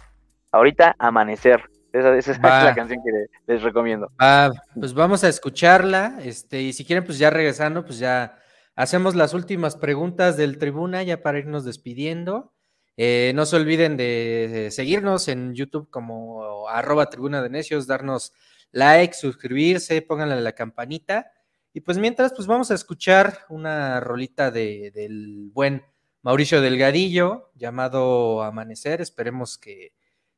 ahorita 0.52 0.94
Amanecer, 0.98 1.68
esa, 1.92 2.16
es 2.16 2.38
la 2.42 2.74
canción 2.74 3.00
que 3.04 3.26
les 3.46 3.62
recomiendo. 3.62 4.10
pues 4.78 4.94
vamos 4.94 5.24
a 5.24 5.28
escucharla, 5.28 6.18
este, 6.22 6.62
y 6.62 6.72
si 6.72 6.84
quieren, 6.84 7.04
pues 7.04 7.18
ya 7.18 7.30
regresando, 7.30 7.84
pues 7.84 7.98
ya 7.98 8.38
hacemos 8.74 9.14
las 9.14 9.34
últimas 9.34 9.76
preguntas 9.76 10.36
del 10.36 10.58
tribuna 10.58 11.02
ya 11.02 11.22
para 11.22 11.38
irnos 11.38 11.64
despidiendo. 11.64 12.52
Eh, 12.96 13.32
no 13.34 13.46
se 13.46 13.56
olviden 13.56 13.96
de 13.96 14.68
seguirnos 14.72 15.28
en 15.28 15.54
YouTube 15.54 15.88
como 15.88 16.68
arroba 16.68 17.06
tribuna 17.06 17.42
de 17.42 17.48
necios, 17.48 17.86
darnos 17.86 18.32
like, 18.72 19.14
suscribirse, 19.14 20.02
pónganle 20.02 20.40
la 20.40 20.52
campanita. 20.52 21.30
Y 21.72 21.80
pues 21.80 21.98
mientras, 21.98 22.32
pues 22.34 22.46
vamos 22.46 22.70
a 22.70 22.74
escuchar 22.74 23.46
una 23.48 24.00
rolita 24.00 24.50
de, 24.50 24.90
del 24.94 25.50
buen 25.52 25.84
Mauricio 26.22 26.60
Delgadillo 26.60 27.50
llamado 27.54 28.42
Amanecer. 28.42 29.00
Esperemos 29.00 29.58
que, 29.58 29.92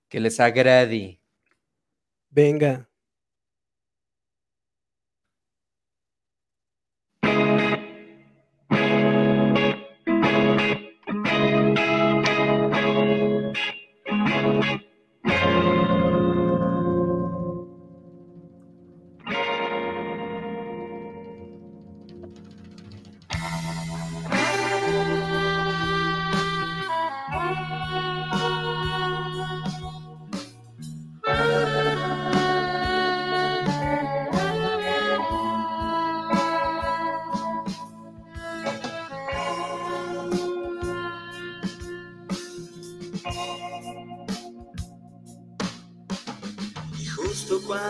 que 0.08 0.20
les 0.20 0.38
agrade. 0.40 1.19
Venga. 2.30 2.89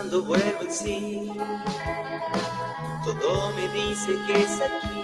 Cuando 0.01 0.23
vuelvo 0.23 0.61
en 0.61 0.73
sí. 0.73 1.31
Todo 3.05 3.51
me 3.53 3.67
dice 3.69 4.17
que 4.25 4.41
es 4.41 4.59
aquí. 4.59 5.03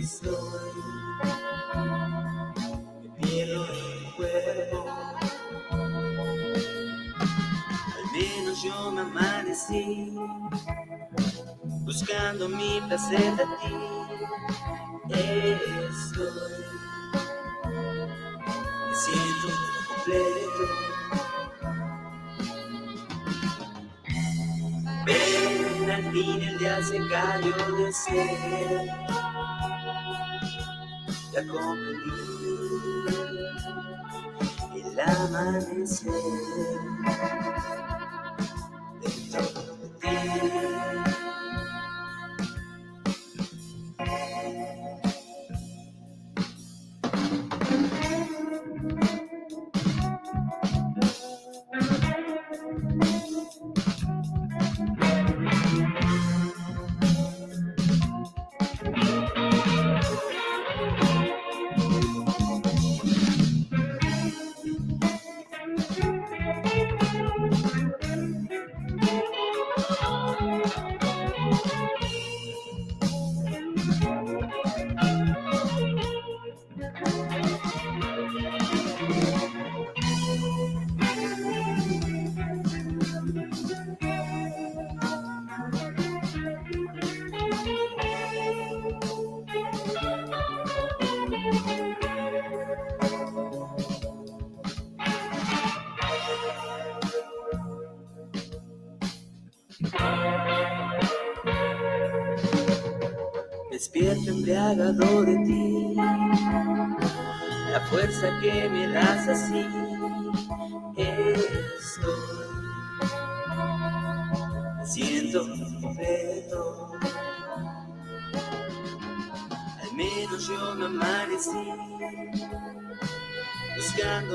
Estoy. 0.00 0.74
Me 3.02 3.08
pierdo 3.16 3.66
en 3.66 4.06
el 4.06 4.14
cuerpo. 4.14 4.86
Al 7.96 8.06
menos 8.12 8.62
yo 8.62 8.92
me 8.92 9.00
amanecí. 9.00 10.14
Buscando 11.84 12.48
mi 12.48 12.80
placer 12.86 13.34
de 13.34 13.44
ti. 13.60 13.74
Estoy. 15.10 16.93
El 26.16 26.58
día 26.58 26.80
se 26.80 26.96
cayó 27.08 27.76
de 27.76 27.92
ser. 27.92 28.86
Ya 31.32 31.44
comprendí 31.44 32.54
el 34.76 35.00
amanecer 35.00 36.12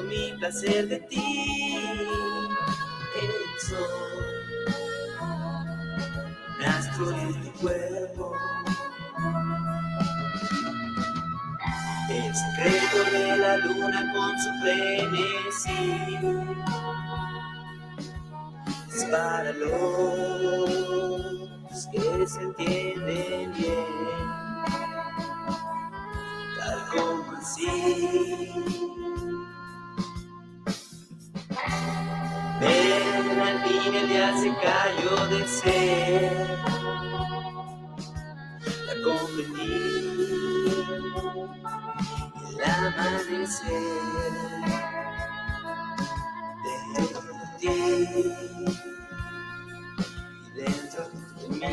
mi 0.09 0.33
placer 0.39 0.87
de 0.87 0.99
ti, 1.01 1.77
el 3.21 3.31
sol, 3.61 4.39
astro 6.65 7.11
de 7.11 7.33
tu 7.43 7.51
cuerpo. 7.59 8.33
El 12.09 12.33
secreto 12.35 12.97
de 13.11 13.37
la 13.37 13.57
luna 13.57 14.11
con 14.13 14.39
su 14.39 14.49
frenesí 14.61 16.17
es 18.89 19.05
para 19.11 19.51
los 19.53 20.69
que 21.91 22.27
se 22.27 22.41
entienden 22.41 23.53
bien, 23.53 24.25
tal 26.57 26.79
como 26.91 27.31
así. 27.37 29.28
Ven 32.59 33.39
al 33.39 33.63
día 34.09 34.37
se 34.37 34.49
cayó 34.55 35.27
de 35.27 35.47
ser, 35.47 36.47
la 38.85 38.93
comprendí. 39.03 39.99
El 42.57 42.71
amanecer. 42.71 44.33
Dentro 46.63 47.21
de 47.21 47.45
ti 47.59 47.77
y 50.45 50.51
dentro 50.55 51.03
de 51.09 51.45
mí. 51.49 51.69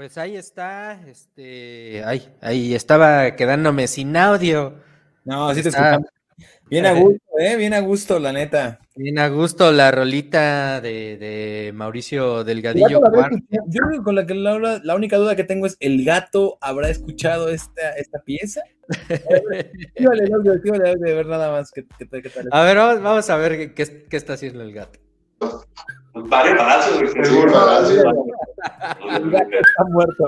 Pues 0.00 0.16
ahí 0.16 0.34
está, 0.34 0.98
este, 1.06 2.02
ay, 2.06 2.26
ahí 2.40 2.74
estaba 2.74 3.36
quedándome 3.36 3.86
sin 3.86 4.16
audio. 4.16 4.76
No, 5.26 5.50
así 5.50 5.62
te 5.62 5.68
escuchamos. 5.68 6.08
Bien 6.70 6.86
a 6.86 6.92
gusto, 6.98 7.22
eh, 7.38 7.56
bien 7.56 7.74
a 7.74 7.80
gusto, 7.80 8.18
la 8.18 8.32
neta. 8.32 8.80
Bien 8.96 9.18
a 9.18 9.28
gusto 9.28 9.70
la 9.72 9.90
rolita 9.90 10.80
de, 10.80 11.72
Mauricio 11.74 12.44
Delgadillo. 12.44 12.88
Yo 12.88 13.00
creo 13.02 13.90
que 13.90 14.02
con 14.02 14.14
la, 14.14 14.26
que 14.26 14.34
la, 14.34 14.80
la, 14.82 14.94
única 14.94 15.18
duda 15.18 15.36
que 15.36 15.44
tengo 15.44 15.66
es, 15.66 15.76
¿el 15.80 16.02
gato 16.02 16.56
habrá 16.62 16.88
escuchado 16.88 17.50
esta, 17.50 17.90
esta 17.98 18.20
pieza? 18.20 18.62
de 19.98 21.14
ver 21.14 21.26
nada 21.26 21.52
más. 21.52 21.70
Que, 21.72 21.84
a 22.50 22.64
ver, 22.64 22.76
vamos, 22.78 23.28
a 23.28 23.36
ver 23.36 23.74
qué, 23.74 24.06
qué 24.08 24.16
está 24.16 24.32
haciendo 24.32 24.62
el 24.62 24.72
gato. 24.72 24.98
Varios 26.14 26.58
balazos, 26.58 27.00
El 27.00 27.14
gato 29.30 29.50
está 29.60 29.84
muerto. 29.88 30.24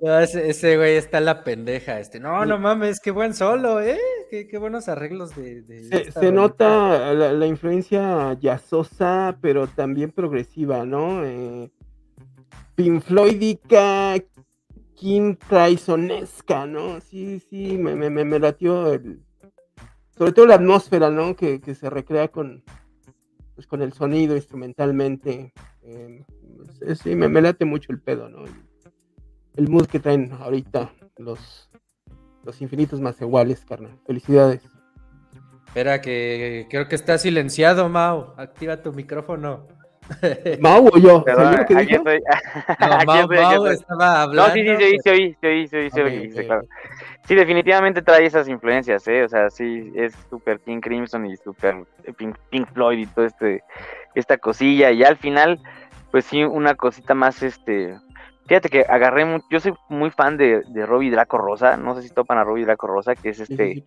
ese, 0.00 0.76
güey 0.76 0.96
está 0.96 1.18
en 1.18 1.24
la 1.26 1.44
pendeja. 1.44 2.00
Este. 2.00 2.20
No, 2.20 2.46
no 2.46 2.58
mames, 2.58 3.00
qué 3.00 3.10
buen 3.10 3.34
solo, 3.34 3.80
¿eh? 3.80 3.98
Qué, 4.30 4.58
buenos 4.58 4.88
arreglos 4.88 5.36
de. 5.36 6.10
se, 6.10 6.32
nota 6.32 7.14
la, 7.14 7.46
influencia 7.46 8.36
jazzosa, 8.40 9.36
pero 9.40 9.66
también 9.66 10.10
progresiva, 10.10 10.84
¿no? 10.84 11.24
Eh, 11.24 11.70
Pink 12.74 13.02
Floydica, 13.02 14.14
Kim 14.94 15.36
Traisonesca, 15.36 16.66
¿no? 16.66 17.00
Sí, 17.00 17.40
sí, 17.40 17.78
me, 17.78 17.94
me, 17.94 18.10
me 18.10 18.38
latió 18.38 18.92
el. 18.92 19.20
Sobre 20.16 20.32
todo 20.32 20.46
la 20.46 20.54
atmósfera, 20.54 21.10
¿no? 21.10 21.36
Que, 21.36 21.60
que 21.60 21.74
se 21.74 21.90
recrea 21.90 22.28
con, 22.28 22.64
pues, 23.54 23.66
con 23.66 23.82
el 23.82 23.92
sonido 23.92 24.36
instrumentalmente. 24.36 25.52
Eh, 25.82 26.24
sí, 27.02 27.14
me, 27.14 27.28
me, 27.28 27.40
late 27.40 27.64
mucho 27.64 27.92
el 27.92 28.00
pedo, 28.00 28.28
¿no? 28.28 28.44
El, 29.56 29.68
mood 29.68 29.86
que 29.86 30.00
traen 30.00 30.32
ahorita 30.32 30.90
los, 31.18 31.70
los 32.44 32.60
infinitos 32.60 33.00
más 33.00 33.20
iguales, 33.20 33.64
carnal. 33.64 33.98
Felicidades. 34.06 34.62
Espera, 35.66 36.00
que 36.00 36.66
creo 36.70 36.88
que 36.88 36.94
está 36.94 37.18
silenciado, 37.18 37.88
Mau. 37.88 38.34
Activa 38.36 38.82
tu 38.82 38.92
micrófono. 38.92 39.66
Mau 40.60 40.86
o 40.86 40.98
yo. 40.98 41.24
aquí 41.26 41.94
estoy. 41.94 42.22
No, 42.80 42.98
Mau, 43.06 43.66
estaba 43.66 44.22
hablando. 44.22 44.48
No, 44.48 44.54
sí, 44.54 44.64
sí, 44.64 44.98
sí, 45.02 45.10
oí, 45.10 45.36
sí, 45.40 45.46
oí, 45.46 45.68
sí, 45.68 45.76
oí, 45.76 45.90
sí, 45.90 46.00
oí, 46.00 46.30
sí, 46.30 46.44
claro. 46.44 46.62
Sí, 47.26 47.34
definitivamente 47.34 48.02
trae 48.02 48.26
esas 48.26 48.48
influencias, 48.48 49.06
¿eh? 49.08 49.24
O 49.24 49.28
sea, 49.28 49.48
sí, 49.48 49.92
es 49.94 50.14
súper 50.28 50.60
King 50.60 50.80
Crimson 50.80 51.24
y 51.24 51.36
súper 51.36 51.84
Pink, 52.18 52.36
Pink, 52.50 52.68
Floyd 52.72 52.98
y 52.98 53.06
todo 53.06 53.24
este, 53.24 53.62
esta 54.14 54.36
cosilla. 54.36 54.90
Y 54.90 55.02
al 55.04 55.16
final, 55.16 55.58
pues 56.10 56.26
sí, 56.26 56.44
una 56.44 56.74
cosita 56.74 57.14
más, 57.14 57.42
este... 57.42 57.96
Fíjate 58.46 58.68
que 58.68 58.84
agarré, 58.86 59.24
mucho, 59.24 59.46
yo 59.50 59.58
soy 59.58 59.72
muy 59.88 60.10
fan 60.10 60.36
de, 60.36 60.62
de 60.68 60.84
Robbie 60.84 61.10
Draco 61.10 61.38
Rosa, 61.38 61.78
no 61.78 61.94
sé 61.94 62.02
si 62.02 62.10
topan 62.10 62.36
a 62.36 62.44
Robbie 62.44 62.66
Draco 62.66 62.86
Rosa, 62.86 63.14
que 63.14 63.30
es 63.30 63.40
este... 63.40 63.82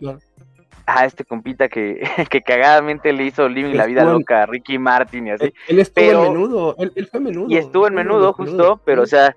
Ah, 0.90 1.06
este 1.06 1.26
compita 1.26 1.68
que, 1.68 2.02
que 2.32 2.42
cagadamente 2.42 3.12
le 3.12 3.26
hizo 3.26 3.48
Living 3.50 3.76
la 3.76 3.86
vida 3.86 4.06
loca 4.06 4.44
a 4.44 4.46
Ricky 4.46 4.80
Martin 4.80 5.28
y 5.28 5.32
así. 5.32 5.54
Él, 5.68 5.80
estuvo 5.80 6.26
en 6.26 6.34
menudo, 6.34 6.76
él, 6.80 7.08
fue 7.12 7.20
menudo. 7.20 7.48
Y 7.50 7.58
estuvo 7.58 7.88
en 7.88 7.94
menudo, 7.94 8.32
justo, 8.32 8.80
pero 8.86 9.02
o 9.02 9.06
sea, 9.06 9.36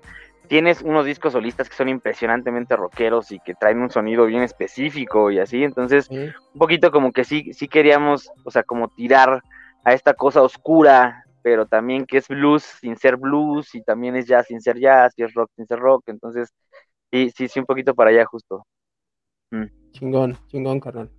tienes 0.51 0.81
unos 0.81 1.05
discos 1.05 1.31
solistas 1.31 1.69
que 1.69 1.77
son 1.77 1.87
impresionantemente 1.87 2.75
rockeros 2.75 3.31
y 3.31 3.39
que 3.39 3.55
traen 3.55 3.79
un 3.79 3.89
sonido 3.89 4.25
bien 4.25 4.43
específico 4.43 5.31
y 5.31 5.39
así, 5.39 5.63
entonces 5.63 6.09
un 6.09 6.59
poquito 6.59 6.91
como 6.91 7.13
que 7.13 7.23
sí, 7.23 7.53
sí 7.53 7.69
queríamos, 7.69 8.29
o 8.43 8.51
sea, 8.51 8.63
como 8.63 8.89
tirar 8.89 9.41
a 9.85 9.93
esta 9.93 10.13
cosa 10.13 10.41
oscura, 10.41 11.23
pero 11.41 11.67
también 11.67 12.05
que 12.05 12.17
es 12.17 12.27
blues 12.27 12.63
sin 12.63 12.97
ser 12.97 13.15
blues 13.15 13.73
y 13.75 13.81
también 13.81 14.17
es 14.17 14.27
jazz 14.27 14.47
sin 14.47 14.59
ser 14.59 14.77
jazz 14.77 15.13
y 15.15 15.23
es 15.23 15.33
rock 15.33 15.49
sin 15.55 15.65
ser 15.67 15.79
rock, 15.79 16.03
entonces 16.07 16.49
sí, 17.09 17.31
sí, 17.33 17.47
sí, 17.47 17.61
un 17.61 17.65
poquito 17.65 17.95
para 17.95 18.09
allá 18.09 18.25
justo. 18.25 18.65
Mm. 19.51 19.67
Chingón, 19.93 20.37
chingón, 20.47 20.81
carnal. 20.81 21.09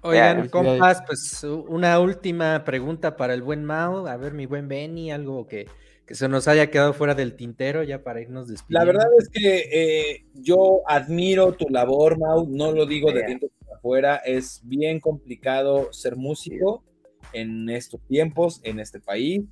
Oigan, 0.00 0.48
compas, 0.48 1.02
pues 1.06 1.44
una 1.44 2.00
última 2.00 2.64
pregunta 2.64 3.14
para 3.16 3.34
el 3.34 3.42
buen 3.42 3.62
Mao. 3.62 4.06
A 4.06 4.16
ver, 4.16 4.32
mi 4.32 4.46
buen 4.46 4.68
Benny, 4.68 5.10
algo 5.10 5.46
que, 5.46 5.66
se 6.08 6.28
nos 6.28 6.48
haya 6.48 6.70
quedado 6.70 6.92
fuera 6.92 7.14
del 7.14 7.34
tintero 7.34 7.82
ya 7.82 8.02
para 8.02 8.20
irnos 8.20 8.48
despidiendo. 8.48 8.84
La 8.84 8.92
verdad 8.92 9.08
es 9.18 9.28
que 9.28 9.68
eh, 9.72 10.24
yo 10.34 10.82
admiro 10.86 11.52
tu 11.52 11.68
labor, 11.68 12.18
Mau, 12.18 12.46
no 12.48 12.72
lo 12.72 12.86
digo 12.86 13.12
de 13.12 13.22
dentro 13.22 13.48
para 13.60 13.78
afuera, 13.78 14.16
es 14.16 14.60
bien 14.64 15.00
complicado 15.00 15.92
ser 15.92 16.16
músico 16.16 16.84
en 17.32 17.68
estos 17.70 18.00
tiempos, 18.06 18.60
en 18.64 18.80
este 18.80 19.00
país 19.00 19.42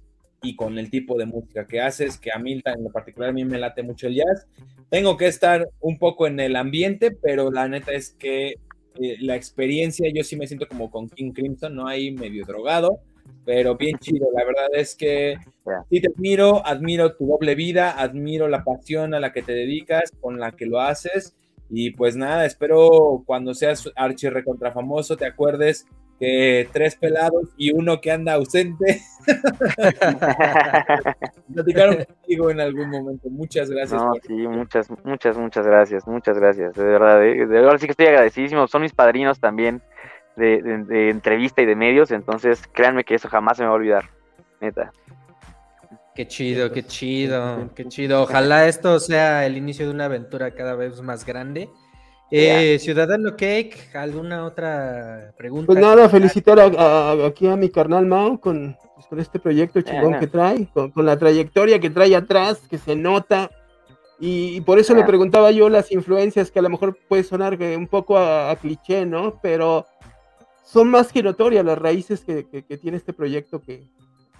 y 0.43 0.57
con 0.57 0.79
el 0.79 0.91
tipo 0.91 1.16
de 1.16 1.27
música 1.27 1.66
que 1.66 1.81
haces, 1.81 2.19
que 2.19 2.33
a 2.33 2.39
mí 2.39 2.61
en 2.65 2.85
lo 2.85 2.91
particular 2.91 3.31
a 3.31 3.33
mí 3.33 3.45
me 3.45 3.59
late 3.59 3.83
mucho 3.83 4.09
el 4.09 4.16
jazz. 4.16 4.47
Tengo 4.91 5.16
que 5.16 5.29
estar 5.29 5.69
un 5.81 5.99
poco 5.99 6.27
en 6.27 6.41
el 6.41 6.57
ambiente, 6.57 7.12
pero 7.12 7.51
la 7.51 7.69
neta 7.69 7.93
es 7.93 8.11
que 8.11 8.57
eh, 9.01 9.16
la 9.20 9.37
experiencia, 9.37 10.11
yo 10.12 10.23
sí 10.24 10.37
me 10.37 10.47
siento 10.47 10.69
como 10.69 10.91
con 10.91 11.09
King 11.09 11.33
Crimson, 11.33 11.74
¿no? 11.74 11.87
Ahí 11.87 12.11
medio 12.11 12.45
drogado, 12.45 13.01
pero 13.44 13.77
bien 13.77 13.99
chido. 13.99 14.28
La 14.35 14.44
verdad 14.44 14.69
es 14.73 14.94
que 14.94 15.36
sí 15.90 16.01
te 16.01 16.09
admiro, 16.09 16.65
admiro 16.66 17.15
tu 17.15 17.27
doble 17.27 17.55
vida, 17.55 17.90
admiro 17.90 18.49
la 18.49 18.65
pasión 18.65 19.15
a 19.15 19.20
la 19.20 19.32
que 19.32 19.43
te 19.43 19.53
dedicas, 19.53 20.12
con 20.20 20.39
la 20.39 20.53
que 20.53 20.66
lo 20.66 20.81
haces. 20.81 21.36
Y 21.70 21.93
pues 21.93 22.16
nada, 22.16 22.44
espero 22.44 23.23
cuando 23.27 23.55
seas 23.55 23.90
archi 23.97 24.28
recontra 24.28 24.73
famoso 24.73 25.16
te 25.16 25.24
acuerdes 25.24 25.86
tres 26.73 26.97
pelados 26.97 27.49
y 27.57 27.73
uno 27.73 28.01
que 28.01 28.12
anda 28.12 28.35
ausente 28.35 29.01
platicaron 31.53 32.05
contigo 32.05 32.51
en 32.51 32.61
algún 32.61 32.90
momento. 32.90 33.28
Muchas 33.28 33.69
gracias. 33.70 34.01
No, 34.01 34.12
sí, 34.24 34.35
muchas, 34.35 34.89
muchas, 35.05 35.36
muchas 35.36 35.66
gracias, 35.66 36.07
muchas 36.07 36.39
gracias, 36.39 36.74
de 36.74 36.85
verdad, 36.85 37.27
eh, 37.27 37.39
de, 37.39 37.47
verdad 37.47 37.77
sí 37.78 37.86
que 37.86 37.93
estoy 37.93 38.07
agradecidísimo, 38.07 38.69
son 38.69 38.82
mis 38.82 38.93
padrinos 38.93 39.40
también 39.40 39.82
de, 40.36 40.62
de, 40.62 41.10
entrevista 41.10 41.62
y 41.62 41.66
de 41.66 41.76
medios, 41.76 42.10
entonces 42.10 42.62
créanme 42.72 43.04
que 43.04 43.14
eso 43.14 43.28
jamás 43.28 43.56
se 43.56 43.62
me 43.62 43.68
va 43.68 43.74
a 43.74 43.76
olvidar, 43.76 44.04
neta. 44.60 44.92
Qué 46.14 46.26
chido, 46.28 46.70
qué 46.72 46.82
chido, 46.82 47.70
qué 47.74 47.86
chido. 47.86 48.22
Ojalá 48.22 48.68
esto 48.68 49.00
sea 49.00 49.46
el 49.46 49.56
inicio 49.56 49.86
de 49.86 49.92
una 49.92 50.04
aventura 50.04 50.50
cada 50.50 50.74
vez 50.74 51.00
más 51.00 51.24
grande 51.24 51.70
eh, 52.34 52.78
Ciudadano 52.78 53.32
Cake, 53.32 53.90
¿alguna 53.92 54.46
otra 54.46 55.34
pregunta? 55.36 55.66
Pues 55.66 55.78
nada, 55.78 56.09
felicitar 56.09 56.59
aquí 56.59 57.46
a 57.46 57.56
mi 57.56 57.68
carnal 57.68 58.06
Mao 58.06 58.40
con, 58.40 58.74
pues, 58.94 59.06
con 59.06 59.20
este 59.20 59.38
proyecto 59.38 59.82
chingón 59.82 60.18
que 60.18 60.26
trae, 60.26 60.66
con, 60.72 60.92
la 61.04 61.18
trayectoria 61.18 61.78
que 61.78 61.90
trae 61.90 62.16
atrás, 62.16 62.62
que 62.70 62.78
se 62.78 62.96
nota. 62.96 63.50
Y, 64.18 64.62
por 64.62 64.78
eso 64.78 64.94
le 64.94 65.04
preguntaba 65.04 65.50
yo 65.50 65.68
las 65.68 65.92
influencias, 65.92 66.50
que 66.50 66.60
a 66.60 66.62
lo 66.62 66.70
mejor 66.70 66.96
puede 67.06 67.22
sonar 67.22 67.59
un 67.76 67.86
poco 67.86 68.16
a, 68.16 68.56
cliché, 68.56 69.04
¿no? 69.04 69.38
Pero 69.42 69.84
son 70.62 70.89
más 70.89 71.12
que 71.12 71.22
notorias 71.22 71.64
las 71.64 71.78
raíces 71.78 72.24
que, 72.24 72.44
tiene 72.80 72.97
este 72.97 73.12
proyecto 73.12 73.60
que, 73.60 73.89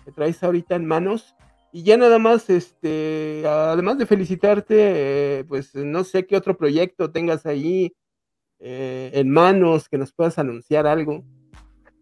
que 0.05 0.13
traes 0.13 0.43
ahorita 0.43 0.75
en 0.75 0.87
manos. 0.87 1.35
Y 1.75 1.85
ya 1.85 1.97
nada 1.97 2.19
más, 2.19 2.51
este, 2.51 3.45
además 3.47 3.97
de 3.97 4.07
felicitarte, 4.07 4.75
eh, 5.39 5.45
pues 5.45 5.75
no 5.75 6.05
sé 6.05 6.27
qué 6.27 6.37
otro 6.37 6.57
proyecto 6.57 7.11
tengas 7.11 7.47
ahí 7.47 7.95
eh, 8.61 9.11
en 9.15 9.31
manos 9.31 9.89
que 9.89 9.97
nos 9.97 10.13
puedas 10.13 10.39
anunciar 10.39 10.87
algo. 10.87 11.25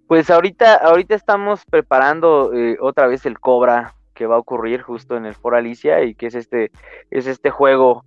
Pues 0.08 0.28
ahorita, 0.28 0.74
ahorita 0.74 1.14
estamos 1.14 1.64
preparando 1.70 2.52
eh, 2.52 2.78
otra 2.80 3.06
vez 3.06 3.24
el 3.26 3.38
Cobra 3.38 3.94
que 4.12 4.26
va 4.26 4.34
a 4.34 4.40
ocurrir 4.40 4.82
justo 4.82 5.16
en 5.16 5.24
el 5.24 5.34
For 5.34 5.54
Alicia 5.54 6.02
y 6.02 6.16
que 6.16 6.26
es 6.26 6.34
este, 6.34 6.72
es 7.10 7.28
este 7.28 7.50
juego 7.50 8.04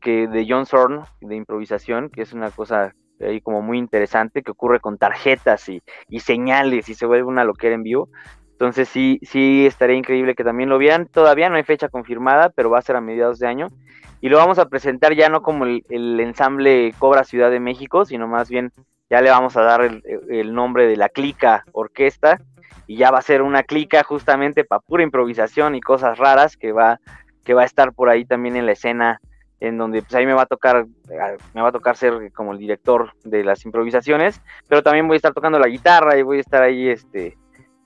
que 0.00 0.28
de 0.28 0.46
John 0.48 0.66
Zorn 0.66 1.02
de 1.20 1.34
improvisación, 1.34 2.10
que 2.10 2.22
es 2.22 2.32
una 2.32 2.52
cosa 2.52 2.94
ahí 3.20 3.40
como 3.40 3.62
muy 3.62 3.78
interesante 3.78 4.42
que 4.42 4.50
ocurre 4.50 4.80
con 4.80 4.98
tarjetas 4.98 5.68
y, 5.68 5.82
y 6.08 6.20
señales 6.20 6.88
y 6.88 6.94
se 6.94 7.06
vuelve 7.06 7.24
una 7.24 7.44
loquera 7.44 7.74
en 7.74 7.82
vivo. 7.82 8.08
Entonces 8.60 8.90
sí, 8.90 9.18
sí 9.22 9.64
estaría 9.64 9.96
increíble 9.96 10.34
que 10.34 10.44
también 10.44 10.68
lo 10.68 10.76
vieran. 10.76 11.06
Todavía 11.06 11.48
no 11.48 11.56
hay 11.56 11.62
fecha 11.62 11.88
confirmada, 11.88 12.50
pero 12.50 12.68
va 12.68 12.78
a 12.78 12.82
ser 12.82 12.94
a 12.94 13.00
mediados 13.00 13.38
de 13.38 13.46
año. 13.46 13.68
Y 14.20 14.28
lo 14.28 14.36
vamos 14.36 14.58
a 14.58 14.68
presentar 14.68 15.14
ya 15.14 15.30
no 15.30 15.40
como 15.40 15.64
el, 15.64 16.20
ensamble 16.20 16.92
Cobra 16.98 17.24
Ciudad 17.24 17.50
de 17.50 17.58
México, 17.58 18.04
sino 18.04 18.28
más 18.28 18.50
bien 18.50 18.70
ya 19.08 19.22
le 19.22 19.30
vamos 19.30 19.56
a 19.56 19.62
dar 19.62 19.80
el, 19.80 20.54
nombre 20.54 20.86
de 20.86 20.98
la 20.98 21.08
clica 21.08 21.64
orquesta. 21.72 22.38
Y 22.86 22.98
ya 22.98 23.10
va 23.10 23.20
a 23.20 23.22
ser 23.22 23.40
una 23.40 23.62
clica 23.62 24.02
justamente 24.02 24.64
para 24.64 24.80
pura 24.80 25.04
improvisación 25.04 25.74
y 25.74 25.80
cosas 25.80 26.18
raras 26.18 26.58
que 26.58 26.72
va, 26.72 27.00
que 27.44 27.54
va 27.54 27.62
a 27.62 27.64
estar 27.64 27.94
por 27.94 28.10
ahí 28.10 28.26
también 28.26 28.56
en 28.56 28.66
la 28.66 28.72
escena 28.72 29.22
en 29.60 29.78
donde 29.78 30.02
pues 30.02 30.14
ahí 30.14 30.26
me 30.26 30.32
va 30.32 30.42
a 30.42 30.46
tocar 30.46 30.86
me 31.54 31.62
va 31.62 31.68
a 31.68 31.72
tocar 31.72 31.96
ser 31.96 32.32
como 32.32 32.52
el 32.52 32.58
director 32.58 33.12
de 33.24 33.44
las 33.44 33.64
improvisaciones, 33.64 34.40
pero 34.68 34.82
también 34.82 35.06
voy 35.06 35.16
a 35.16 35.16
estar 35.16 35.34
tocando 35.34 35.58
la 35.58 35.68
guitarra 35.68 36.16
y 36.16 36.22
voy 36.22 36.38
a 36.38 36.40
estar 36.40 36.62
ahí 36.62 36.88
este 36.88 37.36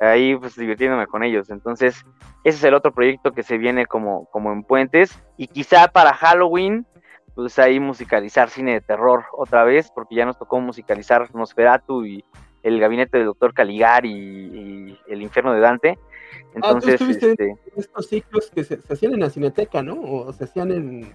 ahí 0.00 0.36
pues 0.36 0.56
divirtiéndome 0.56 1.06
con 1.06 1.22
ellos. 1.22 1.50
Entonces, 1.50 2.04
ese 2.44 2.58
es 2.58 2.64
el 2.64 2.74
otro 2.74 2.92
proyecto 2.92 3.32
que 3.32 3.42
se 3.42 3.58
viene 3.58 3.86
como, 3.86 4.26
como 4.26 4.52
en 4.52 4.62
Puentes. 4.62 5.18
Y 5.36 5.48
quizá 5.48 5.88
para 5.88 6.14
Halloween, 6.14 6.86
pues 7.34 7.58
ahí 7.58 7.80
musicalizar 7.80 8.50
cine 8.50 8.74
de 8.74 8.80
terror 8.80 9.24
otra 9.32 9.64
vez, 9.64 9.90
porque 9.94 10.14
ya 10.14 10.26
nos 10.26 10.38
tocó 10.38 10.60
musicalizar 10.60 11.34
Nosferatu 11.34 12.04
y 12.04 12.24
el 12.62 12.80
gabinete 12.80 13.18
del 13.18 13.26
doctor 13.26 13.52
Caligari 13.52 14.10
y, 14.10 14.98
el 15.08 15.22
infierno 15.22 15.52
de 15.52 15.60
Dante. 15.60 15.98
Ah, 15.98 16.50
Entonces, 16.54 17.00
este... 17.00 17.56
estos 17.76 18.08
ciclos 18.08 18.50
que 18.50 18.64
se, 18.64 18.80
hacían 18.88 19.14
en 19.14 19.20
la 19.20 19.30
cineteca, 19.30 19.82
¿no? 19.82 20.00
O 20.00 20.32
se 20.32 20.44
hacían 20.44 20.70
en, 20.72 21.14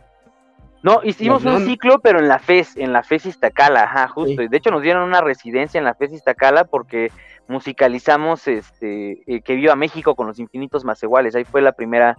No, 0.82 1.02
hicimos 1.04 1.44
un 1.44 1.66
ciclo, 1.66 2.00
pero 2.00 2.20
en 2.20 2.28
la 2.28 2.40
FES, 2.40 2.78
en 2.78 2.94
la 2.94 3.04
FES 3.04 3.26
Iztacala, 3.26 3.84
ajá, 3.84 4.08
justo. 4.08 4.42
Y 4.42 4.48
de 4.48 4.58
hecho 4.58 4.72
nos 4.72 4.82
dieron 4.82 5.04
una 5.04 5.22
residencia 5.22 5.78
en 5.78 5.84
la 5.84 5.94
FES 5.94 6.14
Iztacala 6.14 6.64
porque 6.64 7.12
musicalizamos 7.48 8.48
este 8.48 9.24
eh, 9.26 9.42
que 9.42 9.56
viva 9.56 9.76
México 9.76 10.16
con 10.16 10.28
los 10.28 10.40
infinitos 10.40 10.86
más 10.86 11.02
iguales. 11.04 11.36
Ahí 11.36 11.44
fue 11.44 11.62
la 11.62 11.74
primera 11.74 12.16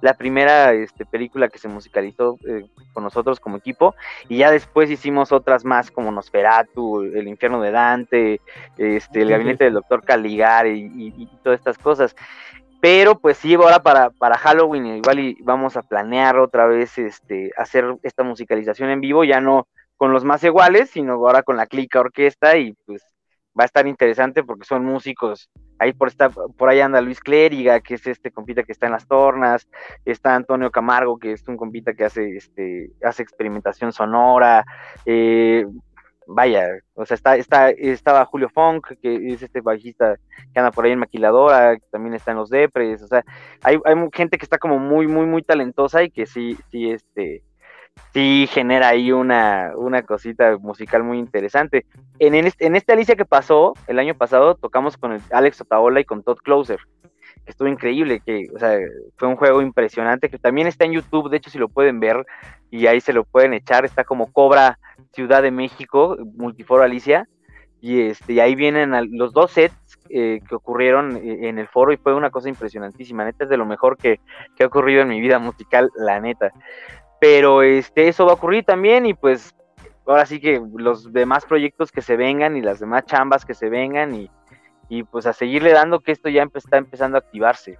la 0.00 0.14
primera 0.14 0.72
este, 0.74 1.06
película 1.06 1.48
que 1.48 1.58
se 1.58 1.66
musicalizó 1.66 2.38
eh, 2.46 2.66
con 2.92 3.04
nosotros 3.04 3.40
como 3.40 3.56
equipo 3.56 3.94
y 4.28 4.36
ya 4.36 4.50
después 4.50 4.90
hicimos 4.90 5.32
otras 5.32 5.64
más 5.64 5.90
como 5.90 6.12
Nosferatu, 6.12 7.00
El 7.00 7.26
infierno 7.26 7.60
de 7.62 7.70
Dante, 7.70 8.40
este, 8.76 9.22
El 9.22 9.30
gabinete 9.30 9.64
del 9.64 9.72
doctor 9.72 10.04
Caligari 10.04 10.90
y, 10.94 11.26
todas 11.42 11.58
estas 11.58 11.78
cosas. 11.78 12.14
Pero 12.84 13.18
pues 13.18 13.38
sí, 13.38 13.54
ahora 13.54 13.82
para, 13.82 14.10
para 14.10 14.36
Halloween 14.36 14.84
igual 14.84 15.18
y 15.18 15.38
vamos 15.40 15.74
a 15.74 15.82
planear 15.82 16.38
otra 16.38 16.66
vez 16.66 16.98
este, 16.98 17.50
hacer 17.56 17.96
esta 18.02 18.24
musicalización 18.24 18.90
en 18.90 19.00
vivo, 19.00 19.24
ya 19.24 19.40
no 19.40 19.68
con 19.96 20.12
los 20.12 20.22
más 20.22 20.44
iguales, 20.44 20.90
sino 20.90 21.14
ahora 21.14 21.42
con 21.42 21.56
la 21.56 21.64
clica 21.64 22.00
orquesta 22.00 22.58
y 22.58 22.74
pues 22.84 23.02
va 23.58 23.62
a 23.62 23.64
estar 23.64 23.86
interesante 23.86 24.44
porque 24.44 24.66
son 24.66 24.84
músicos. 24.84 25.48
Ahí 25.78 25.94
por, 25.94 26.08
está, 26.08 26.28
por 26.28 26.68
ahí 26.68 26.80
anda 26.80 27.00
Luis 27.00 27.20
Clériga, 27.20 27.80
que 27.80 27.94
es 27.94 28.06
este 28.06 28.30
compita 28.30 28.64
que 28.64 28.72
está 28.72 28.84
en 28.84 28.92
las 28.92 29.08
tornas, 29.08 29.66
está 30.04 30.34
Antonio 30.34 30.70
Camargo, 30.70 31.18
que 31.18 31.32
es 31.32 31.48
un 31.48 31.56
compita 31.56 31.94
que 31.94 32.04
hace, 32.04 32.36
este, 32.36 32.90
hace 33.02 33.22
experimentación 33.22 33.92
sonora, 33.92 34.62
eh, 35.06 35.64
vaya, 36.26 36.68
o 36.94 37.04
sea, 37.04 37.14
está, 37.14 37.36
está, 37.36 37.70
estaba 37.70 38.24
Julio 38.24 38.48
Funk, 38.48 38.92
que 39.00 39.32
es 39.32 39.42
este 39.42 39.60
bajista 39.60 40.16
que 40.52 40.58
anda 40.58 40.70
por 40.70 40.84
ahí 40.84 40.92
en 40.92 40.98
Maquiladora, 40.98 41.76
también 41.90 42.14
está 42.14 42.30
en 42.30 42.38
los 42.38 42.50
Depres, 42.50 43.02
o 43.02 43.06
sea, 43.06 43.24
hay, 43.62 43.78
hay 43.84 43.94
gente 44.12 44.38
que 44.38 44.44
está 44.44 44.58
como 44.58 44.78
muy, 44.78 45.06
muy, 45.06 45.26
muy 45.26 45.42
talentosa 45.42 46.02
y 46.02 46.10
que 46.10 46.26
sí, 46.26 46.56
sí, 46.70 46.90
este, 46.90 47.42
sí 48.12 48.48
genera 48.50 48.88
ahí 48.88 49.12
una, 49.12 49.72
una 49.76 50.02
cosita 50.02 50.56
musical 50.58 51.02
muy 51.02 51.18
interesante. 51.18 51.86
En, 52.18 52.34
en, 52.34 52.76
esta 52.76 52.92
Alicia 52.92 53.16
que 53.16 53.24
pasó, 53.24 53.74
el 53.86 53.98
año 53.98 54.14
pasado, 54.14 54.54
tocamos 54.54 54.96
con 54.96 55.20
Alex 55.30 55.60
Otaola 55.60 56.00
y 56.00 56.04
con 56.04 56.22
Todd 56.22 56.38
Closer, 56.38 56.80
estuvo 57.46 57.68
increíble, 57.68 58.20
que, 58.24 58.46
o 58.54 58.58
sea, 58.58 58.78
fue 59.16 59.28
un 59.28 59.36
juego 59.36 59.62
impresionante, 59.62 60.28
que 60.28 60.38
también 60.38 60.66
está 60.66 60.84
en 60.84 60.92
YouTube, 60.92 61.30
de 61.30 61.36
hecho, 61.36 61.50
si 61.50 61.58
lo 61.58 61.68
pueden 61.68 62.00
ver, 62.00 62.24
y 62.70 62.86
ahí 62.86 63.00
se 63.00 63.12
lo 63.12 63.24
pueden 63.24 63.54
echar, 63.54 63.84
está 63.84 64.04
como 64.04 64.32
Cobra 64.32 64.78
Ciudad 65.12 65.42
de 65.42 65.50
México, 65.50 66.16
Multiforo 66.36 66.82
Alicia, 66.82 67.28
y, 67.80 68.00
este, 68.00 68.32
y 68.32 68.40
ahí 68.40 68.54
vienen 68.54 68.92
los 69.12 69.34
dos 69.34 69.50
sets 69.52 69.98
eh, 70.08 70.40
que 70.48 70.54
ocurrieron 70.54 71.16
eh, 71.18 71.48
en 71.48 71.58
el 71.58 71.68
foro 71.68 71.92
y 71.92 71.98
fue 71.98 72.14
una 72.14 72.30
cosa 72.30 72.48
impresionantísima, 72.48 73.24
neta 73.24 73.44
es 73.44 73.50
de 73.50 73.58
lo 73.58 73.66
mejor 73.66 73.98
que, 73.98 74.20
que 74.56 74.64
ha 74.64 74.66
ocurrido 74.66 75.02
en 75.02 75.08
mi 75.08 75.20
vida 75.20 75.38
musical, 75.38 75.90
la 75.96 76.18
neta. 76.18 76.50
Pero 77.20 77.62
este, 77.62 78.08
eso 78.08 78.24
va 78.24 78.32
a 78.32 78.34
ocurrir 78.36 78.64
también 78.64 79.04
y 79.04 79.12
pues 79.12 79.54
ahora 80.06 80.26
sí 80.26 80.40
que 80.40 80.62
los 80.76 81.12
demás 81.12 81.44
proyectos 81.44 81.90
que 81.92 82.02
se 82.02 82.16
vengan 82.16 82.56
y 82.56 82.62
las 82.62 82.80
demás 82.80 83.04
chambas 83.06 83.44
que 83.44 83.54
se 83.54 83.68
vengan 83.68 84.14
y, 84.14 84.30
pues 85.10 85.26
a 85.26 85.32
seguirle 85.32 85.72
dando 85.72 86.00
que 86.00 86.12
esto 86.12 86.28
ya 86.28 86.46
está 86.54 86.76
empezando 86.76 87.16
a 87.16 87.20
activarse. 87.20 87.78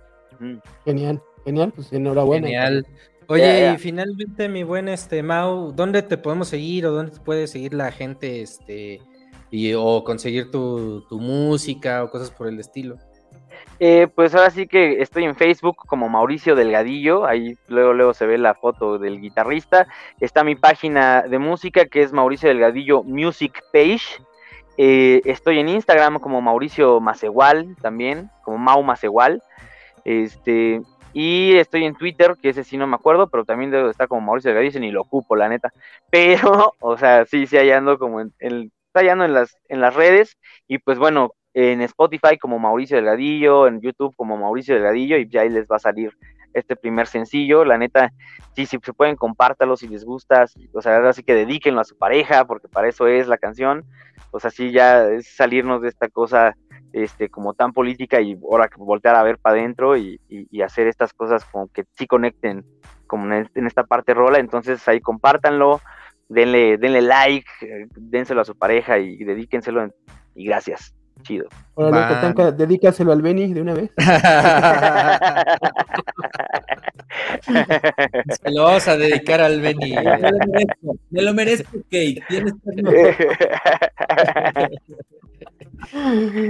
Genial, 0.85 1.23
genial, 1.45 1.73
pues 1.75 1.93
enhorabuena. 1.93 2.47
Genial. 2.47 2.87
Oye, 3.29 3.73
y 3.73 3.79
finalmente, 3.79 4.49
mi 4.49 4.65
buen 4.65 4.89
este 4.89 5.23
Mau, 5.23 5.73
¿dónde 5.73 6.03
te 6.03 6.19
podemos 6.19 6.49
seguir 6.49 6.87
o 6.87 6.93
dónde 6.93 7.13
te 7.13 7.21
puede 7.21 7.47
seguir 7.47 7.73
la 7.73 7.91
gente 7.91 8.43
este 8.43 9.01
y 9.51 9.73
o 9.75 10.05
conseguir 10.05 10.51
tu, 10.51 11.07
tu 11.09 11.21
música 11.21 12.05
o 12.05 12.11
cosas 12.11 12.31
por 12.31 12.49
el 12.49 12.61
estilo? 12.61 12.99
Eh, 13.81 14.09
pues 14.15 14.35
ahora 14.35 14.51
sí 14.51 14.67
que 14.67 15.03
estoy 15.03 15.25
en 15.25 15.35
Facebook 15.35 15.77
como 15.77 16.09
Mauricio 16.09 16.55
Delgadillo, 16.55 17.27
ahí 17.27 17.57
luego 17.69 17.93
luego 17.93 18.15
se 18.15 18.27
ve 18.27 18.39
la 18.39 18.55
foto 18.55 18.99
del 18.99 19.21
guitarrista. 19.21 19.87
Está 20.21 20.45
mi 20.45 20.55
página 20.55 21.23
de 21.23 21.39
música 21.39 21.87
que 21.87 22.03
es 22.03 22.13
Mauricio 22.13 22.49
Delgadillo 22.49 23.03
Music 23.03 23.63
Page. 23.73 24.23
Eh, 24.77 25.23
estoy 25.25 25.59
en 25.59 25.69
Instagram 25.69 26.19
como 26.19 26.41
Mauricio 26.41 27.01
Macegual 27.01 27.77
también, 27.81 28.31
como 28.43 28.59
Mau 28.59 28.83
Macegual. 28.83 29.43
Este, 30.05 30.83
y 31.13 31.57
estoy 31.57 31.85
en 31.85 31.95
Twitter, 31.95 32.35
que 32.43 32.49
ese 32.51 32.65
sí 32.65 32.77
no 32.77 32.87
me 32.87 32.97
acuerdo, 32.97 33.29
pero 33.29 33.45
también 33.45 33.71
debo 33.71 33.89
estar 33.89 34.09
como 34.09 34.21
Mauricio 34.21 34.51
Delgadillo, 34.51 34.81
ni 34.81 34.91
lo 34.91 35.03
ocupo, 35.03 35.37
la 35.37 35.49
neta. 35.49 35.73
Pero, 36.11 36.75
o 36.81 36.99
sea, 36.99 37.25
sí, 37.25 37.47
sí, 37.47 37.57
hallando 37.57 37.99
como 37.99 38.21
en, 38.21 38.33
en, 38.41 38.73
en 38.95 39.33
las, 39.33 39.57
en 39.69 39.81
las 39.81 39.95
redes. 39.95 40.37
Y 40.67 40.79
pues 40.79 40.99
bueno, 40.99 41.33
en 41.55 41.81
Spotify 41.83 42.37
como 42.37 42.59
Mauricio 42.59 42.97
Delgadillo, 42.97 43.69
en 43.69 43.81
YouTube 43.81 44.15
como 44.17 44.37
Mauricio 44.37 44.75
Delgadillo, 44.75 45.17
y 45.17 45.29
ya 45.29 45.43
ahí 45.43 45.51
les 45.51 45.67
va 45.69 45.77
a 45.77 45.79
salir 45.81 46.13
este 46.55 46.77
primer 46.77 47.07
sencillo. 47.07 47.65
La 47.65 47.77
neta, 47.77 48.13
sí, 48.55 48.67
si 48.67 48.79
se 48.83 48.93
pueden, 48.93 49.17
compártalo 49.17 49.77
si 49.77 49.89
les 49.89 50.05
gusta. 50.05 50.47
O 50.73 50.81
sea, 50.81 51.09
así 51.09 51.23
que 51.23 51.35
dedíquenlo 51.35 51.81
a 51.81 51.85
su 51.85 51.97
pareja, 51.97 52.47
porque 52.47 52.69
para 52.69 52.89
eso 52.89 53.07
es 53.07 53.29
la 53.29 53.39
canción. 53.39 53.85
O 54.31 54.41
sea, 54.41 54.51
sí, 54.51 54.73
ya 54.73 55.05
es 55.09 55.29
salirnos 55.37 55.83
de 55.83 55.89
esta 55.89 56.09
cosa 56.09 56.57
este, 56.93 57.29
como 57.29 57.55
tan 57.55 57.73
política 57.73 58.21
y 58.21 58.39
ahora 58.43 58.71
voltear 58.77 59.17
a 59.17 59.23
ver 59.23 59.39
para 59.39 59.59
adentro 59.59 59.97
y, 59.97 60.21
hacer 60.63 60.87
estas 60.87 61.13
cosas 61.13 61.45
como 61.45 61.69
que 61.69 61.85
sí 61.93 62.07
conecten 62.07 62.65
como 63.07 63.33
en, 63.33 63.67
esta 63.67 63.85
parte 63.85 64.15
rola. 64.15 64.39
Entonces 64.39 64.87
ahí 64.89 65.01
compártanlo, 65.01 65.81
denle, 66.29 66.79
denle 66.79 67.03
like, 67.03 67.49
eh, 67.61 67.87
dénselo 67.97 68.41
a 68.41 68.45
su 68.47 68.57
pareja 68.57 68.99
y, 68.99 69.15
y 69.15 69.25
dedíquenselo 69.25 69.93
y 70.35 70.47
gracias 70.47 70.95
chido. 71.23 71.49
Ahora, 71.77 72.53
dedícaselo 72.53 73.13
al 73.13 73.23
Benny 73.23 73.53
de 73.53 73.63
una 73.63 73.75
vez. 73.75 73.91
Se 78.43 78.51
lo 78.51 78.65
vamos 78.65 78.89
a 78.89 78.97
dedicar 78.97 79.41
al 79.41 79.61
Benny. 79.61 79.95
Me 81.11 81.23
lo 81.23 81.35
merezco, 81.35 81.79
Kate. 81.91 82.23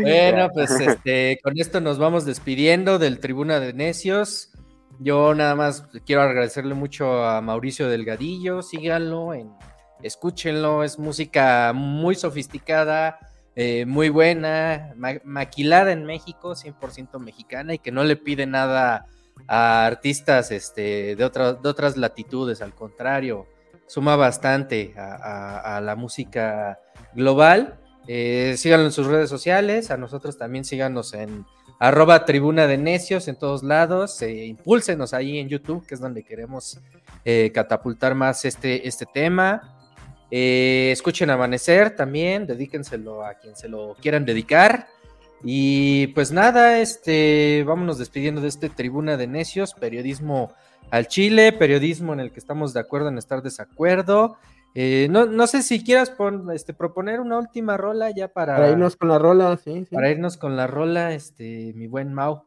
bueno, 0.03 0.49
pues 0.53 0.71
este, 0.81 1.39
con 1.43 1.59
esto 1.59 1.81
nos 1.81 1.99
vamos 1.99 2.25
despidiendo 2.25 2.99
del 2.99 3.19
Tribuna 3.19 3.61
de 3.61 3.73
Necios. 3.73 4.51
Yo 5.01 5.35
nada 5.35 5.55
más 5.55 5.87
quiero 6.07 6.23
agradecerle 6.23 6.75
mucho 6.75 7.25
a 7.25 7.41
Mauricio 7.41 7.89
Delgadillo. 7.89 8.63
Síganlo, 8.63 9.35
en, 9.35 9.51
escúchenlo. 10.03 10.85
Es 10.85 10.99
música 10.99 11.73
muy 11.75 12.15
sofisticada 12.15 13.19
eh, 13.57 13.87
muy 13.87 14.09
buena, 14.09 14.95
maquilada 15.25 15.93
en 15.93 16.05
México, 16.05 16.55
100% 16.55 17.19
mexicana 17.21 17.75
y 17.75 17.79
que 17.79 17.93
no 17.93 18.05
le 18.05 18.17
pide 18.17 18.47
nada 18.47 19.07
a 19.47 19.87
artistas 19.87 20.51
este, 20.51 21.17
de, 21.17 21.17
de 21.17 21.69
otras 21.69 21.97
latitudes, 21.97 22.63
al 22.63 22.75
contrario, 22.75 23.47
suma 23.87 24.17
bastante 24.17 24.95
a, 24.97 25.81
la 25.83 25.97
música 25.97 26.81
global. 27.15 27.79
Eh, 28.07 28.55
síganlo 28.59 28.87
en 28.87 28.93
sus 28.93 29.07
redes 29.07 29.31
sociales, 29.31 29.91
a 29.91 29.97
nosotros 29.97 30.37
también 30.37 30.65
síganos 30.65 31.15
en 31.15 31.47
arroba 31.79 32.25
tribuna 32.25 32.67
de 32.67 32.77
necios 32.77 33.29
en 33.29 33.37
todos 33.37 33.63
lados, 33.63 34.21
eh, 34.23 34.47
impúlsenos 34.47 35.15
ahí 35.15 35.39
en 35.39 35.49
YouTube, 35.49 35.87
que 35.87 35.95
es 35.95 36.01
donde 36.01 36.23
queremos 36.23 36.81
eh, 37.25 37.51
catapultar 37.55 38.15
más 38.15 38.45
este, 38.45 38.87
este 38.87 39.07
tema. 39.07 39.74
Eh, 40.37 40.91
escuchen 40.91 41.31
Amanecer 41.31 41.95
también, 41.95 42.45
dedíquenselo 42.45 43.25
a 43.25 43.35
quien 43.35 43.55
se 43.55 43.69
lo 43.69 43.95
quieran 44.03 44.25
dedicar. 44.25 44.89
Y 45.45 46.09
pues 46.09 46.33
nada, 46.33 46.81
este, 46.81 47.63
vámonos 47.65 47.99
despidiendo 47.99 48.41
de 48.41 48.49
este 48.49 48.69
Tribuna 48.69 49.17
de 49.17 49.29
Necios, 49.29 49.75
periodismo 49.75 50.53
al 50.91 51.07
Chile, 51.07 51.53
periodismo 51.53 52.13
en 52.15 52.19
el 52.19 52.33
que 52.33 52.41
estamos 52.41 52.75
de 52.75 52.81
acuerdo 52.81 53.11
en 53.11 53.19
estar 53.19 53.43
desacuerdo. 53.43 54.37
Eh, 54.75 55.07
no, 55.09 55.47
sé 55.47 55.63
si 55.63 55.85
quieras 55.85 56.13
este, 56.53 56.75
proponer 56.75 57.21
una 57.21 57.39
última 57.39 57.77
rola 57.77 58.11
ya 58.11 58.27
para... 58.27 58.57
Para 58.57 58.71
irnos 58.73 58.97
con 58.97 59.11
la 59.11 59.21
rola, 59.21 59.57
sí, 59.57 59.87
Para 59.89 60.11
irnos 60.11 60.37
con 60.37 60.57
la 60.57 60.67
rola, 60.67 61.15
este, 61.15 61.73
mi 61.77 61.87
buen 61.87 62.13
Mau. 62.13 62.43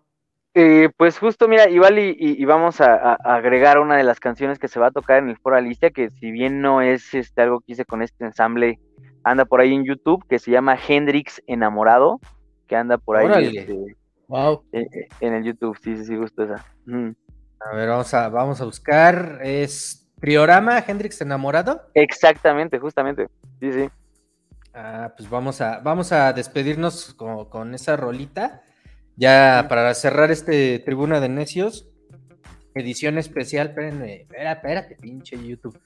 Eh, 0.60 0.90
pues 0.98 1.20
justo, 1.20 1.48
mira, 1.48 1.70
igual 1.70 2.00
y, 2.00 2.44
vamos 2.46 2.82
a, 2.82 3.14
agregar 3.14 3.78
una 3.78 3.96
de 3.96 4.04
las 4.04 4.20
canciones 4.20 4.58
que 4.58 4.68
se 4.68 4.80
va 4.80 4.88
a 4.88 4.92
tocar 4.92 5.20
en 5.20 5.30
el 5.30 5.38
Foro 5.38 5.56
Alicia, 5.56 5.92
que 5.92 6.10
si 6.10 6.32
bien 6.32 6.62
no 6.62 6.82
es 6.82 7.14
este, 7.14 7.44
algo 7.44 7.60
que 7.60 7.74
hice 7.74 7.86
con 7.86 8.02
este 8.02 8.26
ensamble, 8.26 8.80
anda 9.24 9.46
por 9.46 9.62
ahí 9.62 9.76
en 9.76 9.86
YouTube, 9.86 10.26
que 10.28 10.40
se 10.40 10.50
llama 10.50 10.76
Hendrix 10.76 11.44
Enamorado, 11.46 12.20
que 12.66 12.76
anda 12.76 12.98
por 12.98 13.18
ahí 13.18 13.56
este, 13.56 13.98
wow. 14.28 14.64
Eh, 14.72 14.88
eh, 14.92 15.08
en, 15.20 15.36
el 15.36 15.44
YouTube, 15.44 15.78
sí, 15.80 15.96
sí, 15.96 16.06
sí, 16.06 16.18
justo 16.18 16.44
esa. 16.44 16.56
A 16.56 17.76
ver, 17.76 17.90
vamos 17.90 18.12
a, 18.16 18.30
vamos 18.30 18.60
a 18.60 18.66
buscar, 18.66 19.38
es 19.44 20.10
Priorama 20.20 20.84
Hendrix 20.88 21.22
Enamorado. 21.22 21.84
Exactamente, 21.94 22.80
justamente, 22.80 23.28
sí, 23.60 23.74
sí. 23.74 23.90
Ah, 24.74 25.14
pues 25.16 25.30
vamos 25.30 25.62
a, 25.62 25.82
vamos 25.82 26.12
a 26.12 26.34
despedirnos 26.34 27.14
con, 27.14 27.46
con 27.46 27.76
esa 27.76 27.96
rolita. 27.96 28.64
Ya 29.18 29.66
para 29.68 29.96
cerrar 29.96 30.30
este 30.30 30.78
Tribuna 30.78 31.20
de 31.20 31.28
Necios, 31.28 31.88
edición 32.76 33.18
especial, 33.18 33.70
espérenme, 33.70 34.22
espera, 34.22 34.52
espérate, 34.52 34.96
pinche 34.96 35.36
YouTube. 35.44 35.80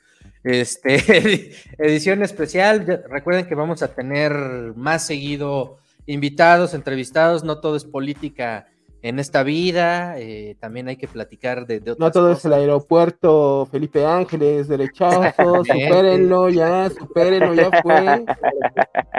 Este, 0.43 1.53
edición 1.77 2.23
especial, 2.23 3.05
recuerden 3.09 3.45
que 3.45 3.55
vamos 3.55 3.83
a 3.83 3.95
tener 3.95 4.33
más 4.75 5.07
seguido 5.07 5.77
invitados, 6.07 6.73
entrevistados, 6.73 7.45
no 7.45 7.61
todo 7.61 7.77
es 7.77 7.85
política 7.85 8.67
en 9.03 9.17
esta 9.19 9.41
vida, 9.43 10.19
eh, 10.19 10.55
también 10.59 10.87
hay 10.87 10.95
que 10.97 11.07
platicar 11.07 11.65
de, 11.65 11.79
de 11.79 11.91
otras 11.91 11.99
No 11.99 12.11
todo 12.11 12.27
cosas. 12.29 12.39
es 12.39 12.45
el 12.45 12.53
aeropuerto 12.53 13.67
Felipe 13.71 14.05
Ángeles, 14.05 14.67
derechazo, 14.67 15.63
supérenlo 15.65 16.49
ya, 16.49 16.89
supérenlo, 16.89 17.53
ya 17.55 17.71
fue. 17.81 18.25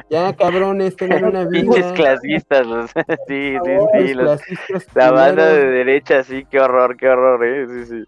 Ya, 0.09 0.32
cabrones, 0.34 0.94
tengan 0.96 1.24
una 1.24 1.48
Pinches 1.48 1.76
vida. 1.86 1.94
clasistas, 1.94 2.66
los- 2.66 2.90
sí, 3.26 3.54
sí, 3.54 3.59
sí, 3.64 3.86
Pinches 3.92 4.16
los- 4.16 4.42
clasistas 4.42 4.86
la 4.94 5.10
banda 5.10 5.46
de 5.52 5.66
derecha, 5.66 6.22
sí, 6.22 6.46
qué 6.50 6.60
horror, 6.60 6.96
qué 6.96 7.09
horror, 7.09 7.44
eh, 7.44 7.66
sí, 7.68 7.84
sí. 7.86 8.04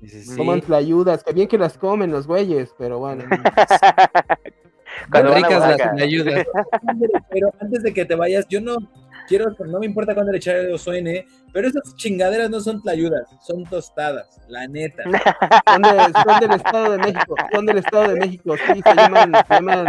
Sí, 0.00 0.08
sí, 0.10 0.22
sí. 0.24 0.36
Coman 0.36 0.60
tlayudas, 0.60 1.24
que 1.24 1.32
bien 1.32 1.48
que 1.48 1.56
las 1.56 1.78
comen 1.78 2.10
los 2.10 2.26
güeyes, 2.26 2.74
pero 2.76 2.98
bueno. 2.98 3.24
Cuando 5.10 5.34
ricas 5.34 5.60
las 5.78 5.80
ayudas. 6.02 6.46
Pero 7.30 7.50
antes 7.58 7.82
de 7.82 7.92
que 7.94 8.04
te 8.04 8.14
vayas, 8.14 8.46
yo 8.48 8.60
no 8.60 8.76
quiero, 9.28 9.46
no 9.66 9.78
me 9.80 9.86
importa 9.86 10.14
cuándo 10.14 10.32
le 10.32 10.38
echaré 10.38 10.76
suene, 10.78 11.26
pero 11.52 11.68
esas 11.68 11.94
chingaderas 11.96 12.50
no 12.50 12.60
son 12.60 12.80
tlayudas, 12.82 13.28
son 13.46 13.64
tostadas, 13.64 14.40
la 14.48 14.66
neta. 14.66 15.02
Son, 15.04 15.82
de- 15.82 16.12
son 16.24 16.40
del 16.40 16.52
Estado 16.52 16.92
de 16.92 16.98
México, 16.98 17.34
son 17.52 17.66
del 17.66 17.78
Estado 17.78 18.08
de 18.08 18.20
México, 18.20 18.54
sí, 18.56 18.80
se 18.82 18.94
llaman, 18.94 19.32
se 19.48 19.54
llaman, 19.54 19.86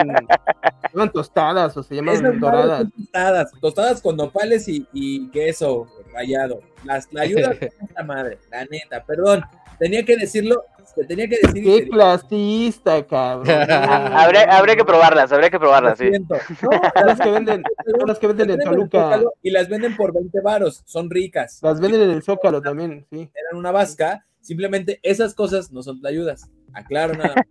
se 0.81 0.87
llaman 0.93 1.11
tostadas 1.11 1.77
o 1.77 1.83
se 1.83 1.95
llaman 1.95 2.15
Esas 2.15 2.39
doradas. 2.39 2.79
son 2.81 2.91
tostadas, 2.91 3.51
tostadas 3.61 4.01
con 4.01 4.17
nopales 4.17 4.67
y, 4.67 4.87
y 4.93 5.29
queso 5.31 5.87
rallado. 6.13 6.61
Las 6.83 7.07
tlayudas 7.09 7.57
son 7.79 7.89
la 7.95 8.03
madre, 8.03 8.39
la 8.51 8.65
neta, 8.65 9.03
perdón. 9.03 9.41
Tenía 9.79 10.05
que 10.05 10.15
decirlo, 10.15 10.63
tenía 11.03 11.27
que 11.27 11.37
decir. 11.41 11.63
Qué 11.63 11.89
clasista, 11.89 13.05
cabrón. 13.05 13.49
habría, 13.69 14.43
habría 14.57 14.75
que 14.75 14.85
probarlas, 14.85 15.31
habría 15.31 15.49
que 15.49 15.59
probarlas, 15.59 15.97
sí. 15.97 16.09
No, 16.19 17.05
las 17.05 17.19
que 17.19 17.29
venden, 17.29 17.63
las 18.05 18.19
que 18.19 18.27
venden 18.27 18.51
en 18.51 18.59
Toluca. 18.59 19.03
Zócalo 19.03 19.33
Y 19.41 19.51
las 19.51 19.69
venden 19.69 19.95
por 19.95 20.13
20 20.13 20.41
varos, 20.41 20.81
son 20.85 21.09
ricas. 21.09 21.59
Las 21.61 21.79
venden 21.79 22.01
en 22.01 22.11
el 22.11 22.23
Zócalo 22.23 22.61
también, 22.61 23.05
sí. 23.09 23.29
Eran 23.33 23.59
una 23.59 23.71
vasca, 23.71 24.25
simplemente 24.39 24.99
esas 25.03 25.33
cosas 25.33 25.71
no 25.71 25.83
son 25.83 25.99
tlayudas. 25.99 26.49
Aclaro 26.75 27.13
nada. 27.13 27.33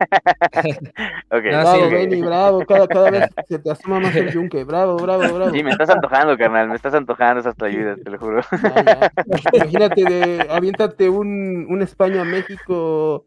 Ok. 1.30 1.44
No, 1.46 1.62
Bravo, 1.62 1.84
sí, 1.84 1.94
Benny, 1.94 2.20
bravo. 2.22 2.64
Cada, 2.66 2.86
cada 2.86 3.10
vez 3.10 3.28
se 3.48 3.58
te 3.58 3.70
asoma 3.70 3.98
más 3.98 4.14
el 4.14 4.30
yunque. 4.30 4.62
Bravo, 4.62 4.96
bravo, 4.96 5.22
bravo. 5.22 5.50
Sí, 5.50 5.64
me 5.64 5.70
estás 5.70 5.90
antojando, 5.90 6.36
carnal, 6.38 6.68
me 6.68 6.76
estás 6.76 6.94
antojando 6.94 7.40
esas 7.40 7.56
tlayudas, 7.56 7.98
te 8.04 8.10
lo 8.10 8.18
juro. 8.18 8.40
Ya, 8.62 8.84
ya. 8.84 9.12
Imagínate, 9.52 10.04
de, 10.04 10.46
aviéntate 10.48 11.08
un, 11.08 11.66
un 11.68 11.82
España-México 11.82 13.24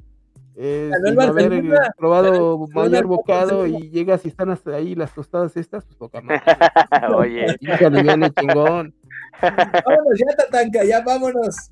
eh, 0.59 0.91
sin 1.05 1.19
haber 1.21 1.63
probado 1.97 2.67
mayor 2.73 3.05
bocado 3.05 3.59
Barcelona. 3.59 3.85
y 3.85 3.89
llegas 3.91 4.25
y 4.25 4.29
están 4.29 4.49
hasta 4.49 4.71
ahí 4.75 4.95
las 4.95 5.13
tostadas 5.13 5.55
estas, 5.55 5.85
pues 5.85 5.95
poca 5.97 6.19
madre. 6.21 6.41
Oye, 7.15 7.45
aliviane, 7.85 8.31
chingón. 8.31 8.93
vámonos 9.41 10.17
ya, 10.19 10.35
Tatanka, 10.35 10.84
ya 10.84 11.01
vámonos. 11.01 11.69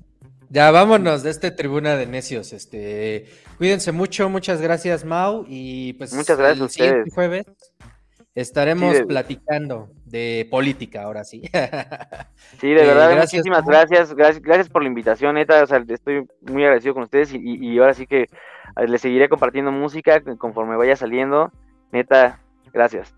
Ya 0.48 0.70
vámonos 0.70 1.24
de 1.24 1.30
este 1.30 1.50
tribuna 1.50 1.96
de 1.96 2.06
necios. 2.06 2.52
Este, 2.52 3.26
cuídense 3.58 3.90
mucho, 3.90 4.28
muchas 4.28 4.60
gracias, 4.62 5.04
Mau. 5.04 5.44
Y 5.48 5.94
pues 5.94 6.14
Muchas 6.14 6.38
gracias 6.38 6.58
el 6.60 6.66
a 6.66 6.68
siguiente 6.68 6.98
ustedes. 7.00 7.14
jueves 7.14 7.46
estaremos 8.36 8.92
Sí, 8.92 8.98
de- 9.00 9.06
platicando 9.06 9.88
de 10.04 10.46
política 10.50 11.02
ahora 11.02 11.24
sí. 11.24 11.42
Sí, 12.60 12.68
de 12.68 12.82
Eh, 12.82 12.86
verdad, 12.86 13.10
gracias, 13.10 13.32
muchísimas 13.32 13.62
Mau. 13.62 13.70
gracias, 13.70 14.14
gracias, 14.14 14.42
gracias 14.42 14.68
por 14.68 14.82
la 14.82 14.88
invitación, 14.88 15.34
neta, 15.34 15.62
o 15.62 15.66
sea, 15.66 15.82
estoy 15.88 16.26
muy 16.42 16.62
agradecido 16.64 16.94
con 16.94 17.02
ustedes 17.04 17.32
y, 17.32 17.38
y- 17.38 17.72
y 17.74 17.78
ahora 17.78 17.94
sí 17.94 18.06
que 18.06 18.26
les 18.86 19.00
seguiré 19.00 19.28
compartiendo 19.28 19.72
música 19.72 20.20
conforme 20.38 20.76
vaya 20.76 20.96
saliendo, 20.96 21.50
neta, 21.92 22.40
gracias. 22.72 23.14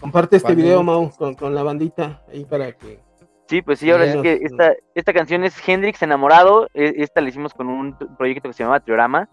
Comparte 0.00 0.36
este 0.36 0.48
Cuando- 0.48 0.62
video, 0.62 0.82
Mau, 0.82 1.10
con, 1.16 1.34
con 1.34 1.54
la 1.54 1.62
bandita 1.62 2.22
ahí 2.32 2.44
para 2.44 2.72
que. 2.72 3.00
Sí, 3.48 3.62
pues 3.62 3.78
sí, 3.78 3.90
ahora 3.90 4.12
Sí, 4.12 4.20
que 4.20 4.34
esta, 4.42 4.74
esta 4.94 5.14
canción 5.14 5.42
es 5.42 5.56
Hendrix 5.66 6.02
Enamorado, 6.02 6.68
e- 6.74 6.92
esta 6.98 7.22
la 7.22 7.30
hicimos 7.30 7.54
con 7.54 7.68
un 7.68 7.96
proyecto 8.18 8.46
que 8.48 8.52
se 8.52 8.62
llamaba 8.62 8.80
Triorama 8.80 9.26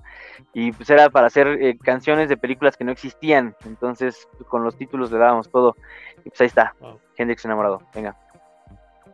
y 0.53 0.71
pues 0.71 0.89
era 0.89 1.09
para 1.09 1.27
hacer 1.27 1.47
eh, 1.61 1.77
canciones 1.77 2.29
de 2.29 2.37
películas 2.37 2.77
que 2.77 2.85
no 2.85 2.93
existían, 2.93 3.55
entonces 3.65 4.25
con 4.47 4.63
los 4.63 4.77
títulos 4.77 5.11
le 5.11 5.17
dábamos 5.17 5.51
todo 5.51 5.75
y 6.23 6.29
pues 6.29 6.39
ahí 6.39 6.47
está, 6.47 6.73
Wow. 6.79 6.97
Hendrix 7.17 7.43
Enamorado, 7.43 7.81
venga. 7.93 8.15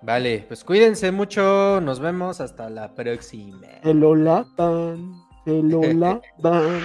Vale, 0.04 0.46
pues 0.48 0.64
cuídense 0.64 1.12
mucho, 1.12 1.82
nos 1.82 2.00
vemos 2.00 2.40
hasta 2.40 2.70
la 2.70 2.94
próxima. 2.94 3.68
Se 3.82 3.94
lo 3.96 4.14
lavan, 4.16 5.14
se 5.46 5.62
lo 5.64 5.82
lavan. 5.82 6.82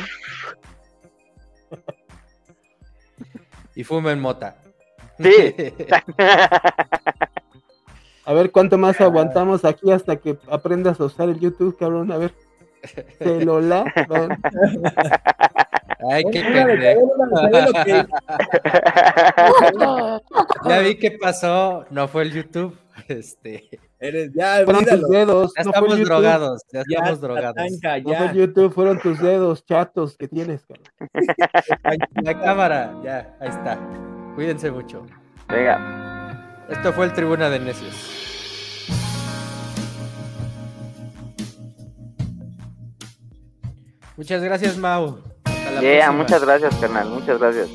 Y 3.75 3.85
fumen 3.85 4.21
mota. 4.21 4.57
Sí. 5.19 5.55
A 8.25 8.33
ver 8.33 8.51
cuánto 8.51 8.79
más 8.79 9.01
aguantamos 9.01 9.65
aquí 9.65 9.91
hasta 9.91 10.17
que 10.17 10.39
aprendas 10.51 11.01
a 11.01 11.05
usar 11.05 11.29
el 11.29 11.39
YouTube, 11.39 11.77
cabrón. 11.79 12.11
A 12.13 12.19
ver. 12.19 12.35
Se 13.19 13.45
lo 13.45 13.61
lavan. 13.61 14.41
Ay, 16.11 16.25
qué 16.31 16.41
pendejo. 16.43 17.13
Ya 20.69 20.79
vi 20.81 20.99
qué 20.99 21.13
pasó, 21.13 21.85
no 21.91 22.09
fue 22.09 22.23
el 22.23 22.33
YouTube. 22.33 22.77
Este, 23.09 23.69
Eres, 24.01 24.33
ya, 24.35 24.63
Fueron 24.65 24.85
tus 24.85 25.09
dedos. 25.11 25.53
ya 25.57 25.65
no 25.65 25.71
estamos 25.71 25.99
drogados, 26.01 26.63
ya 26.73 26.83
Ya, 26.89 26.99
estamos 26.99 27.21
drogados. 27.21 27.57
No 28.05 28.15
fue 28.15 28.27
el 28.27 28.33
YouTube, 28.35 28.73
fueron 28.73 28.99
tus 29.01 29.19
dedos 29.21 29.65
chatos 29.65 30.17
que 30.17 30.29
tienes, 30.29 30.65
cabrón. 30.67 30.87
La 32.25 32.41
cámara, 32.41 32.95
ya, 33.05 33.37
ahí 33.41 33.49
está. 33.49 33.79
Cuídense 34.35 34.71
mucho. 34.71 35.05
venga. 35.49 36.67
Esto 36.69 36.93
fue 36.93 37.05
el 37.07 37.13
Tribuna 37.13 37.49
de 37.49 37.61
Necios. 37.61 37.95
Muchas 44.17 44.43
gracias, 44.43 44.77
Mau. 44.79 45.19
Hasta 45.45 45.71
la 45.73 45.81
Yeah, 45.81 45.93
próxima. 46.07 46.13
muchas 46.23 46.43
gracias, 46.45 46.75
carnal, 46.77 47.09
muchas 47.11 47.39
gracias. 47.39 47.69